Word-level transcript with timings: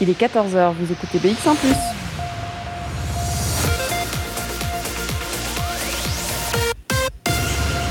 Il 0.00 0.10
est 0.10 0.20
14h, 0.20 0.72
vous 0.72 0.92
écoutez 0.92 1.18
BX1⁇ 1.18 1.54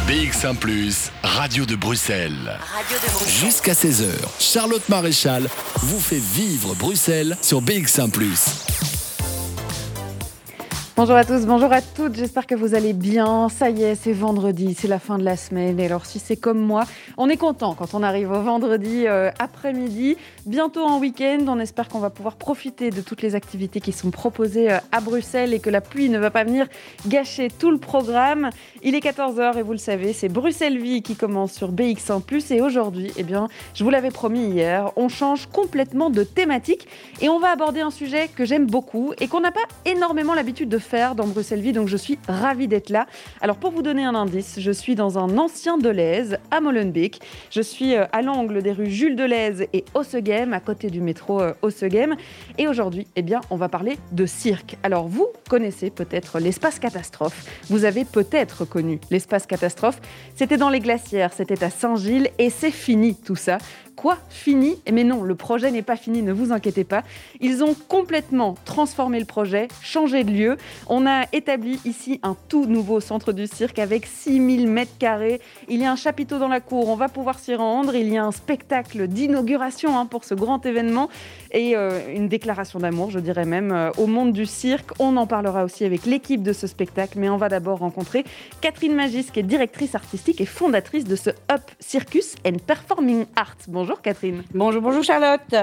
BX1⁇ 0.06 0.58
Radio 1.24 1.66
de 1.66 1.78
Bruxelles. 1.78 2.34
Radio 2.60 2.98
de 2.98 3.10
Bruxelles. 3.10 3.30
Jusqu'à 3.30 3.72
16h, 3.72 4.10
Charlotte 4.38 4.88
Maréchal 4.90 5.48
vous 5.78 6.00
fait 6.00 6.20
vivre 6.20 6.76
Bruxelles 6.76 7.38
sur 7.42 7.62
BX1⁇ 7.62 8.12
Bonjour 10.96 11.16
à 11.16 11.26
tous, 11.26 11.48
bonjour 11.48 11.74
à 11.74 11.82
toutes, 11.82 12.16
j'espère 12.16 12.46
que 12.46 12.54
vous 12.54 12.76
allez 12.76 12.94
bien. 12.94 13.50
Ça 13.50 13.72
y 13.72 13.82
est, 13.82 13.96
c'est 13.96 14.14
vendredi, 14.14 14.76
c'est 14.80 14.88
la 14.88 15.00
fin 15.00 15.18
de 15.18 15.24
la 15.24 15.36
semaine. 15.36 15.80
Et 15.80 15.88
alors 15.88 16.06
si 16.06 16.20
c'est 16.20 16.36
comme 16.36 16.60
moi, 16.60 16.84
on 17.18 17.30
est 17.30 17.38
content 17.38 17.74
quand 17.74 17.96
on 17.96 18.04
arrive 18.04 18.30
au 18.30 18.42
vendredi 18.44 19.08
euh, 19.08 19.32
après-midi, 19.40 20.18
bientôt 20.46 20.84
en 20.84 21.00
week-end. 21.00 21.46
On 21.48 21.60
espère 21.60 21.90
qu'on 21.90 22.00
va 22.00 22.10
pouvoir 22.10 22.36
profiter 22.36 22.90
de 22.90 23.02
toutes 23.02 23.22
les 23.22 23.36
activités 23.36 23.80
qui 23.80 23.92
sont 23.92 24.12
proposées 24.12 24.72
euh, 24.72 24.78
à 24.92 25.02
Bruxelles 25.02 25.54
et 25.54 25.60
que 25.60 25.70
la 25.70 25.82
pluie 25.82 26.10
ne 26.10 26.20
va 26.20 26.32
pas 26.32 26.44
venir 26.44 26.68
gâcher 27.08 27.50
tout 27.50 27.72
le 27.72 27.78
programme. 27.78 28.50
Il 28.82 28.96
est 28.96 29.00
14h 29.00 29.58
et 29.58 29.62
vous 29.62 29.72
le 29.72 29.78
savez, 29.78 30.14
c'est 30.14 30.30
Bruxelles 30.30 30.78
Vie 30.78 31.02
qui 31.02 31.16
commence 31.16 31.54
sur 31.54 31.72
BX1⁇ 31.72 32.22
et 32.54 32.62
aujourd'hui, 32.62 33.12
eh 33.18 33.24
bien, 33.24 33.48
je 33.74 33.84
vous 33.84 33.90
l'avais 33.90 34.12
promis 34.12 34.46
hier, 34.46 34.92
on 34.96 35.10
change 35.10 35.48
complètement 35.48 36.10
de 36.10 36.24
thématique 36.24 36.88
et 37.22 37.30
on 37.30 37.40
va 37.40 37.50
aborder 37.50 37.82
un 37.82 37.92
sujet 37.92 38.28
que 38.28 38.46
j'aime 38.46 38.66
beaucoup 38.66 39.14
et 39.20 39.28
qu'on 39.28 39.42
n'a 39.42 39.52
pas 39.52 39.62
énormément 39.86 40.34
l'habitude 40.34 40.70
de 40.70 40.78
faire 40.78 41.16
dans 41.16 41.28
Bruxelles 41.28 41.62
Vie, 41.62 41.74
donc 41.74 41.88
je 41.88 41.98
suis 41.98 42.20
ravie 42.28 42.68
d'être 42.68 42.90
là. 42.90 43.06
Alors 43.42 43.58
pour 43.58 43.72
vous 43.72 43.82
donner 43.82 44.04
un 44.04 44.16
indice, 44.16 44.56
je 44.60 44.72
suis 44.72 44.96
dans 44.96 45.18
un 45.18 45.38
ancien 45.38 45.78
Deleuze 45.78 46.38
à 46.52 46.62
Molenbeek. 46.62 47.20
Je 47.50 47.62
suis 47.62 47.96
euh, 47.96 48.06
à 48.12 48.22
l'angle 48.22 48.62
des 48.62 48.72
rues 48.72 48.90
Jules 48.90 49.16
Deleuze 49.16 49.66
et 49.74 49.86
À 50.34 50.60
côté 50.60 50.90
du 50.90 51.00
métro 51.00 51.42
euh, 51.42 51.54
Ossegem. 51.62 52.16
Et 52.58 52.68
aujourd'hui, 52.68 53.06
eh 53.16 53.22
bien, 53.22 53.42
on 53.52 53.56
va 53.56 53.70
parler 53.70 54.00
de 54.12 54.26
cirque. 54.26 54.78
Alors 54.82 55.08
vous 55.08 55.28
connaissez 55.48 55.92
peut-être 55.92 56.40
l'espace 56.40 56.80
catastrophe. 56.80 57.46
Vous 57.70 57.86
avez 57.86 58.04
peut-être 58.04 58.66
connu 58.66 59.00
l'espace 59.12 59.46
catastrophe. 59.46 60.02
C'était 60.36 60.58
dans 60.58 60.70
les 60.70 60.80
glacières, 60.80 61.34
c'était 61.34 61.64
à 61.64 61.70
Saint-Gilles 61.70 62.32
et 62.40 62.50
c'est 62.50 62.72
fini 62.72 63.16
tout 63.16 63.36
ça. 63.36 63.60
Quoi 64.04 64.18
Fini 64.28 64.76
Mais 64.92 65.06
non, 65.06 65.24
le 65.24 65.34
projet 65.34 65.72
n'est 65.72 65.82
pas 65.82 65.96
fini, 65.96 66.22
ne 66.24 66.34
vous 66.34 66.52
inquiétez 66.52 66.84
pas. 66.84 67.04
Ils 67.40 67.64
ont 67.64 67.74
complètement 67.88 68.56
transformé 68.66 69.18
le 69.18 69.26
projet, 69.26 69.70
changé 69.82 70.26
de 70.26 70.32
lieu. 70.32 70.58
On 70.88 71.08
a 71.08 71.24
établi 71.32 71.80
ici 71.86 72.20
un 72.22 72.36
tout 72.50 72.66
nouveau 72.66 73.00
centre 73.00 73.32
du 73.32 73.48
cirque 73.48 73.80
avec 73.80 74.06
6000 74.06 74.68
mètres 74.68 74.98
carrés. 75.00 75.40
Il 75.70 75.80
y 75.80 75.86
a 75.86 75.92
un 75.94 75.96
chapiteau 75.96 76.38
dans 76.38 76.50
la 76.50 76.60
cour, 76.60 76.90
on 76.90 76.98
va 76.98 77.08
pouvoir 77.08 77.40
s'y 77.40 77.56
rendre. 77.56 77.96
Il 77.96 78.12
y 78.12 78.18
a 78.18 78.26
un 78.26 78.34
spectacle 78.34 79.08
d'inauguration 79.08 79.98
hein, 79.98 80.06
pour 80.06 80.26
ce 80.26 80.34
grand 80.34 80.66
événement 80.66 81.08
et 81.54 81.76
euh, 81.76 82.14
une 82.14 82.28
déclaration 82.28 82.80
d'amour, 82.80 83.12
je 83.12 83.20
dirais 83.20 83.46
même, 83.46 83.72
euh, 83.72 83.92
au 83.98 84.08
monde 84.08 84.34
du 84.34 84.46
cirque. 84.46 84.92
On 85.00 85.16
en 85.18 85.28
parlera 85.28 85.64
aussi 85.64 85.86
avec 85.86 86.06
l'équipe 86.06 86.42
de 86.44 86.52
ce 86.52 86.68
spectacle, 86.68 87.20
mais 87.20 87.30
on 87.30 87.38
va 87.38 87.48
d'abord 87.48 87.80
rencontrer 87.80 88.26
Catherine 88.60 88.96
Magis, 88.96 89.26
qui 89.32 89.40
est 89.40 89.44
directrice 89.44 89.96
artistique 89.96 90.42
et 90.42 90.46
fondatrice 90.46 91.06
de 91.06 91.16
ce 91.16 91.30
Up 91.52 91.62
Circus 91.80 92.36
and 92.46 92.58
Performing 92.66 93.26
Arts. 93.36 93.58
Bonjour 93.68 94.02
Catherine. 94.02 94.44
Bonjour, 94.54 94.82
bonjour 94.82 95.04
Charlotte. 95.04 95.56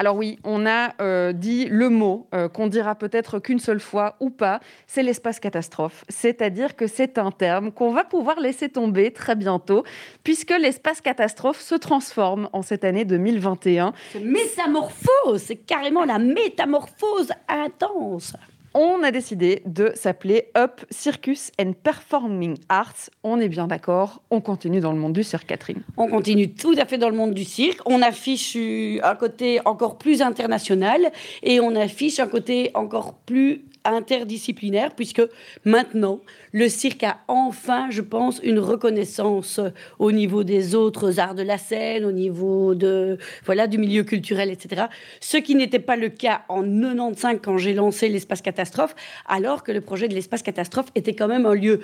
Alors 0.00 0.14
oui, 0.14 0.38
on 0.44 0.64
a 0.64 0.92
euh, 1.00 1.32
dit 1.32 1.66
le 1.66 1.88
mot 1.88 2.28
euh, 2.32 2.48
qu'on 2.48 2.68
dira 2.68 2.94
peut-être 2.94 3.40
qu'une 3.40 3.58
seule 3.58 3.80
fois 3.80 4.14
ou 4.20 4.30
pas, 4.30 4.60
c'est 4.86 5.02
l'espace 5.02 5.40
catastrophe. 5.40 6.04
C'est-à-dire 6.08 6.76
que 6.76 6.86
c'est 6.86 7.18
un 7.18 7.32
terme 7.32 7.72
qu'on 7.72 7.92
va 7.92 8.04
pouvoir 8.04 8.38
laisser 8.38 8.68
tomber 8.68 9.12
très 9.12 9.34
bientôt, 9.34 9.82
puisque 10.22 10.50
l'espace 10.56 11.00
catastrophe 11.00 11.60
se 11.60 11.74
transforme 11.74 12.48
en 12.52 12.62
cette 12.62 12.84
année 12.84 13.04
2021. 13.04 13.92
Métamorphose, 14.22 15.42
c'est 15.42 15.56
carrément 15.56 16.04
la 16.04 16.20
métamorphose 16.20 17.32
intense 17.48 18.34
on 18.78 19.02
a 19.02 19.10
décidé 19.10 19.60
de 19.66 19.90
s'appeler 19.96 20.50
Up 20.56 20.82
Circus 20.88 21.50
and 21.60 21.72
Performing 21.82 22.56
Arts. 22.68 23.10
On 23.24 23.40
est 23.40 23.48
bien 23.48 23.66
d'accord, 23.66 24.22
on 24.30 24.40
continue 24.40 24.78
dans 24.78 24.92
le 24.92 24.98
monde 24.98 25.14
du 25.14 25.24
cirque, 25.24 25.48
Catherine. 25.48 25.82
On 25.96 26.06
continue 26.06 26.54
tout 26.54 26.76
à 26.78 26.86
fait 26.86 26.96
dans 26.96 27.10
le 27.10 27.16
monde 27.16 27.34
du 27.34 27.44
cirque. 27.44 27.80
On 27.86 28.02
affiche 28.02 28.56
un 29.02 29.14
côté 29.16 29.60
encore 29.64 29.98
plus 29.98 30.22
international 30.22 31.10
et 31.42 31.58
on 31.58 31.74
affiche 31.74 32.20
un 32.20 32.28
côté 32.28 32.70
encore 32.74 33.14
plus 33.14 33.64
interdisciplinaire, 33.84 34.94
puisque 34.94 35.22
maintenant, 35.64 36.20
le 36.52 36.68
cirque 36.68 37.04
a 37.04 37.18
enfin, 37.28 37.88
je 37.90 38.02
pense, 38.02 38.40
une 38.42 38.58
reconnaissance 38.58 39.60
au 39.98 40.12
niveau 40.12 40.44
des 40.44 40.74
autres 40.74 41.20
arts 41.20 41.34
de 41.34 41.42
la 41.42 41.58
scène, 41.58 42.04
au 42.04 42.12
niveau 42.12 42.74
de, 42.74 43.18
voilà, 43.44 43.66
du 43.66 43.78
milieu 43.78 44.02
culturel, 44.02 44.50
etc. 44.50 44.86
Ce 45.20 45.36
qui 45.36 45.54
n'était 45.54 45.78
pas 45.78 45.96
le 45.96 46.08
cas 46.08 46.42
en 46.48 46.62
95 46.62 47.38
quand 47.42 47.58
j'ai 47.58 47.74
lancé 47.74 48.08
l'espace 48.08 48.42
catastrophe, 48.42 48.94
alors 49.26 49.62
que 49.62 49.72
le 49.72 49.80
projet 49.80 50.08
de 50.08 50.14
l'espace 50.14 50.42
catastrophe 50.42 50.86
était 50.94 51.14
quand 51.14 51.28
même 51.28 51.46
un 51.46 51.54
lieu 51.54 51.80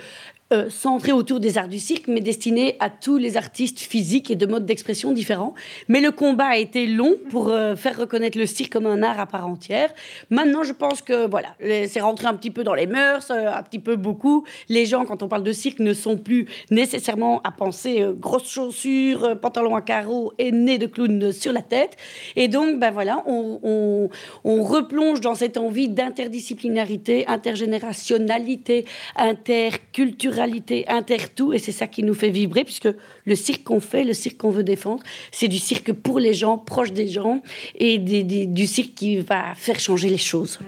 euh, 0.53 0.69
centré 0.69 1.11
autour 1.11 1.39
des 1.39 1.57
arts 1.57 1.67
du 1.67 1.79
cirque, 1.79 2.07
mais 2.07 2.21
destiné 2.21 2.75
à 2.79 2.91
tous 2.91 3.17
les 3.17 3.35
artistes 3.35 3.79
physiques 3.79 4.29
et 4.29 4.35
de 4.35 4.45
modes 4.45 4.67
d'expression 4.67 5.11
différents. 5.11 5.55
Mais 5.87 6.01
le 6.01 6.11
combat 6.11 6.45
a 6.45 6.57
été 6.57 6.85
long 6.85 7.15
pour 7.31 7.49
euh, 7.49 7.75
faire 7.75 7.97
reconnaître 7.97 8.37
le 8.37 8.45
cirque 8.45 8.71
comme 8.71 8.85
un 8.85 9.01
art 9.01 9.19
à 9.19 9.25
part 9.25 9.47
entière. 9.47 9.89
Maintenant, 10.29 10.63
je 10.63 10.73
pense 10.73 11.01
que 11.01 11.27
voilà, 11.27 11.55
c'est 11.59 11.99
rentré 11.99 12.27
un 12.27 12.35
petit 12.35 12.51
peu 12.51 12.63
dans 12.63 12.75
les 12.75 12.85
mœurs, 12.85 13.31
euh, 13.31 13.51
un 13.51 13.63
petit 13.63 13.79
peu 13.79 13.95
beaucoup. 13.95 14.45
Les 14.69 14.85
gens, 14.85 15.05
quand 15.05 15.23
on 15.23 15.27
parle 15.27 15.43
de 15.43 15.51
cirque, 15.51 15.79
ne 15.79 15.93
sont 15.93 16.17
plus 16.17 16.47
nécessairement 16.71 17.41
à 17.43 17.51
penser 17.51 18.05
grosses 18.19 18.49
chaussures, 18.49 19.39
pantalons 19.41 19.75
à 19.75 19.81
carreaux 19.81 20.33
et 20.37 20.51
nez 20.51 20.77
de 20.77 20.85
clown 20.85 21.31
sur 21.31 21.53
la 21.53 21.61
tête. 21.61 21.97
Et 22.35 22.47
donc, 22.47 22.79
ben 22.79 22.91
voilà, 22.91 23.23
on, 23.25 23.59
on, 23.63 24.09
on 24.43 24.63
replonge 24.63 25.21
dans 25.21 25.35
cette 25.35 25.57
envie 25.57 25.89
d'interdisciplinarité, 25.89 27.27
intergénérationnalité, 27.27 28.85
interculturelle 29.15 30.45
réalité 30.45 30.85
inter-tout, 30.87 31.53
et 31.53 31.59
c'est 31.59 31.71
ça 31.71 31.87
qui 31.87 32.03
nous 32.03 32.13
fait 32.13 32.29
vibrer, 32.29 32.63
puisque 32.63 32.89
le 33.25 33.35
cirque 33.35 33.63
qu'on 33.63 33.79
fait, 33.79 34.03
le 34.03 34.13
cirque 34.13 34.37
qu'on 34.37 34.51
veut 34.51 34.63
défendre, 34.63 35.03
c'est 35.31 35.47
du 35.47 35.57
cirque 35.57 35.91
pour 35.93 36.19
les 36.19 36.33
gens, 36.33 36.57
proche 36.57 36.91
des 36.91 37.07
gens, 37.07 37.41
et 37.75 37.97
du 37.97 38.67
cirque 38.67 38.93
qui 38.95 39.17
va 39.17 39.55
faire 39.55 39.79
changer 39.79 40.09
les 40.09 40.17
choses. 40.17 40.59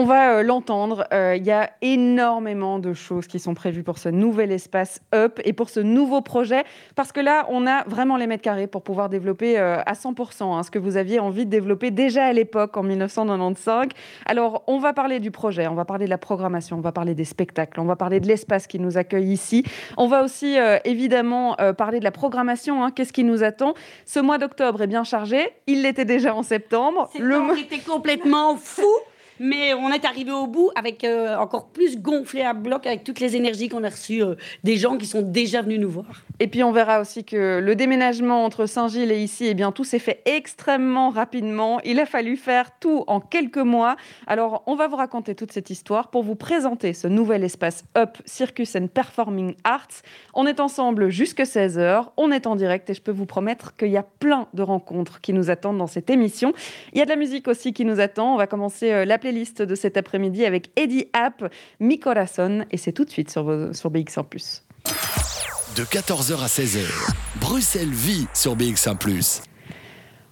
On 0.00 0.04
va 0.04 0.36
euh, 0.36 0.42
l'entendre. 0.44 1.08
Euh, 1.12 1.34
il 1.36 1.44
y 1.44 1.50
a 1.50 1.70
énormément 1.82 2.78
de 2.78 2.94
choses 2.94 3.26
qui 3.26 3.40
sont 3.40 3.54
prévues 3.54 3.82
pour 3.82 3.98
ce 3.98 4.08
nouvel 4.08 4.52
espace 4.52 5.00
Up 5.12 5.40
et 5.44 5.52
pour 5.52 5.70
ce 5.70 5.80
nouveau 5.80 6.20
projet. 6.20 6.62
Parce 6.94 7.10
que 7.10 7.18
là, 7.18 7.46
on 7.48 7.66
a 7.66 7.82
vraiment 7.82 8.16
les 8.16 8.28
mètres 8.28 8.44
carrés 8.44 8.68
pour 8.68 8.82
pouvoir 8.82 9.08
développer 9.08 9.58
euh, 9.58 9.80
à 9.84 9.94
100% 9.94 10.56
hein, 10.56 10.62
ce 10.62 10.70
que 10.70 10.78
vous 10.78 10.96
aviez 10.96 11.18
envie 11.18 11.46
de 11.46 11.50
développer 11.50 11.90
déjà 11.90 12.26
à 12.26 12.32
l'époque, 12.32 12.76
en 12.76 12.84
1995. 12.84 13.88
Alors, 14.24 14.62
on 14.68 14.78
va 14.78 14.92
parler 14.92 15.18
du 15.18 15.32
projet, 15.32 15.66
on 15.66 15.74
va 15.74 15.84
parler 15.84 16.04
de 16.04 16.10
la 16.10 16.18
programmation, 16.18 16.76
on 16.76 16.80
va 16.80 16.92
parler 16.92 17.16
des 17.16 17.24
spectacles, 17.24 17.80
on 17.80 17.84
va 17.84 17.96
parler 17.96 18.20
de 18.20 18.28
l'espace 18.28 18.68
qui 18.68 18.78
nous 18.78 18.98
accueille 18.98 19.32
ici. 19.32 19.64
On 19.96 20.06
va 20.06 20.22
aussi 20.22 20.58
évidemment 20.84 21.56
parler 21.76 21.98
de 21.98 22.04
la 22.04 22.12
programmation. 22.12 22.84
Hein. 22.84 22.92
Qu'est-ce 22.92 23.12
qui 23.12 23.24
nous 23.24 23.42
attend 23.42 23.74
Ce 24.06 24.20
mois 24.20 24.38
d'octobre 24.38 24.80
est 24.82 24.86
bien 24.86 25.02
chargé. 25.02 25.48
Il 25.66 25.82
l'était 25.82 26.04
déjà 26.04 26.36
en 26.36 26.44
septembre. 26.44 27.10
Le 27.18 27.40
mois 27.40 27.58
était 27.58 27.80
complètement 27.80 28.54
fou. 28.56 28.86
Mais 29.40 29.74
on 29.74 29.90
est 29.90 30.04
arrivé 30.04 30.32
au 30.32 30.46
bout 30.46 30.70
avec 30.74 31.04
euh, 31.04 31.36
encore 31.36 31.68
plus 31.68 32.00
gonflé 32.00 32.42
à 32.42 32.52
bloc 32.52 32.86
avec 32.86 33.04
toutes 33.04 33.20
les 33.20 33.36
énergies 33.36 33.68
qu'on 33.68 33.84
a 33.84 33.88
reçues 33.88 34.22
euh, 34.22 34.34
des 34.64 34.76
gens 34.76 34.96
qui 34.96 35.06
sont 35.06 35.22
déjà 35.22 35.62
venus 35.62 35.80
nous 35.80 35.90
voir. 35.90 36.22
Et 36.40 36.48
puis 36.48 36.62
on 36.62 36.72
verra 36.72 37.00
aussi 37.00 37.24
que 37.24 37.60
le 37.60 37.74
déménagement 37.74 38.44
entre 38.44 38.66
Saint-Gilles 38.66 39.12
et 39.12 39.22
ici, 39.22 39.46
eh 39.46 39.54
bien 39.54 39.72
tout 39.72 39.84
s'est 39.84 39.98
fait 39.98 40.22
extrêmement 40.24 41.10
rapidement. 41.10 41.80
Il 41.84 42.00
a 42.00 42.06
fallu 42.06 42.36
faire 42.36 42.78
tout 42.78 43.04
en 43.06 43.20
quelques 43.20 43.58
mois. 43.58 43.96
Alors 44.26 44.62
on 44.66 44.74
va 44.74 44.88
vous 44.88 44.96
raconter 44.96 45.34
toute 45.34 45.52
cette 45.52 45.70
histoire 45.70 46.10
pour 46.10 46.22
vous 46.22 46.36
présenter 46.36 46.92
ce 46.92 47.08
nouvel 47.08 47.44
espace 47.44 47.84
Up 47.96 48.18
Circus 48.24 48.76
and 48.76 48.88
Performing 48.88 49.54
Arts. 49.64 50.02
On 50.34 50.46
est 50.46 50.60
ensemble 50.60 51.10
jusque 51.10 51.40
16h, 51.40 52.06
on 52.16 52.30
est 52.30 52.46
en 52.46 52.56
direct 52.56 52.90
et 52.90 52.94
je 52.94 53.02
peux 53.02 53.12
vous 53.12 53.26
promettre 53.26 53.76
qu'il 53.76 53.90
y 53.90 53.96
a 53.96 54.02
plein 54.02 54.46
de 54.54 54.62
rencontres 54.62 55.20
qui 55.20 55.32
nous 55.32 55.50
attendent 55.50 55.78
dans 55.78 55.86
cette 55.86 56.10
émission. 56.10 56.52
Il 56.92 56.98
y 56.98 57.02
a 57.02 57.04
de 57.04 57.10
la 57.10 57.16
musique 57.16 57.48
aussi 57.48 57.72
qui 57.72 57.84
nous 57.84 58.00
attend. 58.00 58.34
On 58.34 58.36
va 58.36 58.46
commencer 58.46 58.92
euh, 58.92 59.04
la 59.28 59.32
liste 59.32 59.60
de 59.60 59.74
cet 59.74 59.98
après-midi 59.98 60.46
avec 60.46 60.70
Eddie 60.76 61.08
App, 61.12 61.52
Mi 61.80 62.00
Corazon, 62.00 62.64
et 62.70 62.78
c'est 62.78 62.92
tout 62.92 63.04
de 63.04 63.10
suite 63.10 63.30
sur, 63.30 63.44
sur 63.74 63.90
BX1+. 63.90 64.62
De 65.76 65.82
14h 65.82 66.42
à 66.42 66.46
16h, 66.46 66.86
Bruxelles 67.40 67.90
vit 67.90 68.26
sur 68.32 68.56
BX1+. 68.56 69.42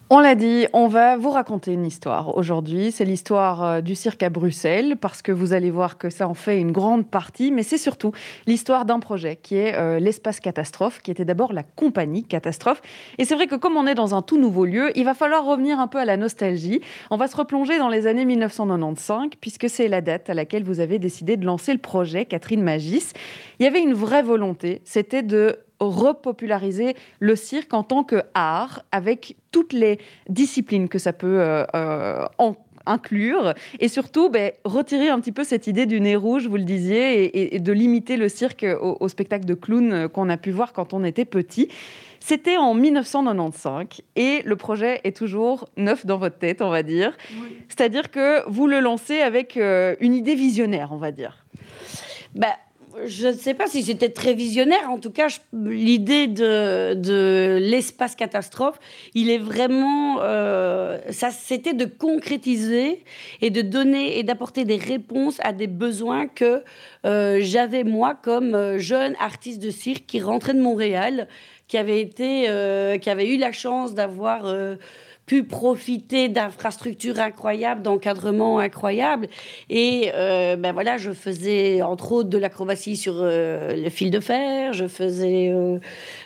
On 0.09 0.21
l'a 0.21 0.37
dit, 0.37 0.69
on 0.73 0.87
va 0.87 1.17
vous 1.17 1.31
raconter 1.31 1.73
une 1.73 1.85
histoire 1.85 2.37
aujourd'hui. 2.37 2.93
C'est 2.93 3.05
l'histoire 3.05 3.65
euh, 3.65 3.81
du 3.81 3.97
cirque 3.97 4.23
à 4.23 4.31
Bruxelles, 4.31 4.97
parce 5.01 5.21
que 5.21 5.33
vous 5.33 5.53
allez 5.53 5.73
voir 5.73 5.99
que 5.99 6.11
ça 6.11 6.29
en 6.29 6.35
fait 6.35 6.61
une 6.61 6.71
grande 6.71 7.11
partie, 7.11 7.51
mais 7.51 7.65
c'est 7.65 7.77
surtout 7.77 8.13
l'histoire 8.47 8.85
d'un 8.85 9.01
projet 9.01 9.35
qui 9.35 9.57
est 9.57 9.75
euh, 9.75 9.99
l'espace 9.99 10.39
catastrophe, 10.39 11.01
qui 11.03 11.11
était 11.11 11.25
d'abord 11.25 11.53
la 11.53 11.65
compagnie 11.65 12.23
catastrophe. 12.23 12.83
Et 13.19 13.25
c'est 13.25 13.35
vrai 13.35 13.49
que 13.49 13.57
comme 13.57 13.77
on 13.77 13.85
est 13.85 13.97
dans 13.97 14.15
un 14.15 14.23
tout 14.23 14.39
nouveau 14.39 14.65
lieu, 14.65 14.97
il 14.97 15.05
va 15.05 15.15
falloir 15.15 15.45
revenir 15.45 15.81
un 15.81 15.89
peu 15.89 15.99
à 15.99 16.05
la 16.05 16.17
nostalgie. 16.17 16.81
On 17.11 17.17
va 17.17 17.27
se 17.27 17.37
replonger 17.37 17.77
dans 17.79 17.89
les 17.89 18.07
années 18.07 18.27
1995, 18.27 19.31
puisque 19.41 19.69
c'est 19.69 19.89
la 19.89 20.03
date 20.03 20.31
à 20.31 20.35
laquelle 20.35 20.63
vous 20.63 20.79
avez 20.79 21.01
décidé 21.01 21.37
de 21.37 21.45
lancer 21.45 21.73
le 21.73 21.81
projet 21.81 22.27
Catherine 22.27 22.63
Magis. 22.63 23.09
Il 23.59 23.65
y 23.65 23.67
avait 23.67 23.83
une 23.83 23.95
vraie 23.95 24.23
volonté, 24.23 24.83
c'était 24.85 25.25
de 25.25 25.59
repopulariser 25.81 26.97
le 27.21 27.37
cirque 27.37 27.75
en 27.75 27.83
tant 27.83 28.05
qu'art 28.05 28.83
avec 28.93 29.37
toutes 29.51 29.73
les 29.73 29.99
disciplines 30.29 30.89
que 30.89 30.99
ça 30.99 31.13
peut 31.13 31.65
en 32.39 32.57
inclure 32.87 33.55
et 33.81 33.89
surtout 33.89 34.31
ben, 34.31 34.53
retirer 34.65 35.09
un 35.09 35.21
petit 35.21 35.33
peu 35.33 35.45
cette 35.45 35.67
idée 35.67 35.87
du 35.87 36.01
nez 36.01 36.17
rouge, 36.17 36.47
vous 36.47 36.57
le 36.57 36.65
disiez, 36.65 37.55
et, 37.55 37.59
de 37.59 37.73
limiter 37.73 38.17
le 38.17 38.29
cirque 38.29 38.65
au, 38.81 39.09
spectacle 39.09 39.45
de 39.45 39.55
clown 39.55 40.09
qu'on 40.09 40.29
a 40.29 40.37
pu 40.37 40.51
voir 40.51 40.73
quand 40.73 40.95
on 40.95 41.05
était 41.05 41.25
petit. 41.25 41.69
C'était 42.21 42.57
en 42.57 42.75
1995 42.75 44.03
et 44.17 44.43
le 44.45 44.57
projet 44.57 45.01
est 45.05 45.17
toujours 45.17 45.69
neuf 45.77 46.07
dans 46.07 46.19
votre 46.19 46.39
tête, 46.39 46.61
on 46.61 46.71
va 46.71 46.83
dire. 46.83 47.17
C'est-à-dire 47.69 48.11
que 48.11 48.49
vous 48.49 48.67
le 48.67 48.81
lancez 48.81 49.21
avec 49.21 49.57
euh, 49.57 49.95
une 50.01 50.15
idée 50.15 50.35
visionnaire, 50.35 50.89
on 50.91 50.97
va 50.97 51.13
dire. 51.13 51.45
Ben, 52.35 52.53
je 53.05 53.29
ne 53.29 53.33
sais 53.33 53.55
pas 53.55 53.67
si 53.67 53.83
c'était 53.83 54.09
très 54.09 54.35
visionnaire. 54.35 54.91
En 54.91 54.99
tout 54.99 55.11
cas, 55.11 55.29
l'idée 55.53 56.27
de, 56.27 57.59
l'espace 57.61 58.15
catastrophe, 58.15 58.79
il 59.15 59.31
est 59.31 59.39
vraiment, 59.39 60.19
euh, 60.23 60.99
ça, 61.11 61.31
c'était 61.31 61.75
de 61.75 61.85
concrétiser 61.85 63.05
et 63.41 63.51
de 63.51 63.63
donner 63.63 64.19
et 64.19 64.23
d'apporter 64.23 64.65
des 64.65 64.77
réponses 64.77 65.39
à 65.43 65.53
des 65.53 65.67
besoins 65.67 66.27
que 66.27 66.63
euh, 67.05 67.39
j'avais 67.41 67.85
moi 67.85 68.15
comme 68.15 68.55
euh, 68.55 68.79
jeune 68.79 69.15
artiste 69.21 69.63
de 69.63 69.71
cirque 69.71 70.07
qui 70.07 70.21
rentrait 70.21 70.55
de 70.55 70.61
Montréal, 70.61 71.29
qui 71.69 71.79
avait 71.79 72.01
été, 72.01 72.43
qui 73.01 73.11
avait 73.11 73.29
eu 73.29 73.39
la 73.39 73.51
chance 73.51 73.93
d'avoir 73.93 74.45
pu 75.27 75.43
profiter 75.43 76.29
d'infrastructures 76.29 77.19
incroyables, 77.19 77.83
d'encadrements 77.83 78.61
incroyables. 78.61 79.27
Et 79.69 80.13
euh, 80.15 80.55
ben 80.55 80.73
voilà, 80.73 80.99
je 80.99 81.11
faisais 81.11 81.83
entre 81.83 82.13
autres 82.13 82.29
de 82.29 82.39
l'acrobatie 82.39 82.97
sur 82.97 83.15
euh, 83.17 83.75
le 83.75 83.91
fil 83.91 84.13
de 84.13 84.21
fer, 84.21 84.73
je 84.73 84.87
faisais 84.87 85.53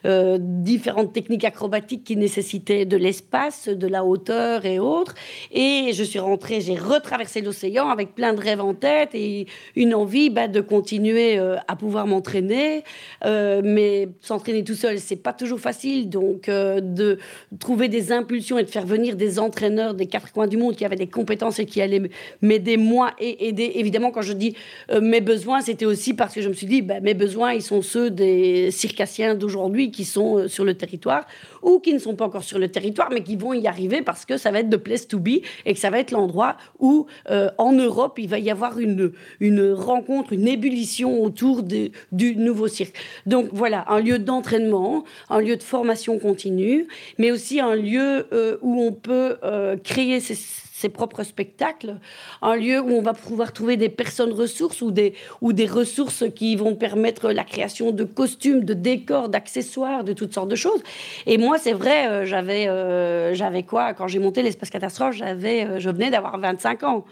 euh, 0.04 0.38
différentes 0.38 1.14
techniques 1.14 1.44
acrobatiques 1.44 2.04
qui 2.04 2.16
nécessitaient 2.16 2.84
de 2.84 2.98
l'espace, 2.98 3.68
de 3.68 3.86
la 3.86 4.04
hauteur 4.04 4.66
et 4.66 4.78
autres. 4.78 5.14
Et 5.50 5.92
je 5.94 6.04
suis 6.04 6.18
rentrée, 6.18 6.60
j'ai 6.60 6.76
retraversé 6.76 7.40
l'océan 7.40 7.88
avec 7.88 8.14
plein 8.14 8.34
de 8.34 8.40
rêves 8.40 8.60
en 8.60 8.74
tête 8.74 9.14
et 9.14 9.46
une 9.76 9.94
envie 9.94 10.28
ben, 10.28 10.52
de 10.52 10.60
continuer 10.60 11.38
à 11.38 11.76
pouvoir 11.76 12.06
m'entraîner. 12.06 12.84
mais 13.24 14.08
s'entraîner 14.20 14.62
tout 14.62 14.74
seul, 14.74 14.98
c'est 14.98 15.16
pas 15.16 15.32
toujours 15.32 15.60
facile. 15.60 16.10
Donc 16.10 16.48
de 16.50 17.18
trouver 17.58 17.88
des 17.88 18.12
impulsions 18.12 18.58
et 18.58 18.64
de 18.64 18.68
faire 18.68 18.86
venir 18.90 19.16
des 19.16 19.38
entraîneurs 19.38 19.94
des 19.94 20.06
quatre 20.06 20.32
coins 20.32 20.46
du 20.46 20.56
monde 20.56 20.76
qui 20.76 20.84
avaient 20.84 20.96
des 20.96 21.06
compétences 21.06 21.58
et 21.58 21.66
qui 21.66 21.80
allaient 21.80 22.10
m'aider 22.42 22.76
moi 22.76 23.12
et 23.18 23.48
aider. 23.48 23.72
Évidemment, 23.76 24.10
quand 24.10 24.22
je 24.22 24.32
dis 24.32 24.56
euh, 24.90 25.00
mes 25.00 25.20
besoins, 25.20 25.60
c'était 25.60 25.86
aussi 25.86 26.14
parce 26.14 26.34
que 26.34 26.42
je 26.42 26.48
me 26.48 26.54
suis 26.54 26.66
dit, 26.66 26.82
ben, 26.82 27.02
mes 27.02 27.14
besoins, 27.14 27.52
ils 27.52 27.62
sont 27.62 27.82
ceux 27.82 28.10
des 28.10 28.70
circassiens 28.70 29.34
d'aujourd'hui 29.34 29.90
qui 29.90 30.04
sont 30.04 30.38
euh, 30.38 30.48
sur 30.48 30.64
le 30.64 30.74
territoire 30.74 31.26
ou 31.62 31.80
qui 31.80 31.92
ne 31.92 31.98
sont 31.98 32.14
pas 32.14 32.26
encore 32.26 32.44
sur 32.44 32.58
le 32.58 32.68
territoire, 32.68 33.08
mais 33.10 33.22
qui 33.22 33.36
vont 33.36 33.52
y 33.52 33.66
arriver 33.66 34.02
parce 34.02 34.24
que 34.24 34.36
ça 34.36 34.50
va 34.50 34.60
être 34.60 34.68
de 34.68 34.76
place 34.76 35.06
to 35.06 35.18
be 35.18 35.42
et 35.66 35.74
que 35.74 35.78
ça 35.78 35.90
va 35.90 35.98
être 35.98 36.10
l'endroit 36.10 36.56
où, 36.78 37.06
euh, 37.30 37.50
en 37.58 37.72
Europe, 37.72 38.18
il 38.18 38.28
va 38.28 38.38
y 38.38 38.50
avoir 38.50 38.78
une, 38.78 39.12
une 39.40 39.72
rencontre, 39.72 40.32
une 40.32 40.48
ébullition 40.48 41.22
autour 41.22 41.62
du 41.62 42.36
nouveau 42.36 42.68
cirque. 42.68 42.94
Donc 43.26 43.48
voilà, 43.52 43.84
un 43.88 44.00
lieu 44.00 44.18
d'entraînement, 44.18 45.04
un 45.28 45.40
lieu 45.40 45.56
de 45.56 45.62
formation 45.62 46.18
continue, 46.18 46.86
mais 47.18 47.30
aussi 47.30 47.60
un 47.60 47.74
lieu 47.74 48.26
où 48.62 48.80
on 48.82 48.92
peut 48.92 49.36
euh, 49.42 49.76
créer 49.76 50.20
ces 50.20 50.34
ses 50.80 50.88
propres 50.88 51.22
spectacles, 51.22 51.96
un 52.40 52.56
lieu 52.56 52.80
où 52.80 52.90
on 52.90 53.02
va 53.02 53.12
pouvoir 53.12 53.52
trouver 53.52 53.76
des 53.76 53.90
personnes 53.90 54.32
ressources 54.32 54.80
ou 54.80 54.90
des, 54.90 55.14
ou 55.42 55.52
des 55.52 55.66
ressources 55.66 56.24
qui 56.34 56.56
vont 56.56 56.74
permettre 56.74 57.30
la 57.32 57.44
création 57.44 57.90
de 57.90 58.04
costumes, 58.04 58.64
de 58.64 58.72
décors, 58.72 59.28
d'accessoires, 59.28 60.04
de 60.04 60.14
toutes 60.14 60.32
sortes 60.32 60.48
de 60.48 60.56
choses. 60.56 60.82
Et 61.26 61.36
moi, 61.36 61.58
c'est 61.58 61.74
vrai, 61.74 62.08
euh, 62.08 62.24
j'avais, 62.24 62.66
euh, 62.68 63.34
j'avais 63.34 63.62
quoi? 63.62 63.92
Quand 63.92 64.08
j'ai 64.08 64.18
monté 64.18 64.42
l'espace 64.42 64.70
catastrophe, 64.70 65.16
j'avais, 65.16 65.64
euh, 65.64 65.78
je 65.78 65.90
venais 65.90 66.10
d'avoir 66.10 66.38
25 66.38 66.82
ans. 66.84 67.04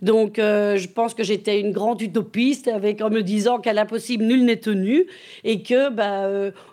Donc, 0.00 0.36
je 0.38 0.86
pense 0.88 1.12
que 1.12 1.22
j'étais 1.22 1.60
une 1.60 1.72
grande 1.72 2.00
utopiste 2.00 2.68
avec, 2.68 3.02
en 3.02 3.10
me 3.10 3.20
disant 3.20 3.58
qu'à 3.58 3.74
l'impossible, 3.74 4.24
nul 4.24 4.44
n'est 4.44 4.56
tenu 4.56 5.06
et 5.44 5.62
que 5.62 5.90
bah, 5.90 6.26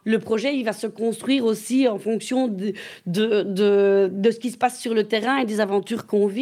le 0.03 0.19
projet, 0.19 0.55
il 0.55 0.63
va 0.63 0.73
se 0.73 0.87
construire 0.87 1.43
aussi 1.43 1.87
en 1.87 1.97
fonction 1.97 2.47
de, 2.47 2.73
de, 3.05 3.43
de, 3.43 4.09
de 4.11 4.31
ce 4.31 4.39
qui 4.39 4.51
se 4.51 4.57
passe 4.57 4.79
sur 4.79 4.93
le 4.93 5.03
terrain 5.03 5.39
et 5.39 5.45
des 5.45 5.59
aventures 5.59 6.07
qu'on 6.07 6.27
vit 6.27 6.36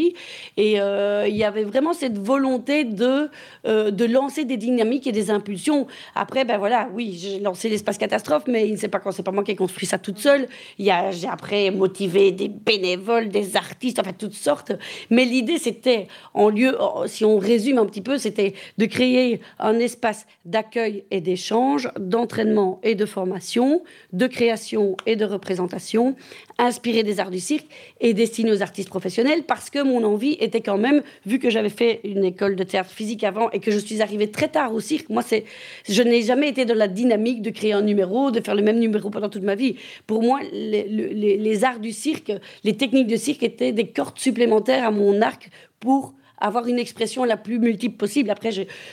et 0.57 0.79
euh, 0.79 1.25
il 1.27 1.35
y 1.35 1.43
avait 1.43 1.63
vraiment 1.63 1.93
cette 1.93 2.17
volonté 2.17 2.83
de, 2.83 3.29
euh, 3.67 3.91
de 3.91 4.05
lancer 4.05 4.45
des 4.45 4.57
dynamiques 4.57 5.07
et 5.07 5.11
des 5.11 5.29
impulsions. 5.29 5.87
Après, 6.15 6.45
ben 6.45 6.57
voilà, 6.57 6.89
oui, 6.93 7.17
j'ai 7.19 7.39
lancé 7.39 7.69
l'espace 7.69 7.97
catastrophe, 7.97 8.43
mais 8.47 8.67
il 8.67 8.73
ne 8.73 8.77
sait 8.77 8.87
pas 8.87 8.99
quand 8.99 9.11
c'est 9.11 9.23
pas 9.23 9.31
moi 9.31 9.43
qui 9.43 9.51
ai 9.51 9.55
construit 9.55 9.87
ça 9.87 9.97
toute 9.97 10.19
seule. 10.19 10.47
Il 10.77 10.85
y 10.85 10.91
a, 10.91 11.11
j'ai 11.11 11.27
après 11.27 11.71
motivé 11.71 12.31
des 12.31 12.47
bénévoles, 12.47 13.29
des 13.29 13.55
artistes, 13.55 13.99
enfin 13.99 14.13
toutes 14.13 14.33
sortes. 14.33 14.71
Mais 15.09 15.25
l'idée, 15.25 15.57
c'était, 15.57 16.07
en 16.33 16.49
lieu, 16.49 16.77
si 17.07 17.25
on 17.25 17.37
résume 17.37 17.77
un 17.77 17.85
petit 17.85 18.01
peu, 18.01 18.17
c'était 18.17 18.53
de 18.77 18.85
créer 18.85 19.41
un 19.59 19.79
espace 19.79 20.25
d'accueil 20.45 21.05
et 21.11 21.21
d'échange, 21.21 21.89
d'entraînement 21.99 22.79
et 22.83 22.95
de 22.95 23.05
formation, 23.05 23.83
de 24.13 24.27
création 24.27 24.95
et 25.05 25.15
de 25.15 25.25
représentation, 25.25 26.15
inspiré 26.57 27.03
des 27.03 27.19
arts 27.19 27.31
du 27.31 27.39
cirque 27.39 27.65
et 27.99 28.13
destiné 28.13 28.51
aux 28.51 28.61
artistes 28.61 28.89
professionnels 28.89 29.43
parce 29.43 29.69
que 29.69 29.83
mon 29.83 30.03
envie 30.03 30.37
était 30.39 30.61
quand 30.61 30.77
même, 30.77 31.03
vu 31.25 31.39
que 31.39 31.49
j'avais 31.49 31.69
fait 31.69 32.01
une 32.03 32.23
école 32.23 32.55
de 32.55 32.63
théâtre 32.63 32.89
physique 32.89 33.23
avant 33.23 33.49
et 33.51 33.59
que 33.59 33.71
je 33.71 33.77
suis 33.77 34.01
arrivée 34.01 34.31
très 34.31 34.47
tard 34.47 34.73
au 34.73 34.79
cirque, 34.79 35.09
moi, 35.09 35.21
c'est, 35.21 35.45
je 35.87 36.01
n'ai 36.01 36.21
jamais 36.21 36.49
été 36.49 36.65
dans 36.65 36.75
la 36.75 36.87
dynamique 36.87 37.41
de 37.41 37.49
créer 37.49 37.73
un 37.73 37.81
numéro, 37.81 38.31
de 38.31 38.41
faire 38.41 38.55
le 38.55 38.61
même 38.61 38.79
numéro 38.79 39.09
pendant 39.09 39.29
toute 39.29 39.43
ma 39.43 39.55
vie. 39.55 39.75
Pour 40.07 40.21
moi, 40.21 40.39
les, 40.51 40.87
les 40.87 41.63
arts 41.63 41.79
du 41.79 41.91
cirque, 41.91 42.31
les 42.63 42.77
techniques 42.77 43.07
de 43.07 43.17
cirque 43.17 43.43
étaient 43.43 43.71
des 43.71 43.87
cordes 43.87 44.19
supplémentaires 44.19 44.85
à 44.87 44.91
mon 44.91 45.21
arc 45.21 45.49
pour 45.79 46.13
avoir 46.39 46.67
une 46.67 46.79
expression 46.79 47.23
la 47.23 47.37
plus 47.37 47.59
multiple 47.59 47.95
possible. 47.97 48.29
Après, 48.29 48.51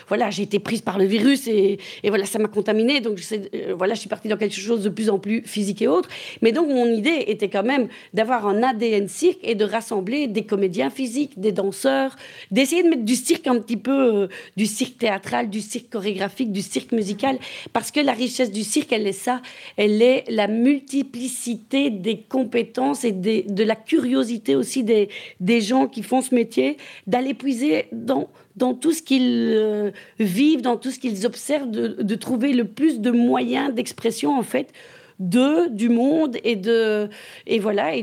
voilà, 0.09 0.31
j'ai 0.31 0.43
été 0.45 0.59
prise 0.59 0.81
par 0.81 0.99
le 0.99 1.05
virus 1.05 1.47
et, 1.49 1.79
voilà, 2.05 2.27
ça 2.27 2.39
m'a 2.39 2.49
contaminée. 2.49 3.01
Donc, 3.01 3.21
euh, 3.33 3.75
voilà, 3.77 3.95
je 3.95 4.01
suis 4.01 4.09
partie 4.09 4.29
dans 4.29 4.37
quelque 4.37 4.55
chose 4.55 4.83
de 4.83 4.89
plus 4.89 5.11
en 5.11 5.19
plus 5.19 5.43
physique 5.45 5.83
et 5.83 5.89
autre. 5.89 6.09
Mais 6.41 6.53
donc, 6.53 6.69
mon 6.69 6.87
idée 6.87 7.25
était 7.27 7.49
quand 7.49 7.63
même 7.63 7.89
d'avoir 8.15 8.47
un 8.47 8.63
ADN 8.63 9.09
cirque 9.09 9.39
et 9.43 9.55
de 9.55 9.65
rassembler 9.65 10.27
des 10.27 10.45
comédiens 10.45 10.91
physiques, 10.91 11.39
des 11.41 11.53
danseurs, 11.53 12.17
d'essayer 12.51 12.83
de 12.83 12.89
mettre 12.89 13.05
du 13.05 13.17
cirque 13.17 13.47
un 13.47 13.59
petit 13.59 13.77
peu, 13.77 14.23
euh, 14.23 14.29
du 14.57 14.67
cirque 14.67 14.99
théâtral, 14.99 15.51
du 15.51 15.61
cirque 15.61 15.91
chorégraphique, 15.91 16.53
du 16.53 16.63
cirque 16.63 16.93
musical. 16.93 17.39
Parce 17.73 17.91
que 17.91 18.01
la 18.01 18.13
richesse 18.13 18.53
du 18.53 18.63
cirque, 18.63 18.93
elle 18.93 19.07
est 19.07 19.13
ça. 19.13 19.43
Elle 19.77 20.03
est 20.03 20.25
la 20.29 20.49
multiplicité 20.49 21.91
des 21.91 22.19
compétences 22.19 23.05
et 23.05 23.13
de 23.13 23.65
la 23.65 23.77
curiosité 23.77 24.55
aussi 24.57 24.85
des, 24.85 25.09
des 25.41 25.61
gens 25.61 25.87
qui 25.87 26.03
font 26.03 26.21
ce 26.21 26.35
métier, 26.35 26.77
d'aller 27.07 27.32
épuiser 27.33 27.87
dans, 27.93 28.29
dans 28.57 28.75
tout 28.75 28.93
ce 28.93 29.03
qu'ils 29.03 29.53
euh, 29.55 29.91
vivent, 30.19 30.63
dans 30.63 30.77
tout 30.77 30.91
ce 30.91 30.99
qu'ils 30.99 31.27
observent, 31.27 31.71
de, 31.71 32.15
trouver 32.15 32.53
le 32.53 32.65
plus 32.65 33.01
de 33.01 33.11
moyens 33.11 33.75
d'expression, 33.75 34.39
en 34.39 34.43
fait, 34.43 34.73
de 35.19 35.69
du 35.69 35.89
monde 35.89 36.37
et 36.43 36.57
de 36.57 37.09
et 37.47 37.59
voilà 37.61 37.95
et, 37.95 38.03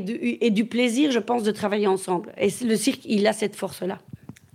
du 0.50 0.64
plaisir 0.64 1.10
je 1.10 1.18
pense 1.18 1.42
de 1.42 1.50
travailler 1.50 1.86
ensemble. 1.86 2.32
Et 2.38 2.48
le 2.64 2.76
cirque 2.76 3.00
il 3.04 3.26
a 3.26 3.32
cette 3.32 3.56
force 3.56 3.82
là 3.82 3.98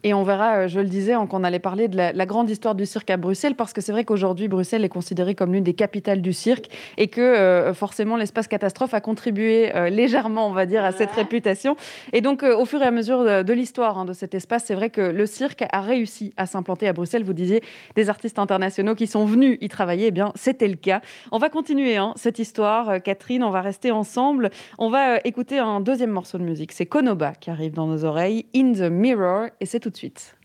et 0.05 0.13
on 0.13 0.21
verra, 0.21 0.57
euh, 0.57 0.67
je 0.67 0.79
le 0.79 0.85
disais, 0.85 1.15
qu'on 1.27 1.43
allait 1.43 1.57
parler 1.57 1.87
de 1.87 1.97
la, 1.97 2.25
grande 2.27 2.47
histoire 2.47 2.75
du 2.75 2.85
cirque 2.85 3.09
à 3.09 3.17
Bruxelles, 3.17 3.55
parce 3.55 3.73
que 3.73 3.81
c'est 3.81 3.91
vrai 3.91 4.05
qu'aujourd'hui, 4.05 4.47
Bruxelles 4.47 4.85
est 4.85 4.89
considérée 4.89 5.33
comme 5.33 5.51
l'une 5.51 5.63
des 5.63 5.73
capitales 5.73 6.21
du 6.21 6.31
cirque 6.31 6.67
et 6.97 7.07
que 7.07 7.21
euh, 7.21 7.73
forcément, 7.73 8.15
l'espace 8.15 8.47
catastrophe 8.47 8.93
a 8.93 9.01
contribué 9.01 9.75
euh, 9.75 9.89
légèrement, 9.89 10.47
on 10.47 10.51
va 10.51 10.67
dire, 10.67 10.85
à 10.85 10.91
cette 10.91 11.09
réputation. 11.09 11.75
Et 12.13 12.21
donc, 12.21 12.43
au 12.43 12.65
fur 12.65 12.83
et 12.83 12.85
à 12.85 12.91
mesure 12.91 13.43
de, 13.43 13.53
l'histoire 13.53 13.97
hein, 13.97 14.05
de 14.05 14.13
cet 14.13 14.35
espace, 14.35 14.65
c'est 14.65 14.75
vrai 14.75 14.91
que 14.91 15.01
le 15.01 15.25
cirque 15.25 15.63
a 15.71 15.81
réussi 15.81 16.33
à 16.37 16.45
s'implanter 16.45 16.87
à 16.87 16.93
Bruxelles. 16.93 17.23
Vous 17.23 17.33
disiez 17.33 17.63
des 17.95 18.07
artistes 18.11 18.37
internationaux 18.37 18.93
qui 18.93 19.07
sont 19.07 19.25
venus 19.25 19.57
y 19.59 19.69
travailler. 19.69 20.07
Eh 20.07 20.11
bien, 20.11 20.31
c'était 20.35 20.67
le 20.67 20.75
cas. 20.75 21.01
On 21.31 21.39
va 21.39 21.49
continuer 21.49 21.97
hein, 21.97 22.13
cette 22.15 22.37
histoire, 22.37 23.01
Catherine. 23.01 23.43
On 23.43 23.49
va 23.49 23.61
rester 23.61 23.89
ensemble. 23.89 24.51
On 24.77 24.91
va 24.91 25.17
écouter 25.23 25.57
un 25.57 25.79
deuxième 25.79 26.11
morceau 26.11 26.37
de 26.37 26.43
musique. 26.43 26.73
C'est 26.73 26.85
Konoba 26.85 27.33
qui 27.33 27.49
arrive 27.49 27.73
dans 27.73 27.87
nos 27.87 28.05
oreilles, 28.05 28.45
In 28.55 28.73
the 28.73 28.91
Mirror, 28.91 29.47
et 29.59 29.65
c'est 29.65 29.79
tout 29.79 29.94
suite. 29.95 30.35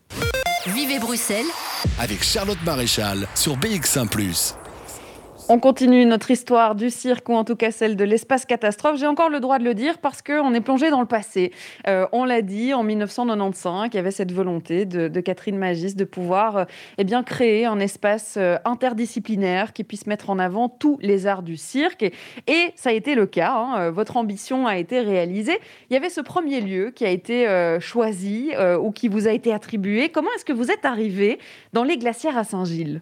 Vivez 0.67 0.99
Bruxelles 0.99 1.45
avec 1.99 2.23
Charlotte 2.23 2.61
Maréchal 2.63 3.27
sur 3.35 3.57
BX1⁇ 3.57 4.07
on 5.51 5.59
continue 5.59 6.05
notre 6.05 6.31
histoire 6.31 6.75
du 6.75 6.89
cirque, 6.89 7.27
ou 7.27 7.33
en 7.33 7.43
tout 7.43 7.57
cas 7.57 7.71
celle 7.71 7.97
de 7.97 8.05
l'espace 8.05 8.45
catastrophe. 8.45 8.97
J'ai 8.97 9.05
encore 9.05 9.27
le 9.27 9.41
droit 9.41 9.59
de 9.59 9.65
le 9.65 9.73
dire 9.73 9.97
parce 9.97 10.21
qu'on 10.21 10.53
est 10.53 10.61
plongé 10.61 10.89
dans 10.89 11.01
le 11.01 11.07
passé. 11.07 11.51
Euh, 11.89 12.07
on 12.13 12.23
l'a 12.23 12.41
dit, 12.41 12.73
en 12.73 12.83
1995, 12.83 13.89
il 13.91 13.97
y 13.97 13.99
avait 13.99 14.11
cette 14.11 14.31
volonté 14.31 14.85
de, 14.85 15.19
Catherine 15.19 15.57
Magis 15.57 15.93
de 15.93 16.05
pouvoir 16.05 16.55
euh, 16.55 16.65
eh 16.97 17.03
bien, 17.03 17.21
créer 17.21 17.65
un 17.65 17.81
espace 17.81 18.35
euh, 18.37 18.59
interdisciplinaire 18.63 19.73
qui 19.73 19.83
puisse 19.83 20.07
mettre 20.07 20.29
en 20.29 20.39
avant 20.39 20.69
tous 20.69 20.97
les 21.01 21.27
arts 21.27 21.43
du 21.43 21.57
cirque. 21.57 22.03
Et, 22.47 22.71
ça 22.75 22.91
a 22.91 22.93
été 22.93 23.13
le 23.13 23.25
cas. 23.25 23.51
Hein. 23.51 23.89
Votre 23.89 24.15
ambition 24.15 24.67
a 24.67 24.77
été 24.77 25.01
réalisée. 25.01 25.59
Il 25.89 25.93
y 25.93 25.97
avait 25.97 26.09
ce 26.09 26.21
premier 26.21 26.61
lieu 26.61 26.91
qui 26.91 27.03
a 27.03 27.09
été 27.09 27.77
choisi 27.81 28.51
ou 28.79 28.91
qui 28.91 29.09
vous 29.09 29.27
a 29.27 29.31
été 29.31 29.53
attribué. 29.53 30.09
Comment 30.09 30.29
est-ce 30.35 30.45
que 30.45 30.53
vous 30.53 30.71
êtes 30.71 30.85
arrivé 30.85 31.39
dans 31.73 31.83
les 31.83 31.97
glacières 31.97 32.37
à 32.37 32.45
Saint-Gilles? 32.45 33.01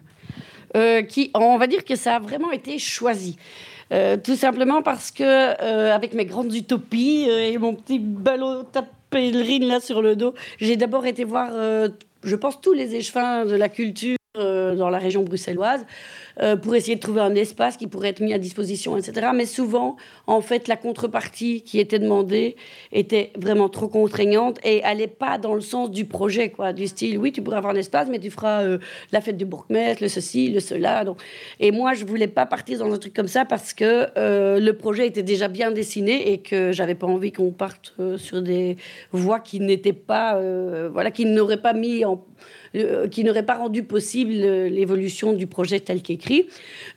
Qui, 1.08 1.30
on 1.34 1.56
va 1.58 1.66
dire 1.66 1.84
que 1.84 1.96
ça 1.96 2.16
a 2.16 2.18
vraiment 2.18 2.52
été 2.52 2.78
choisi. 2.78 3.36
tout 3.90 4.36
simplement 4.36 4.82
parce 4.82 5.10
que, 5.10 5.90
avec 5.92 6.14
mes 6.14 6.24
grandes 6.24 6.54
utopies 6.54 7.28
et 7.28 7.58
mon 7.58 7.74
petit 7.74 7.98
ballot 7.98 8.64
pèlerine 9.10 9.66
là 9.66 9.80
sur 9.80 10.02
le 10.02 10.14
dos, 10.14 10.34
j'ai 10.58 10.76
d'abord 10.76 11.06
été 11.06 11.24
voir, 11.24 11.50
je 12.22 12.36
pense, 12.36 12.60
tous 12.60 12.72
les 12.72 12.94
échevins 12.94 13.44
de 13.44 13.56
la 13.56 13.68
culture 13.68 14.19
dans 14.36 14.90
la 14.90 14.98
région 14.98 15.24
bruxelloise. 15.24 15.84
Euh, 16.40 16.56
pour 16.56 16.74
essayer 16.74 16.94
de 16.94 17.00
trouver 17.00 17.20
un 17.20 17.34
espace 17.34 17.76
qui 17.76 17.86
pourrait 17.86 18.10
être 18.10 18.20
mis 18.20 18.32
à 18.32 18.38
disposition, 18.38 18.96
etc. 18.96 19.28
Mais 19.34 19.44
souvent, 19.44 19.96
en 20.26 20.40
fait, 20.40 20.68
la 20.68 20.76
contrepartie 20.76 21.62
qui 21.62 21.78
était 21.80 21.98
demandée 21.98 22.56
était 22.92 23.32
vraiment 23.36 23.68
trop 23.68 23.88
contraignante 23.88 24.58
et 24.64 24.80
n'allait 24.80 25.06
pas 25.06 25.36
dans 25.36 25.54
le 25.54 25.60
sens 25.60 25.90
du 25.90 26.04
projet, 26.06 26.50
quoi, 26.50 26.72
du 26.72 26.86
style, 26.86 27.18
oui, 27.18 27.32
tu 27.32 27.42
pourrais 27.42 27.58
avoir 27.58 27.74
un 27.74 27.76
espace, 27.76 28.08
mais 28.08 28.18
tu 28.18 28.30
feras 28.30 28.62
euh, 28.62 28.78
la 29.12 29.20
fête 29.20 29.36
du 29.36 29.44
bourgmestre, 29.44 30.02
le 30.02 30.08
ceci, 30.08 30.48
le 30.48 30.60
cela. 30.60 31.04
Donc. 31.04 31.20
Et 31.58 31.72
moi, 31.72 31.94
je 31.94 32.04
voulais 32.04 32.28
pas 32.28 32.46
partir 32.46 32.78
dans 32.78 32.92
un 32.92 32.98
truc 32.98 33.12
comme 33.12 33.28
ça 33.28 33.44
parce 33.44 33.74
que 33.74 34.06
euh, 34.16 34.60
le 34.60 34.76
projet 34.76 35.06
était 35.06 35.22
déjà 35.22 35.48
bien 35.48 35.72
dessiné 35.72 36.32
et 36.32 36.38
que 36.38 36.72
j'avais 36.72 36.94
pas 36.94 37.06
envie 37.06 37.32
qu'on 37.32 37.50
parte 37.50 37.94
sur 38.16 38.40
des 38.40 38.76
voies 39.12 39.40
qui 39.40 39.60
n'étaient 39.60 39.92
pas, 39.92 40.40
voilà, 40.90 41.10
qui 41.10 41.26
n'auraient 41.26 41.60
pas 41.60 41.72
mis 41.72 42.04
en 42.04 42.24
euh, 42.76 43.08
qui 43.08 43.24
n'aurait 43.24 43.44
pas 43.44 43.56
rendu 43.56 43.82
possible 43.82 44.32
euh, 44.36 44.68
l'évolution 44.68 45.32
du 45.32 45.48
projet 45.48 45.80
tel 45.80 46.02
qu'écrit. 46.02 46.46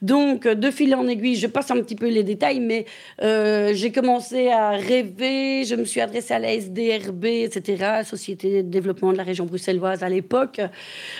Donc, 0.03 0.47
de 0.47 0.69
fil 0.69 0.93
en 0.93 1.07
aiguille, 1.07 1.35
je 1.35 1.47
passe 1.47 1.71
un 1.71 1.77
petit 1.77 1.95
peu 1.95 2.09
les 2.09 2.21
détails, 2.21 2.59
mais 2.59 2.85
euh, 3.23 3.71
j'ai 3.73 3.91
commencé 3.91 4.49
à 4.49 4.71
rêver, 4.71 5.63
je 5.63 5.73
me 5.73 5.83
suis 5.83 5.99
adressée 5.99 6.35
à 6.35 6.37
la 6.37 6.53
SDRB, 6.53 7.25
etc., 7.25 8.03
Société 8.03 8.61
de 8.61 8.69
développement 8.69 9.13
de 9.13 9.17
la 9.17 9.23
région 9.23 9.45
bruxelloise 9.45 10.03
à 10.03 10.09
l'époque. 10.09 10.61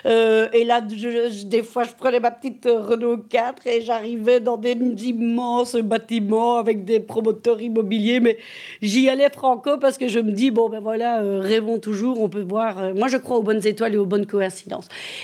et 0.06 0.64
là, 0.66 0.82
des 0.82 1.64
fois, 1.64 1.84
je 1.84 1.94
prenais 1.98 2.20
ma 2.20 2.30
petite 2.30 2.66
Renault 2.66 3.18
4 3.18 3.66
et 3.66 3.82
j'arrivais 3.82 4.40
dans 4.40 4.58
des 4.58 4.74
immenses 4.74 5.76
bâtiments 5.78 6.58
avec 6.58 6.86
des 6.86 7.00
promoteurs 7.00 7.60
immobiliers, 7.60 8.20
mais 8.20 8.38
j'y 8.84 9.10
allais 9.10 9.30
franco 9.32 9.78
parce 9.80 9.98
que 9.98 10.08
je 10.08 10.20
me 10.20 10.32
dis, 10.32 10.52
bon, 10.52 10.70
ben 10.70 10.80
voilà, 10.80 11.22
rêvons 11.40 11.80
toujours, 11.80 12.22
on 12.22 12.30
peut 12.30 12.44
voir. 12.44 12.94
moi, 12.94 13.08
je 13.08 13.18
crois 13.18 13.38
aux 13.38 13.44
bonnes 13.44 13.66
étoiles 13.66 13.96
et 13.96 13.98
aux 13.98 14.06
bonnes 14.06 14.28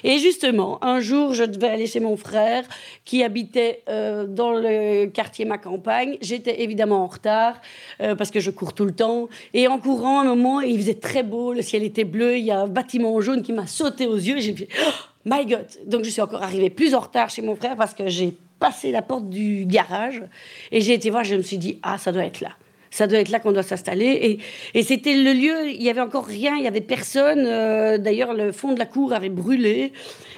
et 0.04 0.18
justement, 0.20 0.84
un 0.84 1.00
jour, 1.00 1.34
je 1.34 1.44
devais 1.44 1.68
aller 1.68 1.88
chez 1.88 2.00
mon 2.00 2.18
frère 2.18 2.64
qui 3.06 3.24
habitait 3.24 3.84
euh, 3.90 4.26
dans 4.26 4.52
le 4.52 5.08
quartier 5.08 5.46
Ma 5.46 5.58
Campagne. 5.58 6.18
J'étais 6.22 6.62
évidemment 6.62 7.04
en 7.04 7.08
retard 7.08 7.62
euh, 8.02 8.16
parce 8.16 8.32
que 8.32 8.40
je 8.40 8.52
cours 8.52 8.74
tout 8.74 8.86
le 8.86 8.94
temps. 8.94 9.30
Et 9.54 9.68
en 9.68 9.80
courant, 9.80 10.22
un 10.22 10.26
moment, 10.26 10.62
il 10.62 10.78
faisait 10.78 10.96
très 10.96 11.24
beau, 11.24 11.54
le 11.54 11.62
ciel 11.62 11.84
était 11.84 12.04
bleu, 12.04 12.38
il 12.38 12.46
y 12.46 12.52
a 12.52 12.60
un 12.60 12.68
bâtiment 12.68 13.20
jaune 13.22 13.42
qui 13.42 13.54
m'a 13.54 13.68
sauté 13.68 14.08
aux 14.08 14.18
yeux. 14.18 14.40
J'ai 14.40 14.54
dit, 14.54 14.68
oh, 14.86 14.92
my 15.26 15.46
God! 15.46 15.68
Donc 15.86 16.04
je 16.04 16.10
suis 16.10 16.22
encore 16.22 16.44
arrivée 16.44 16.70
plus 16.70 16.94
en 16.96 17.00
retard 17.00 17.30
chez 17.30 17.42
mon 17.42 17.56
frère 17.56 17.76
parce 17.76 17.94
que 17.94 18.08
j'ai 18.08 18.34
passé 18.60 18.92
la 18.92 19.02
porte 19.02 19.30
du 19.30 19.66
garage 19.66 20.22
et 20.72 20.82
j'ai 20.82 20.94
été 20.94 21.10
voir, 21.10 21.24
je 21.24 21.36
me 21.36 21.42
suis 21.42 21.58
dit, 21.58 21.80
ah, 21.82 21.98
ça 21.98 22.12
doit 22.12 22.26
être 22.26 22.42
là 22.42 22.52
ça 22.92 23.08
doit 23.08 23.20
être 23.20 23.30
là 23.30 23.40
qu'on 23.40 23.52
doit 23.52 23.64
s'installer. 23.64 24.40
Et, 24.74 24.84
c'était 24.84 25.14
le 25.16 25.34
lieu, 25.34 25.70
il 25.70 25.80
n'y 25.80 25.90
avait 25.90 26.02
encore 26.02 26.26
rien, 26.26 26.56
il 26.56 26.62
n'y 26.62 26.68
avait 26.68 26.82
personne. 26.82 27.46
Euh, 27.46 27.98
d'ailleurs, 27.98 28.34
le 28.34 28.52
fond 28.52 28.74
de 28.74 28.80
la 28.80 28.86
cour 28.86 29.14
avait 29.14 29.30
brûlé. 29.30 29.94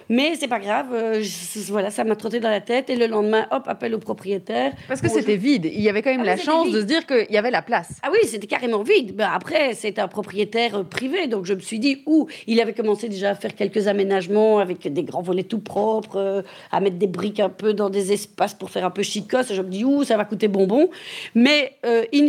Mais 0.10 0.36
c'est 0.36 0.48
pas 0.48 0.60
grave, 0.60 0.88
euh, 0.94 1.24
voilà, 1.68 1.92
ça 1.92 2.04
m'a 2.04 2.16
trotté 2.16 2.40
dans 2.40 2.50
la 2.50 2.62
tête. 2.62 2.90
Et 2.90 2.96
le 2.96 3.08
lendemain, 3.08 3.48
hop, 3.52 3.64
appel 3.68 3.94
au 3.96 4.00
propriétaire. 4.00 4.74
Parce 4.88 5.02
que 5.02 5.10
c'était 5.10 5.38
vide. 5.38 5.66
Il 5.66 5.82
y 5.82 5.90
avait 5.90 6.02
quand 6.02 6.12
même 6.12 6.22
ah 6.22 6.36
la 6.36 6.38
chance 6.38 6.72
de 6.72 6.82
se 6.82 6.86
dire 6.86 7.06
qu'il 7.06 7.28
y 7.30 7.38
avait 7.38 7.52
la 7.52 7.62
place. 7.62 8.00
Ah 8.04 8.10
oui, 8.12 8.20
c'était 8.28 8.48
carrément 8.48 8.84
vide. 8.84 9.16
Ben, 9.16 9.30
après, 9.34 9.74
c'est 9.74 10.00
un 10.00 10.08
propriétaire 10.08 10.76
euh, 10.76 10.84
privé. 10.84 11.28
Donc 11.28 11.46
je 11.46 11.54
me 11.54 11.60
suis 11.60 11.80
dit, 11.80 12.02
où 12.06 12.28
il 12.48 12.60
avait 12.62 12.74
commencé 12.74 13.10
déjà 13.10 13.32
à 13.32 13.36
faire 13.36 13.56
quelques 13.56 13.88
aménagements 13.88 14.60
avec 14.60 14.92
des 14.92 15.04
grands 15.04 15.22
volets 15.22 15.44
tout 15.44 15.60
propres, 15.60 16.44
à 16.72 16.80
mettre 16.80 16.98
des 16.98 17.08
briques 17.08 17.40
un 17.40 17.50
peu 17.50 17.74
dans 17.74 17.90
des 17.90 18.12
espaces 18.12 18.54
pour 18.54 18.70
faire 18.70 18.86
un 18.86 18.92
peu 18.92 19.04
chicos. 19.04 19.54
Je 19.54 19.62
me 19.62 19.70
dis, 19.70 19.86
où 19.86 20.04
ça 20.04 20.18
va 20.18 20.26
coûter 20.26 20.48
bonbon. 20.48 20.90
Mais 21.36 21.78
in 21.84 22.26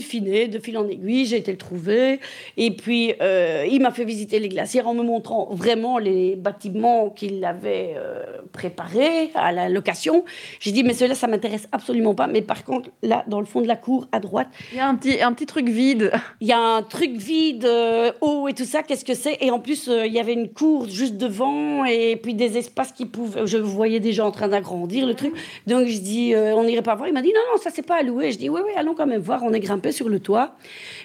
de 0.49 0.59
fil 0.59 0.79
en 0.79 0.88
aiguille, 0.88 1.26
j'ai 1.26 1.37
été 1.37 1.50
le 1.50 1.59
trouver. 1.59 2.21
Et 2.57 2.71
puis, 2.71 3.14
euh, 3.21 3.67
il 3.71 3.81
m'a 3.81 3.91
fait 3.91 4.05
visiter 4.05 4.38
les 4.38 4.49
glacières 4.49 4.87
en 4.88 4.95
me 4.95 5.02
montrant 5.02 5.49
vraiment 5.52 5.99
les 5.99 6.37
bâtiments 6.37 7.11
qu'il 7.11 7.45
avait 7.45 7.72
euh, 7.97 8.43
préparés 8.52 9.31
à 9.35 9.52
la 9.52 9.69
location. 9.69 10.25
J'ai 10.61 10.73
dit, 10.73 10.85
mais 10.85 10.95
cela, 10.95 11.14
ça 11.14 11.26
m'intéresse 11.26 11.69
absolument 11.73 12.14
pas. 12.14 12.26
Mais 12.26 12.43
par 12.43 12.64
contre, 12.64 12.91
là, 13.02 13.25
dans 13.26 13.41
le 13.41 13.47
fond 13.47 13.61
de 13.61 13.67
la 13.67 13.76
cour, 13.76 14.09
à 14.12 14.21
droite... 14.21 14.49
Il 14.73 14.79
y 14.79 14.81
a 14.81 14.88
un 14.88 14.95
petit, 14.95 15.23
un 15.23 15.33
petit 15.33 15.47
truc 15.47 15.69
vide. 15.69 16.12
Il 16.41 16.49
y 16.49 16.52
a 16.52 16.59
un 16.59 16.83
truc 16.83 17.12
vide, 17.12 17.64
euh, 17.64 18.12
haut 18.21 18.49
et 18.49 18.55
tout 18.55 18.64
ça. 18.64 18.83
Qu'est-ce 18.83 19.05
que 19.05 19.14
c'est? 19.14 19.38
Et 19.41 19.50
en 19.50 19.61
plus, 19.61 19.88
il 19.88 20.12
y 20.12 20.21
avait 20.21 20.35
une 20.35 20.49
cour 20.49 20.88
juste 20.88 21.17
devant 21.17 21.85
et 21.85 22.17
puis 22.17 22.35
des 22.35 22.59
espaces 22.59 22.93
qui 22.93 23.07
pouvaient... 23.07 23.47
Je 23.47 23.59
voyais 23.59 24.00
déjà 24.00 24.25
en 24.25 24.31
train 24.31 24.49
d'agrandir 24.49 25.07
le 25.07 25.14
truc. 25.14 25.35
Donc, 25.67 25.87
je 25.87 25.99
dis, 25.99 26.35
on 26.37 26.64
n'irait 26.64 26.83
pas 26.83 26.95
voir. 26.95 27.09
Il 27.09 27.14
m'a 27.14 27.23
dit, 27.23 27.33
non, 27.35 27.41
non, 27.52 27.61
ça, 27.61 27.71
c'est 27.73 27.87
pas 27.87 27.97
à 27.97 28.02
louer. 28.02 28.33
Je 28.33 28.38
dis, 28.38 28.49
oui, 28.49 28.61
oui, 28.64 28.73
allons 28.76 28.95
quand 28.95 29.07
même 29.07 29.21
voir. 29.21 29.43
On 29.43 29.52
est 29.52 29.61
grimpé 29.61 29.93
sur 29.93 30.09
le 30.09 30.21
toit. 30.21 30.55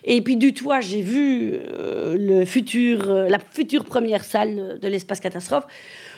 Et 0.04 0.22
puis 0.22 0.36
du 0.38 0.54
toit, 0.54 0.82
j'ai 0.82 1.02
vu 1.02 1.54
euh, 1.54 2.16
le 2.18 2.46
futur, 2.46 3.10
euh, 3.10 3.30
la 3.30 3.40
future 3.40 3.84
première 3.84 4.24
salle 4.24 4.80
de 4.80 4.88
l'espace 4.88 5.20
catastrophe. 5.20 5.66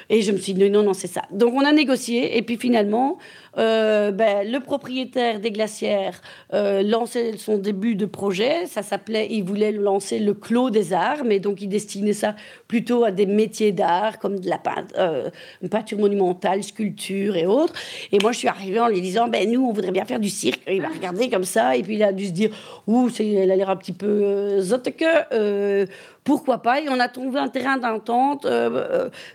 Et 0.09 0.21
je 0.21 0.31
me 0.31 0.37
suis 0.37 0.53
dit, 0.53 0.69
non, 0.69 0.83
non, 0.83 0.93
c'est 0.93 1.07
ça. 1.07 1.23
Donc 1.31 1.53
on 1.53 1.63
a 1.63 1.71
négocié. 1.71 2.37
Et 2.37 2.41
puis 2.41 2.57
finalement, 2.57 3.17
euh, 3.57 4.11
ben, 4.11 4.49
le 4.49 4.59
propriétaire 4.59 5.39
des 5.39 5.51
glacières 5.51 6.21
euh, 6.53 6.81
lançait 6.81 7.37
son 7.37 7.57
début 7.57 7.95
de 7.95 8.05
projet. 8.05 8.65
Ça 8.65 8.81
s'appelait, 8.81 9.27
il 9.29 9.43
voulait 9.43 9.71
lancer 9.71 10.19
le 10.19 10.33
Clos 10.33 10.71
des 10.71 10.93
Arts, 10.93 11.23
mais 11.25 11.39
donc 11.39 11.61
il 11.61 11.67
destinait 11.67 12.13
ça 12.13 12.35
plutôt 12.69 13.03
à 13.03 13.11
des 13.11 13.25
métiers 13.25 13.71
d'art 13.71 14.19
comme 14.19 14.39
de 14.39 14.47
la 14.47 14.61
euh, 14.97 15.29
peinture 15.69 15.97
monumentale, 15.97 16.63
sculpture 16.63 17.35
et 17.35 17.47
autres. 17.47 17.73
Et 18.11 18.19
moi, 18.21 18.31
je 18.31 18.37
suis 18.37 18.47
arrivée 18.47 18.79
en 18.79 18.87
lui 18.87 19.01
disant, 19.01 19.27
ben 19.27 19.51
nous, 19.51 19.65
on 19.65 19.73
voudrait 19.73 19.91
bien 19.91 20.05
faire 20.05 20.19
du 20.19 20.29
cirque. 20.29 20.61
il 20.67 20.81
m'a 20.81 20.89
regardé 20.89 21.29
comme 21.29 21.43
ça, 21.43 21.75
et 21.75 21.81
puis 21.81 21.95
il 21.95 22.03
a 22.03 22.13
dû 22.13 22.27
se 22.27 22.31
dire, 22.31 22.51
ouh, 22.85 23.09
elle 23.19 23.51
a 23.51 23.55
l'air 23.55 23.71
un 23.71 23.75
petit 23.75 23.91
peu 23.91 24.21
euh, 24.23 24.61
que 24.97 25.87
pourquoi 26.23 26.59
pas 26.59 26.79
Et 26.79 26.89
on 26.89 26.99
a 26.99 27.07
trouvé 27.07 27.39
un 27.39 27.47
terrain 27.47 27.77
d'entente 27.77 28.45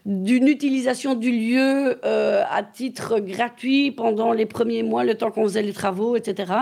d'une 0.07 0.47
utilisation 0.47 1.15
du 1.15 1.33
lieu 1.33 1.99
à 2.05 2.63
titre 2.63 3.19
gratuit 3.19 3.91
pendant 3.91 4.33
les 4.33 4.47
premiers 4.47 4.85
mois, 4.85 5.03
le 5.03 5.17
temps 5.17 5.33
qu'on 5.33 5.43
faisait 5.45 5.63
les 5.63 5.73
travaux, 5.73 6.15
etc. 6.15 6.53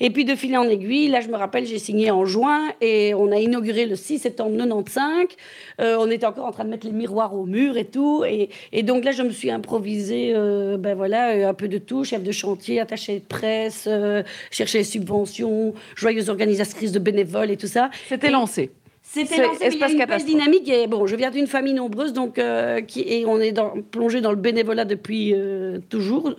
Et 0.00 0.10
puis 0.10 0.24
de 0.24 0.34
fil 0.34 0.56
en 0.56 0.64
aiguille, 0.64 1.08
là 1.08 1.20
je 1.20 1.28
me 1.28 1.36
rappelle, 1.36 1.64
j'ai 1.64 1.78
signé 1.78 2.10
en 2.10 2.24
juin 2.24 2.72
et 2.80 3.14
on 3.14 3.30
a 3.30 3.36
inauguré 3.36 3.86
le 3.86 3.94
6 3.94 4.18
septembre 4.18 4.56
95. 4.56 5.28
Euh, 5.80 6.07
on 6.08 6.10
était 6.10 6.26
encore 6.26 6.46
en 6.46 6.52
train 6.52 6.64
de 6.64 6.70
mettre 6.70 6.86
les 6.86 6.92
miroirs 6.92 7.34
au 7.34 7.44
mur 7.44 7.76
et 7.76 7.84
tout. 7.84 8.24
Et, 8.24 8.82
donc 8.82 9.04
là 9.04 9.12
je 9.12 9.22
me 9.22 9.30
suis 9.30 9.50
improvisé, 9.50 10.32
euh, 10.34 10.76
ben 10.78 10.96
voilà, 10.96 11.30
euh, 11.30 11.48
un 11.48 11.54
peu 11.54 11.68
de 11.68 11.78
tout, 11.78 12.04
chef 12.04 12.22
de 12.22 12.32
chantier, 12.32 12.80
attaché 12.80 13.20
de 13.20 13.24
presse, 13.24 13.88
chercher 14.50 14.78
les 14.78 14.84
subventions, 14.84 15.74
joyeuse 15.94 16.30
organisatrice 16.30 16.92
de 16.92 16.98
bénévoles 16.98 17.50
et 17.50 17.56
tout 17.56 17.66
ça. 17.66 17.90
C'était 18.08 18.30
lancé. 18.30 18.70
C'était 19.26 19.42
lancé, 19.42 19.68
il 19.70 19.78
y 19.78 20.02
a 20.02 20.16
une 20.16 20.24
dynamique. 20.24 20.68
Et 20.68 20.86
bon, 20.86 21.06
je 21.06 21.16
viens 21.16 21.30
d'une 21.30 21.46
famille 21.46 21.74
nombreuse, 21.74 22.12
donc 22.12 22.38
euh, 22.38 22.80
qui, 22.80 23.00
et 23.00 23.26
on 23.26 23.40
est 23.40 23.52
dans, 23.52 23.74
plongé 23.90 24.20
dans 24.20 24.30
le 24.30 24.36
bénévolat 24.36 24.84
depuis 24.84 25.32
euh, 25.34 25.78
toujours, 25.88 26.34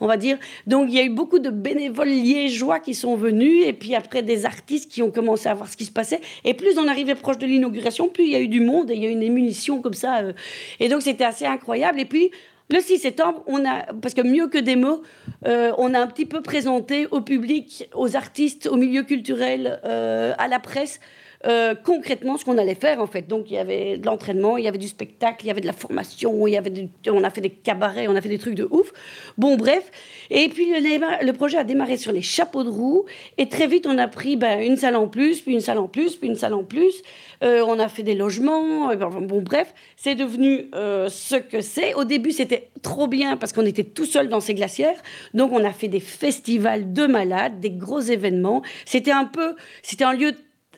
on 0.00 0.06
va 0.06 0.16
dire. 0.16 0.38
Donc 0.66 0.86
il 0.88 0.94
y 0.94 0.98
a 0.98 1.04
eu 1.04 1.10
beaucoup 1.10 1.38
de 1.38 1.50
bénévoles 1.50 2.08
liégeois 2.08 2.80
qui 2.80 2.94
sont 2.94 3.16
venus, 3.16 3.64
et 3.66 3.72
puis 3.72 3.94
après 3.94 4.22
des 4.22 4.46
artistes 4.46 4.90
qui 4.90 5.02
ont 5.02 5.10
commencé 5.10 5.48
à 5.48 5.54
voir 5.54 5.68
ce 5.68 5.76
qui 5.76 5.84
se 5.84 5.92
passait. 5.92 6.20
Et 6.44 6.54
plus 6.54 6.78
on 6.78 6.88
arrivait 6.88 7.14
proche 7.14 7.38
de 7.38 7.46
l'inauguration, 7.46 8.08
plus 8.08 8.24
il 8.24 8.30
y 8.30 8.36
a 8.36 8.40
eu 8.40 8.48
du 8.48 8.60
monde 8.60 8.90
et 8.90 8.94
il 8.94 9.02
y 9.02 9.06
a 9.06 9.10
eu 9.10 9.12
une 9.12 9.22
émunition 9.22 9.80
comme 9.80 9.94
ça. 9.94 10.18
Euh. 10.18 10.32
et 10.80 10.88
donc 10.88 11.02
c'était 11.02 11.24
assez 11.24 11.46
incroyable. 11.46 12.00
Et 12.00 12.04
puis 12.06 12.30
le 12.70 12.80
6 12.80 12.98
septembre, 12.98 13.42
on 13.46 13.64
a, 13.66 13.92
parce 14.00 14.14
que 14.14 14.22
mieux 14.22 14.48
que 14.48 14.56
des 14.56 14.74
mots, 14.74 15.02
on 15.44 15.92
a 15.92 16.00
un 16.00 16.06
petit 16.06 16.24
peu 16.24 16.40
présenté 16.40 17.06
au 17.10 17.20
public, 17.20 17.86
aux 17.94 18.16
artistes, 18.16 18.66
au 18.66 18.76
milieu 18.76 19.02
culturel, 19.02 19.80
à 19.84 20.48
la 20.48 20.58
presse, 20.60 20.98
euh, 21.46 21.74
concrètement 21.74 22.38
ce 22.38 22.44
qu'on 22.44 22.56
allait 22.56 22.74
faire 22.74 23.00
en 23.00 23.06
fait. 23.06 23.28
Donc 23.28 23.50
il 23.50 23.54
y 23.54 23.58
avait 23.58 23.98
de 23.98 24.06
l'entraînement, 24.06 24.56
il 24.56 24.64
y 24.64 24.68
avait 24.68 24.78
du 24.78 24.88
spectacle, 24.88 25.44
il 25.44 25.48
y 25.48 25.50
avait 25.50 25.60
de 25.60 25.66
la 25.66 25.74
formation, 25.74 26.46
il 26.46 26.52
y 26.52 26.56
avait 26.56 26.88
on 27.08 27.22
a 27.22 27.30
fait 27.30 27.42
des 27.42 27.50
cabarets, 27.50 28.08
on 28.08 28.16
a 28.16 28.20
fait 28.20 28.30
des 28.30 28.38
trucs 28.38 28.54
de 28.54 28.66
ouf. 28.70 28.92
Bon 29.36 29.56
bref, 29.56 29.90
et 30.30 30.48
puis 30.48 30.66
le, 30.70 31.32
projet 31.32 31.58
a 31.58 31.64
démarré 31.64 31.96
sur 31.98 32.12
les 32.12 32.22
chapeaux 32.22 32.64
de 32.64 32.70
roue 32.70 33.04
et 33.36 33.48
très 33.48 33.66
vite 33.66 33.86
on 33.86 33.98
a 33.98 34.08
pris 34.08 34.36
ben, 34.36 34.60
une 34.60 34.76
salle 34.76 34.96
en 34.96 35.06
plus, 35.06 35.42
puis 35.42 35.52
une 35.52 35.60
salle 35.60 35.78
en 35.78 35.88
plus, 35.88 36.16
puis 36.16 36.28
une 36.28 36.36
salle 36.36 36.54
en 36.54 36.64
plus. 36.64 37.02
Euh, 37.42 37.62
on 37.66 37.78
a 37.78 37.88
fait 37.88 38.04
des 38.04 38.14
logements. 38.14 38.90
Euh, 38.90 38.96
bon 38.96 39.42
bref, 39.42 39.74
c'est 39.96 40.14
devenu 40.14 40.70
ce 40.72 41.36
que 41.36 41.60
c'est. 41.60 41.92
Au 41.94 42.04
début 42.04 42.32
c'était 42.32 42.70
trop 42.82 43.06
bien 43.06 43.36
parce 43.36 43.52
qu'on 43.52 43.66
était 43.66 43.84
tout 43.84 44.06
seul 44.06 44.28
dans 44.28 44.40
ces 44.40 44.54
glacières. 44.54 45.00
Donc 45.34 45.52
on 45.52 45.62
a 45.62 45.72
fait 45.72 45.88
des 45.88 46.00
festivals 46.00 46.92
de 46.92 47.06
malades, 47.06 47.60
des 47.60 47.70
gros 47.70 48.00
événements. 48.00 48.62
C'était 48.86 49.12
un 49.12 49.26
peu, 49.26 49.56
c'était 49.82 50.04
un 50.04 50.14
lieu 50.14 50.32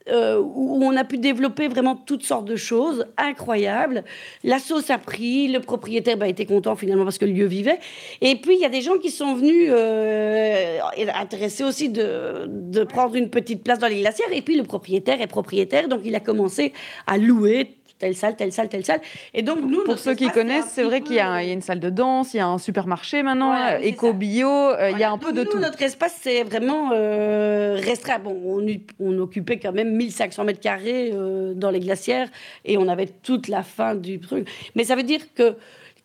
euh, 0.09 0.41
où 0.41 0.85
on 0.85 0.97
a 0.97 1.05
pu 1.05 1.19
développer 1.19 1.69
vraiment 1.69 1.97
toutes 1.97 2.23
sortes 2.23 2.45
de 2.45 2.57
choses 2.57 3.07
incroyables. 3.17 4.05
La 4.45 4.59
sauce 4.59 4.91
a 4.91 4.99
pris, 4.99 5.49
le 5.49 5.61
propriétaire 5.61 6.17
bah, 6.17 6.29
était 6.29 6.47
content 6.47 6.77
finalement 6.77 7.05
parce 7.05 7.19
que 7.19 7.25
le 7.25 7.33
lieu 7.33 7.47
vivait. 7.47 7.79
Et 8.21 8.37
puis 8.37 8.55
il 8.55 8.61
y 8.61 8.65
a 8.65 8.69
des 8.69 8.83
gens 8.83 8.99
qui 8.99 9.11
sont 9.11 9.35
venus 9.35 9.69
euh, 9.73 10.79
intéressés 11.15 11.65
aussi 11.65 11.89
de, 11.89 12.47
de, 12.49 12.85
prendre 12.85 13.17
une 13.17 13.31
petite 13.31 13.65
place 13.65 13.79
dans 13.79 13.89
les 13.89 14.01
glacières. 14.01 14.33
Et 14.33 14.43
puis 14.43 14.57
le 14.57 14.63
propriétaire 14.63 15.21
est 15.21 15.27
propriétaire, 15.27 15.89
donc 15.89 16.01
il 16.05 16.15
a 16.15 16.21
commencé 16.21 16.73
à 17.07 17.19
louer 17.19 17.77
telle 17.99 18.15
salle, 18.15 18.37
telle 18.37 18.53
salle, 18.53 18.69
telle 18.69 18.85
salle. 18.85 19.01
Et 19.35 19.43
donc, 19.43 19.61
nous, 19.61 19.85
pour 19.85 19.99
ceux 19.99 20.15
qui 20.15 20.29
connaissent, 20.31 20.71
c'est 20.73 20.83
vrai 20.83 21.01
qu'il 21.01 21.17
y, 21.17 21.21
a 21.21 21.43
une 21.43 21.63
salle 21.63 21.81
de 21.81 21.91
danse, 21.91 22.35
il 22.35 22.39
y 22.39 22.41
a 22.41 22.47
un 22.47 22.59
supermarché 22.59 23.23
maintenant, 23.23 23.79
éco-bio, 23.79 24.73
il 24.91 24.99
y 24.99 25.03
a 25.05 25.11
un 25.11 25.19
peu 25.19 25.33
de 25.33 25.45
tout. 25.45 25.59
Notre 25.59 25.83
espace, 25.83 26.19
c'est 26.21 26.43
vraiment 26.43 26.91
restreint. 26.91 28.19
Bon, 28.19 28.37
on, 28.45 28.67
on, 29.01 29.19
occupait 29.19 29.59
quand 29.59 29.73
même 29.73 29.95
1500 29.97 30.45
mètres 30.45 30.61
carrés 30.61 31.13
dans 31.55 31.71
les 31.71 31.81
glacières 31.81 32.29
et 32.65 32.79
on 32.79 32.89
avait 32.89 33.07
toute 33.07 33.49
la 33.49 33.63
fin 33.63 33.95
du 33.95 34.21
truc. 34.21 34.49
Mais 34.75 34.85
ça 34.85 34.97
veut 34.97 35.03
dire 35.03 35.21
que 35.35 35.57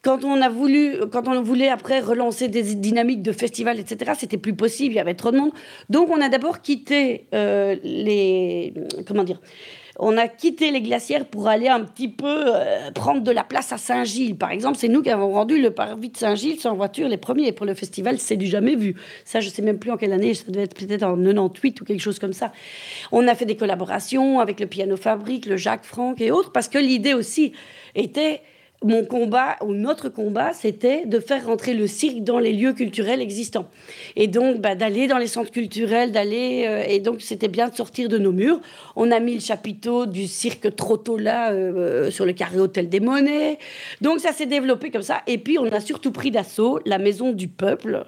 quand 0.02 0.24
on 0.24 0.42
a 0.42 0.50
voulu, 0.50 0.98
quand 1.12 1.28
on 1.28 1.42
voulait 1.42 1.70
après 1.70 2.00
relancer 2.00 2.48
des 2.48 2.76
dynamiques 2.76 3.22
de 3.22 3.32
festivals, 3.32 3.80
etc., 3.80 4.14
c'était 4.18 4.38
plus 4.38 4.56
possible, 4.56 4.94
il 4.94 4.98
y 4.98 5.00
avait 5.00 5.14
trop 5.14 5.32
de 5.32 5.38
monde. 5.38 5.52
Donc 5.90 6.10
on 6.10 6.20
a 6.22 6.30
d'abord 6.30 6.62
quitté 6.62 7.28
euh, 7.34 7.76
les, 7.84 8.74
comment 9.08 9.24
dire, 9.24 9.40
on 10.04 10.18
a 10.18 10.28
quitté 10.28 10.72
les 10.72 10.82
glacières 10.82 11.26
pour 11.26 11.48
aller 11.48 11.68
un 11.68 11.82
petit 11.82 12.08
peu 12.08 12.26
euh, 12.48 12.90
prendre 12.92 13.22
de 13.22 13.30
la 13.30 13.44
place 13.44 13.72
à 13.72 13.78
Saint-Gilles. 13.78 14.36
Par 14.36 14.50
exemple, 14.50 14.80
c'est 14.80 14.88
nous 14.88 15.04
qui 15.04 15.12
avons 15.12 15.32
rendu 15.32 15.62
le 15.62 15.70
parvis 15.70 16.10
de 16.10 16.18
Saint-Gilles 16.18 16.60
sans 16.60 16.76
voiture 16.76 17.08
les 17.08 17.18
premiers. 17.18 17.52
pour 17.52 17.68
le 17.68 17.76
festival, 17.76 18.18
c'est 18.18 18.36
du 18.36 18.48
jamais 18.48 18.76
vu. 18.76 18.96
Ça, 19.26 19.42
je 19.42 19.50
sais 19.50 19.62
même 19.62 19.78
plus 19.78 19.92
en 19.92 19.98
quelle 19.98 20.12
année, 20.12 20.34
ça 20.34 20.46
devait 20.48 20.64
être 20.64 20.74
peut-être 20.74 21.04
en 21.04 21.16
98 21.16 21.82
ou 21.82 21.86
quelque 21.86 22.02
chose 22.02 22.18
comme 22.18 22.34
ça. 22.34 22.52
On 23.12 23.28
a 23.28 23.36
fait 23.36 23.46
des 23.46 23.56
collaborations 23.56 24.40
avec 24.40 24.60
le 24.60 24.66
Piano 24.66 24.98
Fabrique, 24.98 25.46
le 25.46 25.56
Jacques 25.56 25.86
Franck 25.86 26.20
et 26.20 26.32
autres, 26.32 26.52
parce 26.52 26.68
que 26.68 26.80
l'idée 26.80 27.14
aussi 27.14 27.54
était 27.94 28.42
mon 28.84 29.06
combat 29.06 29.58
ou 29.62 29.74
notre 29.74 30.10
combat, 30.10 30.54
c'était 30.54 31.06
de 31.06 31.20
faire 31.20 31.46
rentrer 31.46 31.76
le 31.76 31.86
cirque 31.86 32.24
dans 32.24 32.40
les 32.40 32.52
lieux 32.52 32.74
culturels 32.74 33.22
existants. 33.22 33.68
Et 34.16 34.28
donc, 34.28 34.60
bah, 34.60 34.74
d'aller 34.74 35.08
dans 35.08 35.20
les 35.20 35.28
centres 35.28 35.52
culturels, 35.52 36.12
d'aller. 36.12 36.66
Euh, 36.68 36.84
et 36.88 37.00
donc, 37.00 37.22
c'était 37.22 37.48
bien 37.48 37.70
de 37.70 37.76
sortir 37.76 38.10
de 38.10 38.18
nos 38.18 38.32
murs. 38.32 38.60
On 38.96 39.12
a 39.12 39.20
mis 39.20 39.36
le 39.36 39.40
chapiteau 39.40 40.08
du 40.08 40.26
cirque 40.28 40.76
Trottola 40.76 41.52
euh, 41.52 42.08
euh, 42.08 42.12
sur 42.12 42.26
le 42.26 42.34
carré 42.34 42.60
Hôtel 42.60 42.90
des 42.90 43.00
Monnaies. 43.00 43.60
Donc, 44.02 44.20
ça 44.20 44.32
s'est 44.32 44.48
développé 44.48 44.90
comme 44.90 45.04
ça. 45.04 45.22
Et 45.28 45.38
puis, 45.38 45.60
on 45.60 45.72
a 45.72 45.80
surtout 45.80 46.12
pris 46.12 46.32
d'assaut 46.32 46.80
la 46.86 46.98
Maison 46.98 47.34
du 47.34 47.48
Peuple. 47.48 48.06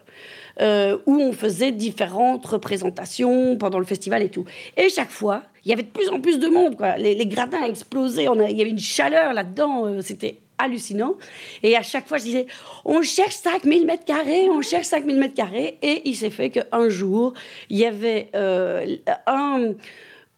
où 0.60 1.15
on 1.15 1.34
faisait 1.34 1.72
différentes 1.72 2.46
représentations 2.46 3.58
pendant 3.58 3.80
le 3.80 3.86
festival 3.86 4.22
et 4.22 4.30
tout. 4.30 4.46
Et 4.77 4.89
chaque 4.89 5.10
fois, 5.10 5.44
il 5.65 5.70
y 5.70 5.74
avait 5.74 5.84
de 5.84 5.88
plus 5.88 6.10
en 6.10 6.20
plus 6.20 6.39
de 6.39 6.48
monde. 6.48 6.77
Quoi. 6.77 6.98
Les, 6.98 7.25
gradins 7.25 7.63
explosaient, 7.63 8.27
il 8.50 8.58
y 8.58 8.62
avait 8.62 8.70
une 8.70 8.80
chaleur 8.80 9.34
là-dedans, 9.34 10.00
c'était 10.01 10.42
hallucinant. 10.57 11.15
Et 11.62 11.75
à 11.75 11.81
chaque 11.81 12.07
fois, 12.07 12.17
je 12.17 12.24
disais, 12.24 12.48
on 12.86 13.01
cherche 13.01 13.36
5000 13.36 13.86
mètres 13.86 14.05
carrés, 14.05 14.50
on 14.50 14.62
cherche 14.62 14.86
5000 14.88 15.17
mètres 15.17 15.33
carrés. 15.33 15.77
Et 15.81 16.01
il 16.05 16.15
s'est 16.15 16.29
fait 16.29 16.50
qu'un 16.50 16.89
jour, 16.89 17.33
il 17.69 17.77
y 17.77 17.86
avait 17.86 18.29
euh, 18.36 18.98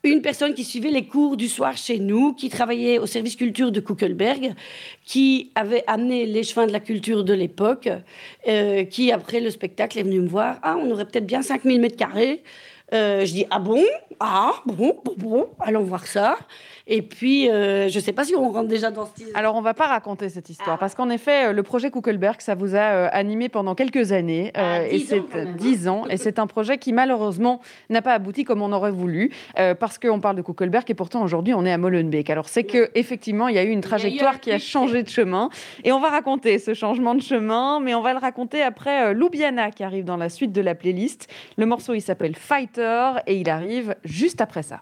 une 0.03 0.21
personne 0.21 0.53
qui 0.53 0.63
suivait 0.63 0.91
les 0.91 1.05
cours 1.05 1.37
du 1.37 1.47
soir 1.47 1.75
chez 1.77 1.99
nous, 1.99 2.33
qui 2.33 2.49
travaillait 2.49 2.99
au 2.99 3.05
service 3.05 3.35
culture 3.35 3.71
de 3.71 3.79
Kuckelberg, 3.79 4.53
qui 5.03 5.51
avait 5.55 5.83
amené 5.87 6.25
les 6.25 6.43
chemins 6.43 6.67
de 6.67 6.71
la 6.71 6.79
culture 6.79 7.23
de 7.23 7.33
l'époque, 7.33 7.89
euh, 8.47 8.83
qui, 8.85 9.11
après 9.11 9.39
le 9.39 9.49
spectacle, 9.49 9.97
est 9.99 10.03
venu 10.03 10.19
me 10.21 10.27
voir. 10.27 10.59
Ah, 10.61 10.77
on 10.79 10.91
aurait 10.91 11.05
peut-être 11.05 11.25
bien 11.25 11.41
5000 11.41 11.81
mètres 11.81 11.97
carrés. 11.97 12.43
Euh, 12.93 13.25
je 13.25 13.33
dis, 13.33 13.45
ah 13.49 13.59
bon? 13.59 13.83
Ah 14.19 14.53
bon, 14.65 14.99
bon, 15.03 15.13
bon, 15.17 15.49
allons 15.59 15.83
voir 15.83 16.05
ça. 16.05 16.37
Et 16.87 17.01
puis, 17.01 17.49
euh, 17.49 17.89
je 17.89 17.97
ne 17.97 18.03
sais 18.03 18.13
pas 18.13 18.25
si 18.25 18.35
on 18.35 18.51
rentre 18.51 18.67
déjà 18.67 18.91
dans 18.91 19.05
ce 19.05 19.11
Alors, 19.33 19.55
on 19.55 19.59
ne 19.59 19.63
va 19.63 19.73
pas 19.73 19.87
raconter 19.87 20.29
cette 20.29 20.49
histoire, 20.49 20.75
ah. 20.75 20.79
parce 20.79 20.93
qu'en 20.93 21.09
effet, 21.09 21.47
euh, 21.47 21.51
le 21.51 21.63
projet 21.63 21.89
Kuckelberg, 21.89 22.41
ça 22.41 22.53
vous 22.53 22.75
a 22.75 22.79
euh, 22.79 23.09
animé 23.11 23.49
pendant 23.49 23.73
quelques 23.73 24.11
années. 24.11 24.51
Ah, 24.53 24.85
et 24.85 24.99
c'est 24.99 25.23
10 25.57 25.87
ans. 25.87 26.03
Et 26.09 26.17
c'est 26.17 26.37
un 26.37 26.45
projet 26.45 26.77
qui, 26.77 26.93
malheureusement, 26.93 27.59
n'a 27.89 28.03
pas 28.03 28.13
abouti 28.13 28.43
comme 28.43 28.61
on 28.61 28.71
aurait 28.71 28.91
voulu, 28.91 29.31
parce 29.79 29.97
qu'on 29.97 30.19
parle 30.19 30.35
de 30.35 30.41
Kuckelberg, 30.41 30.89
et 30.89 30.93
pourtant, 30.93 31.23
aujourd'hui, 31.23 31.53
on 31.53 31.65
est 31.65 31.71
à 31.71 31.77
Molenbeek. 31.77 32.29
Alors, 32.29 32.49
c'est 32.49 32.63
qu'effectivement, 32.63 33.47
il 33.47 33.55
y 33.55 33.59
a 33.59 33.63
eu 33.63 33.69
une 33.69 33.81
trajectoire 33.81 34.39
qui 34.39 34.51
a 34.51 34.59
changé 34.59 35.03
de 35.03 35.09
chemin. 35.09 35.49
Et 35.83 35.91
on 35.91 35.99
va 35.99 36.09
raconter 36.09 36.59
ce 36.59 36.73
changement 36.73 37.15
de 37.15 37.21
chemin, 37.21 37.79
mais 37.79 37.95
on 37.95 38.01
va 38.01 38.13
le 38.13 38.19
raconter 38.19 38.61
après 38.61 39.13
Loubiana, 39.13 39.71
qui 39.71 39.83
arrive 39.83 40.05
dans 40.05 40.17
la 40.17 40.29
suite 40.29 40.51
de 40.51 40.61
la 40.61 40.75
playlist. 40.75 41.27
Le 41.57 41.65
morceau, 41.65 41.93
il 41.93 42.01
s'appelle 42.01 42.35
Fighter, 42.35 43.11
et 43.27 43.37
il 43.37 43.49
arrive 43.49 43.95
juste 44.03 44.41
après 44.41 44.63
ça. 44.63 44.81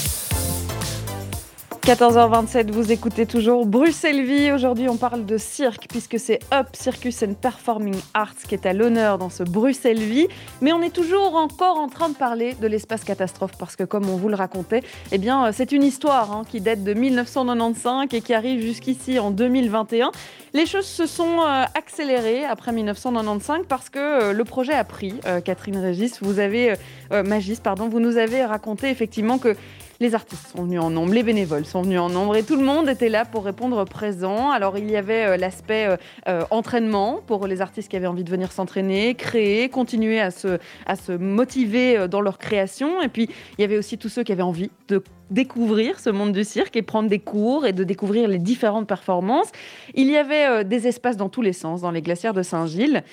14h27, 1.83 2.69
vous 2.69 2.91
écoutez 2.91 3.25
toujours 3.25 3.65
Bruxelles 3.65 4.23
Vie. 4.23 4.51
Aujourd'hui, 4.51 4.87
on 4.87 4.97
parle 4.97 5.25
de 5.25 5.39
cirque 5.39 5.87
puisque 5.89 6.19
c'est 6.19 6.37
Up 6.53 6.67
Circus 6.73 7.23
and 7.23 7.33
Performing 7.33 7.95
Arts 8.13 8.35
qui 8.47 8.53
est 8.53 8.67
à 8.67 8.73
l'honneur 8.73 9.17
dans 9.17 9.31
ce 9.31 9.41
Bruxelles 9.41 9.97
Vie. 9.97 10.27
Mais 10.61 10.73
on 10.73 10.83
est 10.83 10.93
toujours 10.93 11.35
encore 11.35 11.79
en 11.79 11.87
train 11.87 12.09
de 12.09 12.13
parler 12.13 12.53
de 12.53 12.67
l'espace 12.67 13.03
catastrophe 13.03 13.53
parce 13.57 13.75
que, 13.75 13.83
comme 13.83 14.07
on 14.09 14.15
vous 14.15 14.29
le 14.29 14.35
racontait, 14.35 14.83
eh 15.11 15.17
bien, 15.17 15.47
euh, 15.47 15.51
c'est 15.51 15.71
une 15.71 15.81
histoire 15.81 16.31
hein, 16.31 16.43
qui 16.47 16.61
date 16.61 16.83
de 16.83 16.93
1995 16.93 18.09
et 18.11 18.21
qui 18.21 18.35
arrive 18.35 18.61
jusqu'ici 18.61 19.17
en 19.17 19.31
2021. 19.31 20.11
Les 20.53 20.67
choses 20.67 20.85
se 20.85 21.07
sont 21.07 21.39
euh, 21.41 21.63
accélérées 21.73 22.45
après 22.45 22.73
1995 22.73 23.61
parce 23.67 23.89
que 23.89 23.97
euh, 23.97 24.33
le 24.33 24.43
projet 24.43 24.73
a 24.73 24.83
pris. 24.83 25.15
Catherine 25.43 25.77
Régis, 25.77 26.21
vous 26.21 26.37
avez, 26.39 26.75
Magis, 27.11 27.59
pardon, 27.61 27.89
vous 27.89 27.99
nous 27.99 28.17
avez 28.17 28.45
raconté 28.45 28.89
effectivement 28.89 29.37
que 29.37 29.55
les 30.01 30.15
artistes 30.15 30.47
sont 30.47 30.63
venus 30.63 30.79
en 30.79 30.89
nombre, 30.89 31.13
les 31.13 31.21
bénévoles 31.21 31.63
sont 31.63 31.83
venus 31.83 31.99
en 31.99 32.09
nombre 32.09 32.35
et 32.35 32.41
tout 32.41 32.55
le 32.55 32.63
monde 32.63 32.89
était 32.89 33.07
là 33.07 33.23
pour 33.23 33.45
répondre 33.45 33.85
présent. 33.85 34.49
Alors 34.49 34.79
il 34.79 34.89
y 34.89 34.97
avait 34.97 35.25
euh, 35.27 35.37
l'aspect 35.37 35.85
euh, 35.85 35.97
euh, 36.27 36.43
entraînement 36.49 37.21
pour 37.27 37.45
les 37.45 37.61
artistes 37.61 37.87
qui 37.87 37.95
avaient 37.97 38.07
envie 38.07 38.23
de 38.23 38.29
venir 38.31 38.51
s'entraîner, 38.51 39.13
créer, 39.13 39.69
continuer 39.69 40.19
à 40.19 40.31
se, 40.31 40.57
à 40.87 40.95
se 40.95 41.11
motiver 41.11 42.07
dans 42.07 42.19
leur 42.19 42.39
création. 42.39 42.99
Et 43.03 43.09
puis 43.09 43.29
il 43.59 43.61
y 43.61 43.63
avait 43.63 43.77
aussi 43.77 43.99
tous 43.99 44.09
ceux 44.09 44.23
qui 44.23 44.31
avaient 44.31 44.41
envie 44.41 44.71
de 44.87 45.03
découvrir 45.29 45.99
ce 45.99 46.09
monde 46.09 46.31
du 46.31 46.43
cirque 46.43 46.75
et 46.75 46.81
prendre 46.81 47.07
des 47.07 47.19
cours 47.19 47.67
et 47.67 47.71
de 47.71 47.83
découvrir 47.83 48.27
les 48.27 48.39
différentes 48.39 48.87
performances. 48.87 49.51
Il 49.93 50.09
y 50.09 50.17
avait 50.17 50.65
des 50.65 50.87
espaces 50.87 51.15
dans 51.15 51.29
tous 51.29 51.43
les 51.43 51.53
sens 51.53 51.81
dans 51.81 51.91
les 51.91 52.01
glacières 52.01 52.33
de 52.33 52.41
Saint-Gilles. 52.41 53.03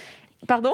Pardon? 0.46 0.72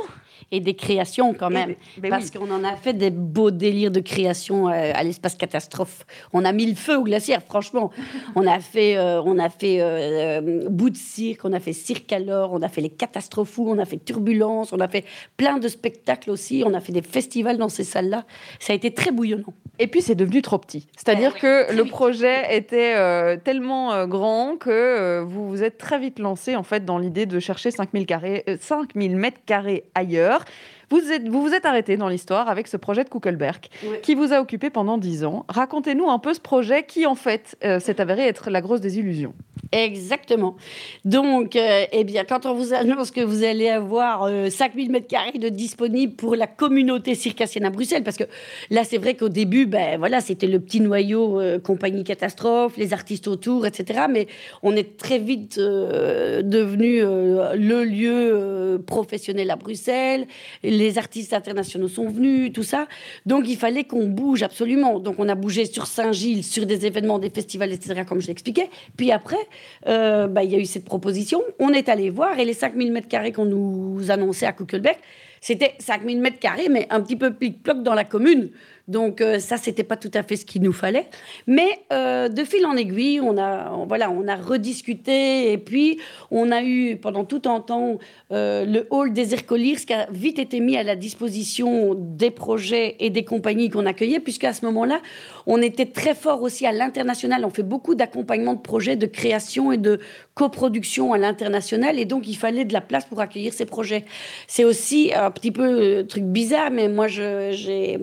Et 0.54 0.60
des 0.60 0.74
créations 0.74 1.34
quand 1.34 1.50
même. 1.50 1.74
Ben 1.98 2.10
parce 2.10 2.30
qu'on 2.30 2.50
en 2.50 2.62
a 2.62 2.76
fait 2.76 2.92
des 2.92 3.10
beaux 3.10 3.50
délires 3.50 3.90
de 3.90 4.00
création 4.00 4.68
euh, 4.68 4.92
à 4.94 5.02
l'espace 5.02 5.34
catastrophe. 5.34 6.06
On 6.32 6.44
a 6.44 6.52
mis 6.52 6.66
le 6.66 6.76
feu 6.76 6.96
aux 6.96 7.02
glacières, 7.02 7.42
franchement. 7.42 7.90
on 8.36 8.46
a 8.46 8.60
fait, 8.60 8.96
euh, 8.96 9.20
on 9.24 9.38
a 9.38 9.50
fait 9.50 9.78
euh, 9.80 10.68
bout 10.70 10.90
de 10.90 10.96
cirque, 10.96 11.44
on 11.44 11.52
a 11.52 11.60
fait 11.60 11.72
cirque 11.72 12.12
alors, 12.12 12.52
on 12.52 12.62
a 12.62 12.68
fait 12.68 12.80
les 12.80 12.90
catastrophes, 12.90 13.58
on 13.58 13.78
a 13.78 13.84
fait 13.84 13.96
turbulence, 13.96 14.72
on 14.72 14.78
a 14.78 14.88
fait 14.88 15.04
plein 15.36 15.58
de 15.58 15.66
spectacles 15.66 16.30
aussi, 16.30 16.62
on 16.64 16.72
a 16.72 16.80
fait 16.80 16.92
des 16.92 17.02
festivals 17.02 17.58
dans 17.58 17.68
ces 17.68 17.84
salles-là. 17.84 18.24
Ça 18.60 18.72
a 18.72 18.76
été 18.76 18.92
très 18.92 19.10
bouillonnant. 19.10 19.54
Et 19.80 19.88
puis 19.88 20.02
c'est 20.02 20.14
devenu 20.14 20.40
trop 20.40 20.58
petit. 20.58 20.86
C'est-à-dire 20.96 21.32
eh 21.36 21.40
que 21.40 21.72
le 21.76 21.84
projet 21.84 22.56
était 22.56 23.38
tellement 23.38 24.06
grand 24.06 24.56
que 24.56 25.20
vous 25.22 25.48
vous 25.48 25.64
êtes 25.64 25.78
très 25.78 25.98
vite 25.98 26.20
lancé 26.20 26.54
en 26.54 26.62
fait 26.62 26.84
dans 26.84 26.98
l'idée 26.98 27.26
de 27.26 27.40
chercher 27.40 27.72
5000 27.72 28.06
carrés, 28.06 28.44
5000 28.60 29.16
mètres 29.16 29.40
carrés 29.46 29.84
ailleurs. 29.94 30.43
Vous, 30.90 31.00
vous 31.26 31.42
vous 31.42 31.54
êtes 31.54 31.64
arrêté 31.64 31.96
dans 31.96 32.08
l'histoire 32.08 32.48
avec 32.48 32.68
ce 32.68 32.76
projet 32.76 33.04
de 33.04 33.08
Kuckelberg 33.08 33.68
qui 34.02 34.14
vous 34.14 34.32
a 34.32 34.40
occupé 34.40 34.70
pendant 34.70 34.98
dix 34.98 35.24
ans. 35.24 35.44
Racontez-nous 35.48 36.08
un 36.08 36.18
peu 36.18 36.34
ce 36.34 36.40
projet 36.40 36.84
qui, 36.84 37.06
en 37.06 37.14
fait, 37.14 37.56
euh, 37.64 37.80
s'est 37.80 38.00
avéré 38.00 38.26
être 38.26 38.50
la 38.50 38.60
grosse 38.60 38.80
désillusion. 38.80 39.34
Exactement. 39.74 40.56
Donc, 41.04 41.56
euh, 41.56 41.84
eh 41.90 42.04
bien, 42.04 42.24
quand 42.24 42.46
on 42.46 42.54
vous 42.54 42.72
annonce 42.72 43.10
que 43.10 43.20
vous 43.20 43.42
allez 43.42 43.68
avoir 43.68 44.30
5000 44.50 44.88
euh, 44.88 44.92
mètres 44.92 45.08
carrés 45.08 45.38
de 45.38 45.48
disponibles 45.48 46.14
pour 46.14 46.36
la 46.36 46.46
communauté 46.46 47.16
circassienne 47.16 47.64
à 47.64 47.70
Bruxelles, 47.70 48.04
parce 48.04 48.16
que 48.16 48.24
là, 48.70 48.84
c'est 48.84 48.98
vrai 48.98 49.14
qu'au 49.14 49.28
début, 49.28 49.66
ben 49.66 49.98
voilà, 49.98 50.20
c'était 50.20 50.46
le 50.46 50.60
petit 50.60 50.80
noyau 50.80 51.40
compagnie 51.64 52.04
catastrophe, 52.04 52.76
les 52.76 52.92
artistes 52.92 53.26
autour, 53.26 53.66
etc. 53.66 54.04
Mais 54.08 54.28
on 54.62 54.76
est 54.76 54.96
très 54.96 55.18
vite 55.18 55.58
devenu 55.58 57.00
le 57.00 57.84
lieu 57.84 58.80
professionnel 58.86 59.50
à 59.50 59.56
Bruxelles 59.56 60.26
les 60.62 60.98
artistes 60.98 61.32
internationaux 61.32 61.88
sont 61.88 62.08
venus, 62.08 62.52
tout 62.52 62.62
ça. 62.62 62.86
Donc 63.26 63.44
il 63.48 63.56
fallait 63.56 63.84
qu'on 63.84 64.06
bouge 64.06 64.42
absolument. 64.42 64.98
Donc 65.00 65.16
on 65.18 65.28
a 65.28 65.34
bougé 65.34 65.66
sur 65.66 65.86
Saint-Gilles, 65.86 66.44
sur 66.44 66.66
des 66.66 66.86
événements, 66.86 67.18
des 67.18 67.30
festivals, 67.30 67.72
etc., 67.72 68.02
comme 68.06 68.20
je 68.20 68.28
l'expliquais. 68.28 68.68
Puis 68.96 69.12
après, 69.12 69.38
euh, 69.86 70.26
bah, 70.26 70.44
il 70.44 70.50
y 70.50 70.54
a 70.54 70.58
eu 70.58 70.64
cette 70.64 70.84
proposition. 70.84 71.42
On 71.58 71.70
est 71.70 71.88
allé 71.88 72.10
voir 72.10 72.38
et 72.38 72.44
les 72.44 72.54
5000 72.54 72.92
mètres 72.92 73.08
carrés 73.08 73.32
qu'on 73.32 73.44
nous 73.44 74.10
annonçait 74.10 74.46
à 74.46 74.52
Kuckelbeck, 74.52 74.98
c'était 75.40 75.74
5000 75.78 76.20
mètres 76.20 76.38
carrés, 76.38 76.68
mais 76.70 76.86
un 76.90 77.00
petit 77.02 77.16
peu 77.16 77.32
plic-ploc 77.32 77.82
dans 77.82 77.94
la 77.94 78.04
commune. 78.04 78.50
Donc 78.86 79.20
euh, 79.20 79.38
ça, 79.38 79.56
c'était 79.56 79.84
pas 79.84 79.96
tout 79.96 80.10
à 80.12 80.22
fait 80.22 80.36
ce 80.36 80.44
qu'il 80.44 80.62
nous 80.62 80.72
fallait. 80.72 81.06
Mais 81.46 81.80
euh, 81.92 82.28
de 82.28 82.44
fil 82.44 82.66
en 82.66 82.76
aiguille, 82.76 83.20
on 83.20 83.38
a, 83.38 83.84
voilà, 83.88 84.10
on 84.10 84.28
a 84.28 84.36
rediscuté 84.36 85.52
et 85.52 85.58
puis 85.58 85.98
on 86.30 86.50
a 86.50 86.62
eu 86.62 86.96
pendant 86.96 87.24
tout 87.24 87.42
un 87.46 87.60
temps 87.60 87.98
euh, 88.32 88.64
le 88.66 88.86
hall 88.90 89.12
des 89.12 89.32
Ercoliers 89.32 89.76
qui 89.76 89.92
a 89.94 90.06
vite 90.10 90.38
été 90.38 90.60
mis 90.60 90.76
à 90.76 90.82
la 90.82 90.96
disposition 90.96 91.94
des 91.94 92.30
projets 92.30 92.96
et 93.00 93.08
des 93.08 93.24
compagnies 93.24 93.70
qu'on 93.70 93.86
accueillait, 93.86 94.20
puisqu'à 94.20 94.52
ce 94.52 94.64
moment-là, 94.66 95.00
on 95.46 95.62
était 95.62 95.86
très 95.86 96.14
fort 96.14 96.42
aussi 96.42 96.66
à 96.66 96.72
l'international. 96.72 97.44
On 97.44 97.50
fait 97.50 97.62
beaucoup 97.62 97.94
d'accompagnement 97.94 98.54
de 98.54 98.60
projets, 98.60 98.96
de 98.96 99.06
création 99.06 99.72
et 99.72 99.78
de 99.78 99.98
coproduction 100.34 101.12
à 101.12 101.18
l'international, 101.18 101.98
et 101.98 102.04
donc 102.04 102.28
il 102.28 102.36
fallait 102.36 102.64
de 102.64 102.72
la 102.72 102.80
place 102.80 103.04
pour 103.04 103.20
accueillir 103.20 103.52
ces 103.52 103.66
projets. 103.66 104.04
C'est 104.46 104.64
aussi 104.64 105.12
un 105.14 105.30
petit 105.30 105.52
peu 105.52 106.00
un 106.00 106.04
truc 106.04 106.24
bizarre, 106.24 106.70
mais 106.70 106.88
moi, 106.88 107.06
j'ai 107.08 107.98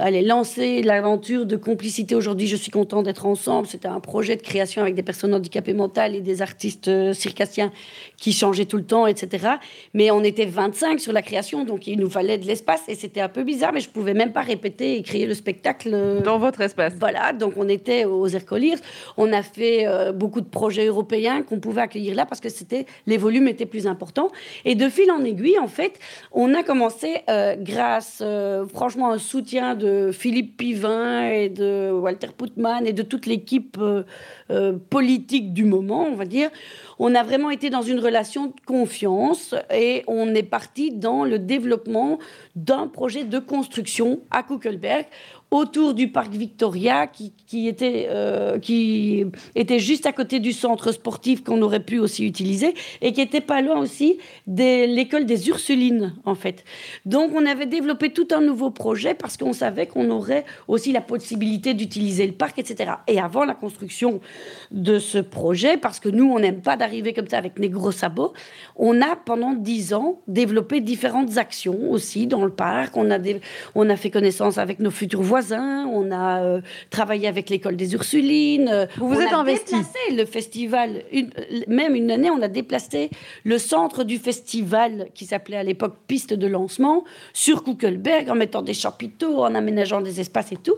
allez, 0.00 0.22
lancer 0.22 0.82
l'aventure 0.82 1.46
de 1.46 1.56
complicité 1.56 2.14
aujourd'hui. 2.14 2.46
Je 2.46 2.56
suis 2.56 2.70
content 2.70 3.02
d'être 3.02 3.26
ensemble. 3.26 3.66
C'était 3.66 3.88
un 3.88 4.00
projet 4.00 4.36
de 4.36 4.42
création 4.42 4.82
avec 4.82 4.94
des 4.94 5.02
personnes 5.02 5.34
handicapées 5.34 5.74
mentales 5.74 6.14
et 6.14 6.20
des 6.20 6.42
artistes 6.42 6.88
euh, 6.88 7.12
circassiens 7.12 7.72
qui 8.16 8.32
changeaient 8.32 8.64
tout 8.64 8.76
le 8.76 8.84
temps, 8.84 9.06
etc. 9.06 9.54
Mais 9.94 10.10
on 10.10 10.22
était 10.22 10.46
25 10.46 11.00
sur 11.00 11.12
la 11.12 11.22
création, 11.22 11.64
donc 11.64 11.86
il 11.86 11.98
nous 11.98 12.10
fallait 12.10 12.38
de 12.38 12.46
l'espace 12.46 12.82
et 12.88 12.94
c'était 12.94 13.20
un 13.20 13.28
peu 13.28 13.44
bizarre, 13.44 13.72
mais 13.72 13.80
je 13.80 13.88
pouvais 13.88 14.14
même 14.14 14.32
pas 14.32 14.42
répéter 14.42 14.96
et 14.96 15.02
créer 15.02 15.26
le 15.26 15.34
spectacle. 15.34 15.90
Euh, 15.92 16.20
Dans 16.20 16.38
votre 16.38 16.60
espace. 16.60 16.94
Voilà, 16.98 17.32
donc 17.32 17.54
on 17.56 17.68
était 17.68 18.04
aux 18.04 18.28
Ercoliers. 18.28 18.76
On 19.16 19.32
a 19.32 19.42
fait 19.42 19.86
euh, 19.86 20.12
beaucoup 20.12 20.40
de 20.40 20.48
projets 20.48 20.86
européens 20.86 21.42
qu'on 21.42 21.60
pouvait 21.60 21.82
accueillir 21.82 22.14
là 22.14 22.26
parce 22.26 22.40
que 22.40 22.48
c'était 22.48 22.86
les 23.06 23.16
volumes 23.16 23.48
étaient 23.48 23.66
plus 23.66 23.86
importants. 23.86 24.30
Et 24.64 24.74
de 24.74 24.88
fil 24.88 25.10
en 25.10 25.24
aiguille, 25.24 25.58
en 25.58 25.68
fait, 25.68 25.98
on 26.32 26.54
a 26.54 26.62
commencé 26.62 27.22
grâce, 27.58 28.22
franchement, 28.72 29.12
un 29.12 29.18
soutien 29.18 29.74
de 29.74 29.89
Philippe 30.12 30.56
Pivin 30.56 31.28
et 31.30 31.48
de 31.48 31.90
Walter 31.90 32.28
Putman 32.36 32.86
et 32.86 32.92
de 32.92 33.02
toute 33.02 33.26
l'équipe 33.26 33.76
euh, 33.80 34.02
euh, 34.50 34.76
politique 34.90 35.52
du 35.52 35.64
moment, 35.64 36.04
on 36.04 36.14
va 36.14 36.24
dire, 36.24 36.50
on 36.98 37.14
a 37.14 37.22
vraiment 37.22 37.50
été 37.50 37.70
dans 37.70 37.82
une 37.82 38.00
relation 38.00 38.46
de 38.46 38.54
confiance 38.66 39.54
et 39.72 40.02
on 40.06 40.34
est 40.34 40.42
parti 40.42 40.90
dans 40.90 41.24
le 41.24 41.38
développement 41.38 42.18
d'un 42.56 42.86
projet 42.86 43.24
de 43.24 43.38
construction 43.38 44.20
à 44.30 44.42
Kuckelberg 44.42 45.06
autour 45.50 45.94
du 45.94 46.08
parc 46.08 46.32
Victoria, 46.32 47.08
qui, 47.08 47.32
était, 47.66 48.06
euh, 48.08 48.58
qui 48.58 49.24
était 49.56 49.80
juste 49.80 50.06
à 50.06 50.12
côté 50.12 50.38
du 50.38 50.52
centre 50.52 50.92
sportif 50.92 51.42
qu'on 51.42 51.60
aurait 51.62 51.80
pu 51.80 51.98
aussi 51.98 52.24
utiliser, 52.24 52.74
et 53.00 53.12
qui 53.12 53.20
était 53.20 53.40
pas 53.40 53.60
loin 53.60 53.80
aussi 53.80 54.18
de 54.46 54.86
l'école 54.86 55.26
des 55.26 55.48
Ursulines, 55.48 56.14
en 56.24 56.36
fait. 56.36 56.64
Donc, 57.04 57.32
on 57.34 57.44
avait 57.46 57.66
développé 57.66 58.12
tout 58.12 58.28
un 58.30 58.40
nouveau 58.40 58.70
projet 58.70 59.14
parce 59.14 59.36
qu'on 59.36 59.52
savait 59.52 59.86
qu'on 59.86 60.10
aurait 60.10 60.44
aussi 60.68 60.92
la 60.92 61.00
possibilité 61.00 61.74
d'utiliser 61.74 62.26
le 62.26 62.32
parc, 62.32 62.58
etc. 62.60 62.92
Et 63.08 63.18
avant 63.18 63.44
la 63.44 63.54
construction 63.54 64.20
de 64.70 65.00
ce 65.00 65.18
projet, 65.18 65.76
parce 65.76 65.98
que 65.98 66.08
nous, 66.08 66.30
on 66.30 66.38
n'aime 66.38 66.62
pas 66.62 66.76
d'arriver 66.76 67.12
comme 67.12 67.28
ça 67.28 67.38
avec 67.38 67.58
des 67.58 67.70
gros 67.70 67.92
sabots, 67.92 68.34
on 68.76 69.02
a 69.02 69.16
pendant 69.16 69.54
dix 69.54 69.94
ans 69.94 70.20
développé 70.28 70.80
différentes 70.80 71.38
actions 71.38 71.90
aussi 71.90 72.28
dans 72.28 72.44
le 72.44 72.52
parc. 72.52 72.96
On 72.96 73.10
a, 73.10 73.18
on 73.74 73.90
a 73.90 73.96
fait 73.96 74.10
connaissance 74.10 74.56
avec 74.56 74.78
nos 74.78 74.92
futurs 74.92 75.22
voisins 75.22 75.39
on 75.50 76.10
a 76.10 76.42
euh, 76.42 76.60
travaillé 76.90 77.28
avec 77.28 77.50
l'école 77.50 77.76
des 77.76 77.94
Ursulines. 77.94 78.68
Euh, 78.68 78.86
vous 78.96 79.08
vous 79.08 79.20
êtes 79.20 79.32
investi. 79.32 79.74
le 80.12 80.24
festival. 80.24 81.02
même 81.68 81.94
une 81.94 82.10
année, 82.10 82.30
on 82.30 82.42
a 82.42 82.48
déplacé 82.48 83.10
le 83.44 83.58
centre 83.58 84.04
du 84.04 84.18
festival 84.18 85.08
qui 85.14 85.26
s'appelait 85.26 85.56
à 85.56 85.62
l'époque 85.62 85.94
Piste 86.06 86.34
de 86.34 86.46
lancement 86.46 87.04
sur 87.32 87.62
Kuckelberg 87.64 88.28
en 88.30 88.34
mettant 88.34 88.62
des 88.62 88.74
chapiteaux, 88.74 89.44
en 89.44 89.54
aménageant 89.54 90.00
des 90.00 90.20
espaces 90.20 90.52
et 90.52 90.56
tout. 90.56 90.76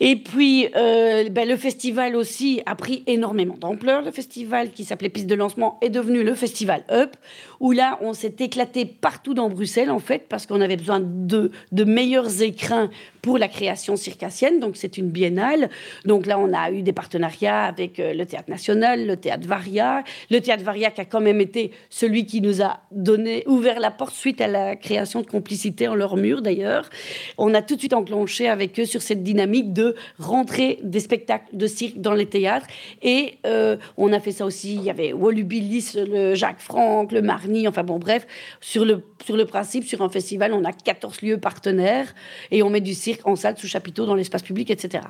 Et 0.00 0.16
puis, 0.16 0.68
euh, 0.76 1.28
ben, 1.28 1.46
le 1.46 1.56
festival 1.56 2.16
aussi 2.16 2.62
a 2.64 2.74
pris 2.74 3.04
énormément 3.06 3.56
d'ampleur. 3.58 4.00
Le 4.02 4.10
festival 4.10 4.70
qui 4.70 4.84
s'appelait 4.84 5.10
Piste 5.10 5.26
de 5.26 5.34
lancement 5.34 5.78
est 5.82 5.90
devenu 5.90 6.24
le 6.24 6.34
festival 6.34 6.84
Up, 6.90 7.16
où 7.60 7.72
là, 7.72 7.98
on 8.00 8.14
s'est 8.14 8.34
éclaté 8.40 8.86
partout 8.86 9.34
dans 9.34 9.50
Bruxelles, 9.50 9.90
en 9.90 9.98
fait, 9.98 10.26
parce 10.28 10.46
qu'on 10.46 10.62
avait 10.62 10.78
besoin 10.78 11.00
de, 11.00 11.52
de 11.72 11.84
meilleurs 11.84 12.42
écrins 12.42 12.90
pour 13.20 13.36
la 13.36 13.48
création 13.48 13.96
circassienne. 13.96 14.60
Donc, 14.60 14.76
c'est 14.76 14.96
une 14.96 15.10
biennale. 15.10 15.68
Donc 16.06 16.24
là, 16.24 16.38
on 16.38 16.54
a 16.54 16.70
eu 16.70 16.80
des 16.80 16.94
partenariats 16.94 17.64
avec 17.64 18.00
euh, 18.00 18.14
le 18.14 18.24
Théâtre 18.24 18.48
National, 18.48 19.06
le 19.06 19.16
Théâtre 19.16 19.46
Varia. 19.46 20.02
Le 20.30 20.40
Théâtre 20.40 20.64
Varia 20.64 20.90
qui 20.90 21.02
a 21.02 21.04
quand 21.04 21.20
même 21.20 21.40
été 21.40 21.72
celui 21.90 22.24
qui 22.24 22.40
nous 22.40 22.62
a 22.62 22.80
donné, 22.90 23.44
ouvert 23.46 23.78
la 23.78 23.90
porte 23.90 24.14
suite 24.14 24.40
à 24.40 24.48
la 24.48 24.74
création 24.74 25.20
de 25.20 25.26
complicité 25.26 25.86
en 25.86 25.94
leur 25.94 26.16
mur, 26.16 26.40
d'ailleurs. 26.40 26.88
On 27.36 27.52
a 27.52 27.60
tout 27.60 27.74
de 27.74 27.80
suite 27.80 27.92
enclenché 27.92 28.48
avec 28.48 28.80
eux 28.80 28.86
sur 28.86 29.02
cette 29.02 29.22
dynamique 29.22 29.74
de 29.74 29.94
rentrer 30.18 30.78
des 30.82 31.00
spectacles 31.00 31.54
de 31.54 31.66
cirque 31.66 32.00
dans 32.00 32.14
les 32.14 32.26
théâtres. 32.26 32.66
Et 33.02 33.34
euh, 33.46 33.76
on 33.98 34.14
a 34.14 34.20
fait 34.20 34.32
ça 34.32 34.46
aussi. 34.46 34.74
Il 34.74 34.82
y 34.82 34.90
avait 34.90 35.12
Wolubilis, 35.12 35.92
le 35.94 36.34
Jacques 36.34 36.60
Franck, 36.60 37.12
le 37.12 37.20
Marny, 37.50 37.68
enfin 37.68 37.82
bon, 37.82 37.98
bref, 37.98 38.26
sur 38.60 38.84
le, 38.84 39.02
sur 39.24 39.36
le 39.36 39.44
principe, 39.44 39.84
sur 39.84 40.02
un 40.02 40.08
festival, 40.08 40.52
on 40.52 40.64
a 40.64 40.72
14 40.72 41.22
lieux 41.22 41.38
partenaires 41.38 42.14
et 42.50 42.62
on 42.62 42.70
met 42.70 42.80
du 42.80 42.94
cirque 42.94 43.26
en 43.26 43.36
salle, 43.36 43.58
sous 43.58 43.66
chapiteau, 43.66 44.06
dans 44.06 44.14
l'espace 44.14 44.42
public, 44.42 44.70
etc. 44.70 45.04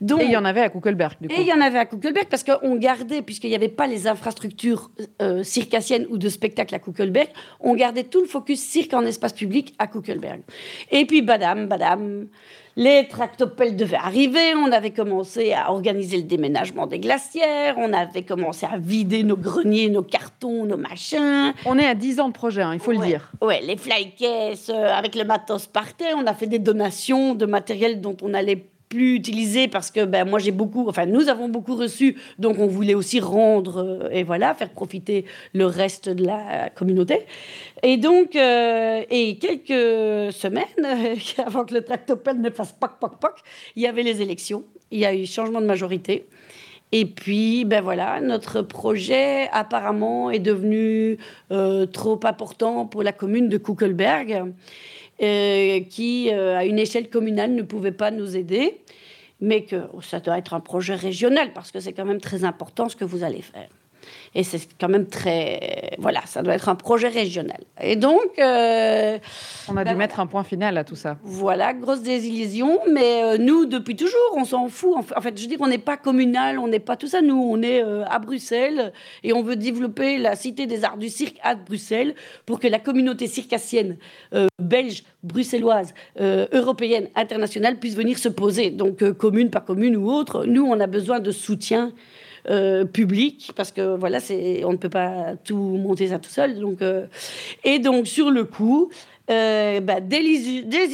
Donc, 0.00 0.22
et 0.22 0.24
il 0.24 0.30
y 0.30 0.36
en 0.36 0.44
avait 0.44 0.60
à 0.60 0.68
Kuckelberg, 0.68 1.16
du 1.20 1.28
coup. 1.28 1.34
Et 1.34 1.42
il 1.42 1.46
y 1.46 1.52
en 1.52 1.60
avait 1.60 1.78
à 1.78 1.86
Kuckelberg 1.86 2.26
parce 2.28 2.44
qu'on 2.44 2.76
gardait, 2.76 3.22
puisqu'il 3.22 3.50
n'y 3.50 3.56
avait 3.56 3.68
pas 3.68 3.86
les 3.86 4.06
infrastructures 4.06 4.90
euh, 5.22 5.42
circassiennes 5.42 6.06
ou 6.10 6.18
de 6.18 6.28
spectacle 6.28 6.74
à 6.74 6.78
Kuckelberg, 6.78 7.28
on 7.60 7.74
gardait 7.74 8.04
tout 8.04 8.20
le 8.20 8.26
focus 8.26 8.60
cirque 8.60 8.94
en 8.94 9.02
espace 9.02 9.32
public 9.32 9.74
à 9.78 9.86
Kuckelberg. 9.86 10.42
Et 10.90 11.06
puis, 11.06 11.22
badam, 11.22 11.66
badam, 11.66 12.26
les 12.76 13.06
tractopelles 13.08 13.76
devaient 13.76 13.96
arriver, 13.96 14.54
on 14.56 14.72
avait 14.72 14.90
commencé 14.90 15.52
à 15.52 15.70
organiser 15.70 16.16
le 16.16 16.24
déménagement 16.24 16.86
des 16.86 16.98
glacières, 16.98 17.76
on 17.78 17.92
avait 17.92 18.22
commencé 18.22 18.66
à 18.66 18.78
vider 18.78 19.22
nos 19.22 19.36
greniers, 19.36 19.88
nos 19.88 20.02
cartons, 20.02 20.64
nos 20.64 20.76
machins. 20.76 21.52
On 21.66 21.78
est 21.78 21.86
à 21.86 21.94
10 21.94 22.20
ans 22.20 22.28
de 22.28 22.32
projet, 22.32 22.62
hein, 22.62 22.74
il 22.74 22.80
faut 22.80 22.92
le 22.92 22.98
dire. 22.98 23.30
Ouais, 23.40 23.60
les 23.62 23.76
flycases 23.76 24.70
euh, 24.70 24.92
avec 24.92 25.14
le 25.14 25.24
matos 25.24 25.66
partait, 25.66 26.14
on 26.16 26.26
a 26.26 26.34
fait 26.34 26.46
des 26.46 26.58
donations 26.58 27.34
de 27.34 27.46
matériel 27.46 28.00
dont 28.00 28.16
on 28.22 28.34
allait 28.34 28.66
plus 28.88 29.16
utilisé 29.16 29.68
parce 29.68 29.90
que 29.90 30.04
ben, 30.04 30.28
moi 30.28 30.38
j'ai 30.38 30.50
beaucoup, 30.50 30.88
enfin 30.88 31.06
nous 31.06 31.28
avons 31.28 31.48
beaucoup 31.48 31.74
reçu, 31.74 32.16
donc 32.38 32.58
on 32.58 32.66
voulait 32.66 32.94
aussi 32.94 33.20
rendre 33.20 33.78
euh, 33.78 34.10
et 34.10 34.22
voilà, 34.22 34.54
faire 34.54 34.70
profiter 34.70 35.24
le 35.52 35.66
reste 35.66 36.08
de 36.08 36.24
la 36.24 36.70
communauté. 36.70 37.26
Et 37.82 37.96
donc, 37.96 38.36
euh, 38.36 39.02
et 39.10 39.36
quelques 39.36 40.32
semaines 40.32 40.64
avant 41.44 41.64
que 41.64 41.74
le 41.74 41.82
tractopelle 41.82 42.40
ne 42.40 42.50
fasse 42.50 42.72
poc, 42.72 42.92
poc, 43.00 43.18
poc, 43.20 43.34
il 43.76 43.82
y 43.82 43.86
avait 43.86 44.02
les 44.02 44.22
élections, 44.22 44.64
il 44.90 45.00
y 45.00 45.06
a 45.06 45.14
eu 45.14 45.26
changement 45.26 45.60
de 45.60 45.66
majorité. 45.66 46.26
Et 46.92 47.06
puis, 47.06 47.64
ben 47.64 47.82
voilà, 47.82 48.20
notre 48.20 48.62
projet 48.62 49.48
apparemment 49.50 50.30
est 50.30 50.38
devenu 50.38 51.18
euh, 51.50 51.86
trop 51.86 52.20
important 52.22 52.86
pour 52.86 53.02
la 53.02 53.10
commune 53.10 53.48
de 53.48 53.58
Kuckelberg. 53.58 54.52
Euh, 55.22 55.80
qui, 55.80 56.30
euh, 56.32 56.56
à 56.56 56.64
une 56.64 56.78
échelle 56.78 57.08
communale, 57.08 57.54
ne 57.54 57.62
pouvait 57.62 57.92
pas 57.92 58.10
nous 58.10 58.36
aider, 58.36 58.80
mais 59.40 59.62
que 59.62 59.76
ça 60.02 60.18
doit 60.18 60.38
être 60.38 60.54
un 60.54 60.60
projet 60.60 60.96
régional, 60.96 61.52
parce 61.52 61.70
que 61.70 61.78
c'est 61.78 61.92
quand 61.92 62.04
même 62.04 62.20
très 62.20 62.42
important 62.42 62.88
ce 62.88 62.96
que 62.96 63.04
vous 63.04 63.22
allez 63.22 63.42
faire. 63.42 63.68
Et 64.34 64.42
c'est 64.42 64.68
quand 64.80 64.88
même 64.88 65.06
très. 65.06 65.96
Voilà, 65.98 66.20
ça 66.26 66.42
doit 66.42 66.54
être 66.54 66.68
un 66.68 66.74
projet 66.74 67.08
régional. 67.08 67.60
Et 67.80 67.96
donc. 67.96 68.38
Euh, 68.38 69.18
on 69.68 69.76
a 69.76 69.84
dû 69.84 69.90
ben 69.90 69.98
mettre 69.98 70.20
un 70.20 70.26
point 70.26 70.44
final 70.44 70.76
à 70.78 70.84
tout 70.84 70.96
ça. 70.96 71.16
Voilà, 71.22 71.72
grosse 71.72 72.02
désillusion. 72.02 72.80
Mais 72.90 73.22
euh, 73.22 73.38
nous, 73.38 73.66
depuis 73.66 73.96
toujours, 73.96 74.34
on 74.36 74.44
s'en 74.44 74.68
fout. 74.68 74.96
En 75.16 75.20
fait, 75.20 75.40
je 75.40 75.46
dis 75.46 75.56
qu'on 75.56 75.68
n'est 75.68 75.78
pas 75.78 75.96
communal, 75.96 76.58
on 76.58 76.68
n'est 76.68 76.80
pas 76.80 76.96
tout 76.96 77.06
ça. 77.06 77.22
Nous, 77.22 77.36
on 77.36 77.62
est 77.62 77.82
euh, 77.82 78.04
à 78.06 78.18
Bruxelles 78.18 78.92
et 79.22 79.32
on 79.32 79.42
veut 79.42 79.56
développer 79.56 80.18
la 80.18 80.36
Cité 80.36 80.66
des 80.66 80.84
Arts 80.84 80.98
du 80.98 81.08
Cirque 81.08 81.38
à 81.42 81.54
Bruxelles 81.54 82.14
pour 82.46 82.58
que 82.58 82.68
la 82.68 82.78
communauté 82.78 83.26
circassienne 83.26 83.96
belge, 84.58 85.04
bruxelloise, 85.22 85.94
européenne, 86.18 87.08
internationale 87.14 87.78
puisse 87.78 87.94
venir 87.94 88.18
se 88.18 88.28
poser. 88.28 88.70
Donc, 88.70 89.12
commune 89.12 89.50
par 89.50 89.64
commune 89.64 89.96
ou 89.96 90.10
autre. 90.10 90.44
Nous, 90.46 90.64
on 90.64 90.80
a 90.80 90.86
besoin 90.86 91.20
de 91.20 91.30
soutien 91.30 91.92
euh, 92.50 92.84
public, 92.84 93.52
parce 93.56 93.72
que 93.72 93.96
voilà, 93.96 94.18
on 94.64 94.72
ne 94.72 94.76
peut 94.76 94.88
pas 94.88 95.34
tout 95.44 95.56
monter 95.56 96.08
ça 96.08 96.18
tout 96.18 96.30
seul. 96.30 96.58
Donc, 96.58 96.82
euh, 96.82 97.06
et 97.64 97.78
donc, 97.78 98.06
sur 98.06 98.30
le 98.30 98.44
coup, 98.44 98.90
euh, 99.30 99.80
bah, 99.80 100.00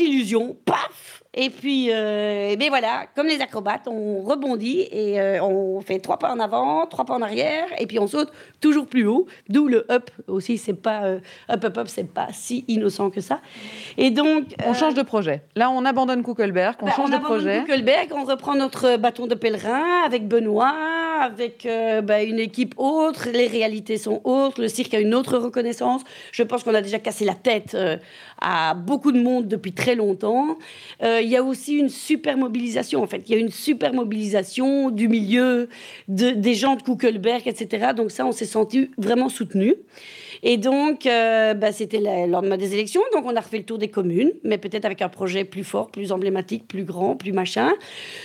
illusions, 0.00 0.56
paf 0.64 1.19
et 1.32 1.48
puis, 1.48 1.90
euh, 1.92 2.56
mais 2.58 2.70
voilà, 2.70 3.06
comme 3.14 3.28
les 3.28 3.40
acrobates, 3.40 3.86
on 3.86 4.22
rebondit 4.22 4.88
et 4.90 5.20
euh, 5.20 5.40
on 5.40 5.80
fait 5.80 6.00
trois 6.00 6.18
pas 6.18 6.32
en 6.32 6.40
avant, 6.40 6.86
trois 6.86 7.04
pas 7.04 7.14
en 7.14 7.22
arrière, 7.22 7.66
et 7.78 7.86
puis 7.86 8.00
on 8.00 8.08
saute 8.08 8.32
toujours 8.60 8.88
plus 8.88 9.06
haut. 9.06 9.28
D'où 9.48 9.68
le 9.68 9.86
up 9.92 10.10
aussi, 10.26 10.58
c'est 10.58 10.74
pas 10.74 11.04
euh, 11.04 11.20
up 11.48 11.64
up 11.64 11.78
up, 11.78 11.86
c'est 11.88 12.12
pas 12.12 12.28
si 12.32 12.64
innocent 12.66 13.10
que 13.10 13.20
ça. 13.20 13.40
Et 13.96 14.10
donc, 14.10 14.46
on 14.66 14.74
change 14.74 14.94
de 14.94 15.02
projet. 15.02 15.42
Là, 15.54 15.70
on 15.70 15.84
abandonne 15.84 16.24
Kuckelberg, 16.24 16.74
on 16.82 16.86
bah, 16.86 16.92
change 16.96 17.10
de 17.12 17.18
projet. 17.18 17.60
Kuckelberg, 17.60 18.10
on 18.12 18.24
reprend 18.24 18.56
notre 18.56 18.96
bâton 18.96 19.28
de 19.28 19.36
pèlerin 19.36 20.02
avec 20.04 20.26
Benoît, 20.26 20.74
avec 21.20 21.68
bah, 22.02 22.24
une 22.24 22.40
équipe 22.40 22.74
autre. 22.76 23.28
Les 23.32 23.46
réalités 23.46 23.98
sont 23.98 24.20
autres. 24.24 24.60
Le 24.60 24.66
cirque 24.66 24.94
a 24.94 24.98
une 24.98 25.14
autre 25.14 25.38
reconnaissance. 25.38 26.02
Je 26.32 26.42
pense 26.42 26.64
qu'on 26.64 26.74
a 26.74 26.82
déjà 26.82 26.98
cassé 26.98 27.24
la 27.24 27.34
tête 27.34 27.76
à 28.40 28.74
beaucoup 28.74 29.12
de 29.12 29.20
monde 29.20 29.48
depuis 29.48 29.72
très 29.72 29.94
longtemps. 29.94 30.58
Euh, 31.02 31.20
il 31.22 31.28
y 31.28 31.36
a 31.36 31.42
aussi 31.42 31.76
une 31.76 31.88
super 31.88 32.36
mobilisation, 32.36 33.02
en 33.02 33.06
fait. 33.06 33.22
Il 33.26 33.32
y 33.32 33.34
a 33.36 33.38
une 33.38 33.50
super 33.50 33.92
mobilisation 33.92 34.90
du 34.90 35.08
milieu, 35.08 35.68
de, 36.08 36.30
des 36.30 36.54
gens 36.54 36.76
de 36.76 36.82
Kuckelberg, 36.82 37.42
etc. 37.46 37.92
Donc 37.96 38.10
ça, 38.10 38.26
on 38.26 38.32
s'est 38.32 38.46
senti 38.46 38.90
vraiment 38.98 39.28
soutenu. 39.28 39.74
Et 40.42 40.56
donc, 40.56 41.06
euh, 41.06 41.54
bah, 41.54 41.72
c'était 41.72 42.00
le 42.00 42.30
lendemain 42.30 42.56
des 42.56 42.72
élections, 42.72 43.02
donc 43.12 43.24
on 43.26 43.36
a 43.36 43.40
refait 43.40 43.58
le 43.58 43.64
tour 43.64 43.76
des 43.76 43.88
communes, 43.88 44.32
mais 44.42 44.56
peut-être 44.56 44.86
avec 44.86 45.02
un 45.02 45.10
projet 45.10 45.44
plus 45.44 45.64
fort, 45.64 45.90
plus 45.90 46.12
emblématique, 46.12 46.66
plus 46.66 46.84
grand, 46.84 47.14
plus 47.16 47.32
machin. 47.32 47.70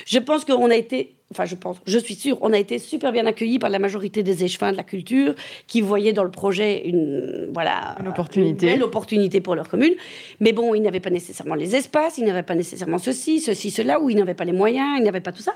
Je 0.06 0.19
pense 0.19 0.45
qu'on 0.45 0.69
a 0.69 0.75
été 0.75 1.14
enfin 1.36 1.45
je 1.45 1.56
pense, 1.56 1.78
je 1.86 2.00
suis 2.00 2.15
sûre, 2.15 2.38
on 2.41 2.54
a 2.54 2.58
été 2.58 2.80
super 2.80 3.12
bien 3.12 3.26
accueillis 3.26 3.60
par 3.60 3.69
la 3.69 3.80
majorité 3.80 4.24
des 4.24 4.43
échevins 4.45 4.71
de 4.71 4.78
la 4.78 4.84
culture 4.84 5.36
qui 5.67 5.82
voyaient 5.82 6.13
dans 6.13 6.24
le 6.24 6.32
projet 6.32 6.88
une, 6.88 7.50
voilà, 7.54 7.95
une 8.00 8.08
opportunité. 8.08 8.74
Une 8.74 8.84
opportunité 8.84 9.41
pour 9.41 9.56
leur 9.56 9.67
commune. 9.67 9.93
Mais 10.39 10.54
bon, 10.54 10.74
ils 10.74 10.82
n'avaient 10.82 11.02
pas 11.02 11.10
nécessairement 11.10 11.56
les 11.56 11.76
espaces, 11.76 12.17
ils 12.17 12.26
n'avaient 12.26 12.43
pas 12.43 12.56
nécessairement 12.56 12.98
ceci, 12.98 13.39
ceci, 13.39 13.69
cela, 13.69 14.00
ou 14.00 14.10
ils 14.10 14.15
n'avaient 14.15 14.34
pas 14.34 14.45
les 14.45 14.54
moyens, 14.54 14.98
ils 14.98 15.04
n'avaient 15.04 15.19
pas 15.19 15.34
tout 15.34 15.41
ça. 15.41 15.56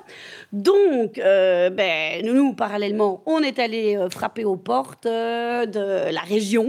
Donc, 0.52 1.18
euh, 1.18 1.70
ben, 1.70 2.26
nous, 2.26 2.54
parallèlement, 2.54 3.24
on 3.26 3.39
est 3.39 3.60
allé 3.60 3.96
euh, 3.96 4.10
frapper 4.10 4.46
aux 4.46 4.58
portes 4.58 5.06
euh, 5.06 5.65
de 5.65 6.12
la 6.12 6.22
région. 6.22 6.68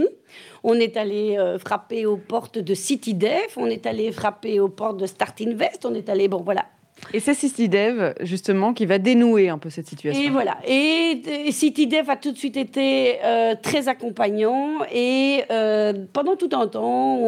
On 0.63 0.75
est 0.75 0.95
allé 0.95 1.37
frapper 1.59 2.05
aux 2.05 2.17
portes 2.17 2.59
de 2.59 2.75
CityDef, 2.75 3.57
on 3.57 3.65
est 3.65 3.87
allé 3.87 4.11
frapper 4.11 4.59
aux 4.59 4.69
portes 4.69 4.97
de 4.97 5.07
Start 5.07 5.41
Invest, 5.41 5.85
on 5.85 5.95
est 5.95 6.07
allé, 6.07 6.27
bon 6.27 6.41
voilà, 6.43 6.67
et 7.13 7.19
c'est 7.19 7.33
CityDev, 7.33 8.13
justement, 8.21 8.73
qui 8.73 8.85
va 8.85 8.97
dénouer 8.97 9.49
un 9.49 9.57
peu 9.57 9.69
cette 9.69 9.87
situation. 9.87 10.21
Et 10.21 10.29
voilà. 10.29 10.57
Et 10.65 11.51
CityDev 11.51 12.09
a 12.09 12.15
tout 12.15 12.31
de 12.31 12.37
suite 12.37 12.57
été 12.57 13.17
euh, 13.23 13.55
très 13.61 13.87
accompagnant. 13.87 14.79
Et 14.93 15.43
euh, 15.51 15.93
pendant 16.13 16.35
tout 16.35 16.49
un 16.53 16.67
temps, 16.67 17.19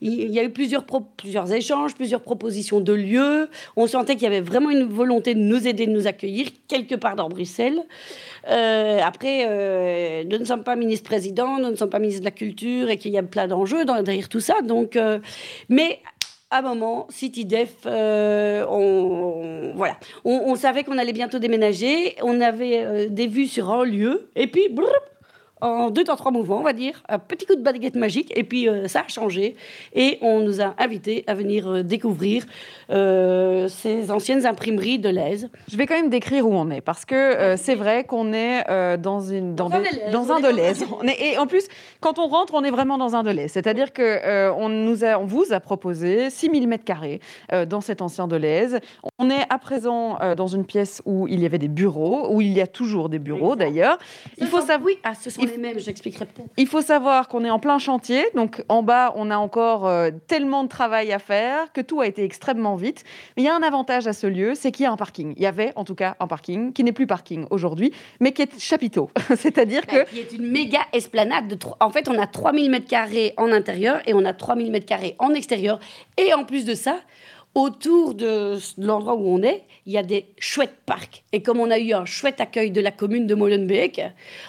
il 0.00 0.30
y 0.30 0.40
a 0.40 0.44
eu 0.44 0.50
plusieurs, 0.50 0.84
plusieurs 1.16 1.52
échanges, 1.52 1.94
plusieurs 1.94 2.20
propositions 2.20 2.80
de 2.80 2.92
lieux. 2.92 3.48
On 3.76 3.86
sentait 3.86 4.14
qu'il 4.14 4.24
y 4.24 4.26
avait 4.26 4.40
vraiment 4.40 4.70
une 4.70 4.84
volonté 4.84 5.34
de 5.34 5.40
nous 5.40 5.68
aider, 5.68 5.86
de 5.86 5.92
nous 5.92 6.06
accueillir 6.06 6.48
quelque 6.66 6.94
part 6.96 7.14
dans 7.14 7.28
Bruxelles. 7.28 7.80
Euh, 8.48 8.98
après, 9.04 10.24
nous 10.24 10.38
ne 10.38 10.44
sommes 10.44 10.64
pas 10.64 10.74
ministre-président, 10.74 11.58
nous 11.58 11.70
ne 11.70 11.76
sommes 11.76 11.90
pas 11.90 12.00
ministre 12.00 12.22
de 12.22 12.26
la 12.26 12.32
Culture 12.32 12.90
et 12.90 12.96
qu'il 12.96 13.12
y 13.12 13.18
a 13.18 13.22
plein 13.22 13.46
d'enjeux 13.46 13.84
derrière 13.84 14.28
tout 14.28 14.40
ça. 14.40 14.62
Donc, 14.62 14.98
mais 15.68 16.00
à 16.52 16.58
un 16.58 16.62
moment, 16.62 17.06
CityDef, 17.08 17.70
euh, 17.86 18.66
on, 18.68 20.54
savait 20.54 20.84
qu'on 20.84 20.98
allait 20.98 21.14
bientôt 21.14 21.38
déménager. 21.38 22.14
On 22.22 22.40
avait 22.42 22.84
euh, 22.84 23.08
des 23.08 23.26
vues 23.26 23.46
sur 23.46 23.70
un 23.70 23.84
lieu. 23.84 24.28
Et 24.36 24.46
puis, 24.46 24.68
en 25.62 25.90
deux 25.90 26.04
temps 26.04 26.16
trois 26.16 26.32
mouvements, 26.32 26.58
on 26.58 26.64
va 26.64 26.72
dire, 26.72 27.02
un 27.08 27.18
petit 27.18 27.46
coup 27.46 27.54
de 27.54 27.62
baguette 27.62 27.94
magique, 27.94 28.32
et 28.36 28.42
puis 28.42 28.68
euh, 28.68 28.88
ça 28.88 29.04
a 29.06 29.08
changé. 29.08 29.54
Et 29.94 30.18
on 30.20 30.40
nous 30.40 30.60
a 30.60 30.74
invités 30.78 31.22
à 31.28 31.34
venir 31.34 31.68
euh, 31.68 31.82
découvrir 31.82 32.44
euh, 32.90 33.68
ces 33.68 34.10
anciennes 34.10 34.44
imprimeries 34.44 34.98
de 34.98 35.08
l'Aise. 35.08 35.48
Je 35.70 35.76
vais 35.76 35.86
quand 35.86 35.94
même 35.94 36.10
décrire 36.10 36.48
où 36.48 36.52
on 36.52 36.68
est, 36.70 36.80
parce 36.80 37.04
que 37.04 37.54
c'est 37.56 37.76
vrai 37.76 38.04
qu'on 38.04 38.32
est 38.32 38.64
dans, 38.98 39.20
une, 39.20 39.54
dans, 39.54 39.68
dans 39.68 40.32
un 40.32 40.40
de 40.40 40.48
l'Aise. 40.48 40.84
Et 41.20 41.38
en 41.38 41.46
plus, 41.46 41.68
quand 42.00 42.18
on 42.18 42.26
rentre, 42.26 42.54
on 42.54 42.64
est 42.64 42.70
vraiment 42.70 42.98
dans 42.98 43.14
un 43.14 43.22
de 43.22 43.30
l'Aise. 43.30 43.52
C'est-à-dire 43.52 43.92
qu'on 43.92 44.52
on 44.56 45.24
vous 45.24 45.52
a 45.52 45.60
proposé 45.60 46.30
6000 46.30 46.66
mètres 46.66 46.84
carrés 46.84 47.20
dans 47.68 47.80
cet 47.80 48.02
ancien 48.02 48.26
de 48.26 48.36
l'Aise. 48.36 48.80
On 49.18 49.30
est 49.30 49.44
à 49.48 49.58
présent 49.58 50.18
dans 50.36 50.48
une 50.48 50.64
pièce 50.64 51.02
où 51.06 51.28
il 51.28 51.40
y 51.40 51.46
avait 51.46 51.58
des 51.58 51.68
bureaux, 51.68 52.28
où 52.32 52.40
il 52.40 52.52
y 52.52 52.60
a 52.60 52.66
toujours 52.66 53.08
des 53.08 53.18
bureaux 53.18 53.56
d'ailleurs. 53.56 53.98
Il 54.38 54.46
faut 54.46 54.60
savoir... 54.60 54.82
Oui, 54.82 54.98
ah, 55.04 55.14
ce 55.14 55.30
sont 55.30 55.42
même, 55.58 55.78
j'expliquerai 55.78 56.26
peut-être. 56.26 56.48
Il 56.56 56.66
faut 56.66 56.82
savoir 56.82 57.28
qu'on 57.28 57.44
est 57.44 57.50
en 57.50 57.58
plein 57.58 57.78
chantier, 57.78 58.24
donc 58.34 58.62
en 58.68 58.82
bas, 58.82 59.12
on 59.16 59.30
a 59.30 59.36
encore 59.36 59.86
euh, 59.86 60.10
tellement 60.26 60.64
de 60.64 60.68
travail 60.68 61.12
à 61.12 61.18
faire 61.18 61.72
que 61.72 61.80
tout 61.80 62.00
a 62.00 62.06
été 62.06 62.24
extrêmement 62.24 62.76
vite. 62.76 63.04
Mais 63.36 63.42
il 63.42 63.46
y 63.46 63.48
a 63.48 63.54
un 63.54 63.62
avantage 63.62 64.06
à 64.06 64.12
ce 64.12 64.26
lieu, 64.26 64.54
c'est 64.54 64.72
qu'il 64.72 64.84
y 64.84 64.86
a 64.86 64.92
un 64.92 64.96
parking. 64.96 65.34
Il 65.36 65.42
y 65.42 65.46
avait 65.46 65.72
en 65.76 65.84
tout 65.84 65.94
cas 65.94 66.16
un 66.20 66.26
parking 66.26 66.72
qui 66.72 66.84
n'est 66.84 66.92
plus 66.92 67.06
parking 67.06 67.46
aujourd'hui, 67.50 67.92
mais 68.20 68.32
qui 68.32 68.42
est 68.42 68.60
chapiteau. 68.60 69.10
C'est-à-dire 69.36 69.82
bah, 69.86 70.04
que. 70.04 70.10
Qui 70.10 70.20
est 70.20 70.32
une 70.32 70.50
méga 70.50 70.80
esplanade. 70.92 71.48
De 71.48 71.58
En 71.80 71.90
fait, 71.90 72.08
on 72.08 72.18
a 72.18 72.26
3000 72.26 72.70
m2 72.70 73.34
en 73.36 73.52
intérieur 73.52 74.00
et 74.06 74.14
on 74.14 74.24
a 74.24 74.32
3000 74.32 74.72
m2 74.72 75.14
en 75.18 75.34
extérieur. 75.34 75.80
Et 76.16 76.34
en 76.34 76.44
plus 76.44 76.64
de 76.64 76.74
ça, 76.74 77.00
autour 77.54 78.14
de 78.14 78.58
l'endroit 78.78 79.14
où 79.14 79.26
on 79.26 79.42
est, 79.42 79.64
il 79.86 79.92
y 79.92 79.98
a 79.98 80.02
des 80.02 80.26
chouettes 80.38 80.76
parcs. 80.86 81.24
Et 81.32 81.42
comme 81.42 81.60
on 81.60 81.70
a 81.70 81.78
eu 81.78 81.92
un 81.92 82.04
chouette 82.04 82.40
accueil 82.40 82.70
de 82.70 82.80
la 82.80 82.90
commune 82.90 83.26
de 83.26 83.34
Molenbeek, 83.34 84.00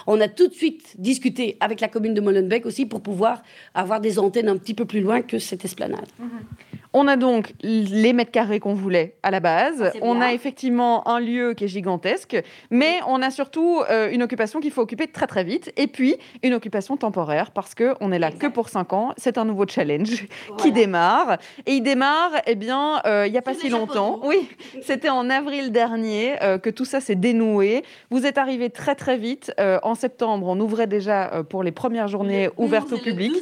on 0.08 0.22
a 0.22 0.28
tout 0.28 0.48
de 0.48 0.54
suite 0.54 0.94
discuté 0.98 1.58
avec 1.60 1.82
la 1.82 1.88
commune 1.88 2.14
de 2.14 2.22
Molenbeek 2.22 2.66
aussi 2.66 2.86
pour 2.86 3.02
pouvoir 3.02 3.42
avoir 3.74 4.00
des 4.00 4.20
antennes 4.20 4.48
un 4.48 4.58
petit 4.58 4.74
peu 4.74 4.86
plus 4.86 5.02
loin 5.02 5.22
que 5.22 5.40
cette 5.40 5.66
esplanade. 5.66 6.08
Mhm. 6.20 6.30
On 6.96 7.08
a 7.08 7.16
donc 7.16 7.54
les 7.64 8.14
mètres 8.14 8.30
carrés 8.30 8.60
qu'on 8.60 8.76
voulait 8.76 9.16
à 9.24 9.32
la 9.32 9.40
base. 9.40 9.92
On 10.02 10.22
a 10.22 10.32
effectivement 10.34 11.08
un 11.08 11.20
lieu 11.20 11.56
qui 11.56 11.64
est 11.64 11.68
gigantesque, 11.68 12.40
mais 12.70 13.00
on 13.08 13.24
a 13.24 13.32
surtout 13.32 13.82
euh, 13.90 14.12
une 14.12 14.22
occupation 14.22 14.60
qu'il 14.60 14.70
faut 14.72 14.82
occuper 14.82 15.08
très 15.08 15.26
très 15.26 15.44
vite, 15.44 15.74
et 15.76 15.88
puis 15.88 16.18
une 16.44 16.54
occupation 16.54 16.96
temporaire 16.96 17.50
parce 17.50 17.74
que 17.74 17.96
on 18.00 18.12
est 18.12 18.20
là 18.20 18.32
que 18.32 18.46
pour 18.46 18.70
5 18.70 18.94
ans. 18.94 19.14
C'est 19.18 19.40
un 19.40 19.46
nouveau 19.46 19.66
challenge 19.68 20.28
qui 20.58 20.72
démarre, 20.72 21.38
et 21.66 21.74
il 21.74 21.82
démarre, 21.82 22.32
eh 22.46 22.54
bien, 22.54 23.02
euh, 23.08 23.26
il 23.26 23.32
n'y 23.32 23.40
a 23.40 23.42
pas 23.42 23.56
si 23.56 23.70
longtemps. 23.70 24.20
Oui, 24.24 24.48
c'était 24.84 25.10
en 25.10 25.32
avril 25.32 25.72
dernier 25.72 26.36
euh, 26.44 26.60
que 26.60 26.70
tout 26.70 26.86
ça 26.86 27.00
s'est 27.00 27.16
dénoué. 27.16 27.84
Vous 28.12 28.28
êtes 28.28 28.38
arrivé 28.38 28.70
très 28.70 28.94
très 28.94 29.18
vite. 29.18 29.52
en 29.82 29.96
septembre, 29.96 30.48
on 30.48 30.60
ouvrait 30.60 30.88
déjà 30.88 31.44
pour 31.50 31.64
les 31.64 31.72
premières 31.72 32.08
journées 32.08 32.50
ouvertes 32.58 32.92
au 32.94 32.98
public. 32.98 33.34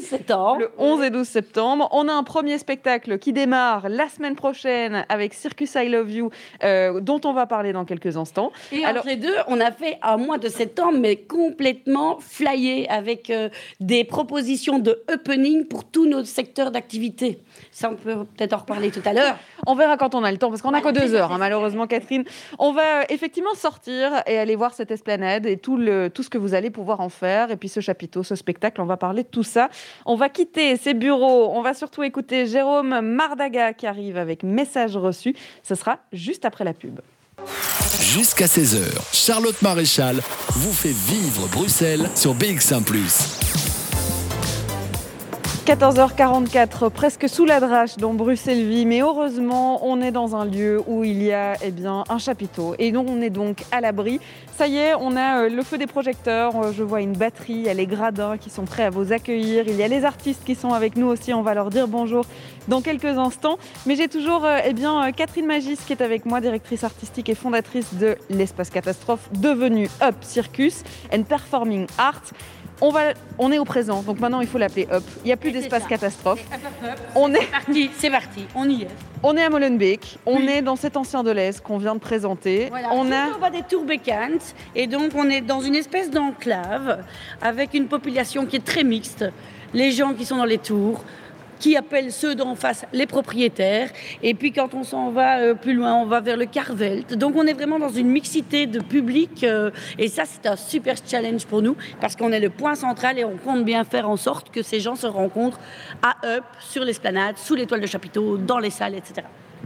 Le 0.57 0.71
11 0.77 1.03
et 1.03 1.09
12 1.09 1.27
septembre. 1.27 1.89
On 1.91 2.07
a 2.07 2.13
un 2.13 2.23
premier 2.23 2.57
spectacle 2.57 3.17
qui 3.19 3.33
démarre 3.33 3.40
démarre 3.41 3.89
la 3.89 4.07
semaine 4.07 4.35
prochaine 4.35 5.03
avec 5.09 5.33
Circus 5.33 5.73
I 5.75 5.89
Love 5.89 6.11
You, 6.11 6.29
euh, 6.63 6.99
dont 6.99 7.19
on 7.25 7.33
va 7.33 7.47
parler 7.47 7.73
dans 7.73 7.85
quelques 7.85 8.15
instants. 8.15 8.51
Et 8.71 8.85
Alors, 8.85 8.99
entre 8.99 9.07
les 9.07 9.15
deux, 9.15 9.33
on 9.47 9.59
a 9.59 9.71
fait 9.71 9.97
un 10.03 10.17
mois 10.17 10.37
de 10.37 10.47
septembre, 10.47 10.99
mais 10.99 11.15
complètement 11.15 12.19
flyé 12.19 12.87
avec 12.87 13.31
euh, 13.31 13.49
des 13.79 14.03
propositions 14.03 14.77
de 14.77 15.03
opening 15.11 15.65
pour 15.65 15.85
tous 15.85 16.05
nos 16.05 16.23
secteurs 16.23 16.69
d'activité. 16.69 17.39
Ça, 17.71 17.89
on 17.89 17.95
peut 17.95 18.25
peut-être 18.35 18.53
en 18.53 18.57
reparler 18.57 18.91
tout 18.91 19.01
à 19.05 19.13
l'heure. 19.13 19.37
On 19.67 19.75
verra 19.75 19.95
quand 19.95 20.15
on 20.15 20.23
a 20.23 20.31
le 20.31 20.37
temps, 20.37 20.49
parce 20.49 20.61
qu'on 20.61 20.71
n'a 20.71 20.81
que 20.81 20.89
deux 20.89 21.13
heures, 21.13 21.31
hein, 21.31 21.37
malheureusement, 21.37 21.85
Catherine. 21.85 22.23
On 22.57 22.73
va 22.73 23.01
euh, 23.01 23.03
effectivement 23.09 23.53
sortir 23.53 24.23
et 24.25 24.37
aller 24.37 24.55
voir 24.55 24.73
cette 24.73 24.91
esplanade 24.91 25.45
et 25.45 25.57
tout, 25.57 25.77
le, 25.77 26.09
tout 26.09 26.23
ce 26.23 26.29
que 26.29 26.37
vous 26.37 26.53
allez 26.53 26.69
pouvoir 26.69 26.99
en 26.99 27.09
faire. 27.09 27.51
Et 27.51 27.57
puis 27.57 27.69
ce 27.69 27.79
chapiteau, 27.79 28.23
ce 28.23 28.35
spectacle, 28.35 28.81
on 28.81 28.85
va 28.85 28.97
parler 28.97 29.23
de 29.23 29.27
tout 29.27 29.43
ça. 29.43 29.69
On 30.05 30.15
va 30.15 30.29
quitter 30.29 30.75
ces 30.77 30.93
bureaux. 30.93 31.51
On 31.53 31.61
va 31.61 31.73
surtout 31.73 32.03
écouter 32.03 32.47
Jérôme 32.47 33.01
Mardaga 33.31 33.71
qui 33.71 33.87
arrive 33.87 34.17
avec 34.17 34.43
message 34.43 34.97
reçu. 34.97 35.33
Ce 35.63 35.75
sera 35.75 35.99
juste 36.11 36.43
après 36.43 36.65
la 36.65 36.73
pub. 36.73 36.99
Jusqu'à 38.01 38.45
16h, 38.45 38.83
Charlotte 39.13 39.61
Maréchal 39.61 40.17
vous 40.49 40.73
fait 40.73 40.89
vivre 40.89 41.47
Bruxelles 41.47 42.09
sur 42.13 42.35
BX1⁇ 42.35 42.83
14h44, 45.65 46.89
presque 46.89 47.29
sous 47.29 47.45
la 47.45 47.59
drache 47.59 47.97
dans 47.97 48.15
Bruxelles-Vie, 48.15 48.87
mais 48.87 49.01
heureusement, 49.01 49.85
on 49.85 50.01
est 50.01 50.11
dans 50.11 50.35
un 50.35 50.43
lieu 50.43 50.81
où 50.87 51.03
il 51.03 51.21
y 51.21 51.31
a 51.31 51.53
eh 51.61 51.69
bien, 51.69 52.03
un 52.09 52.17
chapiteau. 52.17 52.73
Et 52.79 52.91
donc 52.91 53.07
on 53.07 53.21
est 53.21 53.29
donc 53.29 53.63
à 53.71 53.79
l'abri. 53.79 54.19
Ça 54.57 54.65
y 54.65 54.77
est, 54.77 54.95
on 54.95 55.15
a 55.15 55.43
euh, 55.43 55.49
le 55.49 55.61
feu 55.61 55.77
des 55.77 55.85
projecteurs, 55.85 56.55
euh, 56.55 56.71
je 56.75 56.81
vois 56.81 57.01
une 57.01 57.13
batterie, 57.13 57.53
il 57.53 57.61
y 57.61 57.69
a 57.69 57.75
les 57.75 57.85
gradins 57.85 58.37
qui 58.37 58.49
sont 58.49 58.65
prêts 58.65 58.83
à 58.83 58.89
vous 58.89 59.13
accueillir, 59.13 59.65
il 59.67 59.75
y 59.75 59.83
a 59.83 59.87
les 59.87 60.03
artistes 60.03 60.43
qui 60.43 60.55
sont 60.55 60.73
avec 60.73 60.95
nous 60.95 61.05
aussi, 61.05 61.31
on 61.31 61.43
va 61.43 61.53
leur 61.53 61.69
dire 61.69 61.87
bonjour 61.87 62.25
dans 62.67 62.81
quelques 62.81 63.05
instants. 63.05 63.59
Mais 63.85 63.95
j'ai 63.95 64.07
toujours 64.07 64.45
euh, 64.45 64.57
eh 64.65 64.73
bien, 64.73 65.11
Catherine 65.11 65.45
Magis 65.45 65.77
qui 65.85 65.93
est 65.93 66.01
avec 66.01 66.25
moi, 66.25 66.41
directrice 66.41 66.83
artistique 66.83 67.29
et 67.29 67.35
fondatrice 67.35 67.93
de 67.93 68.17
l'Espace 68.31 68.71
Catastrophe, 68.71 69.29
devenu 69.33 69.89
Up 70.01 70.15
Circus 70.21 70.83
and 71.13 71.21
Performing 71.23 71.85
Art 71.99 72.33
on, 72.81 72.89
va, 72.89 73.13
on 73.37 73.51
est 73.51 73.59
au 73.59 73.65
présent, 73.65 74.01
donc 74.01 74.19
maintenant 74.19 74.41
il 74.41 74.47
faut 74.47 74.57
l'appeler 74.57 74.87
Up. 74.91 75.03
Il 75.23 75.27
n'y 75.27 75.31
a 75.31 75.37
plus 75.37 75.51
d'espace 75.51 75.85
catastrophe. 75.85 76.43
On 77.15 77.33
est 77.33 77.45
parti, 77.45 77.89
c'est 77.97 78.09
parti, 78.09 78.45
on 78.55 78.67
y 78.69 78.83
est. 78.83 78.87
On 79.23 79.37
est 79.37 79.43
à 79.43 79.49
Molenbeek, 79.49 80.17
on 80.25 80.39
est 80.47 80.63
dans 80.63 80.75
cet 80.75 80.97
ancien 80.97 81.21
de 81.21 81.29
l'Est 81.29 81.61
qu'on 81.61 81.77
vient 81.77 81.93
de 81.93 81.99
présenter. 81.99 82.71
On 82.91 83.11
a 83.11 83.27
on 83.39 83.49
des 83.51 83.61
tours 83.61 83.85
bécantes 83.85 84.55
et 84.75 84.87
donc 84.87 85.11
on 85.15 85.29
est 85.29 85.41
dans 85.41 85.61
une 85.61 85.75
espèce 85.75 86.09
d'enclave 86.09 87.03
avec 87.41 87.75
une 87.75 87.87
population 87.87 88.45
qui 88.47 88.55
est 88.55 88.65
très 88.65 88.83
mixte. 88.83 89.25
Les 89.73 89.91
gens 89.91 90.13
qui 90.13 90.25
sont 90.25 90.37
dans 90.37 90.45
les 90.45 90.57
tours, 90.57 91.03
qui 91.61 91.77
appellent 91.77 92.11
ceux 92.11 92.35
d'en 92.35 92.55
face 92.55 92.85
les 92.91 93.05
propriétaires. 93.05 93.89
Et 94.23 94.33
puis 94.33 94.51
quand 94.51 94.73
on 94.73 94.83
s'en 94.83 95.11
va 95.11 95.39
euh, 95.39 95.53
plus 95.53 95.73
loin, 95.73 95.93
on 95.95 96.05
va 96.05 96.19
vers 96.19 96.35
le 96.35 96.45
Carvelt. 96.45 97.13
Donc 97.13 97.35
on 97.37 97.45
est 97.45 97.53
vraiment 97.53 97.79
dans 97.79 97.89
une 97.89 98.09
mixité 98.09 98.65
de 98.65 98.79
public. 98.79 99.43
Euh, 99.43 99.69
et 99.97 100.09
ça, 100.09 100.23
c'est 100.25 100.47
un 100.49 100.55
super 100.55 100.95
challenge 101.05 101.45
pour 101.45 101.61
nous 101.61 101.77
parce 102.01 102.15
qu'on 102.15 102.31
est 102.31 102.39
le 102.39 102.49
point 102.49 102.75
central 102.75 103.19
et 103.19 103.23
on 103.23 103.37
compte 103.37 103.63
bien 103.63 103.83
faire 103.83 104.09
en 104.09 104.17
sorte 104.17 104.49
que 104.49 104.63
ces 104.63 104.79
gens 104.79 104.95
se 104.95 105.07
rencontrent 105.07 105.59
à 106.01 106.15
Up, 106.25 106.43
sur 106.59 106.83
l'esplanade, 106.83 107.37
sous 107.37 107.55
l'étoile 107.55 107.81
de 107.81 107.87
chapiteau, 107.87 108.37
dans 108.37 108.59
les 108.59 108.71
salles, 108.71 108.95
etc. 108.95 109.21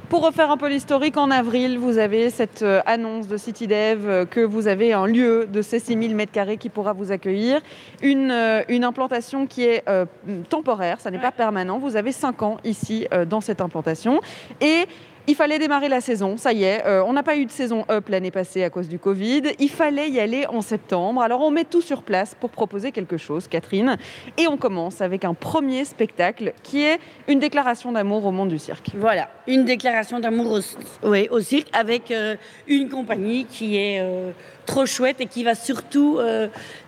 Pour 0.09 0.23
refaire 0.23 0.51
un 0.51 0.57
peu 0.57 0.69
l'historique, 0.69 1.17
en 1.17 1.31
avril, 1.31 1.79
vous 1.79 1.97
avez 1.97 2.29
cette 2.29 2.61
euh, 2.61 2.81
annonce 2.85 3.27
de 3.27 3.37
CityDev 3.37 4.07
euh, 4.07 4.25
que 4.25 4.39
vous 4.39 4.67
avez 4.67 4.93
un 4.93 5.07
lieu 5.07 5.47
de 5.47 5.63
ces 5.63 5.79
6000 5.79 6.15
m2 6.15 6.57
qui 6.59 6.69
pourra 6.69 6.93
vous 6.93 7.11
accueillir. 7.11 7.59
Une, 8.03 8.29
euh, 8.29 8.61
une 8.69 8.83
implantation 8.83 9.47
qui 9.47 9.63
est 9.63 9.83
temporaire, 10.49 11.01
ça 11.01 11.09
n'est 11.09 11.19
pas 11.19 11.31
permanent. 11.31 11.79
Vous 11.79 11.95
avez 11.95 12.11
5 12.11 12.43
ans 12.43 12.57
ici 12.63 13.07
dans 13.27 13.41
cette 13.41 13.61
implantation. 13.61 14.21
Et 14.61 14.85
Il 15.27 15.33
fallait 15.33 15.57
démarrer 15.57 15.89
la 15.89 16.01
saison, 16.01 16.37
ça 16.37 16.53
y 16.53 16.63
est. 16.63 16.85
Euh, 16.85 17.03
on 17.03 17.13
n'a 17.13 17.23
pas 17.23 17.35
eu 17.35 17.45
de 17.45 17.51
saison 17.51 17.83
up 17.89 18.09
l'année 18.09 18.29
passée 18.29 18.63
à 18.63 18.69
cause 18.69 18.87
du 18.87 18.99
Covid. 18.99 19.41
Il 19.57 19.69
fallait 19.69 20.09
y 20.09 20.19
aller 20.19 20.45
en 20.45 20.61
septembre. 20.61 21.21
Alors 21.21 21.41
on 21.41 21.49
met 21.49 21.63
tout 21.63 21.81
sur 21.81 22.03
place 22.03 22.35
pour 22.39 22.51
proposer 22.51 22.91
quelque 22.91 23.17
chose, 23.17 23.47
Catherine. 23.47 23.97
Et 24.37 24.47
on 24.47 24.55
commence 24.57 25.01
avec 25.01 25.25
un 25.25 25.33
premier 25.33 25.83
spectacle 25.83 26.53
qui 26.61 26.83
est 26.83 26.99
une 27.27 27.39
déclaration 27.39 27.91
d'amour 27.91 28.23
au 28.25 28.31
monde 28.31 28.49
du 28.49 28.59
cirque. 28.59 28.91
Voilà, 28.93 29.29
une 29.47 29.65
déclaration 29.65 30.19
d'amour 30.19 30.59
au, 31.03 31.15
au, 31.31 31.39
cirque 31.39 31.69
avec 31.73 32.11
euh, 32.11 32.35
une 32.67 32.89
compagnie 32.89 33.45
qui 33.45 33.77
est 33.77 34.01
euh, 34.01 34.31
trop 34.65 34.85
chouette 34.85 35.21
et 35.21 35.27
qui 35.27 35.43
va 35.43 35.55
surtout 35.55 36.19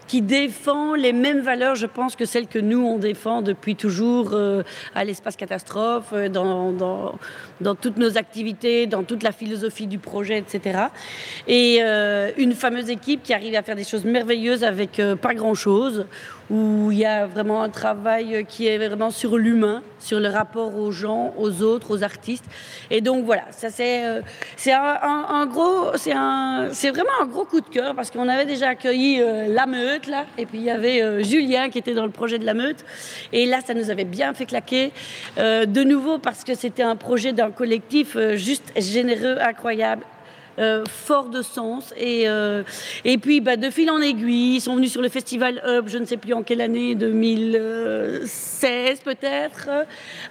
qui 0.08 0.22
défend 0.22 0.96
les 0.96 1.13
mêmes 1.13 1.42
valeurs, 1.42 1.76
je 1.76 1.86
pense, 1.86 2.16
que 2.16 2.26
celles 2.26 2.48
que 2.48 2.60
nous, 2.60 2.80
on 2.80 2.98
défend 2.98 3.42
depuis 3.42 3.76
toujours 3.76 4.30
euh, 4.34 4.63
à 4.96 5.04
l'espace 5.04 5.36
catastrophe, 5.36 6.08
euh, 6.13 6.30
dans, 6.30 6.72
dans, 6.72 7.76
toutes 7.76 7.98
nos 7.98 8.18
activités, 8.18 8.88
dans 8.88 9.04
toute 9.04 9.22
la 9.22 9.32
philosophie 9.32 9.88
du 9.88 10.00
projet, 10.00 10.38
etc. 10.38 10.86
Et 11.48 11.80
euh, 11.82 12.32
une 12.38 12.54
fameuse 12.54 12.90
équipe 12.90 13.22
qui 13.22 13.34
arrive 13.34 13.56
à 13.56 13.63
faire 13.63 13.76
des 13.76 13.84
choses 13.84 14.06
merveilleuses 14.06 14.63
avec 14.63 15.02
pas 15.22 15.34
grand-chose, 15.34 16.06
où 16.50 16.92
il 16.92 17.00
y 17.00 17.06
a 17.06 17.26
vraiment 17.26 17.62
un 17.62 17.70
travail 17.70 18.46
qui 18.48 18.68
est 18.68 18.78
vraiment 18.78 19.12
sur 19.12 19.38
l'humain, 19.38 19.84
sur 20.00 20.20
le 20.20 20.30
rapport 20.30 20.78
aux 20.78 20.92
gens, 20.92 21.34
aux 21.38 21.62
autres, 21.62 21.92
aux 21.92 22.04
artistes. 22.04 22.46
Et 22.90 23.02
donc 23.02 23.26
voilà, 23.26 23.44
ça 23.52 23.70
c'est 23.70 24.22
c'est 24.56 24.74
un, 24.74 25.46
gros, 25.46 25.92
c'est 25.96 26.14
un, 26.14 26.70
c'est 26.72 26.90
vraiment 26.90 27.10
un 27.22 27.26
gros 27.26 27.46
coup 27.46 27.62
de 27.62 27.70
cœur 27.70 27.96
parce 27.96 28.12
qu'on 28.12 28.28
avait 28.28 28.46
déjà 28.46 28.70
accueilli 28.70 29.22
la 29.48 29.66
meute 29.66 30.08
là. 30.08 30.26
Et 30.38 30.46
puis 30.46 30.60
il 30.60 30.64
y 30.64 30.70
avait 30.70 31.02
euh, 31.02 31.24
Julien 31.24 31.70
qui 31.70 31.78
était 31.78 31.94
dans 31.94 32.06
le 32.06 32.12
projet 32.12 32.40
de 32.40 32.46
la 32.46 32.54
meute. 32.54 32.86
Et 33.34 33.46
là, 33.46 33.60
ça 33.66 33.74
nous 33.74 33.90
avait 33.90 34.06
bien 34.06 34.34
fait 34.34 34.46
claquer. 34.46 34.92
Euh, 35.38 35.66
de 35.66 35.84
nouveau, 35.84 36.18
parce 36.18 36.44
que 36.44 36.56
c'était 36.56 36.84
un 36.84 36.96
projet 36.96 37.34
d'un 37.34 37.52
collectif 37.52 38.16
euh, 38.16 38.36
juste 38.36 38.72
généreux, 38.78 39.38
incroyable. 39.40 40.04
Fort 40.88 41.30
de 41.30 41.41
sens. 41.41 41.93
Et, 41.98 42.28
et 43.06 43.17
puis 43.17 43.41
bah, 43.41 43.58
de 43.58 43.70
fil 43.70 43.91
en 43.91 44.02
aiguille 44.02 44.56
ils 44.56 44.62
sont 44.62 44.76
venus 44.76 44.91
sur 44.91 45.02
le 45.02 45.10
festival 45.10 45.62
Up 45.65 45.86
je 45.88 45.98
ne 45.98 46.06
sais 46.06 46.17
plus 46.17 46.34
en 46.34 46.43
quelle 46.43 46.62
année 46.62 46.96
2016 46.96 49.02
peut-être 49.02 49.70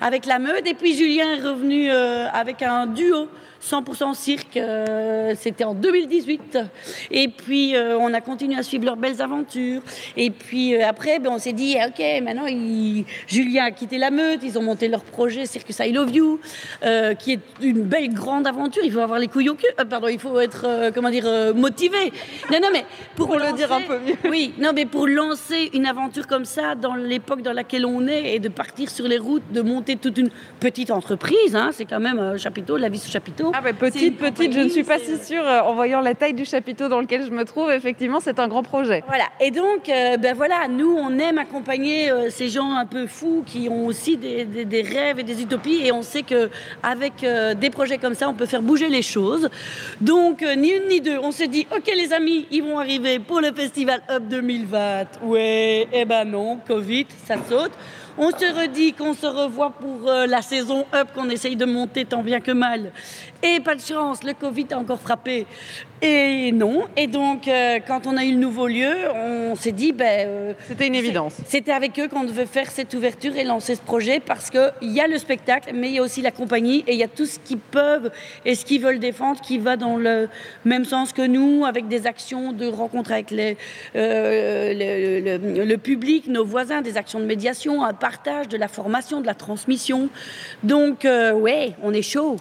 avec 0.01 0.27
la 0.27 0.39
meute. 0.39 0.67
Et 0.67 0.75
puis 0.75 0.97
Julien 0.97 1.37
est 1.37 1.43
revenu 1.43 1.91
avec 1.91 2.63
un 2.63 2.87
duo 2.87 3.29
100% 3.67 4.15
cirque, 4.15 4.57
euh, 4.57 5.35
c'était 5.37 5.65
en 5.65 5.75
2018. 5.75 6.59
Et 7.11 7.29
puis, 7.29 7.75
euh, 7.75 7.99
on 7.99 8.15
a 8.15 8.21
continué 8.21 8.57
à 8.57 8.63
suivre 8.63 8.85
leurs 8.85 8.97
belles 8.97 9.21
aventures. 9.21 9.83
Et 10.17 10.31
puis, 10.31 10.75
euh, 10.75 10.87
après, 10.87 11.19
ben, 11.19 11.31
on 11.33 11.39
s'est 11.39 11.53
dit, 11.53 11.77
OK, 11.85 12.03
maintenant, 12.23 12.47
Julien 13.27 13.65
a 13.65 13.71
quitté 13.73 13.99
la 13.99 14.11
meute, 14.11 14.41
ils 14.43 14.57
ont 14.59 14.63
monté 14.63 14.87
leur 14.89 15.03
projet 15.03 15.47
Circus 15.47 15.79
I 15.81 15.93
Love 15.93 16.15
You, 16.15 16.41
qui 17.19 17.33
est 17.33 17.41
une 17.61 17.83
belle 17.83 18.13
grande 18.13 18.47
aventure. 18.47 18.83
Il 18.85 18.93
faut 18.93 19.01
avoir 19.01 19.19
les 19.19 19.29
couilles 19.29 19.49
au 19.49 19.55
cul. 19.55 19.67
pardon, 19.89 20.09
il 20.09 20.19
faut 20.19 20.39
être, 20.39 20.93
comment 20.95 21.11
dire, 21.11 21.27
motivé. 21.55 22.13
Non, 22.51 22.59
non, 22.63 22.69
mais 22.73 22.85
pour, 23.17 23.35
le 23.37 23.53
dire 23.57 23.73
un 23.73 23.81
peu 23.81 23.99
mieux. 23.99 24.15
Oui, 24.31 24.55
non, 24.59 24.73
mais 24.75 24.87
pour 24.87 25.07
lancer 25.07 25.71
une 25.73 25.87
aventure 25.87 26.27
comme 26.27 26.45
ça, 26.45 26.75
dans 26.75 26.95
l'époque 26.95 27.43
dans 27.43 27.53
laquelle 27.53 27.87
on 27.87 28.07
est, 28.07 28.35
et 28.35 28.39
de 28.39 28.49
partir 28.49 28.91
sur 28.91 29.09
les 29.09 29.19
routes, 29.19 29.51
de 29.51 29.61
monter 29.61 29.97
toute 29.97 30.19
une 30.19 30.31
petite 30.61 30.91
entreprise, 30.91 31.55
hein, 31.57 31.71
c'est 31.73 31.85
quand 31.85 32.01
même 32.01 32.19
un 32.19 32.37
chapiteau, 32.37 32.77
la 32.77 32.89
vie 32.89 32.99
sous 32.99 33.11
chapiteau. 33.11 33.53
Ah 33.59 33.63
petite, 33.73 34.19
petite, 34.19 34.53
je 34.53 34.61
ne 34.61 34.69
suis 34.69 34.85
pas 34.85 34.99
si 34.99 35.17
sûre. 35.25 35.43
Euh, 35.47 35.61
en 35.61 35.75
voyant 35.75 36.03
la 36.03 36.15
taille 36.15 36.35
du 36.35 36.45
chapiteau 36.45 36.89
dans 36.89 37.01
lequel 37.01 37.25
je 37.25 37.31
me 37.31 37.45
trouve, 37.45 37.71
effectivement, 37.71 38.21
c'est 38.21 38.39
un 38.39 38.49
grand 38.49 38.63
projet. 38.63 39.03
Voilà. 39.09 39.25
Et 39.41 39.51
donc, 39.51 39.89
euh, 39.89 40.19
ben 40.19 40.37
voilà, 40.37 40.69
nous, 40.69 40.95
on 40.95 41.19
aime 41.19 41.39
accompagner 41.39 42.11
euh, 42.11 42.29
ces 42.29 42.51
gens 42.51 42.75
un 42.75 42.85
peu 42.85 43.07
fous 43.07 43.45
qui 43.47 43.71
ont 43.71 43.87
aussi 43.87 44.19
des, 44.19 44.45
des, 44.45 44.83
rêves 44.83 45.21
et 45.21 45.23
des 45.23 45.41
utopies. 45.41 45.81
Et 45.87 45.91
on 45.91 46.03
sait 46.03 46.23
que 46.23 46.51
avec 46.83 47.25
des 47.59 47.71
projets 47.71 47.97
comme 47.97 48.15
ça, 48.15 48.29
on 48.29 48.35
peut 48.35 48.45
faire 48.45 48.63
bouger 48.63 48.89
les 48.89 49.03
choses. 49.03 49.49
Donc, 50.03 50.43
ni 50.43 50.73
une 50.73 50.89
ni 50.89 51.01
deux, 51.01 51.19
on 51.19 51.31
s'est 51.31 51.49
dit, 51.49 51.67
ok, 51.75 51.91
les 51.97 52.13
amis, 52.13 52.47
ils 52.51 52.63
vont 52.63 52.79
arriver 52.79 53.19
pour 53.21 53.41
le 53.41 53.53
festival 53.53 54.03
Up 54.11 54.25
2020. 54.29 55.23
Ouais, 55.23 55.89
eh 55.93 56.05
ben 56.05 56.27
non, 56.27 56.59
Covid, 56.67 57.07
ça 57.27 57.37
saute. 57.49 57.73
On 58.19 58.31
se 58.31 58.61
redit 58.61 58.95
qu'on 58.95 59.13
se 59.13 59.27
revoit 59.27 59.73
pour 59.73 60.11
la 60.11 60.41
saison 60.41 60.87
up 60.95 61.09
qu'on 61.15 61.29
essaye 61.29 61.55
de 61.55 61.67
monter 61.67 62.07
tant 62.07 62.23
bien 62.23 62.41
que 62.41 62.53
mal. 62.53 62.93
Et 63.43 63.61
pas 63.61 63.75
de 63.75 63.81
chance, 63.81 64.23
le 64.25 64.33
Covid 64.35 64.67
a 64.73 64.79
encore 64.79 65.01
frappé. 65.01 65.47
Et 66.03 66.53
non. 66.53 66.85
Et 66.97 67.07
donc, 67.07 67.49
euh, 67.49 67.79
quand 67.87 68.07
on 68.07 68.17
a 68.17 68.25
eu 68.25 68.33
le 68.33 68.39
nouveau 68.39 68.67
lieu, 68.67 68.93
on 69.15 69.55
s'est 69.57 69.73
dit, 69.73 69.93
ben, 69.93 70.27
euh, 70.29 70.53
c'était 70.69 70.89
une 70.89 70.95
évidence. 70.95 71.35
C'était 71.47 71.73
avec 71.73 71.99
eux 71.99 72.09
qu'on 72.09 72.25
devait 72.25 72.47
faire 72.47 72.71
cette 72.71 72.93
ouverture 72.93 73.35
et 73.37 73.45
lancer 73.45 73.75
ce 73.77 73.81
projet 73.81 74.21
parce 74.21 74.51
qu'il 74.51 74.93
y 74.93 75.01
a 75.01 75.07
le 75.07 75.17
spectacle, 75.17 75.71
mais 75.75 75.89
il 75.89 75.95
y 75.95 75.99
a 75.99 76.03
aussi 76.03 76.21
la 76.21 76.33
compagnie 76.33 76.85
et 76.87 76.93
il 76.93 76.99
y 76.99 77.03
a 77.03 77.09
tout 77.09 77.25
ce 77.25 77.39
qu'ils 77.39 77.59
peuvent 77.59 78.11
et 78.45 78.55
ce 78.55 78.67
qu'ils 78.67 78.83
veulent 78.83 78.99
défendre 78.99 79.41
qui 79.41 79.57
va 79.59 79.77
dans 79.77 79.97
le 79.97 80.29
même 80.65 80.85
sens 80.85 81.15
que 81.15 81.27
nous, 81.27 81.65
avec 81.65 81.89
des 81.89 82.07
actions 82.07 82.53
de 82.53 82.67
rencontre 82.67 83.13
avec 83.13 83.31
les, 83.31 83.57
le, 83.95 85.65
le, 85.65 85.77
public, 85.79 86.27
nos 86.29 86.45
voisins, 86.45 86.83
des 86.83 86.99
actions 86.99 87.21
de 87.21 87.25
médiation, 87.25 87.83
un 87.83 87.95
partage, 87.95 88.49
de 88.49 88.57
la 88.57 88.69
formation, 88.69 89.21
de 89.21 89.27
la 89.27 89.35
transmission. 89.35 90.09
Donc, 90.63 91.05
euh, 91.05 91.33
ouais, 91.33 91.73
on 91.83 91.93
est 91.93 92.03
chaud. 92.03 92.37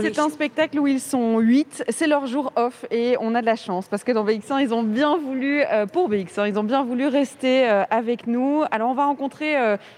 C'est 0.00 0.18
un 0.18 0.28
spectacle 0.28 0.78
où 0.78 0.86
ils 0.86 1.00
sont 1.00 1.38
8, 1.38 1.84
c'est 1.88 2.06
leur 2.06 2.26
jour 2.26 2.52
off 2.56 2.84
et 2.90 3.16
on 3.20 3.34
a 3.34 3.40
de 3.40 3.46
la 3.46 3.56
chance 3.56 3.86
parce 3.88 4.04
que 4.04 4.12
dans 4.12 4.24
BX1, 4.24 4.62
ils 4.62 4.74
ont 4.74 4.82
bien 4.82 5.16
voulu, 5.16 5.62
euh, 5.62 5.86
pour 5.86 6.08
BX1, 6.10 6.48
ils 6.48 6.58
ont 6.58 6.64
bien 6.64 6.84
voulu 6.84 7.06
rester 7.06 7.68
euh, 7.68 7.84
avec 7.90 8.26
nous. 8.26 8.62
Alors 8.70 8.90
on 8.90 8.94
va 8.94 9.06
rencontrer 9.06 9.54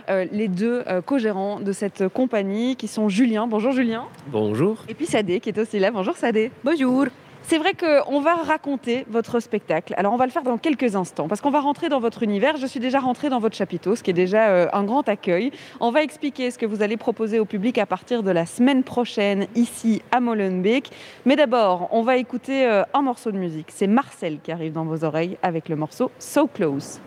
les 0.09 0.49
deux 0.49 0.85
co-gérants 1.07 1.61
de 1.61 1.73
cette 1.73 2.09
compagnie 2.09 2.77
qui 2.77 2.89
sont 2.89 3.09
Julien. 3.09 3.47
Bonjour 3.47 3.73
Julien. 3.73 4.07
Bonjour. 4.29 4.85
Et 4.89 4.95
puis 4.95 5.07
Sadé 5.07 5.41
qui 5.41 5.51
est 5.51 5.59
aussi 5.59 5.79
là. 5.79 5.91
Bonjour 5.91 6.17
Sadé. 6.17 6.51
Bonjour. 6.65 7.07
C'est 7.49 7.57
vrai 7.57 7.73
qu'on 7.73 8.21
va 8.21 8.35
raconter 8.35 9.07
votre 9.09 9.41
spectacle. 9.41 9.95
Alors 9.97 10.13
on 10.13 10.19
va 10.19 10.27
le 10.27 10.31
faire 10.31 10.43
dans 10.43 10.59
quelques 10.59 10.97
instants 10.97 11.29
parce 11.29 11.41
qu'on 11.41 11.51
va 11.51 11.61
rentrer 11.61 11.89
dans 11.89 11.99
votre 11.99 12.23
univers. 12.23 12.59
Je 12.59 12.67
suis 12.67 12.79
déjà 12.79 13.01
rentrée 13.01 13.31
dans 13.31 13.39
votre 13.39 13.57
chapiteau, 13.57 13.97
ce 13.97 14.03
qui 14.03 14.11
est 14.11 14.15
déjà 14.15 14.51
euh, 14.51 14.69
un 14.75 14.85
grand 14.85 15.09
accueil. 15.09 15.51
On 15.81 15.91
va 15.91 16.03
expliquer 16.03 16.51
ce 16.51 16.59
que 16.59 16.67
vous 16.67 16.83
allez 16.83 16.99
proposer 16.99 17.41
au 17.41 17.47
public 17.47 17.79
à 17.79 17.87
partir 17.87 18.23
de 18.23 18.31
la 18.31 18.45
semaine 18.45 18.83
prochaine 18.83 19.47
ici 19.55 20.03
à 20.13 20.21
Molenbeek. 20.21 20.91
Mais 21.25 21.37
d'abord, 21.37 21.89
on 21.91 22.03
va 22.03 22.19
écouter 22.19 22.67
euh, 22.67 22.83
un 22.93 23.01
morceau 23.01 23.33
de 23.33 23.39
musique. 23.39 23.69
C'est 23.69 23.87
Marcel 23.87 24.41
qui 24.41 24.53
arrive 24.53 24.75
dans 24.75 24.85
vos 24.85 25.03
oreilles 25.03 25.39
avec 25.43 25.71
le 25.71 25.77
morceau 25.77 26.11
So 26.19 26.49
Close. 26.49 27.01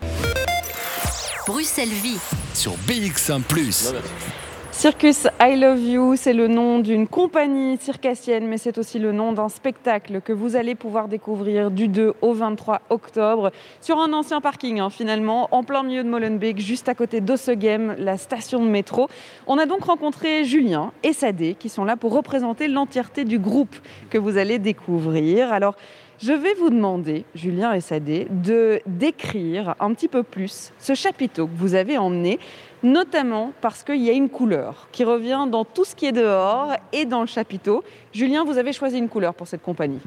Bruxelles 1.45 1.89
Vie 1.89 2.19
sur 2.56 2.71
BX1⁇ 2.88 3.41
Circus 4.72 5.28
I 5.40 5.58
Love 5.58 5.82
You, 5.82 6.16
c'est 6.16 6.34
le 6.34 6.48
nom 6.48 6.80
d'une 6.80 7.06
compagnie 7.06 7.78
circassienne, 7.78 8.48
mais 8.48 8.58
c'est 8.58 8.78
aussi 8.78 9.00
le 9.00 9.12
nom 9.12 9.34
d'un 9.34 9.50
spectacle 9.50 10.22
que 10.22 10.32
vous 10.32 10.56
allez 10.56 10.76
pouvoir 10.76 11.10
découvrir 11.10 11.72
du 11.72 11.90
2 11.90 12.14
au 12.22 12.34
23 12.34 12.82
octobre 12.90 13.52
sur 13.82 14.00
un 14.00 14.14
ancien 14.14 14.40
parking, 14.40 14.80
hein, 14.80 14.90
finalement, 14.90 15.50
en 15.52 15.64
plein 15.64 15.84
milieu 15.84 16.04
de 16.04 16.10
Molenbeek, 16.10 16.60
juste 16.60 16.88
à 16.88 16.96
côté 16.96 17.20
d'Ossegem, 17.20 17.96
la 18.00 18.18
station 18.18 18.64
de 18.64 18.70
métro. 18.70 19.10
On 19.46 19.58
a 19.58 19.66
donc 19.66 19.84
rencontré 19.84 20.46
Julien 20.46 20.94
et 21.04 21.14
Sadé 21.14 21.56
qui 21.60 21.68
sont 21.68 21.84
là 21.84 21.98
pour 21.98 22.14
représenter 22.14 22.68
l'entièreté 22.68 23.26
du 23.26 23.40
groupe 23.40 23.76
que 24.10 24.18
vous 24.18 24.38
allez 24.38 24.58
découvrir. 24.58 25.52
Alors, 25.52 25.76
je 26.24 26.34
vais 26.34 26.54
vous 26.54 26.70
demander, 26.70 27.26
Julien 27.34 27.74
et 27.74 27.82
Sadé, 27.82 28.28
de 28.30 28.80
décrire 28.86 29.76
un 29.80 29.94
petit 29.94 30.08
peu 30.08 30.22
plus 30.22 30.72
ce 30.78 30.94
chapiteau 30.94 31.48
que 31.48 31.56
vous 31.56 31.74
avez 31.74 31.98
emmené 31.98 32.40
notamment 32.84 33.54
parce 33.62 33.84
qu'il 33.84 34.02
y 34.02 34.10
a 34.10 34.13
une 34.13 34.30
couleur 34.30 34.88
qui 34.91 35.04
revient 35.04 35.46
dans 35.50 35.65
tout 35.65 35.86
ce 35.86 35.96
qui 35.96 36.06
est 36.06 36.12
dehors 36.12 36.74
et 36.94 37.06
dans 37.06 37.22
le 37.22 37.28
chapiteau. 37.28 37.84
Julien, 38.13 38.44
vous 38.44 38.58
avez 38.58 38.74
choisi 38.74 38.98
une 38.98 39.10
couleur 39.10 39.34
pour 39.34 39.48
cette 39.48 39.62
compagnie. 39.62 40.00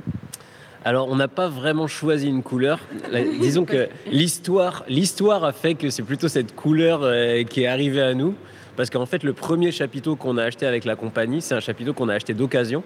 Alors, 0.87 1.09
on 1.09 1.17
n'a 1.17 1.29
pas 1.29 1.49
vraiment 1.49 1.87
choisi 1.87 2.29
une 2.29 2.43
couleur. 2.43 2.79
Disons 3.41 3.65
que 3.65 3.89
l'histoire, 4.11 4.85
l'histoire 4.87 5.43
a 5.43 5.53
fait 5.53 5.75
que 5.75 5.89
c'est 5.89 6.03
plutôt 6.03 6.29
cette 6.29 6.55
couleur 6.55 7.01
euh, 7.03 7.43
qui 7.45 7.63
est 7.63 7.67
arrivée 7.67 8.03
à 8.03 8.13
nous. 8.13 8.35
Parce 8.77 8.91
qu'en 8.91 9.07
fait, 9.07 9.23
le 9.23 9.33
premier 9.33 9.71
chapiteau 9.71 10.17
qu'on 10.17 10.37
a 10.37 10.43
acheté 10.43 10.67
avec 10.67 10.85
la 10.85 10.97
compagnie, 10.97 11.41
c'est 11.41 11.55
un 11.55 11.61
chapiteau 11.61 11.95
qu'on 11.95 12.09
a 12.09 12.15
acheté 12.15 12.35
d'occasion. 12.35 12.83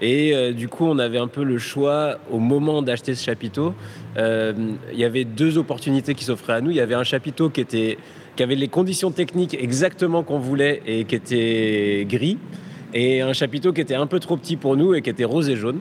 Et 0.00 0.34
euh, 0.34 0.52
du 0.52 0.68
coup, 0.68 0.84
on 0.84 0.98
avait 0.98 1.18
un 1.18 1.26
peu 1.26 1.42
le 1.42 1.58
choix 1.58 2.18
au 2.30 2.38
moment 2.38 2.82
d'acheter 2.82 3.14
ce 3.14 3.24
chapiteau. 3.24 3.74
Euh, 4.16 4.52
il 4.92 4.98
y 4.98 5.04
avait 5.04 5.24
deux 5.24 5.58
opportunités 5.58 6.14
qui 6.14 6.24
s'offraient 6.24 6.52
à 6.52 6.60
nous. 6.60 6.70
Il 6.70 6.76
y 6.76 6.80
avait 6.80 6.94
un 6.94 7.04
chapiteau 7.04 7.50
qui 7.50 7.62
était 7.62 7.98
qui 8.40 8.44
avait 8.44 8.54
les 8.54 8.68
conditions 8.68 9.10
techniques 9.10 9.52
exactement 9.52 10.22
qu'on 10.22 10.38
voulait 10.38 10.80
et 10.86 11.04
qui 11.04 11.14
était 11.14 12.06
gris, 12.08 12.38
et 12.94 13.20
un 13.20 13.34
chapiteau 13.34 13.74
qui 13.74 13.82
était 13.82 13.94
un 13.94 14.06
peu 14.06 14.18
trop 14.18 14.38
petit 14.38 14.56
pour 14.56 14.78
nous 14.78 14.94
et 14.94 15.02
qui 15.02 15.10
était 15.10 15.26
rose 15.26 15.50
et 15.50 15.56
jaune. 15.56 15.80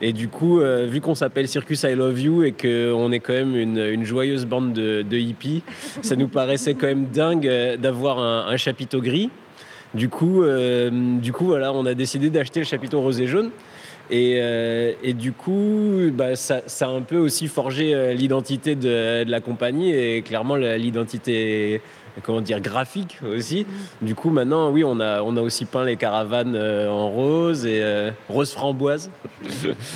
Et 0.00 0.12
du 0.12 0.28
coup, 0.28 0.60
euh, 0.60 0.86
vu 0.88 1.00
qu'on 1.00 1.16
s'appelle 1.16 1.48
Circus 1.48 1.82
I 1.82 1.96
Love 1.96 2.20
You 2.20 2.44
et 2.44 2.52
qu'on 2.52 3.10
est 3.10 3.18
quand 3.18 3.32
même 3.32 3.56
une, 3.56 4.04
joyeuse 4.04 4.46
bande 4.46 4.72
de, 4.72 5.16
hippies, 5.16 5.64
ça 6.00 6.14
nous 6.14 6.28
paraissait 6.28 6.74
quand 6.74 6.86
même 6.86 7.06
dingue 7.06 7.48
euh, 7.48 7.76
d'avoir 7.76 8.20
un, 8.20 8.56
chapiteau 8.56 9.00
gris. 9.00 9.28
Du 9.92 10.08
coup, 10.08 10.44
euh, 10.44 10.90
du 11.18 11.32
coup, 11.32 11.46
voilà, 11.46 11.72
on 11.72 11.86
a 11.86 11.94
décidé 11.94 12.30
d'acheter 12.30 12.60
le 12.60 12.66
chapiteau 12.66 13.00
rose 13.00 13.20
et 13.20 13.26
jaune. 13.26 13.50
Euh, 14.12 14.92
et, 15.02 15.12
du 15.12 15.32
coup, 15.32 16.10
bah, 16.12 16.36
ça, 16.36 16.62
a 16.80 16.86
un 16.86 17.02
peu 17.02 17.18
aussi 17.18 17.48
forgé 17.48 17.94
euh, 17.94 18.12
l'identité 18.12 18.74
de, 18.74 19.24
la 19.26 19.40
compagnie 19.40 19.92
et 19.92 20.22
clairement 20.22 20.56
l'identité 20.56 21.80
comment 22.22 22.40
dire, 22.40 22.60
graphique 22.60 23.18
aussi. 23.22 23.66
Du 24.02 24.14
coup, 24.14 24.30
maintenant, 24.30 24.70
oui, 24.70 24.84
on 24.84 25.00
a, 25.00 25.22
on 25.22 25.36
a 25.36 25.40
aussi 25.40 25.64
peint 25.64 25.84
les 25.84 25.96
caravanes 25.96 26.54
euh, 26.54 26.88
en 26.88 27.10
rose 27.10 27.64
et 27.66 27.80
euh, 27.82 28.10
rose 28.28 28.52
framboise. 28.52 29.10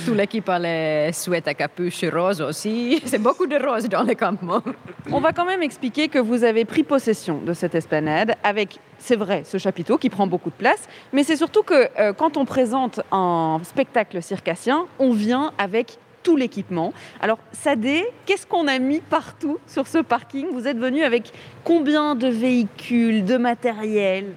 Toute 0.05 0.15
l'équipe 0.15 0.47
a 0.49 0.59
les 0.59 1.11
sweats 1.13 1.41
à 1.45 1.53
capuche 1.53 2.03
rose 2.05 2.41
aussi. 2.41 3.01
C'est 3.05 3.21
beaucoup 3.21 3.47
de 3.47 3.57
rose 3.57 3.87
dans 3.89 4.03
le 4.03 4.15
campement. 4.15 4.61
On 5.11 5.19
va 5.19 5.33
quand 5.33 5.45
même 5.45 5.61
expliquer 5.61 6.07
que 6.07 6.17
vous 6.17 6.43
avez 6.43 6.65
pris 6.65 6.81
possession 6.81 7.37
de 7.37 7.53
cette 7.53 7.75
esplanade 7.75 8.33
avec, 8.43 8.79
c'est 8.97 9.15
vrai, 9.15 9.43
ce 9.45 9.59
chapiteau 9.59 9.99
qui 9.99 10.09
prend 10.09 10.25
beaucoup 10.25 10.49
de 10.49 10.55
place, 10.55 10.89
mais 11.13 11.23
c'est 11.23 11.35
surtout 11.35 11.61
que 11.61 11.89
euh, 11.99 12.11
quand 12.11 12.37
on 12.37 12.45
présente 12.45 13.01
un 13.11 13.59
spectacle 13.63 14.21
circassien, 14.23 14.87
on 14.97 15.11
vient 15.11 15.51
avec 15.59 15.99
tout 16.23 16.35
l'équipement. 16.35 16.91
Alors, 17.21 17.37
Sadé, 17.51 18.03
qu'est-ce 18.25 18.47
qu'on 18.47 18.67
a 18.67 18.79
mis 18.79 18.99
partout 18.99 19.59
sur 19.67 19.85
ce 19.85 19.99
parking? 19.99 20.47
Vous 20.51 20.67
êtes 20.67 20.79
venu 20.79 21.03
avec 21.03 21.31
combien 21.63 22.15
de 22.15 22.27
véhicules, 22.27 23.23
de 23.23 23.37
matériel? 23.37 24.33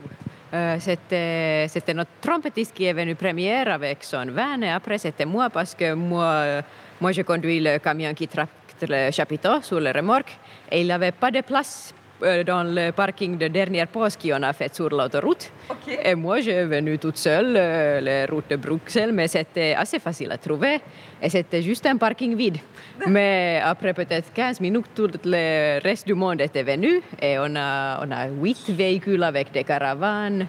Euh, 0.53 0.77
c'était, 0.81 1.95
notre 1.95 2.11
trompettiste 2.21 2.75
qui 2.75 2.85
est 2.85 2.93
venu 2.93 3.15
première 3.15 3.73
avec 3.73 4.05
son 4.05 4.27
van 4.27 4.61
et 4.63 4.71
après 4.71 4.97
c'était 4.97 5.27
moi 5.27 5.51
parce 5.51 5.75
que 5.75 5.93
moi, 5.93 6.63
moi 7.03 7.13
je 7.13 7.21
conduis 7.21 7.61
le 7.61 7.79
camion 7.79 8.15
qui 8.15 8.29
tracte 8.29 8.51
le 8.89 9.11
chapiteau 9.11 9.61
sur 9.61 9.79
le 9.79 9.91
remorque 9.91 10.39
et 10.71 10.81
il 10.81 10.87
n'avait 10.87 11.13
pas 11.13 11.31
de 11.31 11.41
place 11.41 11.95
dans 12.21 12.65
le 12.65 12.91
parking 12.91 13.39
de 13.39 13.49
dernière 13.49 13.87
pause 13.87 14.17
qu'on 14.17 14.43
a 14.43 14.53
fait 14.53 14.75
sur 14.75 14.89
l'autoroute. 14.89 15.51
Et 16.05 16.15
moi, 16.15 16.41
j'ai 16.41 16.65
venu 16.65 16.99
toute 16.99 17.17
seule, 17.17 17.55
euh, 17.57 18.01
la 18.01 18.27
route 18.27 18.51
de 18.51 18.57
Bruxelles, 18.57 19.13
mais 19.13 19.29
c'était 19.29 19.75
assez 19.75 19.99
facile 19.99 20.33
à 20.33 20.39
trouver. 20.39 20.81
Et 21.23 21.29
c'était 21.31 21.63
juste 21.63 21.87
un 21.87 21.97
parking 21.97 22.35
vide. 22.37 22.59
mais 23.07 23.61
après 23.65 23.93
peut-être 23.95 24.33
15 24.33 24.61
minutes, 24.61 24.87
tout 24.95 25.11
le 25.25 25.81
reste 25.81 26.07
du 26.07 26.15
monde 26.15 26.41
était 26.41 26.63
venu. 26.63 27.01
Et 27.23 27.39
on 27.39 27.55
a, 27.57 28.05
on 28.05 28.11
a 28.11 28.27
huit 28.29 28.69
véhicules 28.71 29.23
avec 29.23 29.53
des 29.53 29.65
caravanes. 29.65 30.47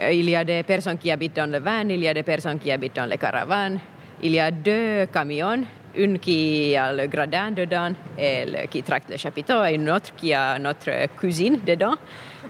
Euh, 0.00 0.12
il 0.12 0.28
y 0.28 0.36
a 0.36 0.44
des 0.44 0.62
personnes 0.62 0.98
qui 0.98 1.10
habitent 1.10 1.36
dans 1.36 1.50
le 1.50 1.58
van, 1.58 1.88
il 1.88 2.00
y 2.00 2.08
a 2.08 2.14
des 2.14 2.22
personnes 2.22 2.58
qui 2.58 2.70
habitent 2.70 2.96
dans 2.96 3.06
les 3.06 3.18
caravanes. 3.18 3.78
Il 4.22 4.32
y 4.32 4.40
a 4.40 4.50
deux 4.50 5.06
camions 5.06 5.64
une 5.96 6.18
qui 6.18 6.76
a 6.76 6.92
le 6.92 7.06
gradin 7.06 7.50
dedans 7.50 7.92
et 8.18 8.46
qui 8.70 8.82
tracte 8.82 9.10
le 9.10 9.16
chapiteau 9.16 9.64
et 9.64 9.74
une 9.74 9.90
autre 9.90 10.14
qui 10.16 10.32
a 10.32 10.58
notre 10.58 11.06
cuisine 11.16 11.60
dedans 11.66 11.94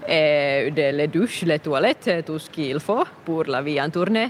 et 0.07 0.71
les 0.71 1.07
douches, 1.07 1.43
les 1.43 1.59
toilettes, 1.59 2.23
tout 2.25 2.39
ce 2.39 2.49
qu'il 2.49 2.79
faut 2.79 3.03
pour 3.25 3.45
la 3.45 3.61
vie 3.61 3.81
en 3.81 3.89
tournée. 3.89 4.29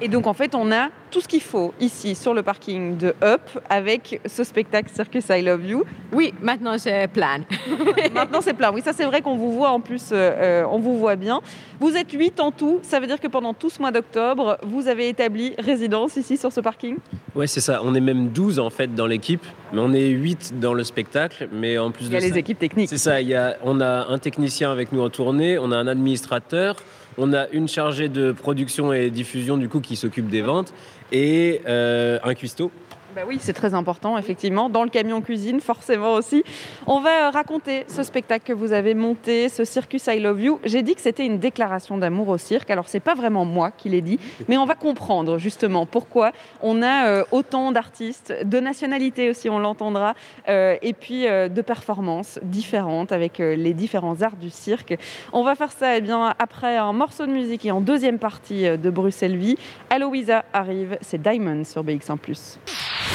Et 0.00 0.08
donc 0.08 0.26
en 0.26 0.34
fait, 0.34 0.54
on 0.54 0.70
a 0.72 0.88
tout 1.16 1.22
ce 1.22 1.28
qu'il 1.28 1.40
faut 1.40 1.72
ici 1.80 2.14
sur 2.14 2.34
le 2.34 2.42
parking 2.42 2.98
de 2.98 3.14
Up 3.24 3.40
avec 3.70 4.20
ce 4.26 4.44
spectacle 4.44 4.90
Circus 4.94 5.24
I 5.30 5.40
Love 5.40 5.64
You. 5.64 5.84
Oui, 6.12 6.34
maintenant 6.42 6.76
c'est 6.76 7.08
plein. 7.08 7.38
maintenant 8.14 8.42
c'est 8.42 8.52
plein. 8.52 8.70
Oui, 8.70 8.82
ça 8.84 8.92
c'est 8.92 9.06
vrai 9.06 9.22
qu'on 9.22 9.38
vous 9.38 9.50
voit 9.52 9.70
en 9.70 9.80
plus, 9.80 10.10
euh, 10.12 10.14
euh, 10.14 10.64
on 10.70 10.78
vous 10.78 10.98
voit 10.98 11.16
bien. 11.16 11.40
Vous 11.80 11.96
êtes 11.96 12.12
8 12.12 12.38
en 12.38 12.52
tout. 12.52 12.80
Ça 12.82 13.00
veut 13.00 13.06
dire 13.06 13.18
que 13.18 13.28
pendant 13.28 13.54
tout 13.54 13.70
ce 13.70 13.80
mois 13.80 13.92
d'octobre, 13.92 14.58
vous 14.62 14.88
avez 14.88 15.08
établi 15.08 15.54
résidence 15.58 16.16
ici 16.16 16.36
sur 16.36 16.52
ce 16.52 16.60
parking? 16.60 16.98
Oui, 17.34 17.48
c'est 17.48 17.62
ça. 17.62 17.80
On 17.82 17.94
est 17.94 18.00
même 18.00 18.28
12 18.28 18.58
en 18.58 18.68
fait 18.68 18.94
dans 18.94 19.06
l'équipe. 19.06 19.46
Mais 19.72 19.80
on 19.80 19.94
est 19.94 20.08
8 20.08 20.60
dans 20.60 20.74
le 20.74 20.84
spectacle. 20.84 21.48
Mais 21.50 21.78
en 21.78 21.92
plus 21.92 22.08
il 22.08 22.12
y 22.12 22.16
a 22.16 22.20
les 22.20 22.36
équipes 22.36 22.58
techniques. 22.58 22.90
C'est 22.90 22.98
ça. 22.98 23.22
Il 23.22 23.28
y 23.28 23.34
a, 23.34 23.56
on 23.64 23.80
a 23.80 24.06
un 24.08 24.18
technicien 24.18 24.70
avec 24.70 24.92
nous 24.92 25.00
en 25.00 25.08
tournée, 25.08 25.58
on 25.58 25.72
a 25.72 25.78
un 25.78 25.86
administrateur. 25.86 26.76
On 27.18 27.32
a 27.32 27.48
une 27.48 27.68
chargée 27.68 28.08
de 28.08 28.32
production 28.32 28.92
et 28.92 29.10
diffusion 29.10 29.56
du 29.56 29.68
coup 29.68 29.80
qui 29.80 29.96
s'occupe 29.96 30.28
des 30.28 30.42
ventes 30.42 30.72
et 31.12 31.62
euh, 31.66 32.18
un 32.24 32.34
cuistot 32.34 32.70
bah 33.16 33.22
oui, 33.26 33.38
c'est 33.40 33.54
très 33.54 33.72
important, 33.72 34.18
effectivement. 34.18 34.68
Dans 34.68 34.84
le 34.84 34.90
camion 34.90 35.22
cuisine, 35.22 35.62
forcément 35.62 36.12
aussi. 36.12 36.44
On 36.86 37.00
va 37.00 37.28
euh, 37.28 37.30
raconter 37.30 37.86
ce 37.88 38.02
spectacle 38.02 38.44
que 38.44 38.52
vous 38.52 38.74
avez 38.74 38.92
monté, 38.92 39.48
ce 39.48 39.64
Circus 39.64 40.06
I 40.08 40.20
Love 40.20 40.42
You. 40.42 40.60
J'ai 40.64 40.82
dit 40.82 40.94
que 40.94 41.00
c'était 41.00 41.24
une 41.24 41.38
déclaration 41.38 41.96
d'amour 41.96 42.28
au 42.28 42.36
cirque. 42.36 42.70
Alors, 42.70 42.90
c'est 42.90 43.00
pas 43.00 43.14
vraiment 43.14 43.46
moi 43.46 43.70
qui 43.70 43.88
l'ai 43.88 44.02
dit, 44.02 44.20
mais 44.48 44.58
on 44.58 44.66
va 44.66 44.74
comprendre 44.74 45.38
justement 45.38 45.86
pourquoi 45.86 46.32
on 46.60 46.82
a 46.82 47.06
euh, 47.06 47.24
autant 47.32 47.72
d'artistes, 47.72 48.34
de 48.44 48.60
nationalités 48.60 49.30
aussi, 49.30 49.48
on 49.48 49.60
l'entendra, 49.60 50.12
euh, 50.50 50.76
et 50.82 50.92
puis 50.92 51.22
de 51.22 51.62
performances 51.62 52.38
différentes 52.42 53.12
avec 53.12 53.38
les 53.38 53.72
différents 53.72 54.20
arts 54.20 54.36
du 54.36 54.50
cirque. 54.50 54.94
On 55.32 55.42
va 55.42 55.54
faire 55.54 55.72
ça 55.72 55.96
eh 55.96 56.02
bien, 56.02 56.34
après 56.38 56.76
un 56.76 56.92
morceau 56.92 57.24
de 57.24 57.32
musique 57.32 57.64
et 57.64 57.70
en 57.70 57.80
deuxième 57.80 58.18
partie 58.18 58.64
de 58.64 58.90
Bruxelles 58.90 59.38
Vie. 59.38 59.56
Aloïsa 59.88 60.44
arrive, 60.52 60.98
c'est 61.00 61.22
Diamond 61.22 61.64
sur 61.64 61.82
BX1⁇ 61.82 62.18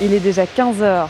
il 0.00 0.12
est 0.12 0.20
déjà 0.20 0.44
15h. 0.44 1.08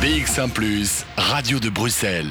BX1⁇ 0.00 0.52
Radio 1.16 1.58
de 1.58 1.68
Bruxelles. 1.70 2.26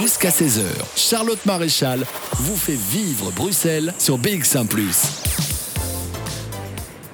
Jusqu'à 0.00 0.30
16h, 0.30 0.62
Charlotte 0.96 1.44
Maréchal 1.46 2.04
vous 2.34 2.56
fait 2.56 2.78
vivre 2.78 3.30
Bruxelles 3.32 3.92
sur 3.98 4.18
BX1⁇ 4.18 4.66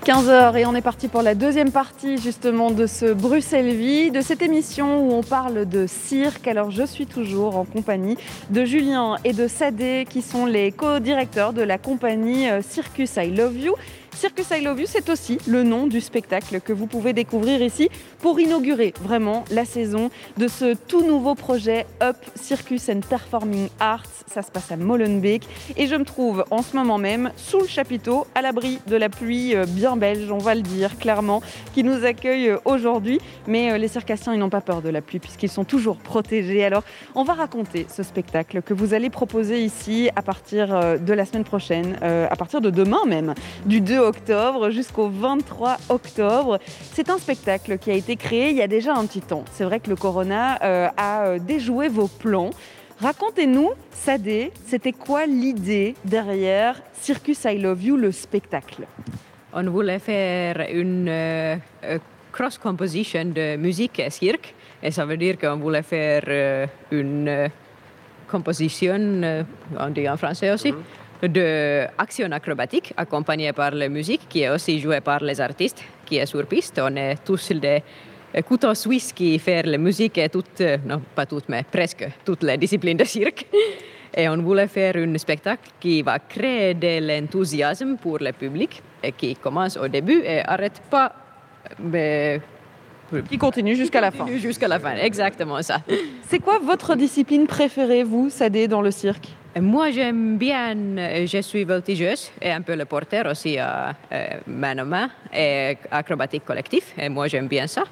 15h 0.04 0.58
et 0.58 0.66
on 0.66 0.74
est 0.74 0.82
parti 0.82 1.06
pour 1.06 1.22
la 1.22 1.36
deuxième 1.36 1.70
partie 1.70 2.18
justement 2.18 2.72
de 2.72 2.88
ce 2.88 3.12
Bruxelles 3.12 3.72
Vie, 3.72 4.10
de 4.10 4.20
cette 4.20 4.42
émission 4.42 5.06
où 5.06 5.12
on 5.12 5.22
parle 5.22 5.64
de 5.64 5.86
cirque. 5.86 6.48
Alors 6.48 6.72
je 6.72 6.82
suis 6.82 7.06
toujours 7.06 7.56
en 7.56 7.64
compagnie 7.64 8.18
de 8.50 8.64
Julien 8.64 9.16
et 9.22 9.32
de 9.32 9.46
Sadé 9.46 10.04
qui 10.10 10.20
sont 10.20 10.44
les 10.44 10.72
co-directeurs 10.72 11.52
de 11.52 11.62
la 11.62 11.78
compagnie 11.78 12.50
euh, 12.50 12.62
Circus 12.62 13.12
I 13.16 13.30
Love 13.30 13.56
You 13.56 13.74
Circus 14.14 14.50
I 14.50 14.62
Love 14.62 14.80
You, 14.80 14.86
c'est 14.88 15.08
aussi 15.08 15.38
le 15.48 15.62
nom 15.62 15.86
du 15.86 16.00
spectacle 16.00 16.60
que 16.60 16.72
vous 16.72 16.86
pouvez 16.86 17.12
découvrir 17.12 17.62
ici 17.62 17.88
pour 18.20 18.38
inaugurer 18.38 18.94
vraiment 19.02 19.44
la 19.50 19.64
saison 19.64 20.10
de 20.36 20.48
ce 20.48 20.74
tout 20.74 21.04
nouveau 21.04 21.34
projet 21.34 21.86
Up 22.02 22.16
Circus 22.36 22.88
and 22.88 23.00
Performing 23.08 23.68
Arts. 23.80 24.06
Ça 24.26 24.42
se 24.42 24.50
passe 24.50 24.70
à 24.70 24.76
Molenbeek 24.76 25.42
et 25.76 25.86
je 25.86 25.96
me 25.96 26.04
trouve 26.04 26.44
en 26.50 26.62
ce 26.62 26.76
moment 26.76 26.98
même 26.98 27.32
sous 27.36 27.60
le 27.60 27.66
chapiteau, 27.66 28.26
à 28.34 28.42
l'abri 28.42 28.78
de 28.86 28.96
la 28.96 29.08
pluie 29.08 29.56
euh, 29.56 29.64
bien 29.66 29.96
belge, 29.96 30.30
on 30.30 30.38
va 30.38 30.54
le 30.54 30.62
dire 30.62 30.98
clairement, 30.98 31.42
qui 31.74 31.82
nous 31.82 32.04
accueille 32.04 32.50
euh, 32.50 32.58
aujourd'hui. 32.64 33.18
Mais 33.48 33.72
euh, 33.72 33.78
les 33.78 33.88
circassiens, 33.88 34.34
ils 34.34 34.38
n'ont 34.38 34.50
pas 34.50 34.60
peur 34.60 34.82
de 34.82 34.90
la 34.90 35.00
pluie 35.00 35.18
puisqu'ils 35.18 35.50
sont 35.50 35.64
toujours 35.64 35.96
protégés. 35.96 36.64
Alors, 36.64 36.84
on 37.14 37.24
va 37.24 37.32
raconter 37.32 37.86
ce 37.88 38.02
spectacle 38.02 38.62
que 38.62 38.74
vous 38.74 38.94
allez 38.94 39.10
proposer 39.10 39.64
ici 39.64 40.10
à 40.14 40.22
partir 40.22 40.98
de 40.98 41.12
la 41.12 41.24
semaine 41.24 41.44
prochaine, 41.44 41.96
à 42.02 42.36
partir 42.36 42.60
de 42.60 42.70
demain 42.70 43.04
même, 43.06 43.34
du 43.66 43.80
2 43.80 44.01
octobre 44.02 44.70
jusqu'au 44.70 45.08
23 45.08 45.78
octobre. 45.88 46.58
C'est 46.92 47.10
un 47.10 47.18
spectacle 47.18 47.78
qui 47.78 47.90
a 47.90 47.94
été 47.94 48.16
créé 48.16 48.50
il 48.50 48.56
y 48.56 48.62
a 48.62 48.68
déjà 48.68 48.94
un 48.94 49.06
petit 49.06 49.20
temps. 49.20 49.44
C'est 49.52 49.64
vrai 49.64 49.80
que 49.80 49.90
le 49.90 49.96
corona 49.96 50.58
euh, 50.62 50.88
a 50.96 51.26
euh, 51.26 51.38
déjoué 51.38 51.88
vos 51.88 52.08
plans. 52.08 52.50
Racontez-nous, 53.00 53.70
Sadé, 53.90 54.52
c'était 54.66 54.92
quoi 54.92 55.26
l'idée 55.26 55.94
derrière 56.04 56.80
Circus 56.92 57.44
I 57.44 57.58
Love 57.58 57.82
You, 57.82 57.96
le 57.96 58.12
spectacle? 58.12 58.86
On 59.52 59.64
voulait 59.64 59.98
faire 59.98 60.66
une 60.72 61.08
euh, 61.08 61.56
cross-composition 62.30 63.24
de 63.24 63.56
musique 63.56 63.98
et 63.98 64.10
cirque. 64.10 64.54
Et 64.82 64.90
ça 64.90 65.04
veut 65.04 65.16
dire 65.16 65.38
qu'on 65.38 65.56
voulait 65.56 65.82
faire 65.82 66.68
une 66.90 67.50
composition, 68.28 69.20
on 69.78 69.90
dit 69.90 70.08
en 70.08 70.16
français 70.16 70.50
aussi, 70.50 70.72
mhm 70.72 70.82
action 71.98 72.32
acrobatique 72.32 72.92
accompagnée 72.96 73.52
par 73.52 73.70
la 73.70 73.88
musique 73.88 74.22
qui 74.28 74.42
est 74.42 74.50
aussi 74.50 74.80
jouée 74.80 75.00
par 75.00 75.20
les 75.20 75.40
artistes 75.40 75.84
qui 76.04 76.16
est 76.16 76.26
sur 76.26 76.44
piste. 76.46 76.80
On 76.82 76.96
est 76.96 77.16
tous 77.24 77.52
des 77.52 77.82
couteaux 78.44 78.74
suisses 78.74 79.12
qui 79.12 79.38
font 79.38 79.62
la 79.64 79.78
musique 79.78 80.18
et 80.18 80.28
toutes, 80.28 80.60
non 80.84 81.00
pas 81.14 81.26
toutes, 81.26 81.48
mais 81.48 81.62
presque 81.62 82.08
toutes 82.24 82.42
les 82.42 82.56
disciplines 82.56 82.96
de 82.96 83.04
cirque. 83.04 83.46
Et 84.14 84.28
on 84.28 84.36
voulait 84.42 84.68
faire 84.68 84.96
un 84.96 85.16
spectacle 85.16 85.70
qui 85.80 86.02
va 86.02 86.18
créer 86.18 86.74
de 86.74 87.00
l'enthousiasme 87.00 87.96
pour 87.96 88.18
le 88.18 88.32
public 88.32 88.82
et 89.02 89.12
qui 89.12 89.36
commence 89.36 89.76
au 89.76 89.88
début 89.88 90.22
et 90.24 90.40
arrête 90.44 90.82
pas. 90.90 91.12
Mais 91.78 92.40
qui 93.28 93.38
continue 93.38 93.76
jusqu'à 93.76 94.00
la 94.00 94.10
fin. 94.10 94.26
Jusqu'à 94.26 94.68
la 94.68 94.80
fin, 94.80 94.96
exactement 94.96 95.62
ça. 95.62 95.80
C'est 96.28 96.40
quoi 96.40 96.58
votre 96.58 96.96
discipline 96.96 97.46
préférée, 97.46 98.02
vous, 98.02 98.28
Sadé, 98.28 98.66
dans 98.68 98.82
le 98.82 98.90
cirque? 98.90 99.28
Moi, 99.60 99.90
j'aime 99.90 100.38
bien, 100.38 100.74
euh, 100.96 101.26
je 101.26 101.42
suis 101.42 101.64
voltigeuse 101.64 102.30
et 102.40 102.50
un 102.50 102.62
peu 102.62 102.74
le 102.74 102.86
porteur 102.86 103.26
aussi 103.26 103.58
à 103.58 103.90
euh, 103.90 103.92
euh, 104.12 104.26
main 104.46 104.78
à 104.78 104.84
main 104.84 105.10
et 105.34 105.76
acrobatique 105.90 106.44
collectif. 106.44 106.94
Et 106.98 107.10
moi, 107.10 107.28
j'aime 107.28 107.48
bien 107.48 107.66
ça. 107.66 107.82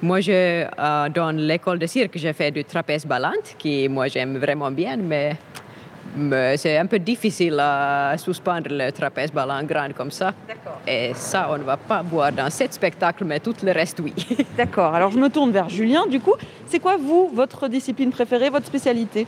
Moi, 0.00 0.20
je, 0.20 0.64
dans 1.10 1.30
l'école 1.36 1.78
de 1.78 1.86
cirque, 1.86 2.16
j'ai 2.16 2.32
fait 2.32 2.50
du 2.50 2.64
trapèze 2.64 3.04
ballante, 3.04 3.54
qui 3.58 3.86
moi, 3.88 4.08
j'aime 4.08 4.38
vraiment 4.38 4.70
bien, 4.70 4.96
mais, 4.96 5.36
c'est 6.56 6.78
un 6.78 6.86
peu 6.86 7.00
difficile 7.00 7.58
à 7.58 8.14
suspendre 8.16 8.68
le 8.70 8.92
trapèze 8.92 9.32
ballant 9.32 9.64
grand 9.64 9.92
comme 9.94 10.12
ça. 10.12 10.32
Et 10.86 11.12
ça, 11.14 11.48
on 11.50 11.58
ne 11.58 11.64
va 11.64 11.76
pas 11.76 12.02
voir 12.02 12.30
dans 12.30 12.48
ce 12.50 12.64
spectacle, 12.70 13.24
mais 13.24 13.40
tout 13.40 13.56
le 13.62 13.72
reste, 13.72 13.98
oui. 14.00 14.14
D'accord. 14.56 14.94
Alors, 14.94 15.10
je 15.10 15.18
me 15.18 15.28
tourne 15.28 15.50
vers 15.50 15.68
Julien. 15.68 16.06
Du 16.06 16.20
coup, 16.20 16.34
c'est 16.66 16.78
quoi, 16.78 16.96
vous, 16.96 17.30
votre 17.34 17.66
discipline 17.68 18.10
préférée, 18.10 18.48
votre 18.48 18.66
spécialité? 18.66 19.26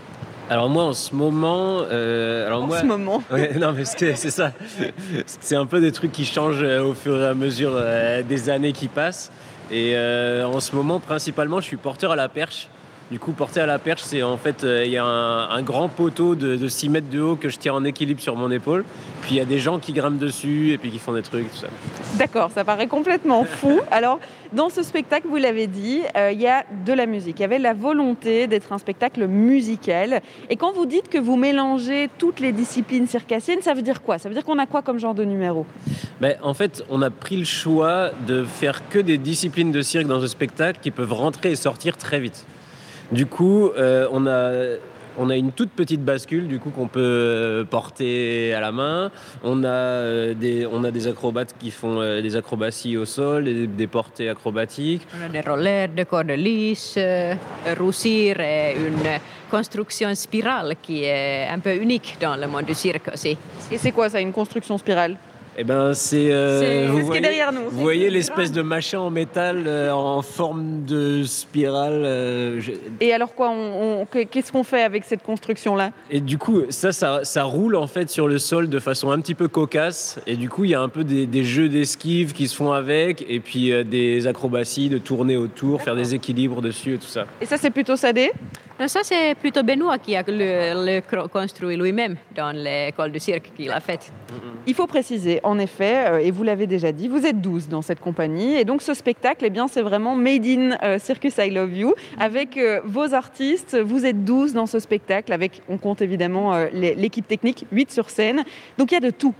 Alors 0.49 0.69
moi 0.69 0.85
en 0.85 0.93
ce 0.93 1.13
moment, 1.15 1.81
euh, 1.91 2.47
alors 2.47 2.63
En 2.63 2.67
moi, 2.69 2.81
ce 2.81 2.87
moment. 2.87 3.23
Ouais, 3.33 3.55
non 3.59 3.73
mais 3.73 3.85
c'est 3.85 4.15
c'est 4.15 4.31
ça. 4.31 4.53
C'est 5.41 5.57
un 5.57 5.67
peu 5.67 5.81
des 5.81 5.91
trucs 5.91 6.13
qui 6.13 6.25
changent 6.25 6.63
euh, 6.63 6.85
au 6.85 6.95
fur 6.95 7.21
et 7.21 7.27
à 7.27 7.35
mesure 7.35 7.73
euh, 7.75 8.23
des 8.23 8.49
années 8.49 8.73
qui 8.73 8.87
passent. 8.87 9.33
Et 9.73 9.97
euh, 9.97 10.47
en 10.47 10.61
ce 10.61 10.77
moment, 10.77 11.01
principalement, 11.01 11.61
je 11.61 11.67
suis 11.67 11.77
porteur 11.77 12.13
à 12.13 12.17
la 12.17 12.29
perche. 12.29 12.69
Du 13.11 13.21
coup, 13.21 13.31
porter 13.31 13.61
à 13.61 13.67
la 13.67 13.79
perche, 13.79 14.03
c'est 14.03 14.25
en 14.25 14.37
fait, 14.37 14.65
euh, 14.65 14.85
il 14.85 14.91
y 14.91 14.97
a 14.97 15.05
un, 15.05 15.49
un 15.51 15.63
grand 15.63 15.89
poteau 15.89 16.35
de, 16.35 16.57
de 16.57 16.69
6 16.69 16.89
mètres 16.89 17.09
de 17.09 17.21
haut 17.21 17.37
que 17.37 17.49
je 17.49 17.57
tiens 17.57 17.75
en 17.75 17.85
équilibre 17.85 18.21
sur 18.21 18.35
mon 18.35 18.51
épaule. 18.51 18.85
Puis 19.23 19.37
il 19.37 19.39
y 19.39 19.41
a 19.41 19.45
des 19.45 19.61
gens 19.61 19.79
qui 19.79 19.93
grimpent 19.93 20.19
dessus 20.19 20.73
et 20.73 20.79
puis 20.79 20.91
qui 20.91 20.99
font 20.99 21.13
des 21.13 21.23
trucs, 21.23 21.49
tout 21.53 21.57
ça. 21.57 21.69
D'accord, 22.15 22.51
ça 22.53 22.65
paraît 22.65 22.89
complètement 22.89 23.45
fou. 23.45 23.81
Alors, 23.93 24.19
dans 24.53 24.71
ce 24.71 24.83
spectacle, 24.83 25.29
vous 25.29 25.37
l'avez 25.37 25.69
dit, 25.69 26.01
euh, 26.17 26.33
il 26.33 26.41
y 26.41 26.49
a 26.49 26.65
de 26.85 26.93
la 26.93 27.07
musique. 27.07 27.39
Il 27.39 27.43
y 27.43 27.45
avait 27.45 27.61
la 27.61 27.75
volonté 27.75 28.49
d'être 28.49 28.73
un 28.73 28.79
spectacle 28.79 29.27
musical. 29.29 30.21
Et 30.51 30.57
quand 30.57 30.73
vous 30.73 30.87
dites 30.87 31.09
que 31.09 31.19
vous 31.19 31.37
mélangez 31.37 32.11
toutes 32.19 32.41
les 32.41 32.51
disciplines 32.51 33.07
circassiennes, 33.07 33.63
ça 33.63 33.75
veut 33.75 33.83
dire 33.83 34.03
quoi? 34.03 34.19
Ça 34.19 34.29
veut 34.29 34.35
dire 34.35 34.45
qu'on 34.45 34.59
a 34.59 34.67
quoi 34.67 34.83
comme 34.83 34.99
genre 34.99 35.15
de 35.15 35.25
numéro? 35.25 35.65
Mais 36.21 36.39
en 36.43 36.55
fait, 36.55 36.85
on 36.91 37.03
a 37.03 37.11
pris 37.11 37.37
le 37.37 37.45
choix 37.45 38.11
de 38.27 38.43
faire 38.43 38.89
que 38.89 38.99
des 38.99 39.19
disciplines 39.19 39.71
de 39.71 39.83
cirque 39.83 40.07
dans 40.07 40.21
ce 40.21 40.27
spectacle 40.27 40.81
qui 40.83 40.91
peuvent 40.91 41.13
rentrer 41.13 41.53
et 41.53 41.57
sortir 41.57 41.97
très 41.97 42.19
vite. 42.19 42.45
Du 43.13 43.27
coup, 43.27 43.69
euh, 43.69 44.09
on, 44.11 44.27
a, 44.27 44.77
on 45.17 45.31
a 45.31 45.37
une 45.37 45.53
toute 45.53 45.71
petite 45.71 46.05
bascule 46.05 46.49
du 46.49 46.59
coup 46.59 46.71
qu'on 46.71 46.89
peut 46.89 47.01
euh, 47.01 47.65
porter 47.65 48.53
à 48.53 48.61
la 48.61 48.73
main. 48.73 49.11
On 49.45 49.63
a, 49.63 49.69
euh, 49.69 50.35
des, 50.35 50.67
on 50.67 50.83
a 50.83 50.91
des 50.91 51.07
acrobates 51.07 51.55
qui 51.59 51.71
font 51.71 52.01
euh, 52.01 52.21
des 52.21 52.35
acrobaties 52.35 52.97
au 52.97 53.05
sol, 53.05 53.45
des, 53.45 53.67
des 53.69 53.87
portées 53.87 54.29
acrobatiques. 54.29 55.07
On 55.21 55.25
a 55.25 55.29
des 55.29 55.41
rollers 55.41 55.89
de 55.89 56.03
corde 56.03 56.31
lisse, 56.31 56.95
euh, 56.99 57.35
Roussir 57.79 58.41
est 58.41 58.75
une 58.75 59.21
construction 59.51 60.13
spirale 60.15 60.75
qui 60.83 61.05
est 61.05 61.47
un 61.49 61.61
peu 61.61 61.75
unique 61.77 62.17
dans 62.21 62.35
le 62.37 62.49
monde 62.49 62.65
du 62.65 62.75
cirque 62.75 63.09
aussi. 63.15 63.39
Et 63.71 63.79
c'est 63.79 63.93
quoi 63.93 64.09
ça, 64.11 64.21
une 64.21 64.33
construction 64.33 64.77
spirale? 64.79 65.17
Eh 65.59 65.65
ben, 65.65 65.95
c'est. 65.95 66.29
euh, 66.31 66.89
vous 66.91 67.07
ce 67.07 67.13
qui 67.13 67.19
est 67.19 67.21
derrière 67.23 67.53
nous. 67.53 67.63
Vous 67.71 67.81
voyez 67.81 68.11
l'espèce 68.11 68.53
de 68.53 68.61
machin 68.63 68.99
en 69.01 69.11
métal 69.11 69.65
euh, 69.67 69.91
en 69.91 70.21
forme 70.23 70.85
de 70.85 71.23
spirale. 71.25 72.03
euh, 72.05 72.61
je- 72.61 72.73
Et 73.01 73.13
alors 73.15 73.35
quoi 73.35 73.51
on- 73.51 74.03
on- 74.03 74.07
Qu'est-ce 74.07 74.53
qu'on 74.53 74.65
fait 74.65 74.83
avec 74.83 75.05
cette 75.05 75.23
construction-là? 75.23 75.91
Et 76.11 76.21
du 76.21 76.37
coup, 76.39 76.63
ça, 76.69 76.93
ça, 76.93 77.21
ça 77.25 77.45
roule 77.45 77.77
en 77.77 77.87
fait 77.87 78.11
sur 78.11 78.29
le 78.29 78.39
sol 78.39 78.69
de 78.69 78.79
façon 78.79 79.11
un 79.11 79.21
petit 79.21 79.35
peu 79.35 79.49
cocasse. 79.49 80.19
Et 80.27 80.37
du 80.37 80.49
coup, 80.49 80.65
il 80.65 80.71
y 80.71 80.75
a 80.75 80.81
un 80.81 80.89
peu 80.89 81.05
des, 81.05 81.27
des 81.27 81.45
jeux 81.45 81.69
d'esquive 81.69 82.33
qui 82.33 82.49
se 82.49 82.55
font 82.57 82.73
avec, 82.73 83.25
et 83.29 83.41
puis 83.41 83.73
des 83.85 84.27
acrobaties, 84.27 84.89
de 84.89 84.99
tourner 84.99 85.37
autour, 85.37 85.81
faire 85.83 85.97
des 85.97 86.15
équilibres 86.15 86.61
dessus 86.61 86.95
et 86.95 86.99
tout 86.99 87.07
ça. 87.07 87.27
Et 87.41 87.47
ça, 87.47 87.57
c'est 87.57 87.71
plutôt 87.71 87.97
sadé? 87.97 88.31
Ça 88.87 89.01
c'est 89.03 89.35
plutôt 89.37 89.63
Benoît 89.63 89.99
qui 89.99 90.15
a 90.15 90.23
le, 90.27 91.01
construit 91.29 91.77
lui-même 91.77 92.17
dans 92.35 92.53
l'école 92.53 93.11
de 93.11 93.19
cirque 93.19 93.51
qu'il 93.57 93.71
a 93.71 93.81
faite. 93.81 94.13
Il 94.67 94.75
faut 94.75 94.87
préciser, 94.87 95.41
en 95.45 95.59
effet, 95.59 96.09
euh, 96.09 96.19
et 96.19 96.31
vous 96.31 96.43
l'avez 96.43 96.67
déjà 96.67 96.91
dit, 96.91 97.09
vous 97.09 97.25
êtes 97.25 97.41
12 97.41 97.69
dans 97.69 97.83
cette 97.83 98.01
compagnie. 98.01 98.57
Et 98.57 98.65
donc, 98.65 98.83
ce 98.83 98.95
spectacle, 98.95 99.47
eh 99.47 99.61
c'est 99.71 99.83
vraiment 99.83 100.17
Made 100.17 100.45
in 100.45 100.77
euh, 100.83 100.99
Circus 100.99 101.35
I 101.39 101.51
Love 101.51 101.73
You. 101.73 101.95
Avec 102.19 102.57
euh, 102.57 102.81
vos 102.85 103.15
artistes, 103.15 103.77
vous 103.77 104.05
êtes 104.05 104.25
12 104.25 104.53
dans 104.53 104.67
ce 104.67 104.81
spectacle. 104.81 105.33
Avec, 105.33 105.63
on 105.69 105.79
compte 105.79 106.03
évidemment 106.03 106.67
l'équipe 106.73 107.27
technique, 107.27 107.65
8 107.71 107.93
sur 107.93 108.11
scène. 108.11 108.45
Donc, 108.77 108.91
il 108.91 108.95
y 108.95 108.99
a 108.99 109.01
de 109.01 109.11
tout. 109.11 109.35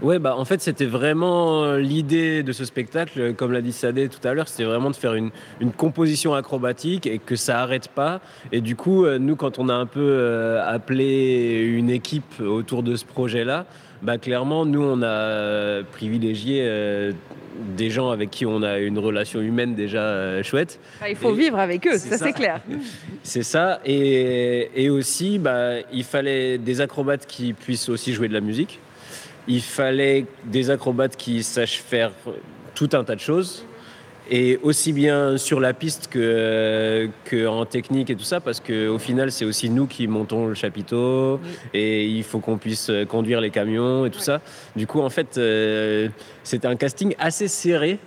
Ouais, 0.00 0.20
bah 0.20 0.36
en 0.36 0.44
fait, 0.44 0.60
c'était 0.60 0.84
vraiment 0.86 1.64
euh, 1.64 1.78
l'idée 1.80 2.44
de 2.44 2.52
ce 2.52 2.64
spectacle, 2.64 3.34
comme 3.34 3.50
l'a 3.52 3.60
dit 3.60 3.72
Sadé 3.72 4.08
tout 4.08 4.26
à 4.26 4.32
l'heure, 4.32 4.46
c'était 4.46 4.62
vraiment 4.64 4.90
de 4.90 4.96
faire 4.96 5.14
une, 5.14 5.30
une 5.60 5.72
composition 5.72 6.34
acrobatique 6.34 7.06
et 7.06 7.18
que 7.18 7.34
ça 7.34 7.60
arrête 7.60 7.88
pas. 7.88 8.20
Et 8.52 8.60
du 8.60 8.76
coup, 8.76 9.04
euh, 9.04 9.18
nous, 9.18 9.34
quand 9.34 9.58
on 9.58 9.68
a 9.68 9.74
un 9.74 9.86
peu 9.86 10.00
euh, 10.00 10.62
appelé 10.64 11.64
une 11.64 11.90
équipe 11.90 12.40
autour 12.40 12.84
de 12.84 12.94
ce 12.94 13.04
projet-là, 13.04 13.66
bah 14.02 14.18
clairement, 14.18 14.64
nous, 14.64 14.82
on 14.84 15.02
a 15.02 15.82
privilégié 15.82 16.60
euh, 16.62 17.10
des 17.76 17.90
gens 17.90 18.10
avec 18.10 18.30
qui 18.30 18.46
on 18.46 18.62
a 18.62 18.78
une 18.78 19.00
relation 19.00 19.40
humaine 19.40 19.74
déjà 19.74 19.98
euh, 20.02 20.44
chouette. 20.44 20.78
Ah, 21.00 21.10
Il 21.10 21.16
faut 21.16 21.34
Et- 21.34 21.38
vivre 21.38 21.58
avec 21.58 21.84
eux, 21.88 21.98
ça, 21.98 22.16
ça. 22.16 22.24
c'est 22.26 22.32
clair. 22.34 22.60
C'est 23.24 23.42
ça. 23.42 23.80
Et, 23.84 24.70
et 24.76 24.90
aussi, 24.90 25.40
bah, 25.40 25.80
il 25.92 26.04
fallait 26.04 26.56
des 26.56 26.80
acrobates 26.80 27.26
qui 27.26 27.52
puissent 27.52 27.88
aussi 27.88 28.12
jouer 28.12 28.28
de 28.28 28.32
la 28.34 28.40
musique. 28.40 28.78
Il 29.48 29.62
fallait 29.62 30.26
des 30.44 30.70
acrobates 30.70 31.16
qui 31.16 31.42
sachent 31.42 31.80
faire 31.80 32.12
tout 32.74 32.90
un 32.92 33.02
tas 33.02 33.14
de 33.14 33.20
choses. 33.20 33.64
Et 34.30 34.58
aussi 34.62 34.92
bien 34.92 35.38
sur 35.38 35.58
la 35.58 35.72
piste 35.72 36.08
que, 36.08 37.08
que 37.24 37.46
en 37.46 37.64
technique 37.64 38.10
et 38.10 38.14
tout 38.14 38.24
ça, 38.24 38.40
parce 38.40 38.60
qu'au 38.60 38.98
final, 38.98 39.32
c'est 39.32 39.46
aussi 39.46 39.70
nous 39.70 39.86
qui 39.86 40.06
montons 40.06 40.48
le 40.48 40.54
chapiteau 40.54 41.40
et 41.72 42.04
il 42.06 42.22
faut 42.24 42.38
qu'on 42.38 42.58
puisse 42.58 42.90
conduire 43.08 43.40
les 43.40 43.48
camions 43.48 44.04
et 44.04 44.10
tout 44.10 44.20
ça. 44.20 44.42
Du 44.76 44.86
coup, 44.86 45.00
en 45.00 45.08
fait, 45.08 45.38
euh, 45.38 46.08
c'était 46.48 46.66
un 46.66 46.76
casting 46.76 47.14
assez 47.18 47.46
serré 47.46 47.98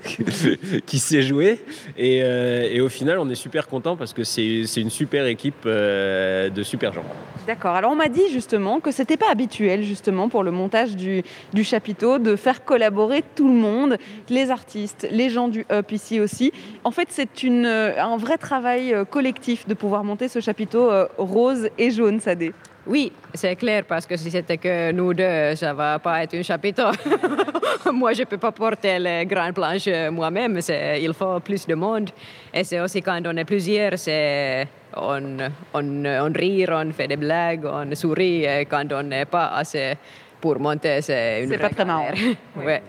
qui 0.85 0.99
s'est 0.99 1.21
joué. 1.21 1.59
Et, 1.95 2.21
euh, 2.23 2.67
et 2.71 2.81
au 2.81 2.89
final, 2.89 3.19
on 3.19 3.29
est 3.29 3.35
super 3.35 3.67
content 3.67 3.95
parce 3.95 4.13
que 4.13 4.23
c'est 4.23 4.63
une 4.77 4.89
super 4.89 5.27
équipe 5.27 5.63
euh, 5.65 6.49
de 6.49 6.63
super 6.63 6.91
gens. 6.91 7.03
D'accord. 7.45 7.75
Alors, 7.75 7.91
on 7.91 7.95
m'a 7.95 8.09
dit 8.09 8.29
justement 8.31 8.79
que 8.79 8.91
c'était 8.91 9.17
pas 9.17 9.29
habituel, 9.31 9.83
justement, 9.83 10.27
pour 10.27 10.43
le 10.43 10.51
montage 10.51 10.95
du, 10.95 11.23
du 11.53 11.63
chapiteau, 11.63 12.17
de 12.17 12.35
faire 12.35 12.65
collaborer 12.65 13.23
tout 13.35 13.47
le 13.47 13.55
monde, 13.55 13.97
les 14.29 14.49
artistes, 14.49 15.07
les 15.11 15.29
gens 15.29 15.47
du 15.47 15.65
Up 15.71 15.91
ici 15.91 16.19
aussi. 16.19 16.51
En 16.83 16.91
fait, 16.91 17.09
c'est 17.11 17.29
euh, 17.45 17.93
un 17.97 18.17
vrai 18.17 18.37
travail 18.37 18.95
collectif 19.09 19.67
de 19.67 19.75
pouvoir 19.75 20.03
monter 20.03 20.27
ce 20.27 20.39
chapiteau 20.39 20.89
rose 21.17 21.69
et 21.77 21.91
jaune, 21.91 22.19
Sadé. 22.19 22.53
Oui, 22.87 23.11
c'est 23.35 23.55
clair 23.55 23.83
parce 23.87 24.07
que 24.07 24.17
si 24.17 24.31
c'était 24.31 24.57
que 24.57 24.91
nous 24.91 25.13
deux, 25.13 25.55
ça 25.55 25.71
va 25.73 25.99
pas 25.99 26.23
être 26.23 26.33
un 26.35 26.41
chapiteau. 26.41 26.89
Moi, 27.93 28.13
je 28.13 28.23
peux 28.23 28.37
pas 28.39 28.51
porter 28.51 28.97
les 28.97 29.25
grandes 29.25 29.53
planches 29.53 29.87
moi-même. 30.11 30.59
c'est- 30.61 31.01
Il 31.01 31.13
faut 31.13 31.39
plus 31.39 31.67
de 31.67 31.75
monde. 31.75 32.09
Et 32.53 32.63
c'est 32.63 32.79
aussi 32.79 33.01
quand 33.01 33.19
on 33.25 33.37
est 33.37 33.45
plusieurs, 33.45 33.97
c'est 33.99 34.67
on, 34.95 35.37
on, 35.73 36.05
on 36.05 36.33
rit, 36.33 36.65
on 36.69 36.91
fait 36.91 37.07
des 37.07 37.17
blagues, 37.17 37.65
on 37.65 37.93
sourit. 37.95 38.45
Et 38.45 38.65
quand 38.65 38.91
on 38.93 39.03
n'est 39.03 39.25
pas 39.25 39.47
assez 39.55 39.93
pour 40.39 40.59
monter, 40.59 41.01
c'est 41.01 41.43
une 41.43 41.49
C'est 41.49 41.57
pas 41.59 41.69
très 41.69 41.85
marrant. 41.85 42.07
Ouais. 42.65 42.81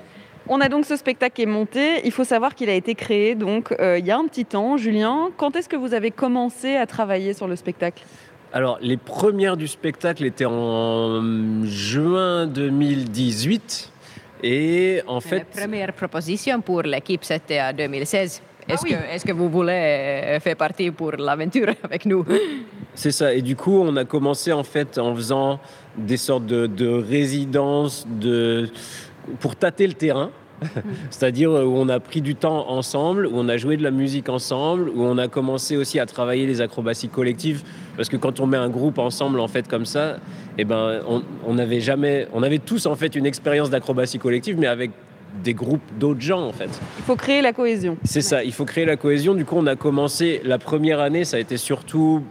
On 0.48 0.60
a 0.60 0.68
donc 0.68 0.86
ce 0.86 0.96
spectacle 0.96 1.34
qui 1.34 1.42
est 1.42 1.46
monté. 1.46 2.00
Il 2.04 2.10
faut 2.12 2.24
savoir 2.24 2.54
qu'il 2.54 2.68
a 2.70 2.74
été 2.74 2.94
créé 2.94 3.34
donc 3.34 3.72
euh, 3.78 3.98
il 3.98 4.06
y 4.06 4.10
a 4.10 4.16
un 4.18 4.26
petit 4.26 4.44
temps. 4.44 4.76
Julien, 4.76 5.28
quand 5.36 5.54
est-ce 5.54 5.68
que 5.68 5.76
vous 5.76 5.94
avez 5.94 6.10
commencé 6.10 6.76
à 6.76 6.86
travailler 6.86 7.32
sur 7.34 7.46
le 7.46 7.56
spectacle? 7.56 8.02
Alors, 8.54 8.78
les 8.82 8.98
premières 8.98 9.56
du 9.56 9.66
spectacle 9.66 10.24
étaient 10.24 10.44
en 10.44 11.64
juin 11.64 12.46
2018. 12.46 13.90
Et 14.42 15.00
en 15.06 15.14
La 15.14 15.20
fait, 15.20 15.44
première 15.44 15.92
proposition 15.94 16.60
pour 16.60 16.82
l'équipe, 16.82 17.24
c'était 17.24 17.60
en 17.62 17.72
2016. 17.72 18.42
Est-ce 18.68 18.82
oui. 18.82 18.90
que, 18.90 19.14
est 19.14 19.24
que 19.24 19.32
vous 19.32 19.48
voulez 19.48 19.72
euh, 19.72 20.40
faire 20.40 20.56
partie 20.56 20.90
pour 20.90 21.12
l'aventure 21.12 21.68
avec 21.82 22.04
nous? 22.04 22.26
C'est 22.94 23.10
ça. 23.10 23.32
Et 23.32 23.40
du 23.40 23.56
coup, 23.56 23.80
on 23.80 23.96
a 23.96 24.04
commencé 24.04 24.52
en 24.52 24.64
fait 24.64 24.98
en 24.98 25.14
faisant 25.14 25.58
des 25.96 26.18
sortes 26.18 26.46
de, 26.46 26.66
de 26.66 26.88
résidences 26.88 28.06
de... 28.06 28.68
pour 29.40 29.56
tâter 29.56 29.86
le 29.86 29.94
terrain. 29.94 30.30
C'est-à-dire 31.10 31.50
où 31.50 31.74
on 31.76 31.88
a 31.88 31.98
pris 32.00 32.20
du 32.20 32.34
temps 32.34 32.68
ensemble, 32.70 33.26
où 33.26 33.32
on 33.34 33.48
a 33.48 33.56
joué 33.56 33.76
de 33.76 33.82
la 33.82 33.90
musique 33.90 34.28
ensemble, 34.28 34.90
où 34.90 35.02
on 35.02 35.18
a 35.18 35.26
commencé 35.26 35.76
aussi 35.76 35.98
à 35.98 36.06
travailler 36.06 36.46
les 36.46 36.60
acrobaties 36.60 37.08
collectives. 37.08 37.62
Parce 37.96 38.08
que 38.08 38.16
quand 38.16 38.40
on 38.40 38.46
met 38.46 38.56
un 38.56 38.68
groupe 38.70 38.98
ensemble 38.98 39.38
en 39.40 39.48
fait 39.48 39.68
comme 39.68 39.86
ça, 39.86 40.16
eh 40.58 40.64
ben, 40.64 41.00
on, 41.08 41.22
on 41.46 41.58
avait 41.58 41.80
jamais, 41.80 42.26
on 42.32 42.42
avait 42.42 42.58
tous 42.58 42.86
en 42.86 42.94
fait 42.96 43.14
une 43.14 43.26
expérience 43.26 43.70
d'acrobatie 43.70 44.18
collective, 44.18 44.56
mais 44.58 44.66
avec 44.66 44.90
des 45.44 45.54
groupes 45.54 45.82
d'autres 45.98 46.20
gens 46.20 46.42
en 46.42 46.52
fait. 46.52 46.68
Il 46.98 47.04
faut 47.04 47.16
créer 47.16 47.40
la 47.42 47.52
cohésion. 47.52 47.96
C'est 48.04 48.20
ça, 48.20 48.44
il 48.44 48.52
faut 48.52 48.64
créer 48.64 48.84
la 48.84 48.96
cohésion. 48.96 49.34
Du 49.34 49.44
coup, 49.44 49.56
on 49.58 49.66
a 49.66 49.76
commencé 49.76 50.40
la 50.44 50.58
première 50.58 51.00
année, 51.00 51.24
ça 51.24 51.36
a 51.36 51.40
été 51.40 51.56
surtout 51.56 52.22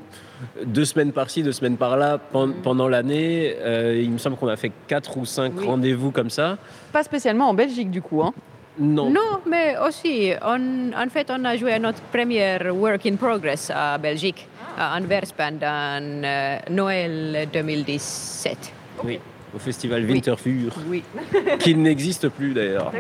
deux 0.66 0.86
semaines 0.86 1.12
par-ci, 1.12 1.44
deux 1.44 1.52
semaines 1.52 1.78
par-là 1.78 2.18
pen- 2.18 2.54
pendant 2.64 2.88
l'année. 2.88 3.56
Euh, 3.60 4.00
il 4.04 4.10
me 4.12 4.18
semble 4.18 4.38
qu'on 4.38 4.48
a 4.48 4.56
fait 4.56 4.72
quatre 4.88 5.18
ou 5.18 5.26
cinq 5.26 5.54
Oui. 5.58 5.66
rendez-vous 5.68 6.12
comme 6.12 6.30
ça. 6.32 6.58
Pas 6.92 7.04
spécialement 7.04 7.48
en 7.50 7.54
Belgique 7.54 7.92
du 7.92 8.02
coup. 8.02 8.22
hein. 8.24 8.34
Non. 8.80 9.10
Non, 9.10 9.40
mais 9.48 9.76
aussi, 9.88 10.32
on- 10.44 10.92
en 10.96 11.10
fait, 11.10 11.30
on 11.30 11.44
a 11.46 11.56
joué 11.58 11.78
notre 11.80 12.02
première 12.04 12.74
Work 12.76 13.06
in 13.06 13.16
Progress 13.16 13.72
à 13.74 13.98
Belgique, 13.98 14.48
à 14.78 14.98
Anvers 14.98 15.34
pendant 15.36 16.00
euh, 16.02 16.58
Noël 16.70 17.48
2017. 17.52 18.74
Oui, 19.04 19.20
au 19.54 19.60
festival 19.60 20.06
Winterfur, 20.06 20.72
Oui. 20.88 21.04
qui 21.60 21.76
n'existe 21.76 22.30
plus 22.30 22.54
d'ailleurs. 22.54 22.92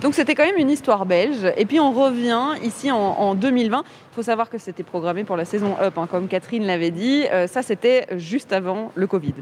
Donc 0.00 0.14
c'était 0.14 0.34
quand 0.34 0.44
même 0.46 0.56
une 0.58 0.70
histoire 0.70 1.04
belge. 1.06 1.46
Et 1.56 1.66
puis 1.66 1.78
on 1.78 1.92
revient 1.92 2.54
ici 2.64 2.90
en, 2.90 2.96
en 2.98 3.34
2020. 3.34 3.84
Il 3.86 4.14
faut 4.14 4.22
savoir 4.22 4.48
que 4.50 4.58
c'était 4.58 4.82
programmé 4.82 5.24
pour 5.24 5.36
la 5.36 5.44
saison 5.44 5.76
Up, 5.80 5.96
hein, 5.98 6.08
comme 6.10 6.26
Catherine 6.26 6.64
l'avait 6.66 6.90
dit. 6.90 7.24
Euh, 7.30 7.46
ça 7.46 7.62
c'était 7.62 8.06
juste 8.16 8.52
avant 8.52 8.90
le 8.94 9.06
Covid. 9.06 9.34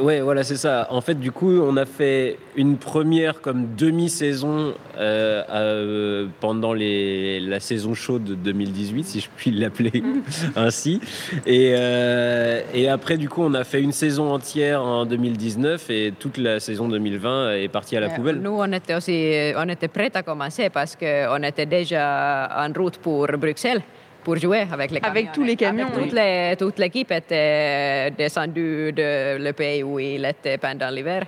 Ouais, 0.00 0.20
voilà, 0.20 0.44
c'est 0.44 0.56
ça. 0.56 0.86
En 0.90 1.00
fait, 1.00 1.14
du 1.14 1.32
coup, 1.32 1.60
on 1.60 1.76
a 1.76 1.84
fait 1.84 2.38
une 2.56 2.76
première 2.76 3.40
comme 3.40 3.74
demi-saison 3.76 4.74
euh, 4.96 5.42
euh, 5.50 6.26
pendant 6.40 6.72
les, 6.72 7.40
la 7.40 7.60
saison 7.60 7.94
chaude 7.94 8.24
de 8.24 8.34
2018, 8.34 9.04
si 9.04 9.20
je 9.20 9.28
puis 9.36 9.50
l'appeler 9.50 10.02
ainsi. 10.56 11.00
Et, 11.46 11.72
euh, 11.76 12.62
et 12.74 12.88
après, 12.88 13.16
du 13.16 13.28
coup, 13.28 13.42
on 13.42 13.54
a 13.54 13.64
fait 13.64 13.82
une 13.82 13.92
saison 13.92 14.32
entière 14.32 14.82
en 14.82 15.06
2019 15.06 15.90
et 15.90 16.12
toute 16.18 16.38
la 16.38 16.60
saison 16.60 16.88
2020 16.88 17.52
est 17.56 17.68
partie 17.68 17.96
à 17.96 18.00
la 18.00 18.10
poubelle. 18.10 18.40
Nous, 18.40 18.56
on 18.56 18.72
était 18.72 18.94
aussi 18.94 19.52
on 19.56 19.68
était 19.68 19.88
prêts 19.88 20.10
à 20.14 20.22
commencer 20.22 20.70
parce 20.70 20.96
qu'on 20.96 21.42
était 21.42 21.66
déjà 21.66 22.48
en 22.56 22.72
route 22.72 22.98
pour 22.98 23.26
Bruxelles 23.38 23.82
pour 24.24 24.36
jouer 24.36 24.66
avec 24.70 24.90
les 24.90 25.00
camions. 25.00 25.10
Avec 25.10 25.32
tous 25.32 25.44
les 25.44 25.56
camions. 25.56 25.86
Avec 25.86 26.02
toute 26.04 26.12
les- 26.12 26.56
toute 26.58 26.78
l'équipe 26.78 27.10
était 27.12 28.10
descendue 28.10 28.92
de 28.92 29.38
le 29.38 29.52
pays 29.52 29.82
où 29.82 29.98
il 29.98 30.24
était 30.24 30.58
pendant 30.58 30.90
l'hiver. 30.90 31.24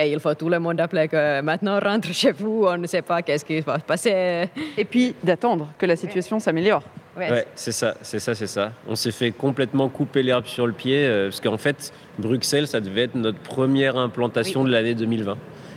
Et 0.00 0.12
il 0.12 0.20
faut 0.20 0.34
tout 0.34 0.48
le 0.48 0.58
monde 0.60 0.80
appeler 0.80 1.08
que 1.08 1.40
maintenant 1.40 1.80
rentre 1.80 2.12
chez 2.12 2.30
vous, 2.32 2.64
on 2.68 2.76
ne 2.78 2.86
sait 2.86 3.02
pas 3.02 3.20
qu'est-ce 3.22 3.44
qui 3.44 3.60
va 3.60 3.78
se 3.78 3.84
passer. 3.84 4.48
Et 4.76 4.84
puis 4.84 5.14
d'attendre 5.24 5.68
que 5.76 5.86
la 5.86 5.96
situation 5.96 6.38
s'améliore. 6.38 6.82
Ouais. 7.16 7.30
Ouais, 7.32 7.46
c'est 7.56 7.72
ça, 7.72 7.94
c'est 8.02 8.20
ça, 8.20 8.32
c'est 8.36 8.46
ça. 8.46 8.70
On 8.86 8.94
s'est 8.94 9.10
fait 9.10 9.32
complètement 9.32 9.88
couper 9.88 10.22
l'herbe 10.22 10.46
sur 10.46 10.68
le 10.68 10.72
pied 10.72 11.04
euh, 11.04 11.28
parce 11.30 11.40
qu'en 11.40 11.56
fait, 11.58 11.92
Bruxelles, 12.16 12.68
ça 12.68 12.80
devait 12.80 13.04
être 13.04 13.16
notre 13.16 13.40
première 13.40 13.96
implantation 13.96 14.62
de 14.62 14.70
l'année 14.70 14.94
2020. 14.94 15.36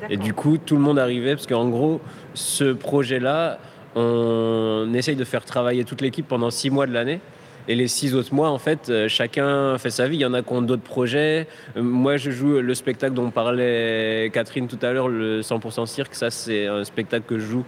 Et 0.09 0.17
du 0.17 0.33
coup, 0.35 0.57
tout 0.59 0.75
le 0.75 0.81
monde 0.81 0.99
arrivait 0.99 1.33
parce 1.35 1.47
qu'en 1.47 1.67
gros, 1.69 1.99
ce 2.35 2.73
projet-là, 2.73 3.57
on 3.95 4.91
essaye 4.93 5.15
de 5.15 5.25
faire 5.25 5.45
travailler 5.45 5.83
toute 5.83 6.01
l'équipe 6.01 6.27
pendant 6.27 6.49
six 6.49 6.69
mois 6.69 6.87
de 6.87 6.93
l'année. 6.93 7.19
Et 7.67 7.75
les 7.75 7.87
six 7.87 8.15
autres 8.15 8.33
mois, 8.33 8.49
en 8.49 8.57
fait, 8.57 8.89
euh, 8.89 9.07
chacun 9.07 9.77
fait 9.77 9.91
sa 9.91 10.07
vie. 10.07 10.17
Il 10.17 10.21
y 10.21 10.25
en 10.25 10.33
a 10.33 10.41
qui 10.41 10.51
ont 10.51 10.61
d'autres 10.61 10.81
projets. 10.81 11.47
Euh, 11.77 11.83
Moi, 11.83 12.17
je 12.17 12.31
joue 12.31 12.59
le 12.59 12.73
spectacle 12.73 13.13
dont 13.13 13.29
parlait 13.29 14.31
Catherine 14.33 14.67
tout 14.67 14.79
à 14.81 14.91
l'heure, 14.91 15.07
le 15.07 15.41
100% 15.41 15.85
cirque. 15.85 16.15
Ça, 16.15 16.31
c'est 16.31 16.65
un 16.65 16.83
spectacle 16.83 17.25
que 17.27 17.37
je 17.37 17.45
joue 17.45 17.65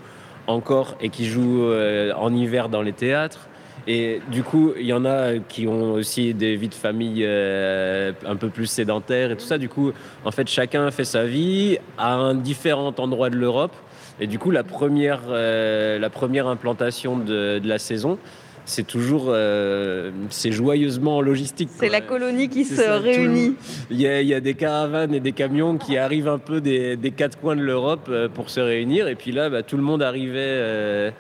encore 0.48 0.98
et 1.00 1.10
qui 1.10 1.26
joue 1.26 1.68
euh, 1.68 2.12
en 2.16 2.34
hiver 2.34 2.70
dans 2.70 2.82
les 2.82 2.94
théâtres. 2.94 3.48
Et 3.86 4.22
du 4.32 4.44
coup, 4.44 4.72
il 4.80 4.86
y 4.86 4.94
en 4.94 5.06
a 5.06 5.38
qui 5.38 5.68
ont 5.68 5.94
aussi 5.94 6.34
des 6.34 6.56
vies 6.56 6.70
de 6.70 6.74
famille 6.74 7.26
un 7.26 8.36
peu 8.38 8.48
plus 8.48 8.66
sédentaires 8.68 9.32
et 9.32 9.36
tout 9.36 9.44
ça. 9.44 9.58
Du 9.58 9.68
coup, 9.68 9.92
en 10.24 10.32
fait, 10.32 10.48
chacun 10.48 10.90
fait 10.90 11.04
sa 11.04 11.26
vie 11.26 11.78
à 11.98 12.14
un 12.14 12.34
différent 12.34 12.94
endroit 12.98 13.30
de 13.30 13.36
l'Europe. 13.36 13.76
Et 14.20 14.28
du 14.28 14.40
coup, 14.40 14.52
la 14.52 14.64
première, 14.64 15.22
euh, 15.30 16.00
la 16.00 16.10
première 16.10 16.48
implantation 16.48 17.18
de, 17.18 17.60
de 17.60 17.68
la 17.68 17.80
saison, 17.80 18.18
c'est 18.66 18.88
toujours, 18.88 19.26
euh, 19.28 20.12
c'est 20.30 20.52
joyeusement 20.52 21.22
logistique. 21.22 21.70
C'est 21.78 21.90
la 21.90 22.02
colonie 22.02 22.48
qui 22.50 22.64
se 22.64 22.76
ça, 22.76 22.98
réunit. 22.98 23.56
Il 23.90 24.00
y, 24.00 24.08
a, 24.08 24.22
il 24.22 24.28
y 24.28 24.34
a 24.34 24.40
des 24.40 24.54
caravanes 24.54 25.14
et 25.14 25.20
des 25.20 25.34
camions 25.34 25.78
qui 25.78 25.98
arrivent 25.98 26.30
un 26.30 26.38
peu 26.38 26.62
des, 26.62 26.96
des 26.96 27.12
quatre 27.12 27.38
coins 27.40 27.56
de 27.56 27.62
l'Europe 27.62 28.08
euh, 28.10 28.30
pour 28.30 28.50
se 28.50 28.60
réunir. 28.60 29.08
Et 29.08 29.16
puis 29.16 29.32
là, 29.32 29.50
bah, 29.50 29.64
tout 29.64 29.76
le 29.76 29.84
monde 29.84 30.02
arrivait 30.02 30.38
euh, 30.38 31.12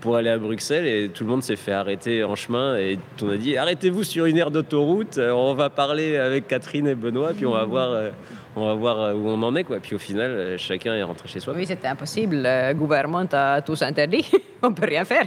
pour 0.00 0.16
aller 0.16 0.28
à 0.28 0.38
Bruxelles 0.38 0.86
et 0.86 1.08
tout 1.08 1.24
le 1.24 1.30
monde 1.30 1.42
s'est 1.42 1.56
fait 1.56 1.72
arrêter 1.72 2.22
en 2.22 2.36
chemin. 2.36 2.76
Et 2.76 2.98
on 3.22 3.30
a 3.30 3.36
dit 3.36 3.56
arrêtez-vous 3.56 4.04
sur 4.04 4.26
une 4.26 4.36
aire 4.36 4.50
d'autoroute. 4.50 5.18
on 5.18 5.54
va 5.54 5.70
parler 5.70 6.16
avec 6.18 6.48
Catherine 6.48 6.86
et 6.86 6.94
Benoît, 6.94 7.32
puis 7.34 7.46
on 7.46 7.52
va 7.52 7.64
voir, 7.64 7.92
euh, 7.92 8.10
on 8.56 8.66
va 8.66 8.74
voir 8.74 9.00
euh, 9.00 9.14
où 9.14 9.28
on 9.28 9.42
en 9.42 9.54
est. 9.54 9.64
Quoi. 9.64 9.78
Puis 9.80 9.94
au 9.94 9.98
final, 9.98 10.30
euh, 10.30 10.58
chacun 10.58 10.94
est 10.94 11.02
rentré 11.02 11.28
chez 11.28 11.40
soi. 11.40 11.54
Oui, 11.56 11.66
c'était 11.66 11.88
impossible. 11.88 12.36
Le 12.42 12.72
gouvernement 12.72 13.24
a 13.32 13.62
tous 13.62 13.82
interdit. 13.82 14.30
on 14.62 14.72
peut 14.72 14.86
rien 14.86 15.04
faire. 15.04 15.24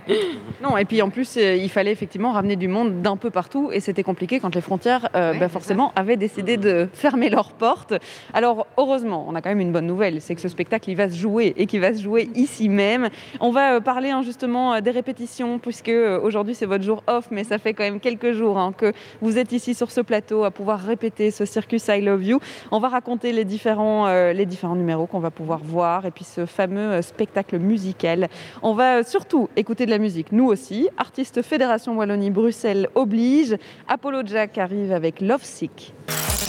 Non, 0.62 0.78
et 0.78 0.86
puis 0.86 1.02
en 1.02 1.10
plus, 1.10 1.38
euh, 1.38 1.56
il 1.56 1.70
fallait 1.70 1.92
effectivement 1.92 2.32
ramener 2.32 2.56
du 2.56 2.68
monde 2.68 3.02
d'un 3.02 3.18
peu 3.18 3.30
partout 3.30 3.72
et 3.72 3.80
c'était 3.80 4.04
compliqué 4.04 4.40
quand 4.40 4.54
les 4.54 4.62
frontières, 4.62 5.10
euh, 5.16 5.34
Ouais, 5.34 5.40
bah, 5.40 5.50
forcément, 5.50 5.94
avaient 5.96 6.18
décidé 6.18 6.58
de 6.58 6.88
fermer 6.94 7.30
leurs 7.30 7.54
portes. 7.54 7.94
Alors, 8.34 8.68
heureusement, 8.78 9.26
on 9.28 9.36
a 9.36 9.42
quand 9.42 9.50
même 9.50 9.62
une 9.62 9.72
bonne 9.72 9.88
nouvelle, 9.88 10.22
c'est 10.22 10.36
que 10.36 10.42
ce 10.42 10.50
spectacle, 10.50 10.90
il 10.90 10.96
va 10.96 11.10
se 11.10 11.16
jouer 11.16 11.54
et 11.56 11.66
qu'il 11.66 11.80
va 11.80 11.94
se 11.94 12.02
jouer 12.02 12.30
ici 12.36 12.68
même. 12.68 13.10
On 13.40 13.52
va 13.52 13.80
parler 13.80 14.10
hein, 14.10 14.22
justement 14.22 14.80
des 14.82 14.92
répétitions, 14.92 15.60
puisque 15.60 15.92
aujourd'hui, 16.22 16.54
c'est 16.54 16.66
votre 16.66 16.84
jour 16.84 17.04
off, 17.08 17.28
mais 17.32 17.46
ça 17.46 17.58
fait 17.58 17.74
quand 17.74 17.84
même 17.84 18.00
quelques 18.02 18.34
jours 18.34 18.58
hein, 18.58 18.74
que 18.78 18.92
vous 19.22 19.38
êtes 19.38 19.54
ici 19.54 19.74
sur 19.74 19.92
ce 19.92 20.02
plateau 20.02 20.44
à 20.44 20.52
pouvoir 20.52 20.80
répéter 20.80 21.32
ce 21.32 21.46
Circus 21.46 21.88
I 21.88 22.02
Love 22.02 22.24
You. 22.24 22.40
On 22.72 22.80
va 22.80 22.90
raconter 22.90 23.13
les 23.22 23.46
différents, 23.46 24.08
euh, 24.08 24.34
les 24.34 24.46
différents 24.46 24.76
numéros 24.76 25.08
qu'on 25.08 25.20
va 25.20 25.32
pouvoir 25.32 25.60
voir 25.64 26.06
et 26.06 26.12
puis 26.12 26.26
ce 26.26 26.46
fameux 26.46 26.92
euh, 26.92 27.02
spectacle 27.02 27.60
musical. 27.60 28.30
On 28.62 28.74
va 28.74 28.98
euh, 28.98 29.04
surtout 29.04 29.50
écouter 29.56 29.86
de 29.86 29.92
la 29.92 29.98
musique, 29.98 30.32
nous 30.32 30.46
aussi. 30.46 30.90
Artiste 30.98 31.42
Fédération 31.42 31.96
Wallonie-Bruxelles 31.96 32.90
oblige. 32.96 33.56
Apollo 33.88 34.22
Jack 34.26 34.58
arrive 34.58 34.92
avec 34.92 35.22
Love 35.22 35.44
Sick. 35.44 35.94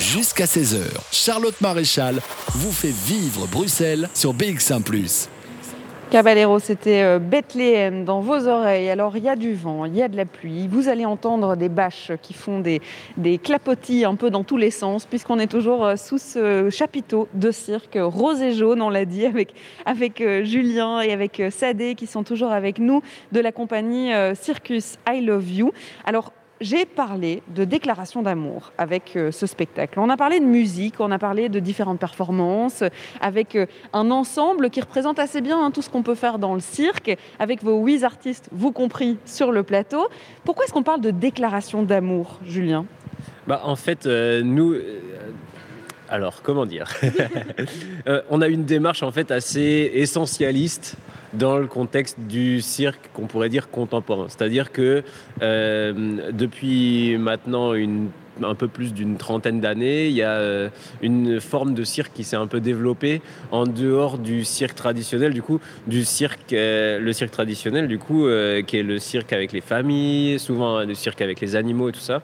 Jusqu'à 0.01 0.45
16h, 0.45 0.83
Charlotte 1.12 1.61
Maréchal 1.61 2.21
vous 2.49 2.73
fait 2.73 2.89
vivre 2.89 3.47
Bruxelles 3.47 4.09
sur 4.15 4.35
BX1⁇ 4.35 4.83
Caballero, 6.11 6.59
c'était 6.59 7.03
euh, 7.03 7.19
Bethléem 7.19 8.05
dans 8.05 8.21
vos 8.21 8.47
oreilles. 8.47 8.89
Alors, 8.89 9.17
il 9.17 9.25
y 9.25 9.29
a 9.29 9.37
du 9.37 9.55
vent, 9.55 9.85
il 9.85 9.97
y 9.97 10.03
a 10.03 10.09
de 10.09 10.17
la 10.17 10.25
pluie. 10.25 10.69
Vous 10.69 10.89
allez 10.89 11.05
entendre 11.05 11.57
des 11.57 11.69
bâches 11.69 12.13
qui 12.23 12.35
font 12.35 12.61
des, 12.61 12.81
des 13.17 13.39
clapotis 13.39 14.05
un 14.05 14.15
peu 14.15 14.31
dans 14.31 14.45
tous 14.45 14.57
les 14.57 14.71
sens, 14.71 15.07
puisqu'on 15.07 15.39
est 15.39 15.51
toujours 15.51 15.85
euh, 15.85 15.97
sous 15.97 16.19
ce 16.19 16.71
chapiteau 16.71 17.29
de 17.35 17.51
cirque 17.51 17.99
rose 18.01 18.43
et 18.43 18.53
jaune, 18.53 18.83
on 18.83 18.91
l'a 18.91 19.05
dit, 19.05 19.27
avec, 19.27 19.55
avec 19.87 20.21
euh, 20.21 20.45
Julien 20.45 21.01
et 21.01 21.13
avec 21.13 21.43
Sadé 21.51 21.95
qui 21.95 22.07
sont 22.07 22.23
toujours 22.23 22.53
avec 22.53 22.79
nous 22.79 23.03
de 23.33 23.41
la 23.41 23.51
compagnie 23.53 24.13
Circus 24.35 24.97
I 25.09 25.21
Love 25.21 25.51
You. 25.51 25.73
Alors, 26.05 26.33
j'ai 26.65 26.87
parlé 26.87 27.43
de 27.55 27.65
déclaration 27.65 28.23
d'amour 28.23 28.73
avec 28.79 29.17
euh, 29.17 29.31
ce 29.31 29.47
spectacle. 29.47 30.01
On 30.01 30.09
a 30.09 30.17
parlé 30.17 30.41
de 30.41 30.47
musique, 30.47 30.95
on 30.99 31.11
a 31.11 31.19
parlé 31.19 31.51
de 31.51 31.61
différentes 31.61 32.01
performances, 32.01 32.83
avec 33.21 33.55
euh, 33.55 33.67
un 33.93 34.11
ensemble 34.11 34.71
qui 34.71 34.81
représente 34.81 35.19
assez 35.19 35.43
bien 35.43 35.62
hein, 35.62 35.71
tout 35.71 35.83
ce 35.83 35.91
qu'on 35.91 36.03
peut 36.03 36.15
faire 36.15 36.39
dans 36.39 36.55
le 36.55 36.61
cirque, 36.61 37.17
avec 37.39 37.62
vos 37.62 37.79
huit 37.85 38.03
artistes, 38.03 38.49
vous 38.51 38.73
compris, 38.73 39.19
sur 39.27 39.53
le 39.53 39.62
plateau. 39.62 40.09
Pourquoi 40.45 40.65
est-ce 40.65 40.73
qu'on 40.73 40.83
parle 40.83 41.03
de 41.03 41.11
déclaration 41.11 41.83
d'amour, 41.83 42.41
Julien? 42.47 42.87
Bah, 43.47 43.61
en 43.65 43.77
fait, 43.77 44.07
euh, 44.07 44.43
nous. 44.43 44.75
Alors, 46.09 46.43
comment 46.43 46.67
dire 46.67 46.93
Euh, 48.07 48.21
On 48.29 48.43
a 48.43 48.49
une 48.49 48.65
démarche 48.65 49.03
en 49.03 49.13
fait 49.13 49.31
assez 49.31 49.91
essentialiste 49.95 50.97
dans 51.33 51.57
le 51.57 51.67
contexte 51.67 52.21
du 52.21 52.61
cirque 52.61 53.11
qu'on 53.15 53.27
pourrait 53.27 53.49
dire 53.49 53.71
contemporain. 53.71 54.27
C'est-à-dire 54.29 54.73
que 54.73 55.03
euh, 55.41 56.31
depuis 56.33 57.17
maintenant 57.17 57.73
un 58.43 58.55
peu 58.55 58.69
plus 58.69 58.93
d'une 58.93 59.17
trentaine 59.17 59.61
d'années, 59.61 60.09
il 60.09 60.15
y 60.15 60.23
a 60.23 60.33
euh, 60.33 60.69
une 61.01 61.41
forme 61.41 61.73
de 61.73 61.83
cirque 61.83 62.13
qui 62.13 62.25
s'est 62.25 62.37
un 62.37 62.47
peu 62.47 62.61
développée 62.61 63.23
en 63.53 63.65
dehors 63.65 64.19
du 64.19 64.45
cirque 64.45 64.75
traditionnel, 64.75 65.33
du 65.33 65.41
coup, 65.41 65.61
du 65.87 66.05
cirque, 66.05 66.51
le 66.51 67.13
cirque 67.13 67.31
traditionnel, 67.31 67.89
du 67.89 67.99
coup, 67.99 68.27
qui 68.67 68.77
est 68.77 68.83
le 68.83 68.99
cirque 68.99 69.33
avec 69.33 69.53
les 69.53 69.63
familles, 69.63 70.39
souvent 70.39 70.79
euh, 70.79 70.85
le 70.85 70.95
cirque 70.95 71.23
avec 71.23 71.41
les 71.41 71.57
animaux 71.57 71.89
et 71.89 71.93
tout 71.93 72.01
ça. 72.01 72.21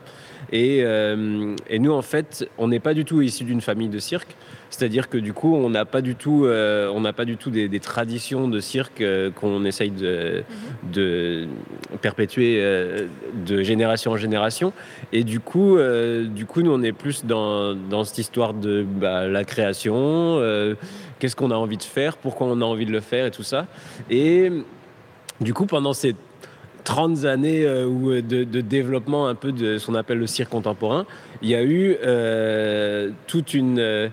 Et, 0.53 0.83
euh, 0.83 1.55
et 1.69 1.79
nous, 1.79 1.93
en 1.93 2.03
fait, 2.03 2.49
on 2.59 2.69
n'est 2.69 2.81
pas 2.81 2.95
du 2.95 3.05
tout 3.05 3.23
issus 3.23 3.45
d'une 3.45 3.61
famille 3.61 3.89
de 3.89 3.99
cirque. 3.99 4.37
C'est-à-dire 4.69 5.09
que 5.09 5.19
du 5.19 5.33
coup, 5.33 5.55
on 5.55 5.71
n'a 5.71 5.85
pas 5.85 6.01
du 6.01 6.15
tout, 6.15 6.45
euh, 6.45 6.91
on 6.95 7.01
n'a 7.01 7.13
pas 7.13 7.25
du 7.25 7.37
tout 7.37 7.51
des, 7.51 7.69
des 7.69 7.81
traditions 7.81 8.47
de 8.49 8.61
cirque 8.61 9.01
euh, 9.01 9.31
qu'on 9.31 9.65
essaye 9.65 9.91
de, 9.91 10.45
de 10.93 11.49
perpétuer 12.01 12.63
de 13.47 13.63
génération 13.63 14.13
en 14.13 14.17
génération. 14.17 14.73
Et 15.13 15.25
du 15.25 15.41
coup, 15.41 15.79
du 16.35 16.47
coup, 16.47 16.63
nous, 16.63 16.73
on 16.73 16.83
est 16.83 16.93
plus 16.93 17.25
dans, 17.25 17.75
dans 17.75 18.05
cette 18.05 18.19
histoire 18.19 18.55
de 18.55 18.83
bah, 18.83 19.27
la 19.27 19.45
création, 19.45 20.41
qu'est-ce 21.19 21.37
qu'on 21.37 21.51
a 21.51 21.57
envie 21.57 21.77
de 21.77 21.83
faire, 21.83 22.17
pourquoi 22.17 22.47
on 22.47 22.61
a 22.61 22.65
envie 22.65 22.87
de 22.87 22.93
le 22.93 23.01
faire 23.01 23.27
et 23.27 23.31
tout 23.31 23.43
ça. 23.43 23.67
Et 24.09 24.51
du 25.41 25.53
coup, 25.53 25.67
pendant 25.67 25.93
ces 25.93 26.15
30 26.85 27.25
années 27.25 27.65
euh, 27.65 27.89
euh, 27.89 28.23
de, 28.23 28.61
développement 28.61 29.29
un 29.29 29.35
peu 29.35 29.53
de 29.53 29.79
ce 29.79 29.87
qu'on 29.87 29.95
appelle 29.95 30.19
le 30.19 30.27
cirque 30.27 30.51
contemporain, 30.51 31.07
il 31.43 31.49
y 31.49 31.55
a 31.55 31.63
eu 31.63 31.97
euh, 32.05 33.11
toute 33.27 33.55
une... 33.55 33.79
euh, 33.79 34.09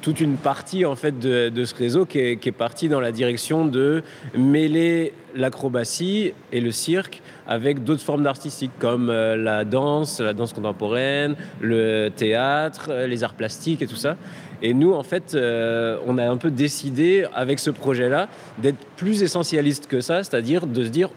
toute 0.00 0.20
une 0.22 0.36
partie 0.36 0.86
en 0.86 0.96
fait 0.96 1.16
de, 1.18 1.50
de 1.50 1.64
ce 1.64 1.74
réseau 1.74 2.06
qui 2.06 2.18
est, 2.18 2.36
qui 2.38 2.50
partie 2.50 2.88
dans 2.88 2.98
la 2.98 3.12
direction 3.12 3.66
de 3.66 4.02
mêler 4.36 5.12
l'acrobatie 5.34 6.32
et 6.50 6.60
le 6.62 6.72
cirque 6.72 7.20
avec 7.46 7.84
d'autres 7.84 8.02
formes 8.02 8.24
d'artistique 8.24 8.72
comme 8.80 9.12
la 9.12 9.64
danse, 9.64 10.18
la 10.18 10.32
danse 10.32 10.54
contemporaine, 10.54 11.36
le 11.60 12.08
théâtre, 12.08 12.90
les 13.06 13.22
arts 13.22 13.34
plastiques 13.34 13.82
et 13.82 13.86
tout 13.86 13.96
ça. 13.96 14.16
Et 14.62 14.72
nous, 14.72 14.94
en 14.94 15.04
fait, 15.04 15.36
on 15.36 16.18
a 16.18 16.26
un 16.26 16.36
peu 16.38 16.50
décidé 16.50 17.26
avec 17.34 17.60
ce 17.60 17.70
projet-là 17.70 18.28
d'être 18.58 18.82
plus 18.96 19.22
essentialiste 19.22 19.86
que 19.86 20.00
ça, 20.00 20.24
c'est-à-dire 20.24 20.66
de 20.66 20.84
se 20.84 20.88
dire 20.88 21.10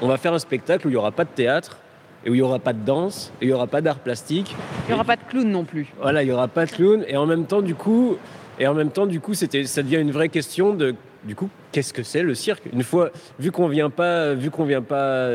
on 0.00 0.08
va 0.08 0.16
faire 0.16 0.32
un 0.32 0.38
spectacle 0.38 0.86
où 0.86 0.90
il 0.90 0.92
n'y 0.92 0.98
aura 0.98 1.12
pas 1.12 1.24
de 1.24 1.30
théâtre 1.30 1.78
et 2.24 2.30
où 2.30 2.34
il 2.34 2.38
n'y 2.38 2.42
aura 2.42 2.58
pas 2.58 2.72
de 2.72 2.84
danse 2.84 3.32
et 3.40 3.44
il 3.44 3.48
n'y 3.48 3.54
aura 3.54 3.66
pas 3.66 3.80
d'art 3.80 3.98
plastique 3.98 4.54
Il 4.86 4.88
n'y 4.88 4.94
aura 4.94 5.04
pas 5.04 5.16
de 5.16 5.22
clown 5.28 5.48
non 5.48 5.64
plus. 5.64 5.92
voilà, 6.00 6.22
il 6.22 6.28
y 6.28 6.32
aura 6.32 6.48
pas 6.48 6.66
de 6.66 6.70
clown. 6.70 7.04
Et 7.06 7.16
en 7.16 7.26
même 7.26 7.46
temps, 7.46 7.62
du 7.62 7.74
coup, 7.74 8.16
et 8.58 8.66
en 8.66 8.74
même 8.74 8.90
temps, 8.90 9.06
du 9.06 9.20
coup, 9.20 9.34
c'était, 9.34 9.64
ça 9.64 9.82
devient 9.82 9.98
une 9.98 10.10
vraie 10.10 10.28
question 10.28 10.74
de, 10.74 10.94
du 11.24 11.34
coup, 11.34 11.48
qu'est-ce 11.72 11.92
que 11.92 12.02
c'est 12.02 12.22
le 12.22 12.34
cirque? 12.34 12.64
Une 12.72 12.82
fois, 12.82 13.10
vu 13.38 13.52
qu'on 13.52 13.68
vient 13.68 13.90
pas, 13.90 14.34
vu 14.34 14.50
qu'on 14.50 14.64
vient 14.64 14.82
pas 14.82 15.32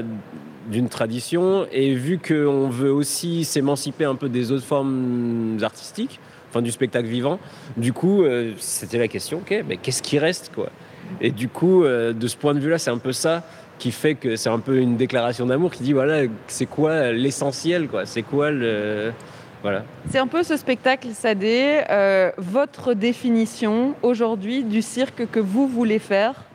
d'une 0.70 0.90
tradition 0.90 1.66
et 1.72 1.94
vu 1.94 2.20
qu'on 2.20 2.70
veut 2.70 2.92
aussi 2.92 3.44
s'émanciper 3.44 4.06
un 4.06 4.16
peu 4.16 4.30
des 4.30 4.52
autres 4.52 4.66
formes 4.66 5.58
artistiques, 5.62 6.20
enfin 6.50 6.62
du 6.62 6.72
spectacle 6.72 7.08
vivant. 7.08 7.40
Du 7.76 7.92
coup, 7.94 8.24
c'était 8.58 8.98
la 8.98 9.08
question, 9.08 9.40
ok, 9.40 9.64
mais 9.68 9.78
qu'est-ce 9.78 10.02
qui 10.02 10.20
reste 10.20 10.52
quoi? 10.54 10.70
Et 11.20 11.32
du 11.32 11.50
coup, 11.50 11.84
de 11.84 12.28
ce 12.28 12.38
point 12.38 12.54
de 12.54 12.60
vue-là, 12.60 12.78
c'est 12.78 12.92
un 12.92 12.98
peu 12.98 13.12
ça 13.12 13.44
qui 13.84 13.92
fait 13.92 14.16
que 14.16 14.38
c'est 14.38 14.48
un 14.48 14.60
peu 14.60 14.78
une 14.78 14.96
déclaration 14.96 15.46
d'amour 15.46 15.70
qui 15.70 15.84
dit 15.84 15.92
voilà, 15.92 16.22
c'est 16.48 16.68
quoi 16.68 17.12
l'essentiel, 17.12 17.90
quoi? 17.90 18.06
C'est 18.06 18.22
quoi 18.22 18.50
le. 18.50 19.12
Voilà. 19.62 19.84
C'est 20.10 20.20
un 20.20 20.28
peu 20.28 20.42
ce 20.44 20.56
spectacle 20.56 21.10
Sadé, 21.10 21.82
euh, 21.90 22.32
votre 22.38 22.94
définition 22.94 23.94
aujourd'hui 24.02 24.64
du 24.64 24.82
cirque 24.82 25.30
que 25.30 25.42
vous 25.42 25.68
voulez 25.68 26.00
faire? 26.00 26.46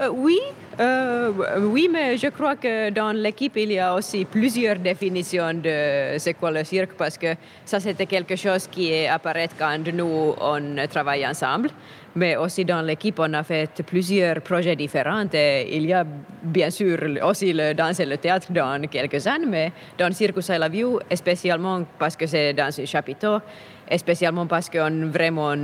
Euh, 0.00 0.08
Oui, 0.14 0.38
euh, 0.80 1.32
oui, 1.60 1.88
mais 1.92 2.16
je 2.16 2.28
crois 2.28 2.54
que 2.54 2.90
dans 2.90 3.12
l'équipe, 3.12 3.56
il 3.56 3.72
y 3.72 3.78
a 3.80 3.94
aussi 3.94 4.24
plusieurs 4.24 4.76
définitions 4.76 5.54
de 5.54 6.16
c'est 6.18 6.34
quoi 6.34 6.52
le 6.52 6.62
cirque 6.62 6.92
parce 6.96 7.18
que 7.18 7.34
ça, 7.64 7.80
c'était 7.80 8.06
quelque 8.06 8.36
chose 8.36 8.68
qui 8.68 9.06
apparaît 9.06 9.48
quand 9.58 9.78
nous, 9.92 10.34
on 10.40 10.86
travaille 10.88 11.26
ensemble 11.26 11.70
mais 12.14 12.36
aussi 12.36 12.64
dans 12.64 12.82
l'équipe, 12.82 13.18
on 13.20 13.32
a 13.32 13.42
fait 13.42 13.70
plusieurs 13.86 14.40
projets 14.40 14.74
différents. 14.76 15.26
Et 15.32 15.76
il 15.76 15.86
y 15.86 15.92
a 15.92 16.04
bien 16.42 16.70
sûr 16.70 16.98
aussi 17.22 17.52
le 17.52 17.74
danse 17.74 18.00
et 18.00 18.06
le 18.06 18.16
théâtre 18.16 18.50
dans 18.50 18.80
quelques 18.88 19.26
années, 19.26 19.46
mais 19.46 19.72
dans 19.96 20.12
Circus 20.12 20.48
I 20.48 20.58
Love 20.58 20.74
You, 20.74 21.00
spécialement 21.14 21.84
parce 21.98 22.16
que 22.16 22.26
c'est 22.26 22.52
dans 22.54 22.72
ce 22.72 22.84
chapiteau, 22.84 23.38
spécialement 23.96 24.46
parce 24.46 24.68
qu'on 24.68 25.08
vraiment 25.12 25.54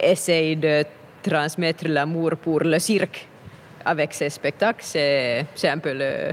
essaye 0.00 0.56
de 0.56 0.84
transmettre 1.22 1.86
l'amour 1.88 2.32
pour 2.40 2.60
le 2.60 2.78
cirque 2.78 3.28
avec 3.86 4.12
ces 4.12 4.28
spectacles, 4.28 4.84
c'est 4.84 5.46
un 5.64 5.78
peu 5.78 5.92
le, 5.94 6.32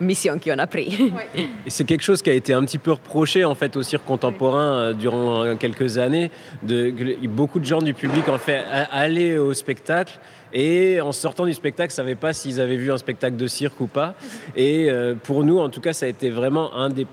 mission 0.00 0.38
qu'on 0.38 0.58
a 0.58 0.66
pris. 0.66 1.12
c'est 1.66 1.84
quelque 1.84 2.02
chose 2.02 2.22
qui 2.22 2.30
a 2.30 2.34
été 2.34 2.52
un 2.52 2.64
petit 2.64 2.78
peu 2.78 2.92
reproché 2.92 3.44
en 3.44 3.54
fait 3.54 3.76
au 3.76 3.82
cirque 3.82 4.04
contemporain 4.04 4.72
euh, 4.72 4.92
durant 4.92 5.42
euh, 5.42 5.54
quelques 5.56 5.98
années. 5.98 6.30
De, 6.62 6.92
beaucoup 7.26 7.60
de 7.60 7.64
gens 7.64 7.80
du 7.80 7.94
public 7.94 8.28
en 8.28 8.38
fait 8.38 8.64
aller 8.90 9.38
au 9.38 9.54
spectacle 9.54 10.18
et 10.52 11.00
en 11.00 11.12
sortant 11.12 11.44
du 11.44 11.54
spectacle, 11.54 11.90
ne 11.90 11.96
savaient 11.96 12.14
pas 12.14 12.32
s'ils 12.32 12.60
avaient 12.60 12.76
vu 12.76 12.92
un 12.92 12.98
spectacle 12.98 13.36
de 13.36 13.46
cirque 13.46 13.80
ou 13.80 13.86
pas. 13.86 14.14
Et 14.54 14.90
euh, 14.90 15.14
pour 15.14 15.44
nous, 15.44 15.58
en 15.58 15.68
tout 15.68 15.80
cas, 15.80 15.92
ça 15.92 16.06
a 16.06 16.08
été 16.08 16.30
vraiment 16.30 16.74
un 16.74 16.88
des, 16.88 17.06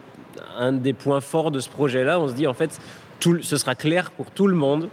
un 0.58 0.72
des 0.72 0.94
points 0.94 1.20
forts 1.20 1.52
de 1.52 1.60
ce 1.60 1.70
projet-là. 1.70 2.20
On 2.20 2.28
se 2.28 2.34
dit 2.34 2.48
en 2.48 2.54
fait, 2.54 2.80
tout, 3.20 3.42
ce 3.42 3.58
sera 3.58 3.76
clair 3.76 4.12
pour 4.12 4.32
tout 4.32 4.48
le 4.48 4.56
monde 4.56 4.90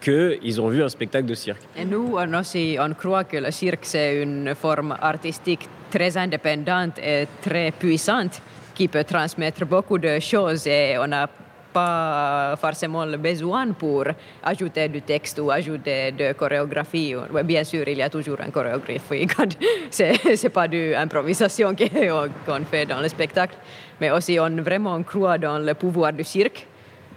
qu'ils 0.00 0.60
ont 0.60 0.68
vu 0.68 0.82
un 0.82 0.88
spectacle 0.88 1.26
de 1.26 1.34
cirque. 1.34 1.62
Et 1.76 1.84
nous, 1.84 2.14
on, 2.16 2.34
aussi, 2.34 2.76
on 2.80 2.92
croit 2.94 3.24
que 3.24 3.36
le 3.36 3.50
cirque, 3.50 3.84
c'est 3.84 4.22
une 4.22 4.54
forme 4.54 4.96
artistique 5.00 5.68
très 5.90 6.16
indépendante 6.16 6.98
et 6.98 7.26
très 7.42 7.70
puissante 7.72 8.40
qui 8.74 8.88
peut 8.88 9.04
transmettre 9.04 9.66
beaucoup 9.66 9.98
de 9.98 10.18
choses 10.20 10.66
et 10.66 10.96
on 10.98 11.06
n'a 11.06 11.28
pas 11.72 12.56
forcément 12.60 13.04
le 13.04 13.16
besoin 13.16 13.72
pour 13.72 14.04
ajouter 14.42 14.88
du 14.88 15.02
texte 15.02 15.38
ou 15.38 15.50
ajouter 15.50 16.12
de 16.12 16.32
chorégraphie. 16.32 17.14
Bien 17.44 17.64
sûr, 17.64 17.86
il 17.86 17.98
y 17.98 18.02
a 18.02 18.10
toujours 18.10 18.38
une 18.44 18.50
chorégraphie 18.50 19.26
quand 19.36 19.56
c'est 19.90 20.48
pas 20.48 20.68
de 20.68 20.92
l'improvisation 20.92 21.74
qu'on 21.74 22.64
fait 22.64 22.86
dans 22.86 23.00
le 23.00 23.08
spectacle, 23.08 23.56
mais 24.00 24.10
aussi 24.10 24.38
on 24.40 24.62
vraiment 24.62 25.00
croit 25.02 25.38
dans 25.38 25.58
le 25.58 25.74
pouvoir 25.74 26.12
du 26.12 26.24
cirque 26.24 26.66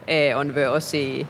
et 0.08 0.34
on 0.36 0.46
veut 0.46 0.70
aussi 0.70 1.26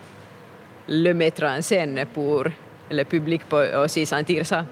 le 0.87 1.13
mettre 1.13 1.43
en 1.43 1.61
scène 1.61 2.05
pour 2.13 2.43
le 2.91 3.03
public 3.03 3.41
aussi 3.83 4.05
sentir 4.05 4.45
ça. 4.45 4.65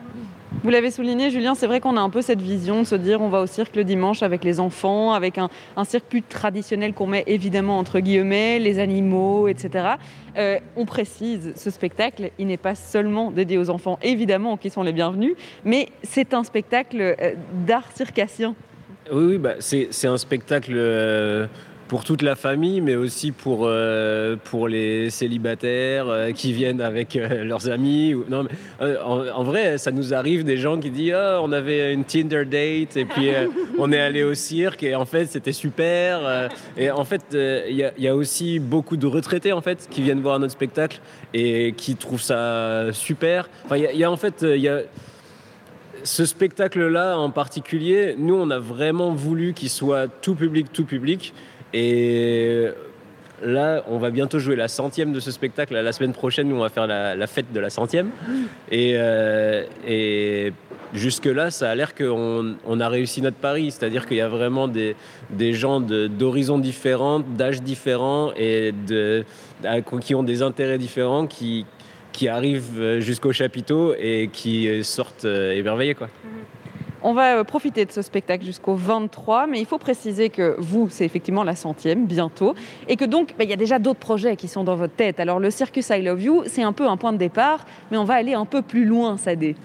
Vous 0.63 0.69
l'avez 0.69 0.91
souligné, 0.91 1.31
Julien, 1.31 1.55
c'est 1.55 1.65
vrai 1.65 1.79
qu'on 1.79 1.95
a 1.95 2.01
un 2.01 2.09
peu 2.09 2.21
cette 2.21 2.41
vision 2.41 2.81
de 2.81 2.85
se 2.85 2.95
dire 2.95 3.21
on 3.21 3.29
va 3.29 3.39
au 3.41 3.47
cirque 3.47 3.75
le 3.75 3.85
dimanche 3.85 4.21
avec 4.21 4.43
les 4.43 4.59
enfants, 4.59 5.13
avec 5.13 5.37
un, 5.37 5.49
un 5.77 5.85
cirque 5.85 6.03
plus 6.05 6.21
traditionnel 6.21 6.93
qu'on 6.93 7.07
met 7.07 7.23
évidemment 7.25 7.79
entre 7.79 7.99
guillemets, 7.99 8.59
les 8.59 8.77
animaux, 8.77 9.47
etc. 9.47 9.95
Euh, 10.37 10.59
on 10.75 10.85
précise, 10.85 11.53
ce 11.55 11.69
spectacle, 11.71 12.31
il 12.37 12.47
n'est 12.47 12.57
pas 12.57 12.75
seulement 12.75 13.31
dédié 13.31 13.57
aux 13.57 13.69
enfants, 13.69 13.97
évidemment, 14.03 14.57
qui 14.57 14.69
sont 14.69 14.83
les 14.83 14.93
bienvenus, 14.93 15.35
mais 15.63 15.87
c'est 16.03 16.33
un 16.33 16.43
spectacle 16.43 17.01
euh, 17.01 17.33
d'art 17.65 17.89
circassien. 17.95 18.53
Oui, 19.11 19.23
oui 19.23 19.37
bah, 19.37 19.55
c'est 19.59 20.07
un 20.07 20.17
spectacle... 20.17 20.73
Euh, 20.75 21.47
pour 21.91 22.05
toute 22.05 22.21
la 22.21 22.35
famille, 22.35 22.79
mais 22.79 22.95
aussi 22.95 23.33
pour, 23.33 23.63
euh, 23.65 24.37
pour 24.45 24.69
les 24.69 25.09
célibataires 25.09 26.07
euh, 26.07 26.31
qui 26.31 26.53
viennent 26.53 26.79
avec 26.79 27.17
euh, 27.17 27.43
leurs 27.43 27.69
amis. 27.69 28.13
Ou, 28.13 28.23
non, 28.29 28.47
en, 28.79 29.43
vrai, 29.43 29.77
ça 29.77 29.91
nous 29.91 30.13
arrive 30.13 30.45
des 30.45 30.55
gens 30.55 30.79
qui 30.79 30.89
disent 30.89 31.11
ah, 31.13 31.41
on 31.43 31.51
avait 31.51 31.93
une 31.93 32.05
Tinder 32.05 32.45
date 32.45 32.95
et 32.95 33.03
puis 33.03 33.31
on 33.77 33.91
est 33.91 33.99
allé 33.99 34.23
au 34.23 34.33
cirque 34.35 34.83
et 34.83 34.95
en 34.95 35.03
fait 35.03 35.25
c'était 35.25 35.51
super. 35.51 36.49
et 36.77 36.89
en 36.91 37.03
fait, 37.03 37.23
il 37.33 37.75
y, 37.75 38.07
a 38.07 38.15
aussi 38.15 38.59
beaucoup 38.59 38.95
de 38.95 39.07
retraités 39.07 39.51
en 39.51 39.59
fait 39.59 39.89
qui 39.91 40.01
viennent 40.01 40.21
voir 40.21 40.39
notre 40.39 40.53
spectacle 40.53 41.01
et 41.33 41.73
qui 41.75 41.97
trouvent 41.97 42.21
ça 42.21 42.93
super. 42.93 43.49
Enfin, 43.65 43.75
il 43.75 43.97
y, 43.99 44.03
a 44.05 44.09
en 44.09 44.17
fait 44.17 44.43
il 44.43 44.61
y 44.61 44.69
a 44.69 44.79
ce 46.03 46.25
spectacle-là 46.25 47.17
en 47.17 47.29
particulier, 47.29 48.15
nous, 48.17 48.35
on 48.35 48.49
a 48.49 48.59
vraiment 48.59 49.11
voulu 49.11 49.53
qu'il 49.53 49.69
soit 49.69 50.07
tout 50.07 50.35
public, 50.35 50.71
tout 50.71 50.85
public. 50.85 51.33
Et 51.73 52.67
là, 53.43 53.83
on 53.87 53.97
va 53.97 54.09
bientôt 54.09 54.39
jouer 54.39 54.55
la 54.55 54.67
centième 54.67 55.13
de 55.13 55.19
ce 55.19 55.31
spectacle. 55.31 55.73
La 55.73 55.91
semaine 55.91 56.13
prochaine, 56.13 56.47
nous, 56.47 56.55
on 56.55 56.61
va 56.61 56.69
faire 56.69 56.87
la, 56.87 57.27
fête 57.27 57.51
de 57.51 57.59
la 57.59 57.69
centième. 57.69 58.09
Et, 58.69 58.93
euh, 58.95 59.63
et 59.87 60.53
jusque-là, 60.93 61.51
ça 61.51 61.69
a 61.69 61.75
l'air 61.75 61.95
qu'on 61.95 62.55
on 62.65 62.79
a 62.79 62.89
réussi 62.89 63.21
notre 63.21 63.37
pari. 63.37 63.71
C'est-à-dire 63.71 64.05
qu'il 64.05 64.17
y 64.17 64.21
a 64.21 64.29
vraiment 64.29 64.67
des, 64.67 64.95
gens 65.53 65.79
d'horizons 65.79 66.59
différents, 66.59 67.19
d'âges 67.19 67.61
différents 67.61 68.31
et 68.37 68.73
qui 70.01 70.15
ont 70.15 70.23
des 70.23 70.41
intérêts 70.41 70.77
différents 70.77 71.27
qui, 71.27 71.65
arrivent 72.27 72.99
jusqu'au 72.99 73.31
chapiteau 73.31 73.95
et 73.97 74.29
qui 74.31 74.83
sortent 74.83 75.25
euh, 75.25 75.53
émerveillés. 75.53 75.95
Quoi. 75.95 76.07
On 77.03 77.13
va 77.13 77.37
euh, 77.37 77.43
profiter 77.43 77.85
de 77.85 77.91
ce 77.91 78.03
spectacle 78.03 78.45
jusqu'au 78.45 78.75
23, 78.75 79.47
mais 79.47 79.59
il 79.59 79.65
faut 79.65 79.79
préciser 79.79 80.29
que 80.29 80.55
vous, 80.59 80.87
c'est 80.89 81.03
effectivement 81.03 81.43
la 81.43 81.55
centième, 81.55 82.05
bientôt, 82.05 82.53
et 82.87 82.95
que 82.95 83.05
donc, 83.05 83.33
bah, 83.37 83.43
il 83.43 83.49
y 83.49 83.53
a 83.53 83.57
déjà 83.57 83.79
d'autres 83.79 83.99
projets 83.99 84.35
qui 84.35 84.47
sont 84.47 84.63
dans 84.63 84.75
votre 84.75 84.93
tête. 84.93 85.19
Alors, 85.19 85.39
le 85.39 85.49
Circus 85.49 85.89
I 85.89 86.03
Love 86.03 86.21
You, 86.21 86.43
c'est 86.45 86.61
un 86.61 86.73
peu 86.73 86.87
un 86.87 86.97
point 86.97 87.11
de 87.11 87.17
départ, 87.17 87.65
mais 87.89 87.97
on 87.97 88.03
va 88.03 88.13
aller 88.15 88.35
un 88.35 88.45
peu 88.45 88.61
plus 88.61 88.85
loin, 88.85 89.17
Sadé. 89.17 89.55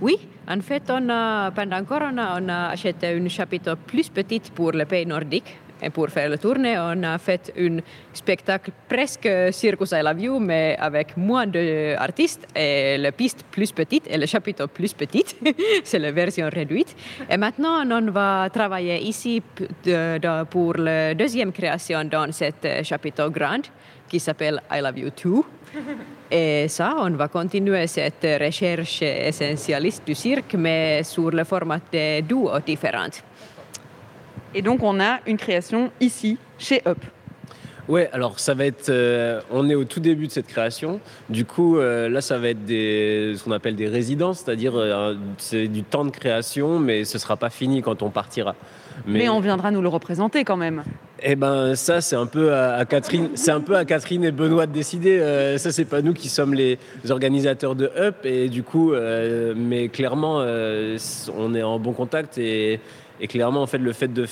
Oui, 0.00 0.16
en 0.48 0.60
fait, 0.60 0.84
on 0.88 1.10
a, 1.10 1.50
pendant 1.50 1.84
Corona, 1.84 2.38
on 2.40 2.48
a 2.48 2.68
acheté 2.68 3.12
une 3.12 3.28
chapiteau 3.28 3.76
plus 3.76 4.08
petite 4.08 4.50
pour 4.50 4.72
le 4.72 4.86
pays 4.86 5.04
nordique 5.04 5.58
pour 5.92 6.08
faire 6.08 6.28
la 6.28 6.38
tournée, 6.38 6.76
on 6.78 7.02
a 7.02 7.18
fait 7.18 7.52
un 7.58 7.78
spectacle 8.12 8.70
presque 8.88 9.28
Circus 9.52 9.92
I 9.92 10.02
Love 10.02 10.20
You, 10.20 10.38
mais 10.38 10.76
avec 10.78 11.16
moins 11.16 11.46
d'artistes 11.46 12.46
et 12.54 12.96
la 12.98 13.12
piste 13.12 13.44
plus 13.50 13.72
petite 13.72 14.06
et 14.08 14.16
le 14.16 14.26
chapiteau 14.26 14.68
plus 14.68 14.92
petit. 14.92 15.24
C'est 15.84 15.98
la 15.98 16.12
version 16.12 16.48
réduite. 16.52 16.94
Et 17.28 17.36
maintenant, 17.36 17.84
on 17.84 18.10
va 18.10 18.48
travailler 18.52 19.02
ici 19.02 19.42
pour 20.50 20.74
la 20.74 21.14
deuxième 21.14 21.52
création 21.52 22.04
dans 22.04 22.32
cette 22.32 22.84
chapiteau 22.84 23.30
grand 23.30 23.62
qui 24.08 24.20
s'appelle 24.20 24.62
I 24.70 24.80
Love 24.80 24.98
You 24.98 25.10
Too. 25.10 25.44
Et 26.30 26.66
ça, 26.68 26.94
on 26.98 27.10
va 27.10 27.28
continuer 27.28 27.86
cette 27.86 28.26
recherche 28.40 29.02
essentialiste 29.02 30.06
du 30.06 30.14
cirque, 30.14 30.54
mais 30.54 31.02
sur 31.02 31.30
le 31.30 31.44
format 31.44 31.80
de 31.92 32.20
duo 32.22 32.50
différent. 32.64 33.10
Et 34.54 34.62
donc, 34.62 34.82
on 34.82 35.00
a 35.00 35.18
une 35.26 35.36
création 35.36 35.90
ici, 36.00 36.38
chez 36.58 36.80
Up. 36.86 36.98
Ouais, 37.86 38.08
alors 38.12 38.40
ça 38.40 38.54
va 38.54 38.64
être. 38.64 38.88
Euh, 38.88 39.40
on 39.50 39.68
est 39.68 39.74
au 39.74 39.84
tout 39.84 40.00
début 40.00 40.26
de 40.26 40.32
cette 40.32 40.46
création. 40.46 41.00
Du 41.28 41.44
coup, 41.44 41.76
euh, 41.76 42.08
là, 42.08 42.22
ça 42.22 42.38
va 42.38 42.48
être 42.48 42.64
des, 42.64 43.34
ce 43.36 43.44
qu'on 43.44 43.52
appelle 43.52 43.76
des 43.76 43.88
résidences, 43.88 44.38
c'est-à-dire 44.38 44.72
euh, 44.74 45.14
c'est 45.36 45.68
du 45.68 45.82
temps 45.82 46.04
de 46.06 46.10
création, 46.10 46.78
mais 46.78 47.04
ce 47.04 47.18
sera 47.18 47.36
pas 47.36 47.50
fini 47.50 47.82
quand 47.82 48.02
on 48.02 48.08
partira. 48.08 48.54
Mais, 49.06 49.28
on 49.28 49.40
viendra 49.40 49.70
nous 49.72 49.82
le 49.82 49.88
représenter 49.88 50.44
quand 50.44 50.56
même. 50.56 50.84
Eh 51.20 51.34
ben, 51.34 51.74
ça, 51.74 52.00
c'est 52.00 52.16
un 52.16 52.26
peu 52.26 52.54
à, 52.54 52.84
Catherine, 52.84 53.30
c'est 53.34 53.50
un 53.50 53.60
peu 53.60 53.76
à 53.76 53.84
Catherine 53.84 54.24
et 54.24 54.30
Benoît 54.30 54.66
de 54.66 54.72
décider. 54.72 55.18
ça, 55.58 55.72
c'est 55.72 55.84
pas 55.84 56.00
nous 56.00 56.14
qui 56.14 56.28
sommes 56.28 56.54
les 56.54 56.78
organisateurs 57.10 57.74
de 57.74 57.90
Up, 57.96 58.24
et 58.24 58.48
du 58.48 58.62
coup, 58.62 58.92
mais 59.56 59.88
clairement, 59.88 60.44
on 61.36 61.54
est 61.56 61.62
en 61.64 61.80
bon 61.80 61.92
contact 61.92 62.38
et 62.38 62.78
et 63.24 63.26
clairement, 63.26 63.62
en 63.62 63.66
fait, 63.66 63.78
le 63.78 63.94
fait 63.94 64.12
de, 64.12 64.26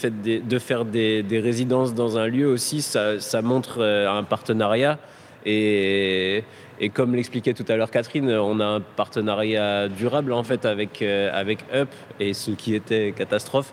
faire 0.59 0.85
des, 0.85 1.41
résidences 1.43 1.95
dans 1.95 2.19
un 2.19 2.27
lieu 2.27 2.47
aussi, 2.47 2.83
ça, 2.83 3.17
montre 3.43 3.79
euh, 3.81 4.07
un 4.07 4.23
partenariat. 4.23 4.99
Et, 5.47 6.45
comme 6.93 7.15
l'expliquait 7.15 7.55
tout 7.55 7.65
à 7.69 7.77
l'heure 7.77 7.91
Catherine, 7.91 8.31
on 8.31 8.61
a 8.61 8.67
un 8.67 8.81
partenariat 8.81 9.89
durable 9.89 10.35
en 10.35 10.43
fait 10.43 10.67
avec, 10.67 11.01
euh, 11.01 11.31
avec 11.33 11.61
Up 11.73 11.89
et 12.21 12.35
ce 12.35 12.51
qui 12.51 12.75
était 12.75 13.15
catastrophe. 13.17 13.73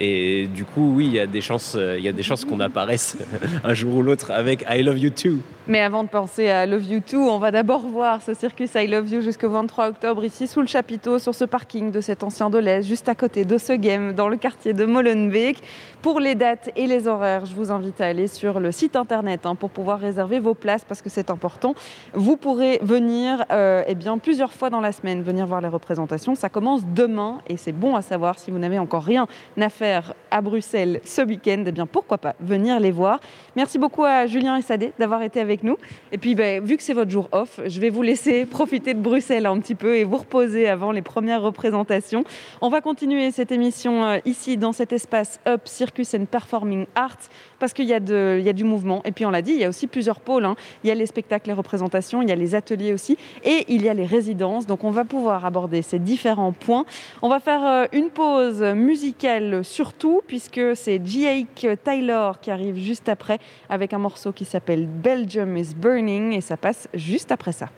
Et 0.00 0.46
du 0.46 0.64
coup, 0.64 0.94
oui, 0.96 1.06
il 1.06 1.12
y 1.12 1.20
a 1.20 1.26
des 1.26 1.42
chances, 1.42 1.76
il 1.76 2.02
y 2.02 2.08
a 2.08 2.12
des 2.12 2.22
chances 2.22 2.44
qu'on 2.44 2.60
apparaisse 2.60 3.18
un 3.64 3.74
jour 3.74 3.96
ou 3.96 4.02
l'autre 4.02 4.30
avec 4.30 4.64
I 4.68 4.82
Love 4.82 4.98
You 4.98 5.10
Too. 5.10 5.38
Mais 5.66 5.80
avant 5.80 6.02
de 6.02 6.08
penser 6.08 6.48
à 6.48 6.66
Love 6.66 6.84
You 6.84 7.00
Too, 7.00 7.18
on 7.18 7.38
va 7.38 7.50
d'abord 7.50 7.82
voir 7.82 8.22
ce 8.22 8.34
circus 8.34 8.70
I 8.74 8.86
Love 8.86 9.08
You 9.12 9.20
jusqu'au 9.20 9.50
23 9.50 9.88
octobre 9.88 10.24
ici 10.24 10.48
sous 10.48 10.62
le 10.62 10.66
chapiteau 10.66 11.18
sur 11.18 11.34
ce 11.34 11.44
parking 11.44 11.92
de 11.92 12.00
cet 12.00 12.24
ancien 12.24 12.50
Dolez, 12.50 12.82
juste 12.82 13.08
à 13.08 13.14
côté 13.14 13.44
de 13.44 13.58
ce 13.58 13.74
game 13.74 14.14
dans 14.14 14.28
le 14.28 14.36
quartier 14.36 14.72
de 14.72 14.84
Molenbeek. 14.84 15.58
Pour 16.02 16.18
les 16.18 16.34
dates 16.34 16.70
et 16.76 16.86
les 16.86 17.06
horaires, 17.06 17.44
je 17.44 17.54
vous 17.54 17.70
invite 17.70 18.00
à 18.00 18.06
aller 18.06 18.26
sur 18.26 18.58
le 18.58 18.72
site 18.72 18.96
internet 18.96 19.44
hein, 19.44 19.54
pour 19.54 19.68
pouvoir 19.68 20.00
réserver 20.00 20.40
vos 20.40 20.54
places 20.54 20.82
parce 20.82 21.02
que 21.02 21.10
c'est 21.10 21.28
important. 21.28 21.74
Vous 22.14 22.38
pourrez 22.38 22.78
venir 22.82 23.44
euh, 23.52 23.84
eh 23.86 23.94
bien, 23.94 24.16
plusieurs 24.16 24.54
fois 24.54 24.70
dans 24.70 24.80
la 24.80 24.92
semaine, 24.92 25.22
venir 25.22 25.46
voir 25.46 25.60
les 25.60 25.68
représentations. 25.68 26.34
Ça 26.34 26.48
commence 26.48 26.86
demain 26.86 27.42
et 27.48 27.58
c'est 27.58 27.72
bon 27.72 27.96
à 27.96 28.02
savoir 28.02 28.38
si 28.38 28.50
vous 28.50 28.58
n'avez 28.58 28.78
encore 28.78 29.04
rien 29.04 29.26
à 29.60 29.68
faire 29.68 30.14
à 30.30 30.40
Bruxelles 30.40 31.00
ce 31.04 31.22
week-end, 31.22 31.64
eh 31.66 31.72
bien 31.72 31.86
pourquoi 31.86 32.18
pas 32.18 32.34
venir 32.40 32.80
les 32.80 32.90
voir. 32.90 33.20
Merci 33.56 33.78
beaucoup 33.78 34.04
à 34.04 34.26
Julien 34.26 34.56
et 34.56 34.62
Sadé 34.62 34.92
d'avoir 34.98 35.22
été 35.22 35.40
avec 35.40 35.62
nous. 35.62 35.76
Et 36.12 36.18
puis, 36.18 36.34
ben, 36.34 36.64
vu 36.64 36.76
que 36.76 36.82
c'est 36.82 36.94
votre 36.94 37.10
jour 37.10 37.28
off, 37.32 37.60
je 37.66 37.80
vais 37.80 37.90
vous 37.90 38.02
laisser 38.02 38.46
profiter 38.50 38.94
de 38.94 39.00
Bruxelles 39.00 39.46
un 39.46 39.58
petit 39.58 39.74
peu 39.74 39.96
et 39.96 40.04
vous 40.04 40.18
reposer 40.18 40.68
avant 40.68 40.92
les 40.92 41.02
premières 41.02 41.42
représentations. 41.42 42.24
On 42.60 42.68
va 42.68 42.80
continuer 42.80 43.30
cette 43.30 43.52
émission 43.52 44.04
euh, 44.04 44.18
ici 44.24 44.56
dans 44.56 44.72
cet 44.72 44.92
espace 44.92 45.40
Up 45.46 45.62
Circus 45.64 46.14
and 46.14 46.26
Performing 46.26 46.86
Arts 46.94 47.28
parce 47.60 47.74
qu'il 47.74 47.84
y, 47.84 47.92
a 47.92 48.00
du 48.00 48.64
mouvement. 48.64 49.02
Et 49.04 49.12
puis 49.12 49.26
on 49.26 49.30
l'a 49.30 49.42
dit, 49.42 49.52
il 49.52 49.60
y 49.60 49.64
a 49.64 49.68
aussi 49.68 49.86
plusieurs 49.86 50.18
pôles. 50.18 50.46
Hein. 50.46 50.56
Il 50.82 50.88
y 50.88 50.90
a 50.90 50.94
les 50.94 51.06
spectacles, 51.06 51.48
les 51.48 51.54
représentations, 51.54 52.22
il 52.22 52.28
y 52.28 52.32
a 52.32 52.34
les 52.34 52.54
ateliers 52.54 52.94
aussi, 52.94 53.18
et 53.44 53.66
il 53.68 53.82
y 53.82 53.88
a 53.88 53.94
les 53.94 54.06
résidences. 54.06 54.66
Donc 54.66 54.82
on 54.82 54.90
va 54.90 55.04
pouvoir 55.04 55.44
aborder 55.44 55.82
ces 55.82 55.98
différents 55.98 56.52
points. 56.52 56.86
On 57.20 57.28
va 57.28 57.38
faire 57.38 57.64
euh, 57.64 57.84
une 57.92 58.08
pause 58.08 58.62
musicale 58.62 59.62
surtout, 59.62 60.19
puisque 60.26 60.60
c'est 60.74 61.00
Jake 61.04 61.66
Taylor 61.84 62.40
qui 62.40 62.50
arrive 62.50 62.76
juste 62.76 63.08
après 63.08 63.38
avec 63.68 63.92
un 63.92 63.98
morceau 63.98 64.32
qui 64.32 64.44
s'appelle 64.44 64.86
Belgium 64.86 65.56
is 65.56 65.74
Burning, 65.74 66.32
et 66.32 66.40
ça 66.40 66.56
passe 66.56 66.88
juste 66.94 67.32
après 67.32 67.52
ça. 67.52 67.68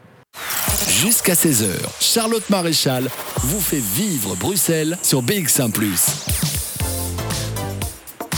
Jusqu'à 0.88 1.34
16h, 1.34 1.68
Charlotte 2.00 2.48
Maréchal 2.50 3.08
vous 3.38 3.60
fait 3.60 3.78
vivre 3.78 4.34
Bruxelles 4.36 4.96
sur 5.02 5.22
BX1⁇ 5.22 5.72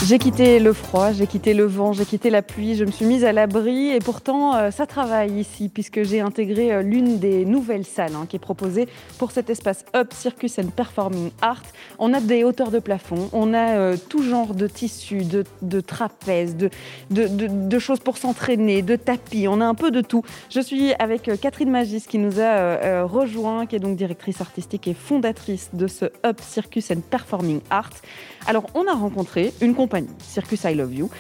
j'ai 0.07 0.19
quitté 0.19 0.59
le 0.59 0.75
froid, 0.75 1.13
j'ai 1.13 1.27
quitté 1.27 1.55
le 1.55 1.65
vent, 1.65 1.95
j'ai 1.95 2.05
quitté 2.05 2.29
la 2.29 2.43
pluie, 2.43 2.75
je 2.75 2.85
me 2.85 2.91
suis 2.91 3.07
mise 3.07 3.25
à 3.25 3.33
l'abri 3.33 3.91
et 3.91 4.01
pourtant 4.01 4.55
euh, 4.55 4.71
ça 4.71 4.87
travaille 4.87 5.41
ici 5.41 5.71
puisque 5.73 6.03
j'ai 6.03 6.21
intégré 6.21 6.73
euh, 6.73 6.83
l'une 6.83 7.19
des 7.19 7.47
nouvelles 7.47 7.87
salles 7.87 8.15
hein, 8.15 8.27
qui 8.29 8.37
est 8.37 8.41
proposée 8.41 8.87
pour 9.19 9.31
cet 9.31 9.49
espace 9.49 9.87
Up 9.97 10.13
Circus 10.13 10.59
and 10.59 10.69
Performing 10.77 11.31
Art. 11.41 11.63
On 11.99 12.13
a 12.13 12.21
des 12.21 12.45
hauteurs 12.45 12.71
de 12.71 12.81
plafond, 12.81 13.31
on 13.33 13.55
a 13.55 13.77
euh, 13.77 13.97
tout 14.11 14.23
genre 14.23 14.55
de 14.55 14.67
tissus, 14.67 15.23
de, 15.63 15.81
trapèzes, 15.81 16.57
de, 16.57 16.69
de, 17.11 17.79
choses 17.79 18.01
pour 18.01 18.19
s'entraîner, 18.19 18.83
de 18.83 18.97
tapis, 18.97 19.47
on 19.49 19.61
a 19.63 19.65
un 19.65 19.75
peu 19.75 19.91
de 19.91 20.03
tout. 20.03 20.23
Je 20.51 20.61
suis 20.61 20.93
avec 20.95 21.31
Catherine 21.41 21.71
Magis 21.71 22.05
qui 22.07 22.19
nous 22.19 22.41
a 22.41 23.05
rejoint, 23.05 23.65
qui 23.67 23.77
est 23.77 23.81
donc 23.81 23.97
directrice 23.97 24.41
artistique 24.41 24.87
et 24.87 24.95
fondatrice 24.95 25.71
de 25.73 25.87
ce 25.87 26.07
Up 26.27 26.41
Circus 26.43 26.91
and 26.91 27.01
Performing 27.11 27.61
Art. 27.71 27.93
Alors 28.47 28.64
on 28.74 28.86
a 28.86 28.95
rencontré 28.95 29.53
une 29.61 29.74
compagnie 29.74 30.09
Circus 30.18 30.64
I 30.64 30.74
Love 30.74 30.95
You, 30.95 31.11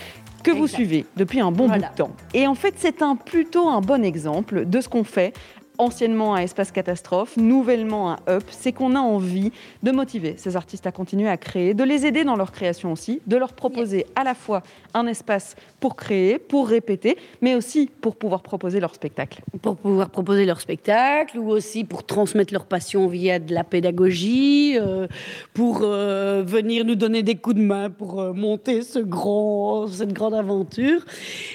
que 0.44 0.50
vous 0.50 0.68
suivez 0.68 1.06
depuis 1.16 1.40
un 1.40 1.50
bon 1.50 1.68
bout 1.68 1.78
de 1.78 1.96
temps. 1.96 2.10
Et 2.34 2.46
en 2.46 2.54
fait, 2.54 2.74
c'est 2.76 3.02
un, 3.02 3.16
plutôt 3.16 3.68
un 3.68 3.80
bon 3.80 4.04
exemple 4.04 4.66
de 4.66 4.80
ce 4.80 4.88
qu'on 4.88 5.02
fait 5.02 5.32
anciennement 5.78 6.34
à 6.34 6.42
Espace 6.42 6.70
Catastrophe, 6.70 7.36
nouvellement 7.36 8.12
à 8.12 8.18
Up, 8.28 8.44
c'est 8.50 8.72
qu'on 8.72 8.94
a 8.94 9.00
envie 9.00 9.52
de 9.82 9.90
motiver 9.90 10.34
ces 10.36 10.56
artistes 10.56 10.86
à 10.86 10.92
continuer 10.92 11.28
à 11.28 11.36
créer, 11.36 11.74
de 11.74 11.84
les 11.84 12.06
aider 12.06 12.24
dans 12.24 12.36
leur 12.36 12.52
création 12.52 12.92
aussi, 12.92 13.20
de 13.26 13.36
leur 13.36 13.52
proposer 13.52 14.06
à 14.14 14.24
la 14.24 14.34
fois 14.34 14.62
un 14.94 15.06
espace 15.06 15.56
pour 15.80 15.96
créer, 15.96 16.38
pour 16.38 16.68
répéter, 16.68 17.18
mais 17.40 17.54
aussi 17.54 17.90
pour 18.00 18.16
pouvoir 18.16 18.42
proposer 18.42 18.80
leur 18.80 18.94
spectacle. 18.94 19.42
Pour 19.62 19.76
pouvoir 19.76 20.10
proposer 20.10 20.44
leur 20.44 20.60
spectacle, 20.60 21.38
ou 21.38 21.50
aussi 21.50 21.84
pour 21.84 22.04
transmettre 22.04 22.52
leur 22.52 22.66
passion 22.66 23.08
via 23.08 23.38
de 23.38 23.52
la 23.52 23.64
pédagogie, 23.64 24.78
euh, 24.78 25.06
pour 25.52 25.80
euh, 25.82 26.42
venir 26.46 26.84
nous 26.84 26.94
donner 26.94 27.22
des 27.22 27.34
coups 27.34 27.56
de 27.56 27.62
main 27.62 27.90
pour 27.90 28.20
euh, 28.20 28.32
monter 28.32 28.82
ce 28.82 29.00
grand, 29.00 29.88
cette 29.88 30.12
grande 30.12 30.34
aventure. 30.34 31.04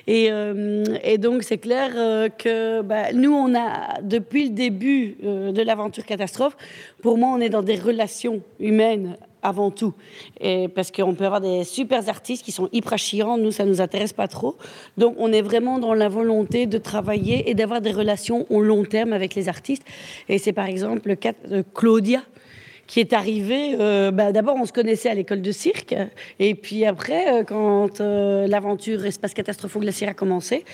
Et, 0.07 0.29
et 1.03 1.17
donc 1.17 1.43
c'est 1.43 1.57
clair 1.57 1.91
que 2.37 2.81
bah, 2.81 3.13
nous, 3.13 3.31
on 3.31 3.55
a 3.55 4.01
depuis 4.09 4.45
le 4.45 4.49
début 4.49 5.17
euh, 5.23 5.51
de 5.51 5.61
l'aventure 5.61 6.05
catastrophe, 6.05 6.57
pour 7.01 7.17
moi, 7.17 7.29
on 7.33 7.39
est 7.39 7.49
dans 7.49 7.61
des 7.61 7.75
relations 7.75 8.41
humaines 8.59 9.15
avant 9.41 9.71
tout. 9.71 9.93
Parce 10.75 10.91
qu'on 10.91 11.15
peut 11.15 11.25
avoir 11.25 11.39
des 11.39 11.63
super 11.63 12.09
artistes 12.09 12.43
qui 12.43 12.51
sont 12.51 12.67
hyper 12.73 12.97
chiants, 12.97 13.37
nous, 13.37 13.51
ça 13.51 13.63
nous 13.63 13.79
intéresse 13.79 14.11
pas 14.11 14.27
trop. 14.27 14.57
Donc, 14.97 15.15
on 15.17 15.31
est 15.31 15.41
vraiment 15.41 15.79
dans 15.79 15.93
la 15.93 16.09
volonté 16.09 16.65
de 16.65 16.77
travailler 16.77 17.49
et 17.49 17.53
d'avoir 17.53 17.79
des 17.79 17.93
relations 17.93 18.45
au 18.49 18.61
long 18.61 18.83
terme 18.83 19.13
avec 19.13 19.35
les 19.35 19.47
artistes. 19.47 19.83
Et 20.27 20.39
c'est 20.39 20.51
par 20.51 20.65
exemple 20.65 21.07
le 21.07 21.15
cas 21.15 21.31
de 21.47 21.63
Claudia, 21.73 22.21
qui 22.89 22.99
est 22.99 23.13
arrivée. 23.13 23.77
Euh, 23.79 24.09
bah, 24.09 24.31
d'abord, 24.31 24.55
on 24.59 24.65
se 24.65 24.73
connaissait 24.73 25.09
à 25.09 25.13
l'école 25.13 25.41
de 25.41 25.51
cirque. 25.51 25.95
Et 26.39 26.55
puis 26.55 26.85
après, 26.85 27.31
euh, 27.31 27.43
quand 27.43 28.01
euh, 28.01 28.47
l'aventure 28.47 29.05
Espace 29.05 29.35
Catastrophe 29.35 29.77
Glacier 29.77 30.07
a 30.07 30.15
commencé, 30.15 30.65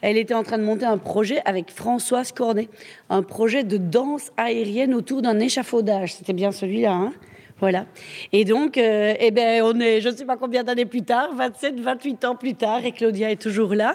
elle 0.00 0.16
était 0.16 0.34
en 0.34 0.44
train 0.44 0.58
de 0.58 0.62
monter 0.62 0.86
un 0.86 0.98
projet 0.98 1.42
avec 1.44 1.72
Françoise 1.72 2.30
Cornet. 2.30 2.68
Un 3.10 3.24
projet 3.24 3.64
de 3.64 3.76
danse 3.76 4.30
aérienne 4.36 4.94
autour 4.94 5.20
d'un 5.20 5.40
échafaudage. 5.40 6.14
C'était 6.14 6.32
bien 6.32 6.52
celui-là, 6.52 6.92
hein? 6.92 7.12
Voilà. 7.60 7.86
Et 8.32 8.44
donc, 8.44 8.76
euh, 8.76 9.14
eh 9.18 9.30
ben, 9.30 9.62
on 9.62 9.78
est, 9.78 10.00
je 10.00 10.08
ne 10.08 10.16
sais 10.16 10.24
pas 10.24 10.36
combien 10.36 10.64
d'années 10.64 10.86
plus 10.86 11.02
tard, 11.02 11.30
27, 11.36 11.78
28 11.78 12.24
ans 12.24 12.34
plus 12.34 12.54
tard, 12.54 12.84
et 12.84 12.90
Claudia 12.90 13.30
est 13.30 13.40
toujours 13.40 13.74
là. 13.74 13.94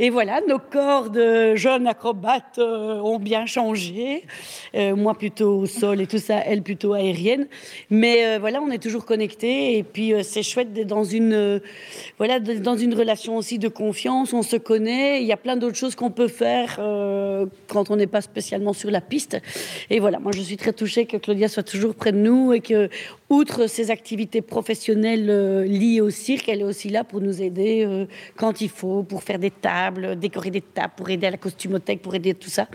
Et 0.00 0.10
voilà, 0.10 0.40
nos 0.48 0.58
corps 0.58 1.10
de 1.10 1.54
jeunes 1.54 1.86
acrobates 1.86 2.58
euh, 2.58 2.98
ont 3.00 3.20
bien 3.20 3.46
changé. 3.46 4.24
Euh, 4.74 4.96
moi 4.96 5.14
plutôt 5.14 5.60
au 5.60 5.66
sol 5.66 6.00
et 6.00 6.08
tout 6.08 6.18
ça, 6.18 6.38
elle 6.44 6.62
plutôt 6.62 6.94
aérienne. 6.94 7.46
Mais 7.90 8.38
voilà, 8.38 8.60
on 8.60 8.70
est 8.70 8.82
toujours 8.82 9.04
connectés. 9.04 9.78
Et 9.78 9.84
puis, 9.84 10.12
c'est 10.24 10.42
chouette 10.42 10.72
d'être 10.72 10.88
dans 10.88 11.04
une, 11.04 11.60
voilà, 12.18 12.40
dans 12.40 12.76
une 12.76 12.92
relation 12.92 13.36
aussi 13.36 13.58
de 13.58 13.68
confiance. 13.68 14.32
On 14.32 14.42
se 14.42 14.56
connaît. 14.56 15.22
Il 15.22 15.26
y 15.26 15.32
a 15.32 15.36
plein 15.36 15.56
d'autres 15.56 15.76
choses 15.76 15.94
qu'on 15.94 16.10
peut 16.10 16.28
faire 16.28 16.76
quand 17.68 17.90
on 17.90 17.96
n'est 17.96 18.06
pas 18.06 18.20
spécialement 18.20 18.72
sur 18.72 18.90
la 18.90 19.00
piste. 19.00 19.38
Et 19.90 20.00
voilà, 20.00 20.18
moi, 20.18 20.32
je 20.34 20.42
suis 20.42 20.56
très 20.56 20.72
touchée 20.72 21.06
que 21.06 21.16
Claudia 21.16 21.48
soit 21.48 21.62
toujours 21.62 21.94
près 21.94 22.12
de 22.12 22.18
nous 22.18 22.52
et 22.52 22.60
que 22.60 22.88
outre 23.28 23.66
ses 23.68 23.90
activités 23.90 24.42
professionnelles 24.42 25.30
euh, 25.30 25.64
liées 25.64 26.00
au 26.00 26.10
cirque, 26.10 26.48
elle 26.48 26.60
est 26.60 26.64
aussi 26.64 26.88
là 26.88 27.04
pour 27.04 27.20
nous 27.20 27.42
aider 27.42 27.84
euh, 27.84 28.06
quand 28.36 28.60
il 28.60 28.68
faut, 28.68 29.02
pour 29.02 29.22
faire 29.22 29.38
des 29.38 29.50
tables, 29.50 30.18
décorer 30.18 30.50
des 30.50 30.60
tables, 30.60 30.92
pour 30.96 31.10
aider 31.10 31.26
à 31.26 31.30
la 31.30 31.36
costumothèque, 31.36 32.02
pour 32.02 32.14
aider 32.14 32.30
à 32.30 32.34
tout 32.34 32.50
ça. 32.50 32.68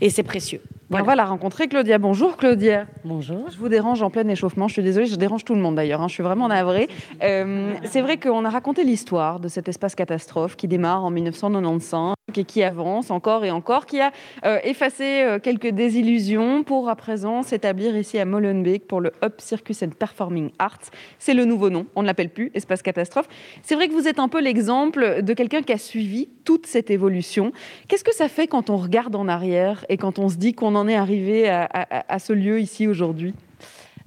Et 0.00 0.10
c'est 0.10 0.22
précieux. 0.22 0.60
On 0.92 1.02
va 1.04 1.14
la 1.14 1.24
rencontrer, 1.24 1.68
Claudia. 1.68 1.98
Bonjour, 1.98 2.36
Claudia. 2.36 2.84
Bonjour. 3.04 3.48
Je 3.48 3.56
vous 3.58 3.68
dérange 3.68 4.02
en 4.02 4.10
plein 4.10 4.26
échauffement. 4.26 4.66
Je 4.66 4.72
suis 4.72 4.82
désolée, 4.82 5.06
je 5.06 5.14
dérange 5.14 5.44
tout 5.44 5.54
le 5.54 5.60
monde 5.60 5.76
d'ailleurs. 5.76 6.00
Hein. 6.00 6.08
Je 6.08 6.14
suis 6.14 6.22
vraiment 6.22 6.48
navrée. 6.48 6.88
Euh, 7.22 7.74
c'est 7.84 8.00
vrai 8.00 8.16
qu'on 8.16 8.46
a 8.46 8.50
raconté 8.50 8.82
l'histoire 8.82 9.40
de 9.40 9.48
cet 9.48 9.68
espace 9.68 9.94
catastrophe 9.94 10.56
qui 10.56 10.68
démarre 10.68 11.04
en 11.04 11.10
1995 11.10 12.14
et 12.34 12.44
qui 12.44 12.62
avance 12.62 13.10
encore 13.10 13.44
et 13.44 13.50
encore, 13.50 13.84
qui 13.84 14.00
a 14.00 14.10
euh, 14.44 14.58
effacé 14.64 15.22
euh, 15.22 15.38
quelques 15.38 15.68
désillusions 15.68 16.62
pour 16.62 16.88
à 16.88 16.96
présent 16.96 17.42
s'établir 17.42 17.96
ici 17.96 18.18
à 18.18 18.24
Molenbeek 18.24 18.86
pour 18.86 19.00
le 19.00 19.12
Up 19.22 19.34
Circus 19.38 19.82
and 19.82 19.90
Performing 19.98 20.50
Arts. 20.58 20.90
C'est 21.18 21.34
le 21.34 21.44
nouveau 21.44 21.68
nom. 21.68 21.86
On 21.94 22.02
ne 22.02 22.06
l'appelle 22.06 22.30
plus 22.30 22.50
Espace 22.54 22.80
Catastrophe. 22.80 23.28
C'est 23.62 23.74
vrai 23.74 23.88
que 23.88 23.92
vous 23.92 24.08
êtes 24.08 24.18
un 24.18 24.28
peu 24.28 24.40
l'exemple 24.40 25.22
de 25.22 25.34
quelqu'un 25.34 25.62
qui 25.62 25.72
a 25.72 25.78
suivi 25.78 26.28
toute 26.44 26.66
cette 26.66 26.90
évolution. 26.90 27.52
Qu'est-ce 27.88 28.04
que 28.04 28.14
ça 28.14 28.28
fait 28.28 28.46
quand 28.46 28.70
on 28.70 28.76
regarde 28.76 29.14
en 29.14 29.28
arrière 29.28 29.84
et 29.88 29.98
quand 29.98 30.18
on 30.18 30.28
se 30.28 30.36
dit 30.36 30.54
qu'on 30.54 30.74
en 30.74 30.79
est 30.88 30.96
arrivé 30.96 31.48
à, 31.48 32.18
ce 32.18 32.32
lieu 32.32 32.60
ici 32.60 32.86
aujourd'hui 32.86 33.34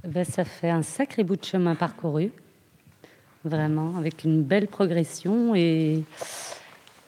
ben, 0.07 0.23
Ça 0.23 0.45
fait 0.45 0.69
un 0.69 0.81
sacré 0.83 1.23
bout 1.23 1.35
de 1.35 1.45
chemin 1.45 1.75
parcouru, 1.75 2.31
vraiment, 3.43 3.97
avec 3.97 4.23
une 4.23 4.43
belle 4.43 4.67
progression 4.67 5.55
et, 5.55 6.03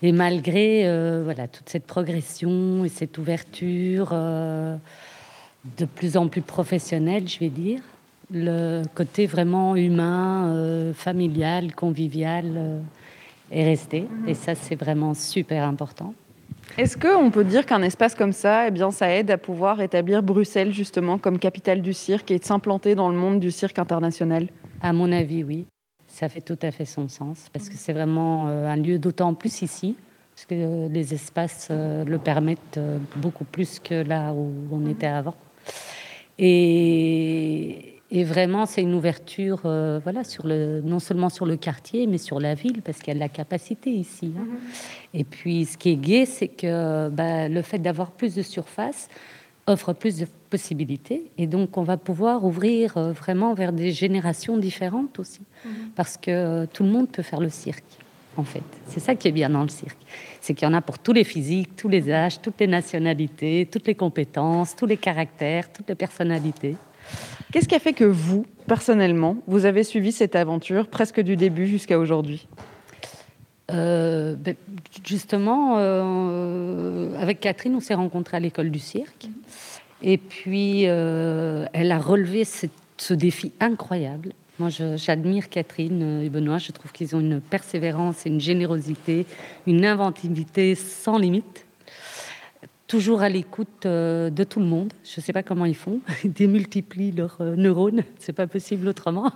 et 0.01 0.11
malgré 0.11 0.87
euh, 0.87 1.21
voilà, 1.23 1.47
toute 1.47 1.69
cette 1.69 1.85
progression 1.85 2.85
et 2.85 2.89
cette 2.89 3.17
ouverture 3.17 4.09
euh, 4.11 4.75
de 5.77 5.85
plus 5.85 6.17
en 6.17 6.27
plus 6.27 6.41
professionnelle, 6.41 7.27
je 7.27 7.39
vais 7.39 7.49
dire, 7.49 7.81
le 8.31 8.83
côté 8.93 9.25
vraiment 9.25 9.75
humain, 9.75 10.47
euh, 10.47 10.93
familial, 10.93 11.73
convivial 11.73 12.81
est 13.51 13.63
resté. 13.63 14.07
Et 14.27 14.33
ça, 14.33 14.55
c'est 14.55 14.75
vraiment 14.75 15.13
super 15.13 15.63
important. 15.63 16.13
Est-ce 16.77 16.97
qu'on 16.97 17.31
peut 17.31 17.45
dire 17.45 17.65
qu'un 17.65 17.81
espace 17.83 18.15
comme 18.15 18.33
ça, 18.33 18.67
eh 18.67 18.71
bien, 18.71 18.91
ça 18.91 19.09
aide 19.09 19.31
à 19.31 19.37
pouvoir 19.37 19.79
établir 19.79 20.21
Bruxelles 20.21 20.73
justement 20.73 21.17
comme 21.17 21.39
capitale 21.39 21.81
du 21.81 21.93
cirque 21.93 22.31
et 22.31 22.39
de 22.39 22.43
s'implanter 22.43 22.95
dans 22.95 23.07
le 23.07 23.15
monde 23.15 23.39
du 23.39 23.49
cirque 23.49 23.79
international? 23.79 24.49
À 24.81 24.91
mon 24.91 25.09
avis, 25.13 25.45
oui. 25.45 25.67
Ça 26.07 26.27
fait 26.27 26.41
tout 26.41 26.59
à 26.61 26.71
fait 26.71 26.83
son 26.83 27.07
sens 27.07 27.47
parce 27.53 27.69
que 27.69 27.75
c'est 27.77 27.93
vraiment 27.93 28.49
euh, 28.49 28.67
un 28.67 28.75
lieu 28.75 28.99
d'autant 28.99 29.33
plus 29.35 29.61
ici, 29.61 29.95
parce 30.35 30.45
que 30.47 30.89
les 30.89 31.13
espaces 31.13 31.69
euh, 31.71 32.03
le 32.03 32.17
permettent 32.17 32.77
euh, 32.77 32.97
beaucoup 33.15 33.45
plus 33.45 33.79
que 33.79 33.95
là 33.95 34.33
où 34.33 34.51
on 34.69 34.85
était 34.89 35.07
avant. 35.07 35.35
Et, 36.37 37.94
Et 38.11 38.23
vraiment, 38.23 38.65
c'est 38.65 38.81
une 38.81 38.93
ouverture, 38.93 39.61
euh, 39.65 39.99
voilà, 40.03 40.23
sur 40.23 40.45
le, 40.45 40.81
non 40.81 40.99
seulement 40.99 41.29
sur 41.29 41.45
le 41.45 41.57
quartier, 41.57 42.05
mais 42.05 42.19
sur 42.19 42.39
la 42.39 42.53
ville, 42.53 42.81
parce 42.83 42.99
qu'il 42.99 43.07
y 43.07 43.11
a 43.11 43.15
de 43.15 43.19
la 43.19 43.29
capacité 43.29 43.89
ici. 43.89 44.31
Hein. 44.37 44.43
Mhm. 44.45 44.57
Et 45.15 45.23
puis, 45.23 45.65
ce 45.65 45.77
qui 45.77 45.89
est 45.89 45.95
gai, 45.95 46.25
c'est 46.25 46.47
que 46.47 47.09
bah, 47.09 47.49
le 47.49 47.61
fait 47.63 47.79
d'avoir 47.79 48.11
plus 48.11 48.35
de 48.35 48.43
surface 48.43 49.09
offre 49.67 49.93
plus 49.93 50.19
de 50.19 50.27
possibilités. 50.49 51.31
Et 51.37 51.47
donc, 51.47 51.77
on 51.77 51.83
va 51.83 51.97
pouvoir 51.97 52.45
ouvrir 52.45 52.97
euh, 52.97 53.11
vraiment 53.11 53.53
vers 53.53 53.73
des 53.73 53.91
générations 53.91 54.57
différentes 54.57 55.19
aussi. 55.19 55.41
Mhm. 55.65 55.71
Parce 55.95 56.17
que 56.17 56.31
euh, 56.31 56.65
tout 56.71 56.83
le 56.83 56.89
monde 56.89 57.09
peut 57.09 57.23
faire 57.23 57.39
le 57.39 57.49
cirque, 57.49 57.83
en 58.37 58.43
fait. 58.43 58.63
C'est 58.87 58.99
ça 58.99 59.15
qui 59.15 59.27
est 59.27 59.31
bien 59.31 59.49
dans 59.49 59.63
le 59.63 59.69
cirque. 59.69 59.97
C'est 60.41 60.53
qu'il 60.53 60.67
y 60.67 60.71
en 60.71 60.73
a 60.75 60.81
pour 60.81 60.99
tous 60.99 61.13
les 61.13 61.23
physiques, 61.23 61.75
tous 61.75 61.89
les 61.89 62.11
âges, 62.11 62.39
toutes 62.41 62.59
les 62.59 62.67
nationalités, 62.67 63.67
toutes 63.71 63.87
les 63.87 63.95
compétences, 63.95 64.75
tous 64.75 64.85
les 64.85 64.97
caractères, 64.97 65.71
toutes 65.73 65.89
les 65.89 65.95
personnalités. 65.95 66.75
Qu'est-ce 67.51 67.67
qui 67.67 67.75
a 67.75 67.79
fait 67.79 67.93
que 67.93 68.03
vous, 68.03 68.45
personnellement, 68.67 69.37
vous 69.47 69.65
avez 69.65 69.83
suivi 69.83 70.11
cette 70.11 70.35
aventure 70.35 70.87
presque 70.87 71.21
du 71.21 71.35
début 71.35 71.67
jusqu'à 71.67 71.99
aujourd'hui? 71.99 72.47
Euh, 73.71 74.35
ben, 74.35 74.55
justement, 75.03 75.75
euh, 75.77 77.15
avec 77.19 77.39
Catherine, 77.39 77.75
on 77.75 77.79
s'est 77.79 77.93
rencontrés 77.95 78.37
à 78.37 78.39
l'école 78.39 78.69
du 78.69 78.79
cirque. 78.79 79.27
Et 80.01 80.17
puis, 80.17 80.83
euh, 80.85 81.65
elle 81.73 81.91
a 81.91 81.99
relevé 81.99 82.43
ce 82.45 83.13
défi 83.13 83.53
incroyable. 83.59 84.33
Moi, 84.59 84.69
j'admire 84.69 85.49
Catherine 85.49 86.21
et 86.23 86.29
Benoît. 86.29 86.59
Je 86.59 86.71
trouve 86.71 86.91
qu'ils 86.91 87.15
ont 87.15 87.19
une 87.19 87.41
persévérance 87.41 88.25
et 88.25 88.29
une 88.29 88.39
générosité, 88.39 89.25
une 89.67 89.85
inventivité 89.85 90.75
sans 90.75 91.17
limite 91.17 91.64
toujours 92.87 93.21
à 93.21 93.29
l'écoute 93.29 93.85
euh, 93.85 94.29
de 94.29 94.43
tout 94.43 94.59
le 94.59 94.65
monde. 94.65 94.93
Je 95.03 95.19
ne 95.19 95.23
sais 95.23 95.33
pas 95.33 95.43
comment 95.43 95.65
ils 95.65 95.75
font. 95.75 95.99
Ils 96.23 96.33
démultiplient 96.33 97.11
leurs 97.11 97.37
euh, 97.41 97.55
neurones. 97.55 98.03
C'est 98.19 98.33
pas 98.33 98.47
possible 98.47 98.87
autrement. 98.87 99.31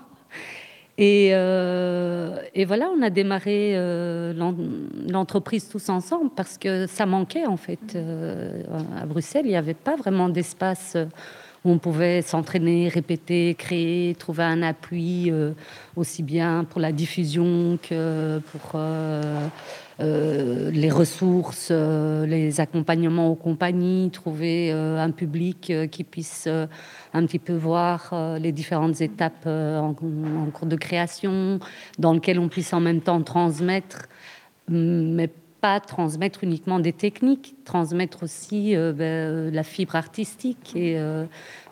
Et, 0.97 1.29
euh, 1.31 2.41
et, 2.53 2.65
voilà, 2.65 2.89
on 2.95 3.01
a 3.01 3.09
démarré 3.09 3.73
l'entreprise 5.07 5.69
tous 5.69 5.87
ensemble 5.87 6.29
parce 6.35 6.57
que 6.57 6.87
ça 6.87 7.05
manquait 7.05 7.45
en 7.45 7.55
fait. 7.55 7.97
à 8.97 9.05
Bruxelles, 9.05 9.45
il 9.45 9.51
n'y 9.51 9.55
avait 9.55 9.73
pas 9.73 9.95
vraiment 9.95 10.27
d'espace 10.27 10.97
où 11.63 11.71
on 11.71 11.77
pouvait 11.77 12.21
s'entraîner, 12.21 12.89
répéter, 12.89 13.55
créer, 13.57 14.13
trouver 14.15 14.43
un 14.43 14.61
appui 14.61 15.31
aussi 15.95 16.21
bien 16.21 16.65
pour 16.65 16.81
la 16.81 16.91
diffusion 16.91 17.79
que 17.81 18.39
pour 18.51 18.77
euh, 20.01 20.71
les 20.71 20.89
ressources, 20.89 21.69
euh, 21.71 22.25
les 22.25 22.61
accompagnements 22.61 23.29
aux 23.29 23.35
compagnies, 23.35 24.09
trouver 24.11 24.71
euh, 24.71 24.97
un 24.97 25.11
public 25.11 25.73
qui 25.91 26.03
puisse 26.05 26.47
un 26.47 27.25
petit 27.25 27.39
peu 27.39 27.53
voir 27.53 28.13
les 28.39 28.51
différentes 28.51 29.01
étapes 29.01 29.45
en, 29.45 29.93
cours 29.93 30.67
de 30.67 30.75
création, 30.75 31.59
dans 31.97 32.13
lequel 32.13 32.39
on 32.39 32.47
puisse 32.47 32.73
en 32.73 32.79
même 32.79 33.01
temps 33.01 33.21
transmettre, 33.21 34.07
mais 34.69 35.29
pas 35.61 35.81
transmettre 35.81 36.43
uniquement 36.43 36.79
des 36.79 36.93
techniques, 36.93 37.55
transmettre 37.65 38.23
aussi 38.23 38.75
ben, 38.75 39.53
la 39.53 39.63
fibre 39.63 39.95
artistique 39.95 40.75
et 40.75 40.97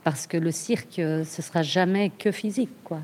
parce 0.04 0.28
que 0.28 0.38
le 0.38 0.52
cirque, 0.52 0.96
ce 0.96 1.42
sera 1.42 1.62
jamais 1.62 2.10
que 2.10 2.32
physique, 2.32 2.84
quoi. 2.84 3.00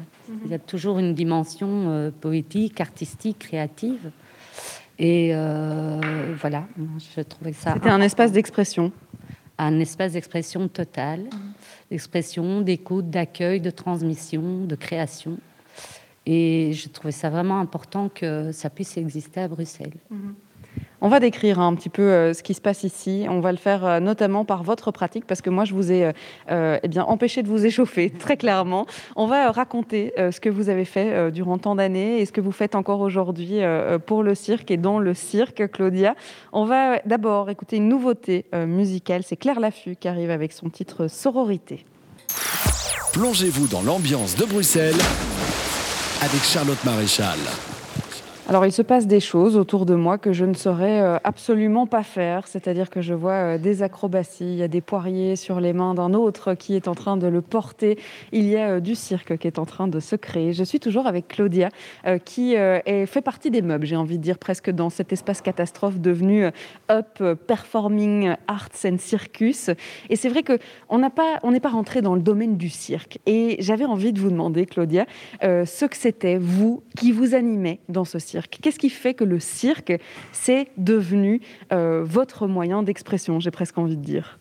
Il 0.45 0.51
y 0.51 0.53
a 0.53 0.59
toujours 0.59 0.99
une 0.99 1.13
dimension 1.13 2.11
poétique, 2.19 2.81
artistique, 2.81 3.39
créative. 3.39 4.11
Et 4.99 5.31
euh, 5.33 5.99
voilà, 6.39 6.67
je 7.15 7.21
trouvais 7.21 7.53
ça. 7.53 7.73
C'était 7.73 7.89
un 7.89 8.01
espace 8.01 8.31
d'expression. 8.31 8.91
Un 9.57 9.79
espace 9.79 10.13
d'expression 10.13 10.67
totale, 10.67 11.29
d'expression, 11.89 12.61
d'écoute, 12.61 13.09
d'accueil, 13.09 13.61
de 13.61 13.69
transmission, 13.69 14.65
de 14.65 14.75
création. 14.75 15.37
Et 16.25 16.73
je 16.73 16.89
trouvais 16.89 17.11
ça 17.11 17.29
vraiment 17.29 17.59
important 17.59 18.09
que 18.09 18.51
ça 18.51 18.69
puisse 18.69 18.97
exister 18.97 19.41
à 19.41 19.47
Bruxelles. 19.47 19.93
Mhm. 20.09 20.35
On 21.05 21.09
va 21.09 21.19
décrire 21.19 21.59
un 21.59 21.75
petit 21.75 21.89
peu 21.89 22.01
euh, 22.01 22.33
ce 22.33 22.41
qui 22.41 22.53
se 22.53 22.61
passe 22.61 22.85
ici. 22.85 23.25
On 23.29 23.41
va 23.41 23.51
le 23.51 23.57
faire 23.57 23.85
euh, 23.85 23.99
notamment 23.99 24.45
par 24.45 24.63
votre 24.63 24.91
pratique, 24.91 25.25
parce 25.27 25.41
que 25.41 25.49
moi, 25.49 25.65
je 25.65 25.73
vous 25.73 25.91
ai 25.91 26.13
euh, 26.49 26.79
eh 26.81 26.87
bien, 26.87 27.03
empêché 27.03 27.43
de 27.43 27.49
vous 27.49 27.65
échauffer, 27.65 28.09
très 28.19 28.37
clairement. 28.37 28.85
On 29.17 29.27
va 29.27 29.51
raconter 29.51 30.13
ce 30.17 30.39
que 30.39 30.47
vous 30.47 30.69
avez 30.69 30.85
fait 30.85 31.29
durant 31.31 31.57
tant 31.57 31.75
d'années 31.75 32.21
et 32.21 32.25
ce 32.25 32.31
que 32.31 32.39
vous 32.39 32.53
faites 32.53 32.73
encore 32.75 33.01
aujourd'hui 33.01 33.59
pour 34.05 34.23
le 34.23 34.33
cirque 34.33 34.71
et 34.71 34.77
dans 34.77 34.99
le 34.99 35.13
cirque, 35.13 35.69
Claudia. 35.71 36.15
On 36.53 36.63
va 36.63 36.99
d'abord 37.05 37.49
écouter 37.49 37.77
une 37.77 37.89
nouveauté 37.89 38.45
musicale. 38.53 39.23
C'est 39.25 39.35
Claire 39.35 39.59
Laffut 39.59 39.97
qui 39.97 40.07
arrive 40.07 40.31
avec 40.31 40.53
son 40.53 40.69
titre 40.69 41.07
Sororité. 41.07 41.85
Plongez-vous 43.11 43.67
dans 43.67 43.81
l'ambiance 43.81 44.37
de 44.37 44.45
Bruxelles 44.45 44.99
avec 46.21 46.43
Charlotte 46.43 46.83
Maréchal. 46.85 47.39
Alors, 48.49 48.65
il 48.65 48.73
se 48.73 48.81
passe 48.81 49.07
des 49.07 49.21
choses 49.21 49.55
autour 49.55 49.85
de 49.85 49.95
moi 49.95 50.17
que 50.17 50.33
je 50.33 50.43
ne 50.43 50.53
saurais 50.53 50.99
euh, 50.99 51.17
absolument 51.23 51.87
pas 51.87 52.03
faire. 52.03 52.45
C'est-à-dire 52.45 52.89
que 52.89 52.99
je 52.99 53.13
vois 53.13 53.31
euh, 53.31 53.57
des 53.57 53.83
acrobaties, 53.83 54.43
il 54.43 54.55
y 54.55 54.63
a 54.63 54.67
des 54.67 54.81
poiriers 54.81 55.37
sur 55.37 55.61
les 55.61 55.71
mains 55.71 55.93
d'un 55.93 56.13
autre 56.13 56.53
qui 56.53 56.75
est 56.75 56.89
en 56.89 56.93
train 56.93 57.15
de 57.15 57.25
le 57.25 57.41
porter. 57.41 57.97
Il 58.33 58.45
y 58.45 58.57
a 58.57 58.71
euh, 58.71 58.79
du 58.81 58.95
cirque 58.95 59.37
qui 59.37 59.47
est 59.47 59.59
en 59.59 59.65
train 59.65 59.87
de 59.87 59.97
se 60.01 60.17
créer. 60.17 60.51
Je 60.51 60.65
suis 60.65 60.81
toujours 60.81 61.07
avec 61.07 61.29
Claudia, 61.29 61.69
qui 62.25 62.55
est, 62.55 63.05
fait 63.05 63.21
partie 63.21 63.49
des 63.49 63.61
meubles, 63.61 63.85
j'ai 63.85 63.95
envie 63.95 64.17
de 64.17 64.23
dire, 64.23 64.37
presque 64.37 64.69
dans 64.69 64.89
cet 64.89 65.13
espace 65.13 65.41
catastrophe 65.41 65.99
devenu 65.99 66.47
Up 66.91 67.23
Performing 67.47 68.35
Arts 68.47 68.85
and 68.85 68.97
Circus. 68.99 69.69
Et 70.09 70.15
c'est 70.17 70.29
vrai 70.29 70.43
qu'on 70.43 70.99
n'est 70.99 71.09
pas, 71.09 71.69
rentré 71.69 72.01
dans 72.01 72.15
le 72.15 72.21
domaine 72.21 72.57
du 72.57 72.69
cirque. 72.69 73.19
Et 73.25 73.55
j'avais 73.59 73.85
envie 73.85 74.11
de 74.11 74.19
vous 74.19 74.29
demander, 74.29 74.65
Claudia, 74.65 75.05
ce 75.41 75.85
que 75.85 75.95
c'était, 75.95 76.37
vous, 76.37 76.83
qui 76.97 77.11
vous 77.11 77.35
animez 77.35 77.79
dans 77.87 78.05
ce 78.05 78.19
cirque 78.19 78.32
Qu'est-ce 78.61 78.79
qui 78.79 78.89
fait 78.89 79.13
que 79.13 79.23
le 79.23 79.39
cirque, 79.39 79.93
c'est 80.31 80.67
devenu 80.77 81.41
euh, 81.71 82.03
votre 82.03 82.47
moyen 82.47 82.83
d'expression, 82.83 83.39
j'ai 83.39 83.51
presque 83.51 83.77
envie 83.77 83.97
de 83.97 84.03
dire? 84.03 84.39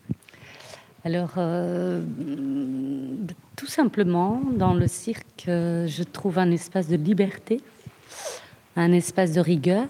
Alors, 1.05 1.33
euh, 1.37 2.01
tout 3.55 3.67
simplement, 3.67 4.41
dans 4.53 4.73
le 4.73 4.87
cirque, 4.87 5.45
euh, 5.47 5.87
je 5.87 6.03
trouve 6.03 6.39
un 6.39 6.51
espace 6.51 6.87
de 6.87 6.95
liberté, 6.95 7.61
un 8.75 8.93
espace 8.93 9.33
de 9.33 9.41
rigueur 9.41 9.87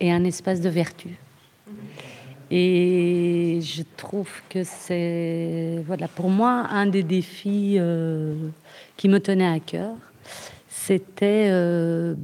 et 0.00 0.12
un 0.12 0.24
espace 0.24 0.60
de 0.60 0.68
vertu. 0.68 1.10
Et 2.50 3.58
je 3.62 3.82
trouve 3.96 4.30
que 4.48 4.64
c'est, 4.64 5.82
voilà, 5.86 6.08
pour 6.08 6.30
moi, 6.30 6.66
un 6.70 6.86
des 6.86 7.02
défis 7.02 7.78
qui 8.96 9.08
me 9.08 9.18
tenait 9.20 9.46
à 9.46 9.60
cœur 9.60 9.96
c'était 10.88 11.48
euh, 11.50 12.14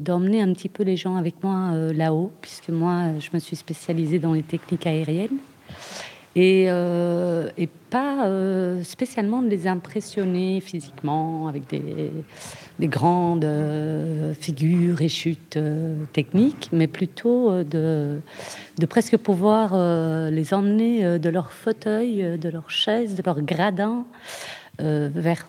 d'emmener 0.00 0.42
un 0.42 0.52
petit 0.52 0.68
peu 0.68 0.82
les 0.82 0.98
gens 0.98 1.16
avec 1.16 1.42
moi 1.42 1.70
euh, 1.72 1.94
là-haut, 1.94 2.30
puisque 2.42 2.68
moi, 2.68 3.04
je 3.18 3.30
me 3.32 3.38
suis 3.38 3.56
spécialisée 3.56 4.18
dans 4.18 4.34
les 4.34 4.42
techniques 4.42 4.86
aériennes. 4.86 5.38
Et, 6.36 6.66
euh, 6.68 7.48
pas 7.88 8.26
spécialement 8.84 9.42
de 9.42 9.48
les 9.48 9.66
impressionner 9.66 10.62
physiquement 10.62 11.46
avec 11.46 11.68
des, 11.68 12.10
des 12.78 12.88
grandes 12.88 13.46
figures 14.40 15.02
et 15.02 15.10
chutes 15.10 15.58
techniques, 16.14 16.70
mais 16.72 16.86
plutôt 16.86 17.62
de, 17.62 18.18
de 18.78 18.86
presque 18.86 19.18
pouvoir 19.18 19.76
les 20.30 20.54
emmener 20.54 21.18
de 21.18 21.28
leur 21.28 21.52
fauteuil, 21.52 22.38
de 22.38 22.48
leur 22.48 22.70
chaise, 22.70 23.14
de 23.14 23.22
leur 23.26 23.42
gradin 23.42 24.06
vers, 24.78 25.48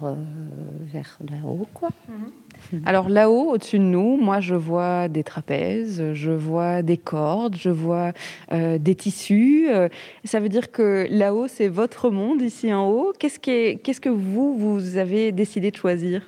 vers 0.91 1.17
là-haut. 1.29 1.65
Mm-hmm. 1.81 2.42
Alors 2.85 3.09
là-haut, 3.09 3.51
au-dessus 3.51 3.79
de 3.79 3.83
nous, 3.83 4.17
moi 4.17 4.39
je 4.39 4.55
vois 4.55 5.07
des 5.07 5.23
trapèzes, 5.23 6.13
je 6.13 6.31
vois 6.31 6.81
des 6.81 6.97
cordes, 6.97 7.55
je 7.55 7.69
vois 7.69 8.13
euh, 8.51 8.77
des 8.77 8.95
tissus. 8.95 9.67
Euh, 9.69 9.89
ça 10.23 10.39
veut 10.39 10.49
dire 10.49 10.71
que 10.71 11.07
là-haut, 11.09 11.47
c'est 11.47 11.67
votre 11.67 12.09
monde 12.09 12.41
ici 12.41 12.73
en 12.73 12.89
haut. 12.89 13.13
Qu'est-ce, 13.17 13.39
que 13.39 14.09
vous, 14.09 14.57
vous 14.57 14.97
avez 14.97 15.31
décidé 15.31 15.71
de 15.71 15.75
choisir? 15.75 16.21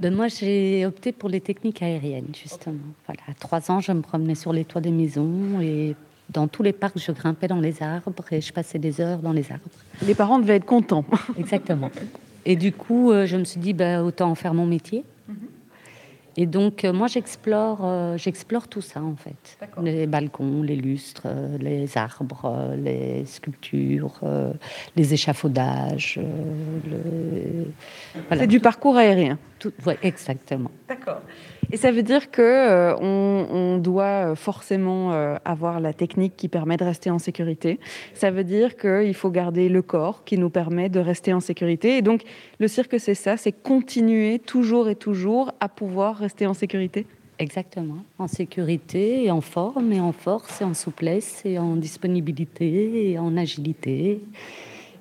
Ben 0.00 0.14
Moi, 0.14 0.28
j'ai 0.28 0.84
opté 0.86 1.12
pour 1.12 1.28
les 1.28 1.40
techniques 1.40 1.82
aériennes, 1.82 2.32
justement. 2.40 2.78
Voilà, 3.06 3.20
à 3.28 3.34
trois 3.34 3.70
ans, 3.70 3.80
je 3.80 3.92
me 3.92 4.02
promenais 4.02 4.34
sur 4.34 4.52
les 4.52 4.64
toits 4.64 4.80
des 4.80 4.90
maisons 4.90 5.60
et 5.60 5.94
dans 6.30 6.46
tous 6.46 6.62
les 6.62 6.72
parcs, 6.72 6.98
je 6.98 7.12
grimpais 7.12 7.48
dans 7.48 7.60
les 7.60 7.82
arbres 7.82 8.24
et 8.30 8.40
je 8.40 8.52
passais 8.52 8.78
des 8.78 9.00
heures 9.00 9.18
dans 9.18 9.32
les 9.32 9.50
arbres. 9.50 9.64
Les 10.06 10.14
parents 10.14 10.38
devaient 10.38 10.56
être 10.56 10.64
contents. 10.64 11.04
Exactement. 11.38 11.90
Et 12.46 12.56
du 12.56 12.72
coup, 12.72 13.10
euh, 13.10 13.26
je 13.26 13.36
me 13.36 13.44
suis 13.44 13.60
dit, 13.60 13.72
ben, 13.72 14.02
autant 14.02 14.30
en 14.30 14.34
faire 14.34 14.54
mon 14.54 14.66
métier. 14.66 15.04
Et 16.40 16.46
donc, 16.46 16.86
euh, 16.86 16.92
moi, 16.94 17.06
j'explore, 17.06 17.80
euh, 17.84 18.16
j'explore 18.16 18.66
tout 18.66 18.80
ça, 18.80 19.02
en 19.02 19.14
fait. 19.14 19.58
Les 19.82 20.06
balcons, 20.06 20.62
les 20.62 20.74
lustres, 20.74 21.24
euh, 21.26 21.58
les 21.58 21.98
arbres, 21.98 22.72
les 22.78 23.26
sculptures, 23.26 24.22
les 24.96 25.12
échafaudages. 25.12 26.18
C'est 28.30 28.46
du 28.46 28.58
parcours 28.58 28.96
aérien 28.96 29.38
Tout, 29.60 29.72
ouais, 29.86 29.98
exactement. 30.02 30.70
D'accord. 30.88 31.20
Et 31.70 31.76
ça 31.76 31.92
veut 31.92 32.02
dire 32.02 32.30
que 32.30 32.42
euh, 32.42 32.96
on, 32.96 33.78
doit 33.78 34.34
forcément 34.34 35.12
euh, 35.12 35.36
avoir 35.44 35.80
la 35.80 35.92
technique 35.92 36.34
qui 36.36 36.48
permet 36.48 36.76
de 36.76 36.84
rester 36.84 37.10
en 37.10 37.18
sécurité. 37.18 37.78
Ça 38.14 38.30
veut 38.30 38.42
dire 38.42 38.76
qu'il 38.76 39.14
faut 39.14 39.30
garder 39.30 39.68
le 39.68 39.82
corps 39.82 40.24
qui 40.24 40.36
nous 40.36 40.50
permet 40.50 40.88
de 40.88 40.98
rester 40.98 41.32
en 41.32 41.40
sécurité. 41.40 41.98
Et 41.98 42.02
donc, 42.02 42.22
le 42.58 42.68
cirque, 42.68 42.98
c'est 42.98 43.14
ça, 43.14 43.36
c'est 43.36 43.52
continuer 43.52 44.38
toujours 44.38 44.88
et 44.88 44.96
toujours 44.96 45.52
à 45.60 45.68
pouvoir 45.68 46.16
rester 46.16 46.46
en 46.46 46.54
sécurité. 46.54 47.06
Exactement, 47.38 48.04
en 48.18 48.26
sécurité 48.26 49.24
et 49.24 49.30
en 49.30 49.40
forme 49.40 49.92
et 49.92 50.00
en 50.00 50.12
force 50.12 50.60
et 50.60 50.64
en 50.64 50.74
souplesse 50.74 51.42
et 51.44 51.58
en 51.58 51.76
disponibilité 51.76 53.12
et 53.12 53.18
en 53.18 53.36
agilité. 53.36 54.20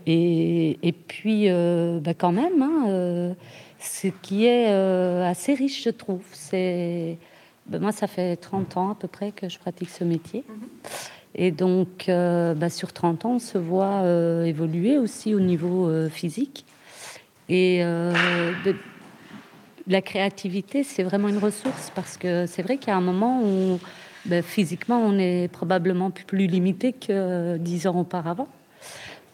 Et, 0.05 0.79
et 0.81 0.91
puis, 0.91 1.49
euh, 1.49 1.99
bah 1.99 2.13
quand 2.13 2.31
même, 2.31 2.61
hein, 2.61 3.35
ce 3.79 4.07
qui 4.07 4.45
est 4.45 4.67
euh, 4.69 5.29
assez 5.29 5.53
riche, 5.53 5.83
je 5.83 5.89
trouve. 5.89 6.23
C'est 6.33 7.17
ben, 7.65 7.81
moi, 7.81 7.91
ça 7.91 8.07
fait 8.07 8.35
30 8.35 8.77
ans 8.77 8.91
à 8.91 8.95
peu 8.95 9.07
près 9.07 9.31
que 9.31 9.47
je 9.47 9.59
pratique 9.59 9.89
ce 9.89 10.03
métier. 10.03 10.43
Mhm. 10.47 10.67
Et 11.35 11.51
donc, 11.51 12.09
euh, 12.09 12.53
ben, 12.55 12.69
sur 12.69 12.91
30 12.91 13.25
ans, 13.25 13.33
on 13.35 13.39
se 13.39 13.57
voit 13.57 14.01
euh, 14.03 14.43
évoluer 14.43 14.97
aussi 14.97 15.35
au 15.35 15.39
niveau 15.39 15.91
physique. 16.09 16.65
Et 17.47 17.83
la 19.87 20.01
créativité, 20.03 20.83
c'est 20.83 21.01
vraiment 21.01 21.29
une 21.29 21.39
ressource 21.39 21.91
parce 21.95 22.15
que 22.15 22.45
c'est 22.45 22.61
vrai 22.61 22.77
qu'il 22.77 22.89
y 22.89 22.91
a 22.91 22.97
un 22.97 23.01
moment 23.01 23.41
où 23.41 23.79
ben, 24.25 24.43
physiquement, 24.43 24.99
on 24.99 25.17
est 25.17 25.47
probablement 25.51 26.11
plus 26.11 26.45
limité 26.45 26.93
que 26.93 27.57
10 27.57 27.87
ans 27.87 27.99
auparavant. 27.99 28.47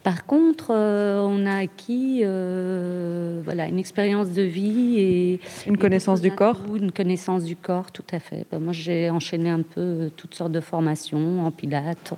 Par 0.05 0.27
contre, 0.27 0.67
euh, 0.69 1.19
on 1.19 1.47
a 1.47 1.55
acquis 1.55 2.21
euh, 2.23 3.41
voilà, 3.43 3.67
une 3.67 3.79
expérience 3.79 4.29
de 4.29 4.43
vie 4.43 4.99
et 4.99 5.39
une 5.65 5.79
connaissance 5.79 6.21
du 6.21 6.29
corps? 6.29 6.61
Une 6.75 6.91
connaissance 6.91 7.43
du 7.43 7.55
corps, 7.55 7.91
tout 7.91 8.05
à 8.11 8.19
fait. 8.19 8.45
Ben, 8.51 8.59
moi, 8.59 8.71
j'ai 8.71 9.09
enchaîné 9.09 9.49
un 9.49 9.63
peu 9.63 9.81
euh, 9.81 10.09
toutes 10.15 10.35
sortes 10.35 10.51
de 10.51 10.59
formations 10.59 11.43
en 11.43 11.49
pilates, 11.49 12.13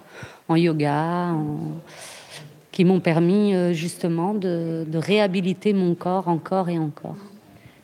en 0.49 0.57
yoga, 0.57 1.33
qui 2.73 2.83
m'ont 2.83 2.99
permis 2.99 3.53
justement 3.73 4.33
de 4.33 4.97
réhabiliter 4.97 5.71
mon 5.71 5.95
corps 5.95 6.27
encore 6.27 6.67
et 6.67 6.77
encore. 6.77 7.15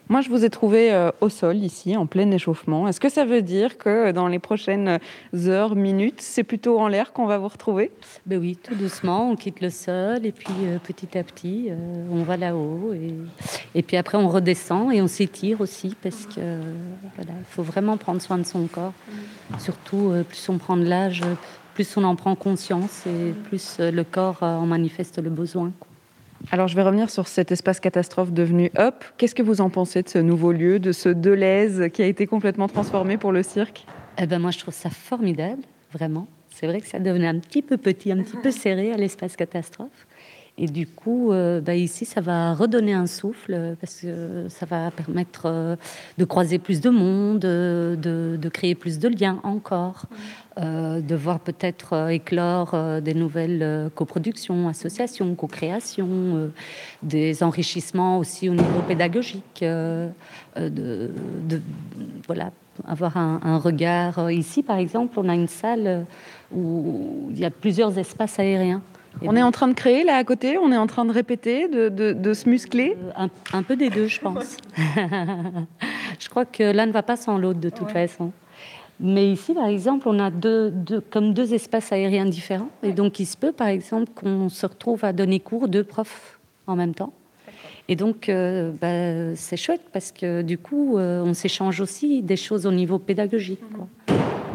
Moi, 0.09 0.19
je 0.19 0.29
vous 0.29 0.43
ai 0.43 0.49
trouvé 0.49 0.93
euh, 0.93 1.11
au 1.21 1.29
sol 1.29 1.57
ici, 1.57 1.95
en 1.95 2.05
plein 2.05 2.29
échauffement. 2.31 2.89
Est-ce 2.89 2.99
que 2.99 3.07
ça 3.09 3.23
veut 3.23 3.41
dire 3.41 3.77
que 3.77 4.11
dans 4.11 4.27
les 4.27 4.37
prochaines 4.37 4.99
heures, 5.33 5.75
minutes, 5.75 6.19
c'est 6.19 6.43
plutôt 6.43 6.77
en 6.77 6.89
l'air 6.89 7.13
qu'on 7.13 7.25
va 7.25 7.37
vous 7.37 7.47
retrouver? 7.47 7.89
Ben 8.25 8.37
oui, 8.37 8.57
tout 8.61 8.75
doucement, 8.75 9.31
on 9.31 9.37
quitte 9.37 9.61
le 9.61 9.69
sol 9.69 10.25
et 10.25 10.33
puis 10.33 10.53
euh, 10.65 10.77
petit 10.77 11.17
à 11.17 11.23
petit, 11.23 11.67
euh, 11.69 11.75
on 12.11 12.23
va 12.23 12.35
là-haut 12.35 12.93
et, 12.93 13.13
et, 13.75 13.81
puis 13.81 13.95
après 13.95 14.17
on 14.17 14.27
redescend 14.27 14.91
et 14.91 15.01
on 15.01 15.07
s'étire 15.07 15.61
aussi 15.61 15.95
parce 16.01 16.25
que 16.25 16.59
voilà, 17.15 17.31
il 17.39 17.45
faut 17.49 17.63
vraiment 17.63 17.95
prendre 17.95 18.21
soin 18.21 18.37
de 18.37 18.43
son 18.45 18.67
corps. 18.67 18.93
Surtout, 19.57 20.13
plus 20.27 20.49
on 20.49 20.57
prend 20.57 20.75
de 20.75 20.83
l'âge, 20.83 21.21
plus 21.75 21.95
on 21.95 22.03
en 22.03 22.15
prend 22.15 22.35
conscience 22.35 23.05
et 23.07 23.31
plus 23.47 23.77
le 23.79 24.03
corps 24.03 24.43
en 24.43 24.65
manifeste 24.65 25.21
le 25.21 25.29
besoin. 25.29 25.71
Alors, 26.51 26.67
je 26.67 26.75
vais 26.75 26.83
revenir 26.83 27.09
sur 27.09 27.27
cet 27.27 27.51
espace 27.51 27.79
catastrophe 27.79 28.31
devenu 28.31 28.71
Up. 28.77 29.03
Qu'est-ce 29.17 29.35
que 29.35 29.43
vous 29.43 29.61
en 29.61 29.69
pensez 29.69 30.03
de 30.03 30.09
ce 30.09 30.19
nouveau 30.19 30.51
lieu, 30.51 30.79
de 30.79 30.91
ce 30.91 31.09
Deleuze 31.09 31.89
qui 31.91 32.03
a 32.03 32.05
été 32.05 32.27
complètement 32.27 32.67
transformé 32.67 33.17
pour 33.17 33.31
le 33.31 33.43
cirque? 33.43 33.85
Eh 34.17 34.27
ben, 34.27 34.39
Moi, 34.39 34.51
je 34.51 34.59
trouve 34.59 34.73
ça 34.73 34.89
formidable, 34.89 35.63
vraiment. 35.91 36.27
C'est 36.49 36.67
vrai 36.67 36.81
que 36.81 36.87
ça 36.87 36.99
devenait 36.99 37.27
un 37.27 37.39
petit 37.39 37.61
peu 37.61 37.77
petit, 37.77 38.11
un 38.11 38.21
petit 38.21 38.37
peu 38.37 38.51
serré 38.51 38.91
à 38.91 38.97
l'espace 38.97 39.35
catastrophe. 39.35 40.07
Et 40.59 40.67
du 40.67 40.85
coup, 40.85 41.31
euh, 41.31 41.61
bah, 41.61 41.73
ici, 41.73 42.05
ça 42.05 42.21
va 42.21 42.53
redonner 42.53 42.93
un 42.93 43.07
souffle 43.07 43.53
euh, 43.55 43.73
parce 43.79 44.01
que 44.01 44.45
ça 44.49 44.67
va 44.67 44.91
permettre 44.91 45.47
euh, 45.47 45.75
de 46.19 46.25
croiser 46.25 46.59
plus 46.59 46.79
de 46.79 46.91
monde, 46.91 47.39
de, 47.39 48.49
créer 48.53 48.75
plus 48.75 48.99
de 48.99 49.07
liens 49.07 49.39
encore, 49.43 50.05
de 50.57 51.15
voir 51.15 51.39
peut-être 51.39 52.11
éclore 52.11 52.75
des 53.01 53.15
nouvelles 53.15 53.89
coproductions, 53.95 54.67
associations, 54.67 55.33
co-créations, 55.33 56.51
des 57.01 57.41
enrichissements 57.41 58.19
aussi 58.19 58.49
au 58.49 58.53
niveau 58.53 58.81
pédagogique, 58.87 59.63
de, 59.63 60.11
voilà, 62.27 62.51
avoir 62.85 63.17
un, 63.17 63.39
un, 63.43 63.57
regard. 63.57 64.29
Ici, 64.29 64.61
par 64.61 64.77
exemple, 64.77 65.19
on 65.19 65.27
a 65.27 65.33
une 65.33 65.47
salle 65.47 66.05
où 66.53 67.29
il 67.31 67.39
y 67.39 67.45
a 67.45 67.49
plusieurs 67.49 67.97
espaces 67.97 68.37
aériens 68.37 68.83
on 69.21 69.35
est 69.35 69.43
en 69.43 69.51
train 69.51 69.67
de 69.67 69.73
créer 69.73 70.03
là 70.03 70.15
à 70.15 70.23
côté, 70.23 70.57
on 70.57 70.71
est 70.71 70.77
en 70.77 70.87
train 70.87 71.05
de 71.05 71.11
répéter, 71.11 71.67
de, 71.67 72.33
se 72.33 72.49
muscler 72.49 72.97
euh, 73.19 73.27
un, 73.53 73.63
peu 73.63 73.75
des 73.75 73.89
deux, 73.89 74.07
je 74.07 74.19
pense. 74.19 74.57
je 76.19 76.29
crois 76.29 76.45
que 76.45 76.63
l'un 76.63 76.85
ne 76.85 76.91
va 76.91 77.03
pas 77.03 77.15
sans 77.15 77.37
l'autre 77.37 77.59
de 77.59 77.69
toute 77.69 77.91
façon. 77.91 78.31
Mais 78.99 79.31
ici, 79.31 79.53
par 79.53 79.67
exemple, 79.67 80.07
on 80.07 80.19
a 80.19 80.29
deux, 80.29 80.73
comme 81.09 81.33
deux 81.33 81.53
espaces 81.53 81.91
aériens 81.91 82.25
différents. 82.25 82.69
Et 82.83 82.93
donc, 82.93 83.19
il 83.19 83.25
se 83.25 83.35
peut, 83.35 83.51
par 83.51 83.67
exemple, 83.67 84.11
qu'on 84.15 84.49
se 84.49 84.65
retrouve 84.65 85.03
à 85.03 85.13
donner 85.13 85.39
cours 85.39 85.67
deux 85.67 85.83
profs 85.83 86.39
en 86.67 86.75
même 86.75 86.93
temps. 86.93 87.13
Et 87.89 87.95
donc, 87.95 88.29
euh, 88.29 88.71
bah, 88.71 89.35
c'est 89.35 89.57
chouette 89.57 89.81
parce 89.91 90.11
que 90.11 90.41
du 90.41 90.57
coup, 90.57 90.97
euh, 90.97 91.21
on 91.23 91.33
s'échange 91.33 91.81
aussi 91.81 92.21
des 92.21 92.37
choses 92.37 92.65
au 92.65 92.71
niveau 92.71 92.97
pédagogique. 92.97 93.59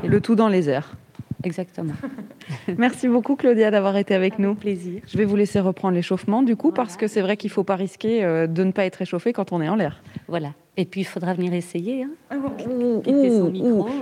Et 0.02 0.08
le 0.08 0.20
tout 0.20 0.34
dans 0.34 0.48
les 0.48 0.70
airs. 0.70 0.94
Exactement. 1.44 1.92
Merci 2.78 3.06
beaucoup 3.08 3.36
Claudia 3.36 3.70
d'avoir 3.70 3.96
été 3.96 4.14
avec 4.14 4.38
nous. 4.38 4.54
Plaisir. 4.54 5.02
Je 5.06 5.16
vais 5.16 5.24
vous 5.24 5.36
laisser 5.36 5.60
reprendre 5.60 5.94
l'échauffement 5.94 6.42
du 6.42 6.56
coup 6.56 6.72
parce 6.72 6.96
que 6.96 7.06
c'est 7.06 7.20
vrai 7.20 7.36
qu'il 7.36 7.48
ne 7.48 7.54
faut 7.54 7.64
pas 7.64 7.76
risquer 7.76 8.24
euh, 8.24 8.46
de 8.46 8.64
ne 8.64 8.72
pas 8.72 8.84
être 8.84 9.00
échauffé 9.02 9.32
quand 9.32 9.52
on 9.52 9.60
est 9.60 9.68
en 9.68 9.76
l'air. 9.76 10.02
Voilà. 10.26 10.52
Et 10.76 10.84
puis 10.84 11.02
il 11.02 11.04
faudra 11.04 11.34
venir 11.34 11.54
essayer. 11.54 12.04
Hein. 12.04 12.10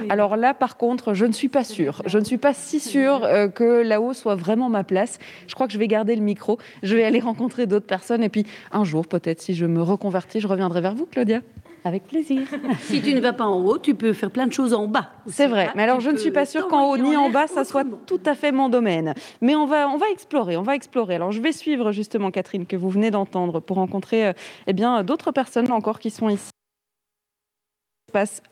Alors 0.09 0.37
là 0.37 0.55
par 0.55 0.77
contre, 0.77 1.13
je 1.13 1.27
ne 1.27 1.33
suis 1.33 1.49
pas 1.49 1.65
sûre. 1.65 2.03
Je 2.07 2.19
ne 2.19 2.25
suis 2.25 2.39
pas 2.39 2.55
si 2.55 2.81
sûre 2.81 3.25
euh, 3.25 3.49
que 3.49 3.83
là-haut 3.83 4.15
soit 4.15 4.35
vraiment 4.35 4.71
ma 4.71 4.85
place. 4.85 5.19
Je 5.47 5.55
crois 5.55 5.67
que 5.67 5.73
je 5.75 5.79
vais 5.79 5.89
garder 5.89 6.17
le 6.17 6.23
micro. 6.23 6.59
Je 6.83 6.97
vais 6.97 7.05
aller 7.05 7.21
rencontrer 7.27 7.67
d'autres 7.67 7.87
personnes 7.87 8.23
et 8.23 8.31
puis 8.31 8.47
un 8.73 8.85
jour 8.85 9.07
peut-être 9.07 9.43
si 9.43 9.55
je 9.55 9.67
me 9.67 9.83
reconvertis, 9.83 10.41
je 10.41 10.49
reviendrai 10.49 10.81
vers 10.81 10.95
vous 10.95 11.07
Claudia. 11.07 11.41
Avec 11.87 12.09
plaisir. 12.09 12.43
si 12.81 13.01
tu 13.01 13.15
ne 13.15 13.21
vas 13.21 13.33
pas 13.33 13.45
en 13.45 13.63
haut, 13.63 13.79
tu 13.79 13.95
peux 13.95 14.13
faire 14.13 14.33
plein 14.33 14.49
de 14.49 14.53
choses 14.53 14.75
en 14.75 14.89
bas. 14.89 15.11
C'est 15.29 15.47
vrai, 15.47 15.71
mais 15.77 15.85
alors 15.85 16.01
je 16.01 16.11
ne 16.11 16.17
suis 16.17 16.33
pas 16.33 16.45
sûre 16.45 16.67
qu'en 16.67 16.91
haut 16.91 16.99
ni 16.99 17.17
en 17.17 17.31
bas, 17.31 17.47
ça 17.47 17.63
soit 17.63 17.85
tout 18.07 18.19
à 18.27 18.35
fait 18.35 18.51
mon 18.51 18.69
domaine. 18.69 19.15
Mais 19.41 19.55
on 19.55 19.67
va, 19.67 19.89
on 19.89 19.97
va 19.97 20.09
explorer, 20.11 20.57
on 20.57 20.63
va 20.63 20.75
explorer. 20.75 21.15
Alors 21.15 21.31
je 21.31 21.41
vais 21.41 21.53
suivre 21.53 21.93
justement 21.93 22.33
Catherine 22.33 22.67
que 22.67 22.75
vous 22.75 22.91
venez 22.91 23.13
d'entendre 23.13 23.61
pour 23.61 23.77
rencontrer 23.77 24.27
euh, 24.27 24.33
eh 24.67 24.73
bien 24.73 25.05
d'autres 25.05 25.31
personnes 25.31 25.71
encore 25.71 26.01
qui 26.01 26.11
sont 26.11 26.29
ici. 26.29 26.51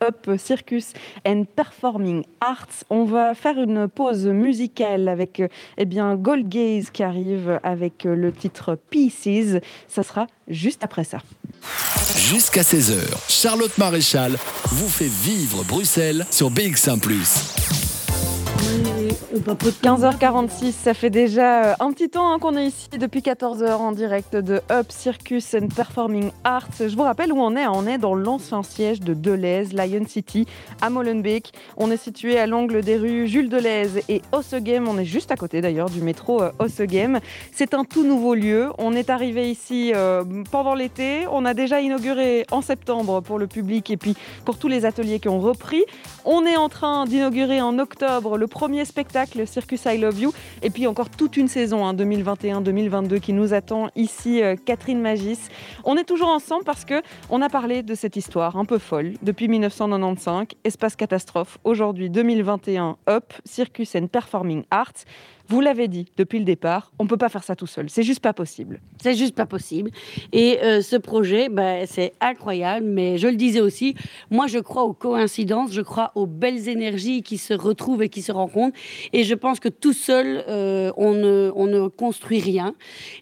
Up 0.02 0.30
Circus 0.38 0.92
and 1.26 1.44
Performing 1.56 2.24
Arts. 2.40 2.84
On 2.90 3.04
va 3.04 3.34
faire 3.34 3.58
une 3.58 3.88
pause 3.88 4.26
musicale 4.26 5.08
avec 5.08 5.42
eh 5.78 5.84
bien, 5.84 6.16
Gold 6.16 6.48
Gaze 6.48 6.90
qui 6.90 7.02
arrive 7.02 7.58
avec 7.62 8.04
le 8.04 8.32
titre 8.32 8.78
Pieces. 8.90 9.60
Ça 9.88 10.02
sera 10.02 10.26
juste 10.48 10.84
après 10.84 11.04
ça. 11.04 11.18
Jusqu'à 12.16 12.62
16h, 12.62 12.98
Charlotte 13.28 13.76
Maréchal 13.78 14.36
vous 14.66 14.88
fait 14.88 15.10
vivre 15.10 15.64
Bruxelles 15.64 16.26
sur 16.30 16.50
BX1⁇ 16.50 17.00
15h46, 19.14 20.72
ça 20.72 20.94
fait 20.94 21.10
déjà 21.10 21.64
euh, 21.64 21.74
un 21.80 21.92
petit 21.92 22.08
temps 22.08 22.32
hein, 22.32 22.38
qu'on 22.38 22.56
est 22.56 22.66
ici 22.66 22.88
depuis 22.98 23.20
14h 23.20 23.74
en 23.76 23.92
direct 23.92 24.36
de 24.36 24.60
Up 24.70 24.86
Circus 24.90 25.54
and 25.54 25.68
Performing 25.74 26.30
Arts. 26.44 26.68
Je 26.80 26.94
vous 26.94 27.02
rappelle 27.02 27.32
où 27.32 27.40
on 27.40 27.56
est. 27.56 27.66
On 27.66 27.86
est 27.86 27.98
dans 27.98 28.14
l'ancien 28.14 28.62
siège 28.62 29.00
de 29.00 29.14
Deleuze, 29.14 29.72
Lion 29.72 30.04
City, 30.06 30.46
à 30.80 30.90
Molenbeek. 30.90 31.52
On 31.76 31.90
est 31.90 31.96
situé 31.96 32.38
à 32.38 32.46
l'angle 32.46 32.82
des 32.82 32.96
rues 32.96 33.28
Jules 33.28 33.48
Deleuze 33.48 34.00
et 34.08 34.22
Ossegem. 34.32 34.88
On 34.88 34.98
est 34.98 35.04
juste 35.04 35.30
à 35.30 35.36
côté 35.36 35.60
d'ailleurs 35.60 35.90
du 35.90 36.00
métro 36.00 36.42
euh, 36.42 36.50
Ossegem. 36.58 37.20
C'est 37.52 37.74
un 37.74 37.84
tout 37.84 38.04
nouveau 38.04 38.34
lieu. 38.34 38.70
On 38.78 38.94
est 38.94 39.10
arrivé 39.10 39.50
ici 39.50 39.92
euh, 39.94 40.24
pendant 40.50 40.74
l'été. 40.74 41.26
On 41.30 41.44
a 41.44 41.54
déjà 41.54 41.80
inauguré 41.80 42.46
en 42.50 42.62
septembre 42.62 43.20
pour 43.20 43.38
le 43.38 43.46
public 43.46 43.90
et 43.90 43.96
puis 43.96 44.14
pour 44.44 44.58
tous 44.58 44.68
les 44.68 44.84
ateliers 44.84 45.20
qui 45.20 45.28
ont 45.28 45.40
repris. 45.40 45.84
On 46.26 46.46
est 46.46 46.56
en 46.56 46.70
train 46.70 47.04
d'inaugurer 47.04 47.60
en 47.60 47.78
octobre 47.78 48.38
le 48.38 48.46
premier 48.46 48.86
spectacle 48.86 49.46
Circus 49.46 49.84
I 49.84 49.98
Love 49.98 50.18
You 50.18 50.32
et 50.62 50.70
puis 50.70 50.86
encore 50.86 51.10
toute 51.10 51.36
une 51.36 51.48
saison 51.48 51.92
2021-2022 51.92 53.16
hein, 53.16 53.18
qui 53.20 53.34
nous 53.34 53.52
attend 53.52 53.90
ici 53.94 54.42
euh, 54.42 54.56
Catherine 54.56 55.02
Magis. 55.02 55.38
On 55.84 55.98
est 55.98 56.04
toujours 56.04 56.28
ensemble 56.28 56.64
parce 56.64 56.86
que 56.86 57.02
on 57.28 57.42
a 57.42 57.50
parlé 57.50 57.82
de 57.82 57.94
cette 57.94 58.16
histoire 58.16 58.56
un 58.56 58.64
peu 58.64 58.78
folle 58.78 59.12
depuis 59.22 59.48
1995, 59.48 60.46
espace 60.64 60.96
catastrophe 60.96 61.58
aujourd'hui 61.62 62.08
2021 62.08 62.96
Up 63.06 63.34
Circus 63.44 63.94
and 63.94 64.06
Performing 64.06 64.64
Arts. 64.70 65.04
Vous 65.48 65.60
l'avez 65.60 65.88
dit 65.88 66.06
depuis 66.16 66.38
le 66.38 66.44
départ, 66.44 66.90
on 66.98 67.04
ne 67.04 67.08
peut 67.08 67.18
pas 67.18 67.28
faire 67.28 67.44
ça 67.44 67.54
tout 67.54 67.66
seul. 67.66 67.90
C'est 67.90 68.02
juste 68.02 68.20
pas 68.20 68.32
possible. 68.32 68.80
C'est 69.02 69.14
juste 69.14 69.34
pas 69.34 69.44
possible. 69.44 69.90
Et 70.32 70.58
euh, 70.62 70.80
ce 70.80 70.96
projet, 70.96 71.50
ben, 71.50 71.84
c'est 71.86 72.14
incroyable, 72.20 72.86
mais 72.86 73.18
je 73.18 73.28
le 73.28 73.36
disais 73.36 73.60
aussi, 73.60 73.94
moi 74.30 74.46
je 74.46 74.58
crois 74.58 74.84
aux 74.84 74.94
coïncidences, 74.94 75.72
je 75.72 75.82
crois 75.82 76.12
aux 76.14 76.26
belles 76.26 76.68
énergies 76.68 77.22
qui 77.22 77.36
se 77.36 77.52
retrouvent 77.52 78.02
et 78.02 78.08
qui 78.08 78.22
se 78.22 78.32
rencontrent. 78.32 78.76
Et 79.12 79.24
je 79.24 79.34
pense 79.34 79.60
que 79.60 79.68
tout 79.68 79.92
seul, 79.92 80.44
euh, 80.48 80.92
on, 80.96 81.12
ne, 81.12 81.52
on 81.54 81.66
ne 81.66 81.88
construit 81.88 82.40
rien. 82.40 82.74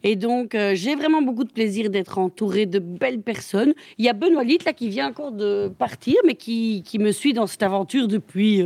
Et 0.04 0.14
donc, 0.14 0.54
euh, 0.54 0.76
j'ai 0.76 0.94
vraiment 0.94 1.22
beaucoup 1.22 1.44
de 1.44 1.52
plaisir 1.52 1.90
d'être 1.90 2.18
entourée 2.18 2.66
de 2.66 2.78
belles 2.78 3.20
personnes. 3.20 3.74
Il 3.98 4.04
y 4.04 4.08
a 4.08 4.12
Benoît 4.12 4.44
Litt, 4.44 4.64
là, 4.64 4.72
qui 4.72 4.88
vient 4.88 5.08
encore 5.08 5.32
de 5.32 5.72
partir, 5.76 6.14
mais 6.24 6.34
qui, 6.34 6.84
qui 6.84 7.00
me 7.00 7.10
suit 7.10 7.32
dans 7.32 7.48
cette 7.48 7.62
aventure 7.64 8.06
depuis, 8.06 8.64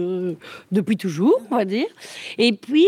depuis 0.73 0.97
toujours, 0.97 1.41
on 1.51 1.57
va 1.57 1.65
dire. 1.65 1.87
Et 2.39 2.53
puis, 2.53 2.87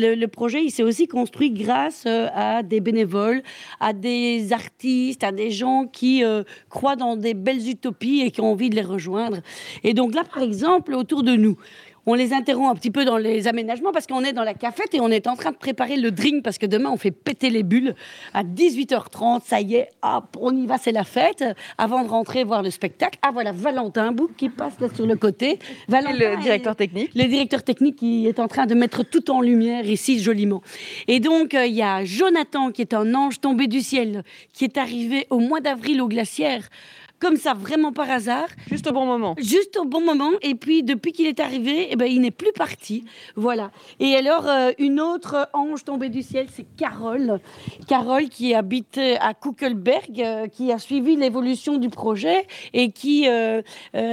le, 0.00 0.26
projet, 0.26 0.64
il 0.64 0.70
s'est 0.70 0.82
aussi 0.82 1.06
construit 1.06 1.50
grâce 1.50 2.06
à 2.06 2.62
des 2.62 2.80
bénévoles, 2.80 3.42
à 3.78 3.92
des 3.92 4.52
artistes, 4.52 5.24
à 5.24 5.32
des 5.32 5.50
gens 5.50 5.86
qui 5.86 6.24
euh, 6.24 6.42
croient 6.68 6.96
dans 6.96 7.16
des 7.16 7.34
belles 7.34 7.68
utopies 7.68 8.22
et 8.22 8.30
qui 8.30 8.40
ont 8.40 8.52
envie 8.52 8.70
de 8.70 8.76
les 8.76 8.82
rejoindre. 8.82 9.38
Et 9.84 9.94
donc 9.94 10.14
là, 10.14 10.24
par 10.24 10.42
exemple, 10.42 10.94
autour 10.94 11.22
de 11.22 11.36
nous, 11.36 11.56
on 12.06 12.14
les 12.14 12.32
interrompt 12.32 12.70
un 12.70 12.74
petit 12.74 12.90
peu 12.90 13.04
dans 13.04 13.18
les 13.18 13.48
aménagements 13.48 13.92
parce 13.92 14.06
qu'on 14.06 14.22
est 14.24 14.32
dans 14.32 14.44
la 14.44 14.54
cafette 14.54 14.94
et 14.94 15.00
on 15.00 15.08
est 15.08 15.26
en 15.26 15.36
train 15.36 15.50
de 15.52 15.56
préparer 15.56 15.96
le 15.96 16.10
drink 16.10 16.42
parce 16.42 16.58
que 16.58 16.66
demain 16.66 16.90
on 16.90 16.96
fait 16.96 17.10
péter 17.10 17.50
les 17.50 17.62
bulles 17.62 17.94
à 18.34 18.42
18h30. 18.42 19.42
Ça 19.44 19.60
y 19.60 19.74
est, 19.74 19.88
hop, 20.02 20.36
on 20.38 20.56
y 20.56 20.66
va, 20.66 20.78
c'est 20.78 20.92
la 20.92 21.04
fête. 21.04 21.44
Avant 21.78 22.02
de 22.02 22.08
rentrer 22.08 22.44
voir 22.44 22.62
le 22.62 22.70
spectacle. 22.70 23.18
Ah 23.22 23.30
voilà, 23.32 23.52
Valentin 23.52 24.12
Bouc 24.12 24.34
qui 24.36 24.48
passe 24.48 24.74
là 24.80 24.88
sur 24.94 25.06
le 25.06 25.16
côté. 25.16 25.58
Valentin, 25.88 26.36
le 26.36 26.42
directeur 26.42 26.76
technique. 26.76 27.10
Le 27.14 27.24
directeur 27.24 27.62
technique 27.62 27.96
qui 27.96 28.26
est 28.26 28.38
en 28.38 28.48
train 28.48 28.66
de 28.66 28.74
mettre 28.74 29.02
tout 29.02 29.30
en 29.30 29.40
lumière 29.40 29.88
ici 29.88 30.20
joliment. 30.20 30.62
Et 31.08 31.20
donc 31.20 31.54
euh, 31.54 31.66
il 31.66 31.74
y 31.74 31.82
a 31.82 32.04
Jonathan 32.04 32.70
qui 32.70 32.82
est 32.82 32.94
un 32.94 33.14
ange 33.14 33.40
tombé 33.40 33.66
du 33.66 33.80
ciel 33.80 34.22
qui 34.52 34.64
est 34.64 34.78
arrivé 34.78 35.26
au 35.30 35.38
mois 35.38 35.60
d'avril 35.60 36.00
au 36.00 36.08
glaciaire 36.08 36.68
comme 37.20 37.36
ça, 37.36 37.52
vraiment 37.52 37.92
par 37.92 38.10
hasard. 38.10 38.48
Juste 38.70 38.86
au 38.88 38.92
bon 38.92 39.04
moment. 39.04 39.34
Juste 39.38 39.76
au 39.76 39.84
bon 39.84 40.00
moment. 40.00 40.30
Et 40.42 40.54
puis, 40.54 40.82
depuis 40.82 41.12
qu'il 41.12 41.26
est 41.26 41.38
arrivé, 41.38 41.88
eh 41.90 41.96
ben, 41.96 42.06
il 42.06 42.22
n'est 42.22 42.30
plus 42.30 42.52
parti. 42.52 43.04
Voilà. 43.36 43.70
Et 44.00 44.16
alors, 44.16 44.48
euh, 44.48 44.72
une 44.78 45.00
autre 45.00 45.48
ange 45.52 45.84
tombée 45.84 46.08
du 46.08 46.22
ciel, 46.22 46.46
c'est 46.50 46.66
Carole. 46.78 47.38
Carole 47.86 48.30
qui 48.30 48.54
habite 48.54 48.98
à 49.20 49.34
Kuckelberg, 49.34 50.20
euh, 50.20 50.46
qui 50.48 50.72
a 50.72 50.78
suivi 50.78 51.16
l'évolution 51.16 51.76
du 51.76 51.90
projet 51.90 52.46
et 52.72 52.90
qui, 52.90 53.28
euh, 53.28 53.60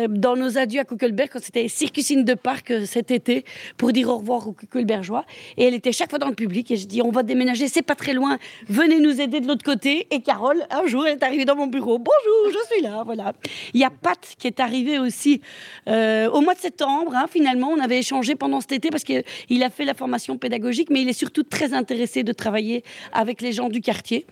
dans 0.10 0.36
nos 0.36 0.58
adieux 0.58 0.82
à 0.82 0.84
Kuckelberg, 0.84 1.30
quand 1.32 1.42
c'était 1.42 1.70
Circus 1.70 2.12
in 2.12 2.24
the 2.24 2.36
Park 2.36 2.74
cet 2.86 3.12
été, 3.12 3.46
pour 3.78 3.94
dire 3.94 4.10
au 4.10 4.18
revoir 4.18 4.50
aux 4.50 4.54
Kuckelbergeois. 4.54 5.26
Et 5.56 5.64
elle 5.64 5.74
était 5.74 5.94
chaque 5.94 6.10
fois 6.10 6.20
dans 6.20 6.28
le 6.28 6.36
public. 6.36 6.70
Et 6.72 6.76
je 6.76 6.86
dis, 6.86 7.02
on 7.02 7.12
va 7.12 7.24
déménager, 7.24 7.70
c'est 7.70 7.82
pas 7.82 7.96
très 7.96 8.14
loin. 8.14 8.38
Venez 8.68 9.00
nous 9.00 9.22
aider 9.22 9.40
de 9.40 9.48
l'autre 9.48 9.64
côté. 9.64 10.08
Et 10.12 10.22
Carole, 10.22 10.66
un 10.70 10.86
jour, 10.88 11.08
elle 11.08 11.18
est 11.18 11.24
arrivée 11.24 11.46
dans 11.46 11.56
mon 11.56 11.68
bureau. 11.68 12.00
Bonjour, 12.00 12.52
je 12.52 12.74
suis 12.74 12.84
là. 12.84 12.97
Voilà. 13.04 13.34
Il 13.74 13.80
y 13.80 13.84
a 13.84 13.90
Pat 13.90 14.20
qui 14.38 14.48
est 14.48 14.60
arrivé 14.60 15.00
aussi 15.00 15.42
euh, 15.88 16.30
au 16.30 16.42
mois 16.42 16.54
de 16.54 16.60
septembre. 16.60 17.14
Hein, 17.16 17.26
finalement, 17.30 17.70
on 17.70 17.80
avait 17.80 18.00
échangé 18.00 18.36
pendant 18.36 18.62
cet 18.62 18.74
été 18.74 18.90
parce 18.90 19.04
qu'il 19.04 19.64
a 19.64 19.70
fait 19.70 19.86
la 19.86 19.94
formation 19.94 20.38
pédagogique, 20.38 20.90
mais 20.90 21.02
il 21.02 21.10
est 21.10 21.14
surtout 21.14 21.44
très 21.44 21.74
intéressé 21.74 22.24
de 22.24 22.34
travailler 22.34 22.84
avec 23.14 23.42
les 23.42 23.52
gens 23.52 23.70
du 23.70 23.82
quartier. 23.82 24.26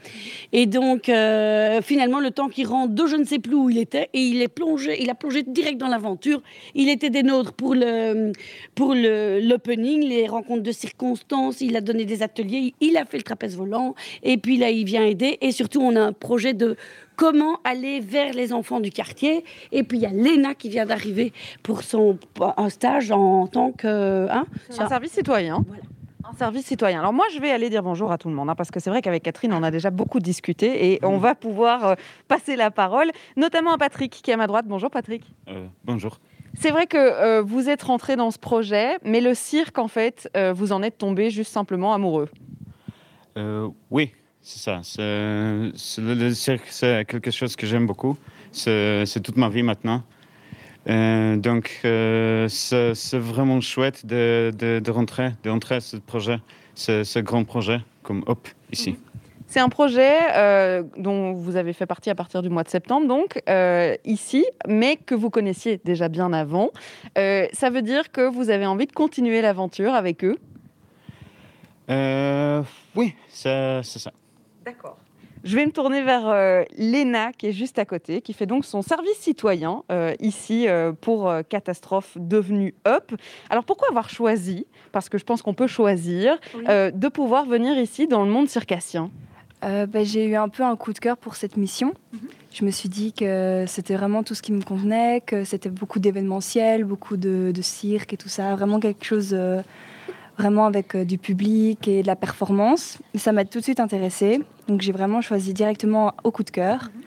Et 0.51 0.65
donc, 0.65 1.09
euh, 1.09 1.81
finalement, 1.81 2.19
le 2.19 2.31
temps 2.31 2.49
qu'il 2.49 2.67
rentre 2.67 2.93
de 2.93 3.05
je 3.07 3.15
ne 3.15 3.25
sais 3.25 3.39
plus 3.39 3.55
où 3.55 3.69
il 3.69 3.77
était, 3.77 4.09
et 4.13 4.21
il 4.21 4.41
est 4.41 4.47
plongé, 4.47 5.01
il 5.01 5.09
a 5.09 5.15
plongé 5.15 5.43
direct 5.43 5.77
dans 5.77 5.87
l'aventure. 5.87 6.41
Il 6.73 6.89
était 6.89 7.09
des 7.09 7.23
nôtres 7.23 7.53
pour 7.53 7.75
le 7.75 8.31
pour 8.73 8.93
l'opening, 8.93 10.03
les 10.03 10.27
rencontres 10.27 10.63
de 10.63 10.71
circonstances. 10.71 11.61
Il 11.61 11.75
a 11.75 11.81
donné 11.81 12.05
des 12.05 12.23
ateliers, 12.23 12.73
il 12.81 12.97
a 12.97 13.05
fait 13.05 13.17
le 13.17 13.23
trapèze 13.23 13.55
volant, 13.55 13.95
et 14.23 14.37
puis 14.37 14.57
là, 14.57 14.69
il 14.69 14.85
vient 14.85 15.05
aider. 15.05 15.37
Et 15.41 15.51
surtout, 15.51 15.81
on 15.81 15.95
a 15.95 16.01
un 16.01 16.13
projet 16.13 16.53
de 16.53 16.75
comment 17.15 17.59
aller 17.63 17.99
vers 17.99 18.33
les 18.33 18.53
enfants 18.53 18.79
du 18.79 18.91
quartier. 18.91 19.43
Et 19.71 19.83
puis 19.83 19.97
il 19.97 20.01
y 20.01 20.05
a 20.05 20.11
Léna 20.11 20.55
qui 20.55 20.69
vient 20.69 20.85
d'arriver 20.85 21.33
pour 21.63 21.83
son 21.83 22.17
un 22.57 22.69
stage 22.69 23.11
en 23.11 23.47
tant 23.47 23.71
que 23.71 24.27
hein, 24.29 24.45
un 24.77 24.87
service 24.87 25.11
citoyen. 25.11 25.63
Un 26.27 26.33
service 26.33 26.65
citoyen. 26.65 26.99
Alors 26.99 27.13
moi, 27.13 27.25
je 27.33 27.39
vais 27.39 27.51
aller 27.51 27.69
dire 27.69 27.83
bonjour 27.83 28.11
à 28.11 28.17
tout 28.17 28.29
le 28.29 28.35
monde, 28.35 28.49
hein, 28.49 28.55
parce 28.55 28.71
que 28.71 28.79
c'est 28.79 28.89
vrai 28.89 29.01
qu'avec 29.01 29.23
Catherine, 29.23 29.53
on 29.53 29.61
a 29.61 29.69
déjà 29.69 29.91
beaucoup 29.91 30.19
discuté 30.19 30.91
et 30.91 30.99
on 31.03 31.17
va 31.17 31.35
pouvoir 31.35 31.85
euh, 31.85 31.95
passer 32.27 32.55
la 32.55 32.71
parole, 32.71 33.11
notamment 33.37 33.73
à 33.73 33.77
Patrick 33.77 34.11
qui 34.11 34.31
est 34.31 34.33
à 34.33 34.37
ma 34.37 34.47
droite. 34.47 34.65
Bonjour 34.67 34.89
Patrick. 34.89 35.23
Euh, 35.47 35.67
bonjour. 35.83 36.19
C'est 36.55 36.71
vrai 36.71 36.87
que 36.87 36.97
euh, 36.97 37.41
vous 37.41 37.69
êtes 37.69 37.83
rentré 37.83 38.15
dans 38.15 38.31
ce 38.31 38.39
projet, 38.39 38.97
mais 39.03 39.21
le 39.21 39.33
cirque, 39.35 39.77
en 39.77 39.87
fait, 39.87 40.29
vous 40.55 40.71
en 40.71 40.81
êtes 40.81 40.97
tombé 40.97 41.29
juste 41.29 41.51
simplement 41.51 41.93
amoureux. 41.93 42.29
oui, 43.91 44.11
c'est 44.45 44.59
ça. 44.59 44.81
le, 44.99 46.33
cirque, 46.33 46.67
c'est 46.69 47.03
quelque 47.05 47.31
chose 47.31 47.55
que 47.55 47.65
j'aime 47.65 47.87
beaucoup. 47.87 48.15
C'est 48.51 49.21
toute 49.23 49.37
ma 49.37 49.49
vie 49.49 49.63
maintenant. 49.63 50.03
Euh, 50.87 51.35
donc, 51.35 51.81
euh, 51.83 52.47
c'est 52.47 53.17
vraiment 53.17 53.59
chouette 53.59 54.05
de, 54.05 54.53
de, 54.55 54.91
rentrer, 54.91 55.31
de 55.43 55.49
rentrer 55.49 55.75
à 55.75 55.81
ce 55.81 55.97
projet, 55.97 56.37
ce, 56.75 57.19
grand 57.19 57.43
projet 57.43 57.79
comme 58.03 58.23
Hop 58.27 58.47
ici. 58.71 58.91
Mhm. 58.91 58.97
C'est 59.47 59.59
un 59.59 59.69
projet 59.69 60.13
euh, 60.35 60.83
dont 60.97 61.33
vous 61.33 61.55
avez 61.55 61.73
fait 61.73 61.87
partie 61.87 62.11
à 62.11 62.15
partir 62.15 62.43
du 62.43 62.49
mois 62.49 62.63
de 62.63 62.69
septembre, 62.69 63.07
donc 63.07 63.41
ici, 64.05 64.45
mais 64.67 64.97
que 64.97 65.15
vous 65.15 65.31
connaissiez 65.31 65.81
déjà 65.83 66.07
bien 66.07 66.33
avant. 66.33 66.69
ça 67.15 67.69
veut 67.71 67.81
dire 67.81 68.11
que 68.11 68.29
vous 68.29 68.51
avez 68.51 68.67
envie 68.67 68.85
de 68.85 68.91
continuer 68.91 69.41
l'aventure 69.41 69.95
avec 69.95 70.23
eux? 70.23 70.37
Oui, 72.95 73.15
c'est 73.29 73.81
ça. 73.83 74.11
D'accord. 74.65 74.97
Je 75.45 75.55
vais 75.55 75.65
me 75.67 75.71
tourner 75.71 76.01
vers 76.01 76.27
euh, 76.27 76.63
Léna, 76.75 77.31
qui 77.31 77.45
est 77.45 77.51
juste 77.51 77.77
à 77.77 77.85
côté, 77.85 78.21
qui 78.21 78.33
fait 78.33 78.47
donc 78.47 78.65
son 78.65 78.81
service 78.81 79.17
citoyen 79.19 79.83
euh, 79.91 80.15
ici 80.19 80.67
euh, 80.67 80.91
pour 80.91 81.31
Catastrophe 81.47 82.17
devenue 82.19 82.73
Up. 82.87 83.11
Alors 83.51 83.63
pourquoi 83.63 83.89
avoir 83.89 84.09
choisi, 84.09 84.65
parce 84.91 85.07
que 85.07 85.19
je 85.19 85.23
pense 85.23 85.43
qu'on 85.43 85.53
peut 85.53 85.67
choisir, 85.67 86.39
de 86.65 87.07
pouvoir 87.09 87.45
venir 87.45 87.77
ici 87.77 88.07
dans 88.07 88.25
le 88.25 88.31
monde 88.31 88.49
circassien 88.49 89.11
bah, 89.61 90.03
J'ai 90.03 90.25
eu 90.25 90.35
un 90.35 90.49
peu 90.49 90.63
un 90.63 90.75
coup 90.75 90.93
de 90.93 90.99
cœur 90.99 91.15
pour 91.15 91.35
cette 91.35 91.57
mission. 91.57 91.93
Mhm. 92.13 92.19
Je 92.51 92.65
me 92.65 92.71
suis 92.71 92.89
dit 92.89 93.13
que 93.13 93.65
c'était 93.67 93.95
vraiment 93.95 94.23
tout 94.23 94.33
ce 94.33 94.41
qui 94.41 94.51
me 94.51 94.63
convenait, 94.63 95.21
que 95.21 95.43
c'était 95.43 95.69
beaucoup 95.69 95.99
d'événementiel, 95.99 96.85
beaucoup 96.85 97.17
de, 97.17 97.51
de, 97.53 97.61
cirque 97.61 98.13
et 98.13 98.17
tout 98.17 98.29
ça, 98.29 98.55
vraiment 98.55 98.79
quelque 98.79 99.05
chose 99.05 99.37
vraiment 100.37 100.65
avec 100.65 100.95
euh, 100.95 101.05
du 101.05 101.17
public 101.17 101.87
et 101.87 102.01
de 102.01 102.07
la 102.07 102.15
performance. 102.15 102.99
Ça 103.15 103.31
m'a 103.31 103.45
tout 103.45 103.59
de 103.59 103.63
suite 103.63 103.79
intéressée. 103.79 104.41
Donc 104.67 104.81
j'ai 104.81 104.91
vraiment 104.91 105.21
choisi 105.21 105.53
directement 105.53 106.13
au 106.23 106.31
coup 106.31 106.43
de 106.43 106.49
cœur. 106.49 106.83
Mhm. 106.83 107.01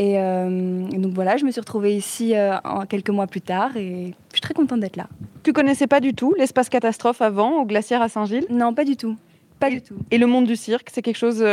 Euh, 0.00 0.88
et, 0.92 0.98
donc 0.98 1.12
voilà, 1.12 1.36
je 1.36 1.44
me 1.44 1.52
suis 1.52 1.60
retrouvée 1.60 1.94
ici 1.96 2.34
euh, 2.34 2.56
quelques 2.88 3.10
mois 3.10 3.28
plus 3.28 3.40
tard 3.40 3.76
et 3.76 4.14
je 4.30 4.34
suis 4.34 4.40
très 4.40 4.54
contente 4.54 4.80
d'être 4.80 4.96
là. 4.96 5.06
Tu 5.44 5.52
connaissais 5.52 5.86
pas 5.86 6.00
du 6.00 6.14
tout 6.14 6.34
l'espace 6.36 6.68
catastrophe 6.68 7.22
avant, 7.22 7.60
au 7.60 7.64
glaciaire 7.64 8.02
à 8.02 8.08
Saint-Gilles? 8.08 8.46
Non, 8.50 8.74
pas 8.74 8.84
du 8.84 8.96
tout. 8.96 9.16
Pas 9.60 9.70
du 9.70 9.82
tout. 9.82 9.94
Et 10.10 10.18
le 10.18 10.26
monde 10.26 10.46
du 10.46 10.56
cirque, 10.56 10.88
c'est 10.92 11.00
quelque 11.00 11.16
chose 11.16 11.44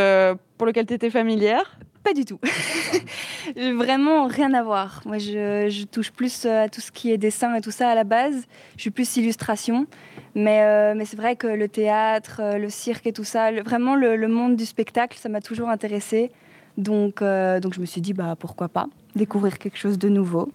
pour 0.58 0.66
lequel 0.66 0.88
tu 0.88 0.94
étais 0.94 1.12
familière? 1.12 1.78
Pas 2.04 2.14
du 2.14 2.26
tout. 2.26 2.40
Vraiment 3.56 4.28
rien 4.28 4.54
à 4.54 4.64
voir. 4.64 5.02
Moi, 5.06 5.18
je, 5.18 5.86
touche 5.86 6.12
plus 6.12 6.46
à 6.46 6.70
tout 6.70 6.82
ce 6.82 6.92
qui 6.92 7.12
est 7.12 7.18
dessin 7.18 7.56
et 7.56 7.62
tout 7.62 7.72
ça 7.72 7.90
à 7.90 7.96
la 7.96 8.04
base. 8.04 8.46
Je 8.76 8.82
suis 8.82 8.92
plus 8.92 9.18
illustration. 9.18 9.88
Mais, 10.36 10.62
euh, 10.64 10.94
mais 10.96 11.06
c'est 11.06 11.18
vrai 11.18 11.36
que 11.36 11.48
le 11.48 11.68
théâtre, 11.68 12.42
euh, 12.42 12.58
le 12.58 12.70
cirque 12.70 13.06
et 13.08 13.14
tout 13.14 13.24
ça, 13.24 13.52
vraiment 13.62 13.96
le, 13.96 14.28
monde 14.28 14.56
du 14.56 14.66
spectacle, 14.66 15.18
ça 15.18 15.30
m'a 15.30 15.42
toujours 15.42 15.70
intéressé. 15.70 16.32
Donc, 16.78 17.22
euh, 17.22 17.60
donc 17.60 17.74
je 17.74 17.82
me 17.82 17.86
suis 17.86 18.02
dit, 18.02 18.14
bah, 18.14 18.36
pourquoi 18.40 18.70
pas 18.70 18.88
découvrir 19.16 19.58
quelque 19.58 19.78
chose 19.78 19.98
de 19.98 20.10
nouveau. 20.10 20.52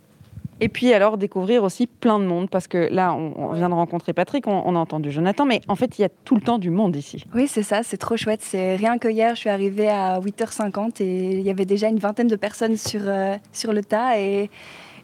Et 0.60 0.68
puis 0.68 0.92
alors 0.92 1.18
découvrir 1.18 1.62
aussi 1.64 1.86
plein 1.86 2.18
de 2.18 2.24
monde, 2.24 2.48
parce 2.48 2.66
que 2.66 2.88
là, 2.90 3.14
on, 3.14 3.52
vient 3.52 3.68
de 3.68 3.74
rencontrer 3.74 4.12
Patrick, 4.12 4.46
on, 4.46 4.74
a 4.74 4.78
entendu 4.78 5.10
Jonathan, 5.10 5.44
mais 5.44 5.60
en 5.68 5.76
fait, 5.76 5.98
il 5.98 6.02
y 6.02 6.04
a 6.04 6.08
tout 6.08 6.34
le 6.34 6.40
temps 6.40 6.58
du 6.58 6.70
monde 6.70 6.96
ici. 6.96 7.24
Oui, 7.34 7.46
c'est 7.46 7.62
ça, 7.62 7.82
c'est 7.82 7.98
trop 7.98 8.16
chouette. 8.16 8.40
C'est 8.42 8.76
rien 8.76 8.98
que 8.98 9.08
hier, 9.08 9.34
je 9.34 9.40
suis 9.40 9.50
arrivée 9.50 9.88
à 9.88 10.18
8h50 10.20 11.02
et 11.02 11.38
il 11.38 11.42
y 11.42 11.50
avait 11.50 11.66
déjà 11.66 11.88
une 11.88 11.98
vingtaine 11.98 12.28
de 12.28 12.36
personnes 12.36 12.76
sur, 12.76 13.02
sur 13.52 13.72
le 13.72 13.84
tas. 13.84 14.18
Et, 14.18 14.50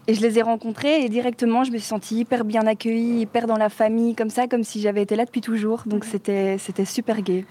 et 0.09 0.15
je 0.15 0.21
les 0.21 0.39
ai 0.39 0.43
rencontrés 0.43 1.05
et 1.05 1.09
directement, 1.09 1.63
je 1.63 1.71
me 1.71 1.79
suis 1.79 1.87
sentie 1.87 2.17
hyper 2.17 2.45
bien 2.45 2.67
accueillie, 2.67 3.21
hyper 3.21 3.47
dans 3.47 3.57
la 3.57 3.69
famille, 3.69 4.15
comme 4.15 4.31
ça, 4.31 4.49
comme 4.49 4.65
si 4.65 4.81
j'avais 4.81 5.03
été 5.03 5.15
là 5.15 5.25
depuis 5.25 5.41
toujours. 5.41 5.83
Donc 5.87 6.05
c'était, 6.05 6.59
c'était 6.59 6.85
super 6.85 7.23
gai. 7.23 7.45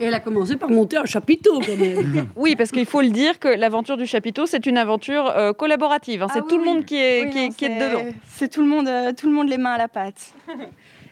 Et 0.00 0.04
elle 0.04 0.14
a 0.14 0.20
commencé 0.20 0.56
par 0.56 0.70
monter 0.70 0.96
un 0.96 1.04
chapiteau 1.04 1.60
quand 1.60 1.76
même. 1.76 2.28
oui, 2.36 2.56
parce 2.56 2.70
qu'il 2.70 2.86
faut 2.86 3.00
le 3.00 3.10
dire 3.10 3.38
que 3.38 3.48
l'aventure 3.48 3.96
du 3.96 4.06
chapiteau, 4.06 4.46
c'est 4.46 4.66
une 4.66 4.78
aventure 4.78 5.30
euh, 5.36 5.52
collaborative. 5.52 6.22
Hein. 6.22 6.28
c'est 6.32 6.40
ah 6.40 6.46
tout 6.48 6.58
le 6.58 6.64
monde 6.64 6.84
qui 6.84 6.96
est, 6.96 7.30
qui, 7.30 7.64
est, 7.64 7.68
dedans. 7.68 8.10
C'est 8.28 8.48
tout 8.48 8.62
le 8.62 8.68
monde, 8.68 8.88
euh, 8.88 9.12
tout 9.12 9.28
le 9.28 9.32
monde 9.32 9.48
les 9.48 9.58
mains 9.58 9.72
à 9.72 9.78
la 9.78 9.88
pâte. 9.88 10.32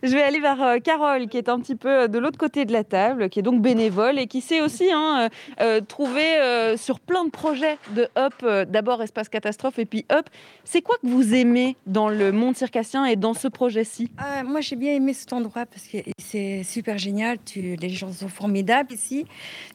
Je 0.03 0.13
vais 0.13 0.23
aller 0.23 0.41
vers 0.41 0.63
euh, 0.63 0.79
Carole, 0.79 1.29
qui 1.29 1.39
est 1.39 1.49
un 1.49 1.59
petit 1.61 1.75
peu 1.75 2.03
euh, 2.03 2.09
de 2.09 2.19
l'autre 2.19 2.39
côté 2.39 2.65
de 2.65 2.73
la 2.73 2.85
table, 2.85 3.29
qui 3.29 3.39
est 3.39 3.43
donc 3.43 3.63
bénévole 3.63 4.19
et 4.19 4.27
qui 4.27 4.41
sait 4.41 4.61
aussi 4.61 4.91
hein, 4.93 5.29
euh, 5.61 5.81
trouver 5.81 6.77
sur 6.77 7.01
plein 7.01 7.25
de 7.25 7.31
projets 7.31 7.79
de 7.95 8.09
Up, 8.17 8.35
d'abord 8.69 9.03
Espace 9.03 9.29
Catastrophe 9.29 9.79
et 9.79 9.87
puis 9.87 10.05
Up. 10.13 10.27
C'est 10.65 10.83
quoi 10.83 10.97
que 11.03 11.07
vous 11.07 11.35
aimez 11.35 11.77
dans 11.87 12.09
le 12.09 12.33
monde 12.33 12.57
circassien 12.57 13.05
et 13.05 13.17
dans 13.17 13.35
ce 13.35 13.49
projet-ci? 13.49 14.11
Moi, 14.45 14.61
j'ai 14.61 14.77
bien 14.77 14.95
aimé 14.95 15.13
cet 15.13 15.33
endroit 15.33 15.67
parce 15.67 15.87
que 15.87 15.99
c'est 16.19 16.63
super 16.63 16.99
génial. 16.99 17.39
Les 17.55 17.91
gens 17.91 18.13
sont 18.13 18.29
formidables 18.29 18.93
ici. 18.93 19.27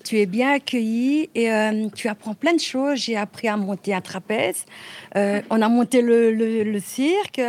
Tu 0.03 0.19
es 0.19 0.25
bien 0.25 0.53
accueilli 0.53 1.29
et 1.35 1.49
tu 1.95 2.07
apprends 2.07 2.33
plein 2.33 2.53
de 2.53 2.59
choses. 2.59 2.99
J'ai 2.99 3.17
appris 3.17 3.47
à 3.47 3.57
monter 3.57 3.93
un 3.93 4.01
trapèze. 4.01 4.65
on 5.15 5.61
a 5.61 5.69
monté 5.69 6.01
le 6.01 6.79
cirque 6.79 7.41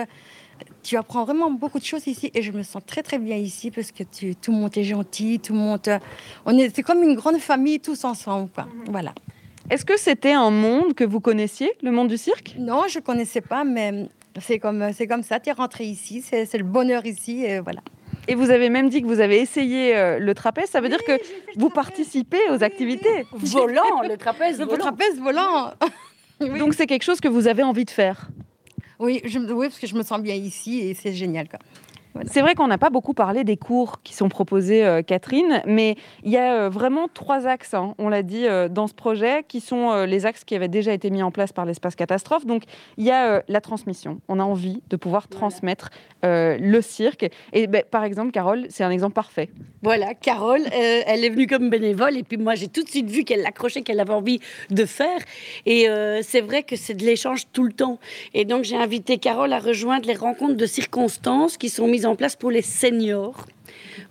tu 0.82 0.96
apprends 0.96 1.24
vraiment 1.24 1.50
beaucoup 1.50 1.78
de 1.78 1.84
choses 1.84 2.06
ici 2.06 2.30
et 2.34 2.42
je 2.42 2.52
me 2.52 2.62
sens 2.62 2.82
très 2.86 3.02
très 3.02 3.18
bien 3.18 3.36
ici 3.36 3.70
parce 3.70 3.92
que 3.92 4.02
tu, 4.02 4.34
tout 4.34 4.52
le 4.52 4.58
monde 4.58 4.76
est 4.76 4.84
gentil, 4.84 5.38
tout 5.38 5.52
le 5.52 5.58
monde, 5.58 5.80
euh, 5.88 5.98
on 6.44 6.56
est, 6.58 6.74
c'est 6.74 6.82
comme 6.82 7.02
une 7.02 7.14
grande 7.14 7.38
famille 7.38 7.80
tous 7.80 8.04
ensemble, 8.04 8.50
quoi. 8.54 8.66
Voilà. 8.88 9.14
Est-ce 9.70 9.84
que 9.84 9.98
c'était 9.98 10.32
un 10.32 10.50
monde 10.50 10.94
que 10.94 11.04
vous 11.04 11.20
connaissiez, 11.20 11.72
le 11.82 11.92
monde 11.92 12.08
du 12.08 12.18
cirque? 12.18 12.56
Non, 12.58 12.82
je 12.88 12.98
connaissais 12.98 13.40
pas, 13.40 13.64
mais 13.64 14.08
c'est 14.40 14.58
comme 14.58 14.92
c'est 14.92 15.06
comme 15.06 15.22
ça. 15.22 15.38
Tu 15.38 15.50
es 15.50 15.52
rentré 15.52 15.84
ici, 15.84 16.20
c'est, 16.20 16.46
c'est 16.46 16.58
le 16.58 16.64
bonheur 16.64 17.06
ici, 17.06 17.44
et 17.44 17.60
voilà. 17.60 17.80
Et 18.28 18.34
vous 18.34 18.50
avez 18.50 18.68
même 18.68 18.88
dit 18.88 19.02
que 19.02 19.06
vous 19.06 19.20
avez 19.20 19.40
essayé 19.40 19.96
euh, 19.96 20.18
le 20.18 20.34
trapèze. 20.34 20.68
Ça 20.68 20.80
veut 20.80 20.88
dire 20.88 21.02
que 21.04 21.18
vous 21.56 21.70
participez 21.70 22.40
aux 22.50 22.62
activités. 22.62 23.26
Volant, 23.32 24.02
le 24.08 24.16
trapèze 24.16 24.58
volant. 24.58 24.72
Le 24.72 24.78
trapèze 24.78 25.20
volant. 25.20 25.72
Donc 26.40 26.74
c'est 26.76 26.86
quelque 26.86 27.02
chose 27.02 27.20
que 27.20 27.28
vous 27.28 27.48
avez 27.48 27.62
envie 27.62 27.84
de 27.84 27.90
faire. 27.90 28.28
Oui, 29.02 29.20
parce 29.20 29.78
que 29.80 29.88
je 29.88 29.96
me 29.96 30.04
sens 30.04 30.22
bien 30.22 30.36
ici 30.36 30.78
et 30.78 30.94
c'est 30.94 31.12
génial. 31.12 31.48
Quoi. 31.48 31.58
C'est 32.26 32.42
vrai 32.42 32.54
qu'on 32.54 32.66
n'a 32.66 32.78
pas 32.78 32.90
beaucoup 32.90 33.14
parlé 33.14 33.42
des 33.42 33.56
cours 33.56 34.02
qui 34.02 34.14
sont 34.14 34.28
proposés, 34.28 34.84
euh, 34.84 35.02
Catherine, 35.02 35.62
mais 35.66 35.96
il 36.24 36.30
y 36.30 36.36
a 36.36 36.54
euh, 36.54 36.68
vraiment 36.68 37.08
trois 37.12 37.46
axes, 37.46 37.74
hein, 37.74 37.94
on 37.98 38.08
l'a 38.08 38.22
dit, 38.22 38.46
euh, 38.46 38.68
dans 38.68 38.86
ce 38.86 38.94
projet, 38.94 39.44
qui 39.48 39.60
sont 39.60 40.04
les 40.04 40.26
axes 40.26 40.44
qui 40.44 40.54
avaient 40.54 40.68
déjà 40.68 40.92
été 40.92 41.10
mis 41.10 41.22
en 41.22 41.30
place 41.30 41.52
par 41.52 41.64
l'espace 41.64 41.94
catastrophe. 41.94 42.46
Donc, 42.46 42.64
il 42.96 43.04
y 43.04 43.10
a 43.10 43.42
la 43.48 43.60
transmission. 43.60 44.20
On 44.28 44.38
a 44.38 44.44
envie 44.44 44.82
de 44.90 44.96
pouvoir 44.96 45.28
transmettre 45.28 45.90
le 46.22 46.80
cirque. 46.80 47.28
Et 47.52 47.66
ben, 47.66 47.82
par 47.90 48.04
exemple, 48.04 48.30
Carole, 48.30 48.66
c'est 48.68 48.84
un 48.84 48.90
exemple 48.90 49.14
parfait. 49.14 49.50
Voilà, 49.82 50.14
Carole, 50.14 50.62
elle 50.72 51.24
est 51.24 51.30
venue 51.30 51.46
comme 51.46 51.70
bénévole, 51.70 52.16
et 52.16 52.22
puis 52.22 52.36
moi, 52.36 52.54
j'ai 52.54 52.68
tout 52.68 52.82
de 52.82 52.88
suite 52.88 53.10
vu 53.10 53.24
qu'elle 53.24 53.42
l'accrochait, 53.42 53.82
qu'elle 53.82 54.00
avait 54.00 54.12
envie 54.12 54.40
de 54.70 54.84
faire. 54.84 55.18
Et 55.66 55.88
c'est 56.22 56.40
vrai 56.40 56.62
que 56.62 56.76
c'est 56.76 56.94
de 56.94 57.04
l'échange 57.04 57.44
tout 57.52 57.64
le 57.64 57.72
temps. 57.72 57.98
Et 58.34 58.44
donc, 58.44 58.64
j'ai 58.64 58.76
invité 58.76 59.18
Carole 59.18 59.52
à 59.52 59.58
rejoindre 59.58 60.06
les 60.06 60.14
rencontres 60.14 60.56
de 60.56 60.66
circonstances 60.66 61.56
qui 61.56 61.68
sont 61.68 61.86
mises 61.86 62.01
en 62.06 62.16
place 62.16 62.36
pour 62.36 62.50
les 62.50 62.62
seniors. 62.62 63.46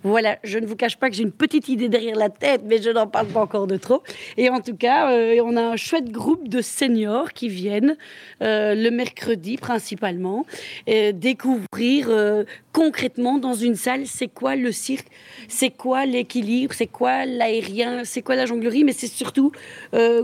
Voilà, 0.02 0.38
je 0.42 0.58
ne 0.58 0.66
vous 0.66 0.76
cache 0.76 0.96
pas 0.96 1.10
que 1.10 1.16
j'ai 1.16 1.22
une 1.22 1.32
petite 1.32 1.68
idée 1.68 1.88
derrière 1.88 2.16
la 2.16 2.28
tête, 2.28 2.62
mais 2.66 2.80
je 2.80 2.90
n'en 2.90 3.06
parle 3.06 3.28
pas 3.28 3.40
encore 3.40 3.66
de 3.66 3.76
trop. 3.76 4.02
Et 4.36 4.48
en 4.48 4.60
tout 4.60 4.76
cas, 4.76 5.12
euh, 5.12 5.40
on 5.44 5.56
a 5.56 5.62
un 5.62 5.76
chouette 5.76 6.10
groupe 6.10 6.48
de 6.48 6.60
seniors 6.60 7.32
qui 7.32 7.48
viennent 7.48 7.96
euh, 8.42 8.74
le 8.74 8.90
mercredi 8.90 9.56
principalement 9.56 10.46
découvrir 11.14 12.06
euh, 12.08 12.44
concrètement 12.72 13.38
dans 13.38 13.54
une 13.54 13.74
salle 13.74 14.06
c'est 14.06 14.28
quoi 14.28 14.56
le 14.56 14.72
cirque, 14.72 15.06
c'est 15.48 15.70
quoi 15.70 16.06
l'équilibre, 16.06 16.74
c'est 16.74 16.86
quoi 16.86 17.24
l'aérien, 17.26 18.04
c'est 18.04 18.22
quoi 18.22 18.34
la 18.34 18.46
jonglerie, 18.46 18.84
mais 18.84 18.92
c'est 18.92 19.06
surtout 19.06 19.52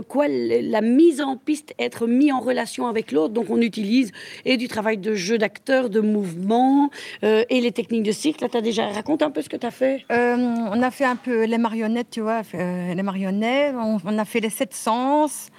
quoi 0.07 0.27
la 0.27 0.81
mise 0.81 1.21
en 1.21 1.37
piste, 1.37 1.73
être 1.79 2.07
mis 2.07 2.31
en 2.31 2.39
relation 2.39 2.87
avec 2.87 3.11
l'autre. 3.11 3.33
Donc 3.33 3.49
on 3.49 3.61
utilise 3.61 4.11
et 4.45 4.57
du 4.57 4.67
travail 4.67 4.97
de 4.97 5.13
jeu 5.13 5.37
d'acteur, 5.37 5.89
de 5.89 5.99
mouvement 5.99 6.89
et 7.21 7.61
les 7.61 7.71
techniques 7.71 8.03
de 8.03 8.11
cirque. 8.11 8.41
Là, 8.41 8.49
tu 8.49 8.57
as 8.57 8.61
déjà 8.61 8.87
raconté 8.87 9.23
un 9.29 9.31
peu 9.31 9.41
ce 9.41 9.49
que 9.49 9.57
tu 9.57 9.65
as 9.65 9.71
fait? 9.71 10.05
Euh, 10.11 10.35
On 10.37 10.81
a 10.81 10.91
fait 10.91 11.05
un 11.05 11.15
peu 11.15 11.45
les 11.45 11.57
marionnettes, 11.57 12.09
tu 12.09 12.21
vois, 12.21 12.41
euh, 12.53 12.93
les 12.93 13.03
marionnettes. 13.03 13.75
On, 13.75 14.17
a 14.17 14.25
fait 14.25 14.39
les 14.39 14.49
sept 14.49 14.73
sens, 14.73 15.49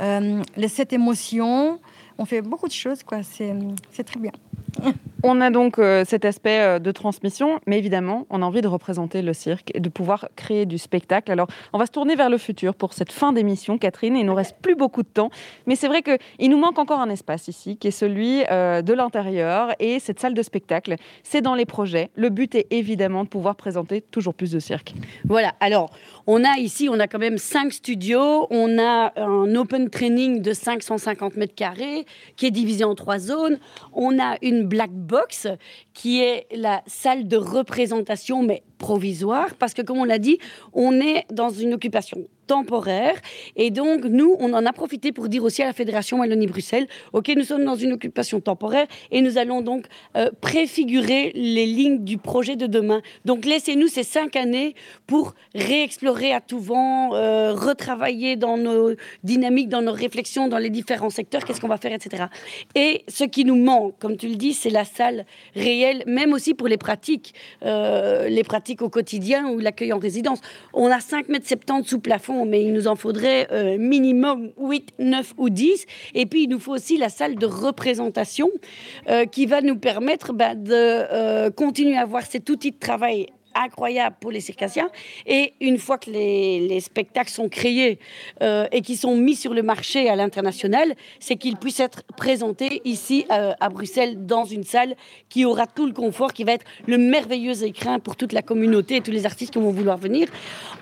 euh, 0.00 0.42
les 0.56 0.68
sept 0.68 0.92
émotions. 0.92 1.80
On 2.20 2.26
fait 2.26 2.42
beaucoup 2.42 2.68
de 2.68 2.72
choses, 2.72 3.02
quoi. 3.02 3.22
C'est 3.22 4.04
très 4.04 4.20
bien. 4.20 4.32
On 5.22 5.40
a 5.42 5.50
donc 5.50 5.78
euh, 5.78 6.04
cet 6.06 6.24
aspect 6.24 6.60
euh, 6.60 6.78
de 6.78 6.92
transmission, 6.92 7.60
mais 7.66 7.78
évidemment, 7.78 8.26
on 8.30 8.40
a 8.40 8.44
envie 8.44 8.62
de 8.62 8.68
représenter 8.68 9.20
le 9.20 9.34
cirque 9.34 9.70
et 9.74 9.80
de 9.80 9.88
pouvoir 9.90 10.28
créer 10.34 10.64
du 10.64 10.78
spectacle. 10.78 11.30
Alors, 11.30 11.46
on 11.74 11.78
va 11.78 11.84
se 11.84 11.90
tourner 11.90 12.16
vers 12.16 12.30
le 12.30 12.38
futur 12.38 12.74
pour 12.74 12.94
cette 12.94 13.12
fin 13.12 13.32
d'émission, 13.34 13.76
Catherine. 13.76 14.16
Il 14.16 14.24
nous 14.24 14.34
reste 14.34 14.56
plus 14.62 14.76
beaucoup 14.76 15.02
de 15.02 15.08
temps, 15.08 15.30
mais 15.66 15.76
c'est 15.76 15.88
vrai 15.88 16.02
qu'il 16.02 16.50
nous 16.50 16.58
manque 16.58 16.78
encore 16.78 17.00
un 17.00 17.10
espace 17.10 17.48
ici, 17.48 17.76
qui 17.76 17.88
est 17.88 17.90
celui 17.90 18.44
euh, 18.50 18.80
de 18.80 18.94
l'intérieur 18.94 19.74
et 19.78 19.98
cette 19.98 20.20
salle 20.20 20.32
de 20.32 20.42
spectacle. 20.42 20.96
C'est 21.22 21.42
dans 21.42 21.54
les 21.54 21.66
projets. 21.66 22.10
Le 22.14 22.30
but 22.30 22.54
est 22.54 22.66
évidemment 22.70 23.24
de 23.24 23.28
pouvoir 23.28 23.56
présenter 23.56 24.00
toujours 24.00 24.34
plus 24.34 24.52
de 24.52 24.58
cirque. 24.58 24.94
Voilà. 25.24 25.52
Alors, 25.60 25.90
on 26.32 26.44
a 26.44 26.58
ici, 26.58 26.88
on 26.88 27.00
a 27.00 27.08
quand 27.08 27.18
même 27.18 27.38
cinq 27.38 27.72
studios. 27.72 28.46
On 28.50 28.78
a 28.78 29.12
un 29.20 29.52
open 29.56 29.90
training 29.90 30.40
de 30.40 30.52
550 30.52 31.36
mètres 31.36 31.56
carrés 31.56 32.06
qui 32.36 32.46
est 32.46 32.52
divisé 32.52 32.84
en 32.84 32.94
trois 32.94 33.18
zones. 33.18 33.58
On 33.92 34.16
a 34.20 34.36
une 34.40 34.62
black 34.62 34.92
box 34.92 35.48
qui 35.92 36.22
est 36.22 36.46
la 36.54 36.82
salle 36.86 37.26
de 37.26 37.36
représentation, 37.36 38.44
mais 38.44 38.62
provisoire, 38.80 39.54
parce 39.56 39.74
que 39.74 39.82
comme 39.82 39.98
on 39.98 40.04
l'a 40.04 40.18
dit, 40.18 40.38
on 40.72 41.00
est 41.00 41.24
dans 41.30 41.50
une 41.50 41.74
occupation 41.74 42.26
temporaire. 42.50 43.14
Et 43.54 43.70
donc, 43.70 44.04
nous, 44.04 44.34
on 44.40 44.52
en 44.54 44.66
a 44.66 44.72
profité 44.72 45.12
pour 45.12 45.28
dire 45.28 45.44
aussi 45.44 45.62
à 45.62 45.66
la 45.66 45.72
Fédération 45.72 46.18
Wallonie-Bruxelles, 46.18 46.88
OK, 47.12 47.30
nous 47.36 47.44
sommes 47.44 47.64
dans 47.64 47.76
une 47.76 47.92
occupation 47.92 48.40
temporaire 48.40 48.88
et 49.12 49.20
nous 49.22 49.38
allons 49.38 49.60
donc 49.60 49.86
euh, 50.16 50.30
préfigurer 50.40 51.30
les 51.36 51.66
lignes 51.66 52.02
du 52.02 52.18
projet 52.18 52.56
de 52.56 52.66
demain. 52.66 53.02
Donc, 53.24 53.44
laissez-nous 53.44 53.86
ces 53.86 54.02
cinq 54.02 54.34
années 54.34 54.74
pour 55.06 55.34
réexplorer 55.54 56.32
à 56.32 56.40
tout 56.40 56.58
vent, 56.58 57.14
euh, 57.14 57.52
retravailler 57.54 58.34
dans 58.34 58.56
nos 58.56 58.94
dynamiques, 59.22 59.68
dans 59.68 59.82
nos 59.82 59.92
réflexions, 59.92 60.48
dans 60.48 60.58
les 60.58 60.70
différents 60.70 61.10
secteurs, 61.10 61.44
qu'est-ce 61.44 61.60
qu'on 61.60 61.68
va 61.68 61.78
faire, 61.78 61.92
etc. 61.92 62.24
Et 62.74 63.04
ce 63.06 63.22
qui 63.22 63.44
nous 63.44 63.56
manque, 63.56 63.96
comme 64.00 64.16
tu 64.16 64.26
le 64.26 64.34
dis, 64.34 64.54
c'est 64.54 64.70
la 64.70 64.84
salle 64.84 65.24
réelle, 65.54 66.02
même 66.06 66.32
aussi 66.32 66.54
pour 66.54 66.66
les 66.66 66.78
pratiques, 66.78 67.32
euh, 67.64 68.28
les 68.28 68.42
pratiques 68.42 68.69
au 68.80 68.88
quotidien 68.88 69.48
ou 69.48 69.58
l'accueil 69.58 69.92
en 69.92 69.98
résidence. 69.98 70.40
On 70.72 70.90
a 70.90 71.00
5 71.00 71.28
mètres 71.28 71.46
70 71.46 71.88
sous 71.88 71.98
plafond 71.98 72.44
mais 72.44 72.62
il 72.62 72.72
nous 72.72 72.88
en 72.88 72.96
faudrait 72.96 73.48
euh, 73.52 73.78
minimum 73.78 74.50
8, 74.58 74.94
9 74.98 75.34
ou 75.38 75.50
10. 75.50 75.86
Et 76.14 76.26
puis, 76.26 76.44
il 76.44 76.48
nous 76.48 76.58
faut 76.58 76.72
aussi 76.72 76.96
la 76.96 77.08
salle 77.08 77.36
de 77.36 77.46
représentation 77.46 78.48
euh, 79.08 79.24
qui 79.26 79.46
va 79.46 79.60
nous 79.62 79.76
permettre 79.76 80.32
bah, 80.32 80.54
de 80.54 80.72
euh, 80.72 81.50
continuer 81.50 81.96
à 81.96 82.02
avoir 82.02 82.24
cet 82.24 82.50
outil 82.50 82.72
de 82.72 82.78
travail 82.78 83.26
incroyable 83.54 84.16
pour 84.20 84.30
les 84.30 84.40
circassiens. 84.40 84.90
Et 85.26 85.54
une 85.60 85.78
fois 85.78 85.98
que 85.98 86.10
les, 86.10 86.80
spectacles 86.80 87.30
sont 87.30 87.48
créés 87.48 87.98
euh, 88.42 88.66
et 88.72 88.80
qui 88.80 88.96
sont 88.96 89.16
mis 89.16 89.36
sur 89.36 89.52
le 89.52 89.62
marché 89.62 90.08
à 90.08 90.16
l'international, 90.16 90.94
c'est 91.18 91.36
qu'ils 91.36 91.56
puissent 91.56 91.80
être 91.80 92.02
présentés 92.16 92.80
ici 92.84 93.26
euh, 93.30 93.52
à 93.60 93.68
Bruxelles 93.68 94.26
dans 94.26 94.44
une 94.44 94.64
salle 94.64 94.94
qui 95.28 95.44
aura 95.44 95.66
tout 95.66 95.86
le 95.86 95.92
confort, 95.92 96.32
qui 96.32 96.44
va 96.44 96.52
être 96.52 96.64
le 96.86 96.98
merveilleux 96.98 97.64
écrin 97.64 97.98
pour 97.98 98.16
toute 98.16 98.32
la 98.32 98.42
communauté 98.42 98.96
et 98.96 99.00
tous 99.00 99.10
les 99.10 99.26
artistes 99.26 99.52
qui 99.52 99.58
vont 99.58 99.70
vouloir 99.70 99.98
venir, 99.98 100.28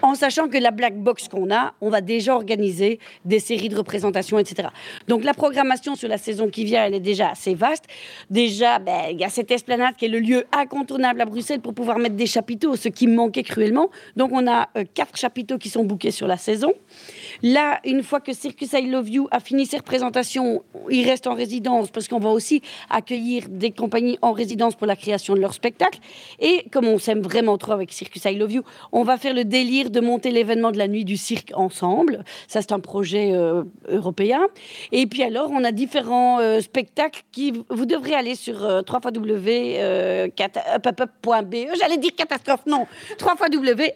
en 0.02 0.14
sachant 0.14 0.48
que 0.48 0.58
la 0.58 0.70
black 0.70 0.96
box 0.96 1.28
qu'on 1.28 1.52
a, 1.52 1.74
on 1.80 1.90
va 1.90 2.00
déjà 2.00 2.34
organiser 2.34 2.98
des 3.24 3.40
séries 3.40 3.68
de 3.68 3.76
représentations, 3.76 4.38
etc. 4.38 4.68
Donc 5.08 5.24
la 5.24 5.34
programmation 5.34 5.94
sur 5.94 6.08
la 6.08 6.18
saison 6.18 6.48
qui 6.48 6.64
vient, 6.64 6.84
elle 6.84 6.94
est 6.94 7.00
déjà 7.00 7.30
assez 7.30 7.54
vaste. 7.54 7.84
Déjà, 8.30 8.78
ben, 8.78 9.06
il 9.10 9.18
y 9.18 9.24
a 9.24 9.28
cette 9.28 9.50
esplanade 9.50 9.96
qui 9.96 10.06
est 10.06 10.08
le 10.08 10.20
lieu 10.20 10.44
incontournable 10.52 11.20
à 11.20 11.24
Bruxelles 11.24 11.60
pour 11.60 11.74
pouvoir 11.74 11.98
mettre 11.98 12.16
des 12.16 12.26
chapitres 12.26 12.57
ce 12.76 12.88
qui 12.88 13.06
manquait 13.06 13.42
cruellement. 13.42 13.90
Donc 14.16 14.30
on 14.32 14.46
a 14.46 14.68
euh, 14.76 14.84
quatre 14.92 15.16
chapiteaux 15.16 15.58
qui 15.58 15.68
sont 15.68 15.84
bookés 15.84 16.10
sur 16.10 16.26
la 16.26 16.36
saison. 16.36 16.72
Là, 17.42 17.80
une 17.84 18.02
fois 18.02 18.20
que 18.20 18.32
Circus 18.32 18.72
I 18.72 18.86
Love 18.86 19.08
You 19.08 19.28
a 19.30 19.40
fini 19.40 19.66
ses 19.66 19.78
représentations, 19.78 20.62
il 20.90 21.08
reste 21.08 21.26
en 21.26 21.34
résidence 21.34 21.90
parce 21.90 22.08
qu'on 22.08 22.18
va 22.18 22.30
aussi 22.30 22.62
accueillir 22.90 23.44
des 23.48 23.70
compagnies 23.70 24.18
en 24.22 24.32
résidence 24.32 24.74
pour 24.74 24.86
la 24.86 24.96
création 24.96 25.34
de 25.34 25.40
leur 25.40 25.54
spectacle. 25.54 26.00
Et 26.40 26.64
comme 26.72 26.86
on 26.86 26.98
s'aime 26.98 27.20
vraiment 27.20 27.58
trop 27.58 27.72
avec 27.72 27.92
Circus 27.92 28.24
I 28.24 28.34
Love 28.34 28.52
You, 28.52 28.62
on 28.92 29.02
va 29.02 29.16
faire 29.16 29.34
le 29.34 29.44
délire 29.44 29.90
de 29.90 30.00
monter 30.00 30.30
l'événement 30.30 30.72
de 30.72 30.78
la 30.78 30.88
nuit 30.88 31.04
du 31.04 31.16
cirque 31.16 31.52
ensemble. 31.54 32.24
Ça, 32.46 32.62
c'est 32.62 32.72
un 32.72 32.80
projet 32.80 33.32
euh, 33.32 33.64
européen. 33.88 34.40
Et 34.92 35.06
puis 35.06 35.22
alors, 35.22 35.50
on 35.50 35.64
a 35.64 35.72
différents 35.72 36.40
euh, 36.40 36.60
spectacles 36.60 37.22
qui 37.32 37.52
vous 37.68 37.86
devrez 37.86 38.14
aller 38.14 38.34
sur 38.34 38.64
euh, 38.64 38.82
www.be. 38.88 40.28
J'allais 41.78 41.96
dire 41.98 42.14
catastrophe, 42.16 42.47
non. 42.66 42.86
www.up.be 43.20 43.88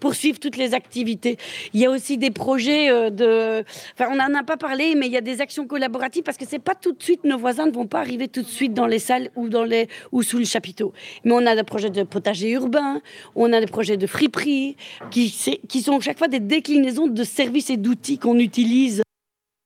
pour 0.00 0.14
suivre 0.14 0.38
toutes 0.38 0.56
les 0.56 0.74
activités. 0.74 1.36
Il 1.74 1.80
y 1.80 1.86
a 1.86 1.90
aussi 1.90 2.18
des 2.18 2.30
projets 2.30 2.90
euh, 2.90 3.10
de. 3.10 3.64
Enfin, 3.94 4.10
on 4.12 4.16
n'en 4.16 4.34
a 4.38 4.42
pas 4.42 4.56
parlé, 4.56 4.94
mais 4.94 5.06
il 5.06 5.12
y 5.12 5.16
a 5.16 5.20
des 5.20 5.40
actions 5.40 5.66
collaboratives 5.66 6.22
parce 6.22 6.36
que 6.36 6.44
c'est 6.46 6.58
pas 6.58 6.74
tout 6.74 6.92
de 6.92 7.02
suite, 7.02 7.24
nos 7.24 7.38
voisins 7.38 7.66
ne 7.66 7.72
vont 7.72 7.86
pas 7.86 8.00
arriver 8.00 8.28
tout 8.28 8.42
de 8.42 8.48
suite 8.48 8.74
dans 8.74 8.86
les 8.86 8.98
salles 8.98 9.30
ou, 9.36 9.48
dans 9.48 9.64
les, 9.64 9.88
ou 10.12 10.22
sous 10.22 10.38
le 10.38 10.44
chapiteau. 10.44 10.92
Mais 11.24 11.32
on 11.32 11.46
a 11.46 11.54
des 11.54 11.64
projets 11.64 11.90
de 11.90 12.02
potager 12.02 12.50
urbain, 12.50 13.00
on 13.34 13.52
a 13.52 13.60
des 13.60 13.66
projets 13.66 13.96
de 13.96 14.06
friperie 14.06 14.76
qui, 15.10 15.34
qui 15.68 15.82
sont 15.82 16.00
chaque 16.00 16.18
fois 16.18 16.28
des 16.28 16.40
déclinaisons 16.40 17.06
de 17.06 17.24
services 17.24 17.70
et 17.70 17.76
d'outils 17.76 18.18
qu'on 18.18 18.38
utilise 18.38 19.02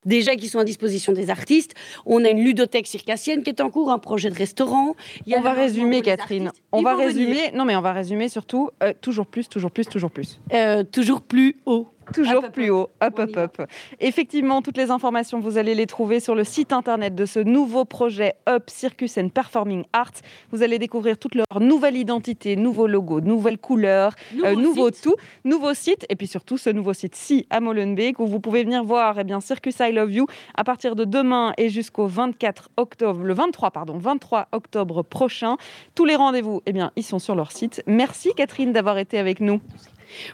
déjà 0.05 0.37
qui 0.37 0.49
sont 0.49 0.59
à 0.59 0.65
disposition 0.65 1.12
des 1.12 1.31
artistes. 1.31 1.74
On 2.07 2.24
a 2.24 2.31
une 2.31 2.45
ludothèque 2.45 2.87
circassienne 2.87 3.43
qui 3.43 3.51
est 3.51 3.61
en 3.61 3.70
cours, 3.70 3.91
un 3.91 3.99
projet 3.99 4.31
de 4.31 4.35
restaurant. 4.35 4.95
on 5.27 5.41
va 5.41 5.53
résumer, 5.53 6.03
Catherine. 6.03 6.51
On 6.73 6.83
va 6.83 6.97
résumer. 6.97 7.51
Non, 7.55 7.65
mais 7.65 7.77
on 7.77 7.81
va 7.81 7.93
résumer 7.93 8.29
surtout 8.29 8.70
euh, 8.83 8.93
toujours 9.01 9.27
plus, 9.27 9.49
toujours 9.49 9.70
plus, 9.70 9.87
toujours 9.87 10.11
plus. 10.11 10.41
Euh, 10.53 10.85
toujours 10.85 11.23
plus 11.23 11.57
haut. 11.66 11.89
Toujours 12.15 12.51
plus 12.51 12.71
haut. 12.71 12.91
Hop, 13.01 13.19
hop, 13.19 13.37
hop. 13.37 13.63
Effectivement, 14.01 14.63
toutes 14.63 14.77
les 14.77 14.91
informations, 14.91 15.41
vous 15.41 15.59
allez 15.59 15.75
les 15.75 15.87
trouver 15.87 16.21
sur 16.21 16.35
le 16.35 16.45
site 16.45 16.73
internet 16.73 17.15
de 17.15 17.27
ce 17.27 17.41
nouveau 17.41 17.85
projet 17.85 18.35
Up 18.49 18.65
Circus 18.69 19.19
and 19.19 19.29
Performing 19.29 19.85
Arts. 19.93 20.21
Vous 20.51 20.63
allez 20.63 20.79
découvrir 20.79 21.19
toute 21.19 21.35
leur 21.35 21.61
nouvelle 21.61 21.97
identité, 21.97 22.57
nouveau 22.57 22.87
logo, 22.87 23.21
nouvelles 23.21 23.59
couleurs, 23.59 24.15
euh, 24.45 24.55
nouveau, 24.55 24.91
tout, 24.91 25.17
nouveau 25.45 25.75
site, 25.75 26.07
et 26.09 26.17
puis 26.17 26.27
surtout 26.27 26.59
ce 26.59 26.71
nouveau 26.71 26.93
site-ci 26.93 27.47
à 27.51 27.61
Molenbeek 27.61 28.19
où 28.19 28.27
vous 28.27 28.41
pouvez 28.41 28.65
venir 28.65 28.85
voir 28.85 29.19
eh 29.19 29.25
bien, 29.25 29.41
Circus 29.41 29.77
I 29.81 29.93
Love 29.93 30.13
You 30.13 30.27
à 30.55 30.65
partir 30.65 30.97
de 30.97 31.05
demain 31.05 31.53
et 31.59 31.69
jusqu'au 31.69 32.07
24 32.07 32.71
octobre, 32.77 33.23
le 33.23 33.35
23, 33.35 33.71
pardon, 33.71 33.99
23 33.99 34.49
octobre 34.53 35.03
prochain. 35.03 35.57
Tous 35.95 36.05
les 36.05 36.17
rendez-vous, 36.17 36.63
eh 36.67 36.73
bien, 36.73 36.93
ils 36.97 37.05
sont 37.05 37.19
sur 37.19 37.35
leur 37.35 37.53
site. 37.53 37.83
Merci 37.87 38.33
Catherine 38.37 38.73
d'avoir 38.73 38.99
été 38.99 39.19
avec 39.19 39.41
nous. 39.41 39.61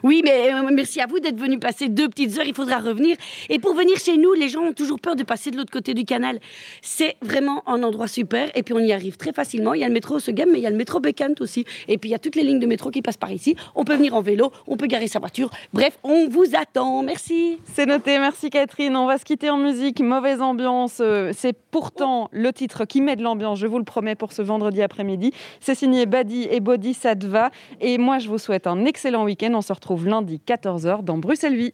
Oui, 0.02 0.22
mais 0.24 0.52
euh, 0.52 0.70
merci 0.72 1.00
à 1.00 1.06
vous 1.06 1.20
d'être 1.20 1.38
venu 1.38 1.58
passer 1.58 1.88
deux 1.88 2.08
petites 2.08 2.38
heures. 2.38 2.46
Il 2.46 2.54
faudra 2.54 2.78
revenir. 2.78 3.16
Et 3.48 3.58
pour 3.58 3.74
venir 3.74 3.96
chez 3.98 4.16
nous, 4.16 4.32
les 4.32 4.48
gens 4.48 4.62
ont 4.62 4.72
toujours 4.72 5.00
peur 5.00 5.16
de 5.16 5.22
passer 5.22 5.50
de 5.50 5.56
l'autre 5.56 5.72
côté 5.72 5.94
du 5.94 6.04
canal. 6.04 6.40
C'est 6.82 7.16
vraiment 7.22 7.62
un 7.68 7.82
endroit 7.82 8.08
super. 8.08 8.50
Et 8.54 8.62
puis 8.62 8.74
on 8.74 8.80
y 8.80 8.92
arrive 8.92 9.16
très 9.16 9.32
facilement. 9.32 9.74
Il 9.74 9.80
y 9.80 9.84
a 9.84 9.88
le 9.88 9.94
métro 9.94 10.18
Segem, 10.18 10.50
mais 10.52 10.58
il 10.58 10.62
y 10.62 10.66
a 10.66 10.70
le 10.70 10.76
métro 10.76 11.00
Bécante 11.00 11.40
aussi. 11.40 11.64
Et 11.88 11.98
puis 11.98 12.10
il 12.10 12.12
y 12.12 12.16
a 12.16 12.18
toutes 12.18 12.36
les 12.36 12.42
lignes 12.42 12.60
de 12.60 12.66
métro 12.66 12.90
qui 12.90 13.02
passent 13.02 13.16
par 13.16 13.32
ici. 13.32 13.56
On 13.74 13.84
peut 13.84 13.94
venir 13.94 14.14
en 14.14 14.22
vélo, 14.22 14.52
on 14.66 14.76
peut 14.76 14.86
garer 14.86 15.08
sa 15.08 15.18
voiture. 15.18 15.50
Bref, 15.72 15.98
on 16.02 16.28
vous 16.28 16.46
attend. 16.54 17.02
Merci. 17.02 17.58
C'est 17.74 17.86
noté. 17.86 18.18
Merci 18.18 18.50
Catherine. 18.50 18.96
On 18.96 19.06
va 19.06 19.18
se 19.18 19.24
quitter 19.24 19.50
en 19.50 19.58
musique. 19.58 20.00
Mauvaise 20.00 20.40
ambiance. 20.40 20.98
Euh, 21.00 21.32
c'est 21.36 21.56
pourtant 21.70 22.28
le 22.32 22.52
titre 22.52 22.84
qui 22.84 23.00
met 23.00 23.16
de 23.16 23.22
l'ambiance, 23.22 23.58
je 23.58 23.66
vous 23.66 23.78
le 23.78 23.84
promets, 23.84 24.14
pour 24.14 24.32
ce 24.32 24.42
vendredi 24.42 24.82
après-midi. 24.82 25.32
C'est 25.60 25.74
signé 25.74 26.06
Badi 26.06 26.48
et 26.50 26.60
Body 26.60 26.94
Sadva. 26.94 27.50
Et 27.80 27.98
moi, 27.98 28.18
je 28.18 28.28
vous 28.28 28.38
souhaite 28.38 28.66
un 28.66 28.84
excellent 28.84 29.24
week-end 29.24 29.54
se 29.68 29.72
retrouve 29.74 30.06
lundi 30.06 30.40
14h 30.46 31.04
dans 31.04 31.18
Bruxelles 31.18 31.54
Vie. 31.56 31.72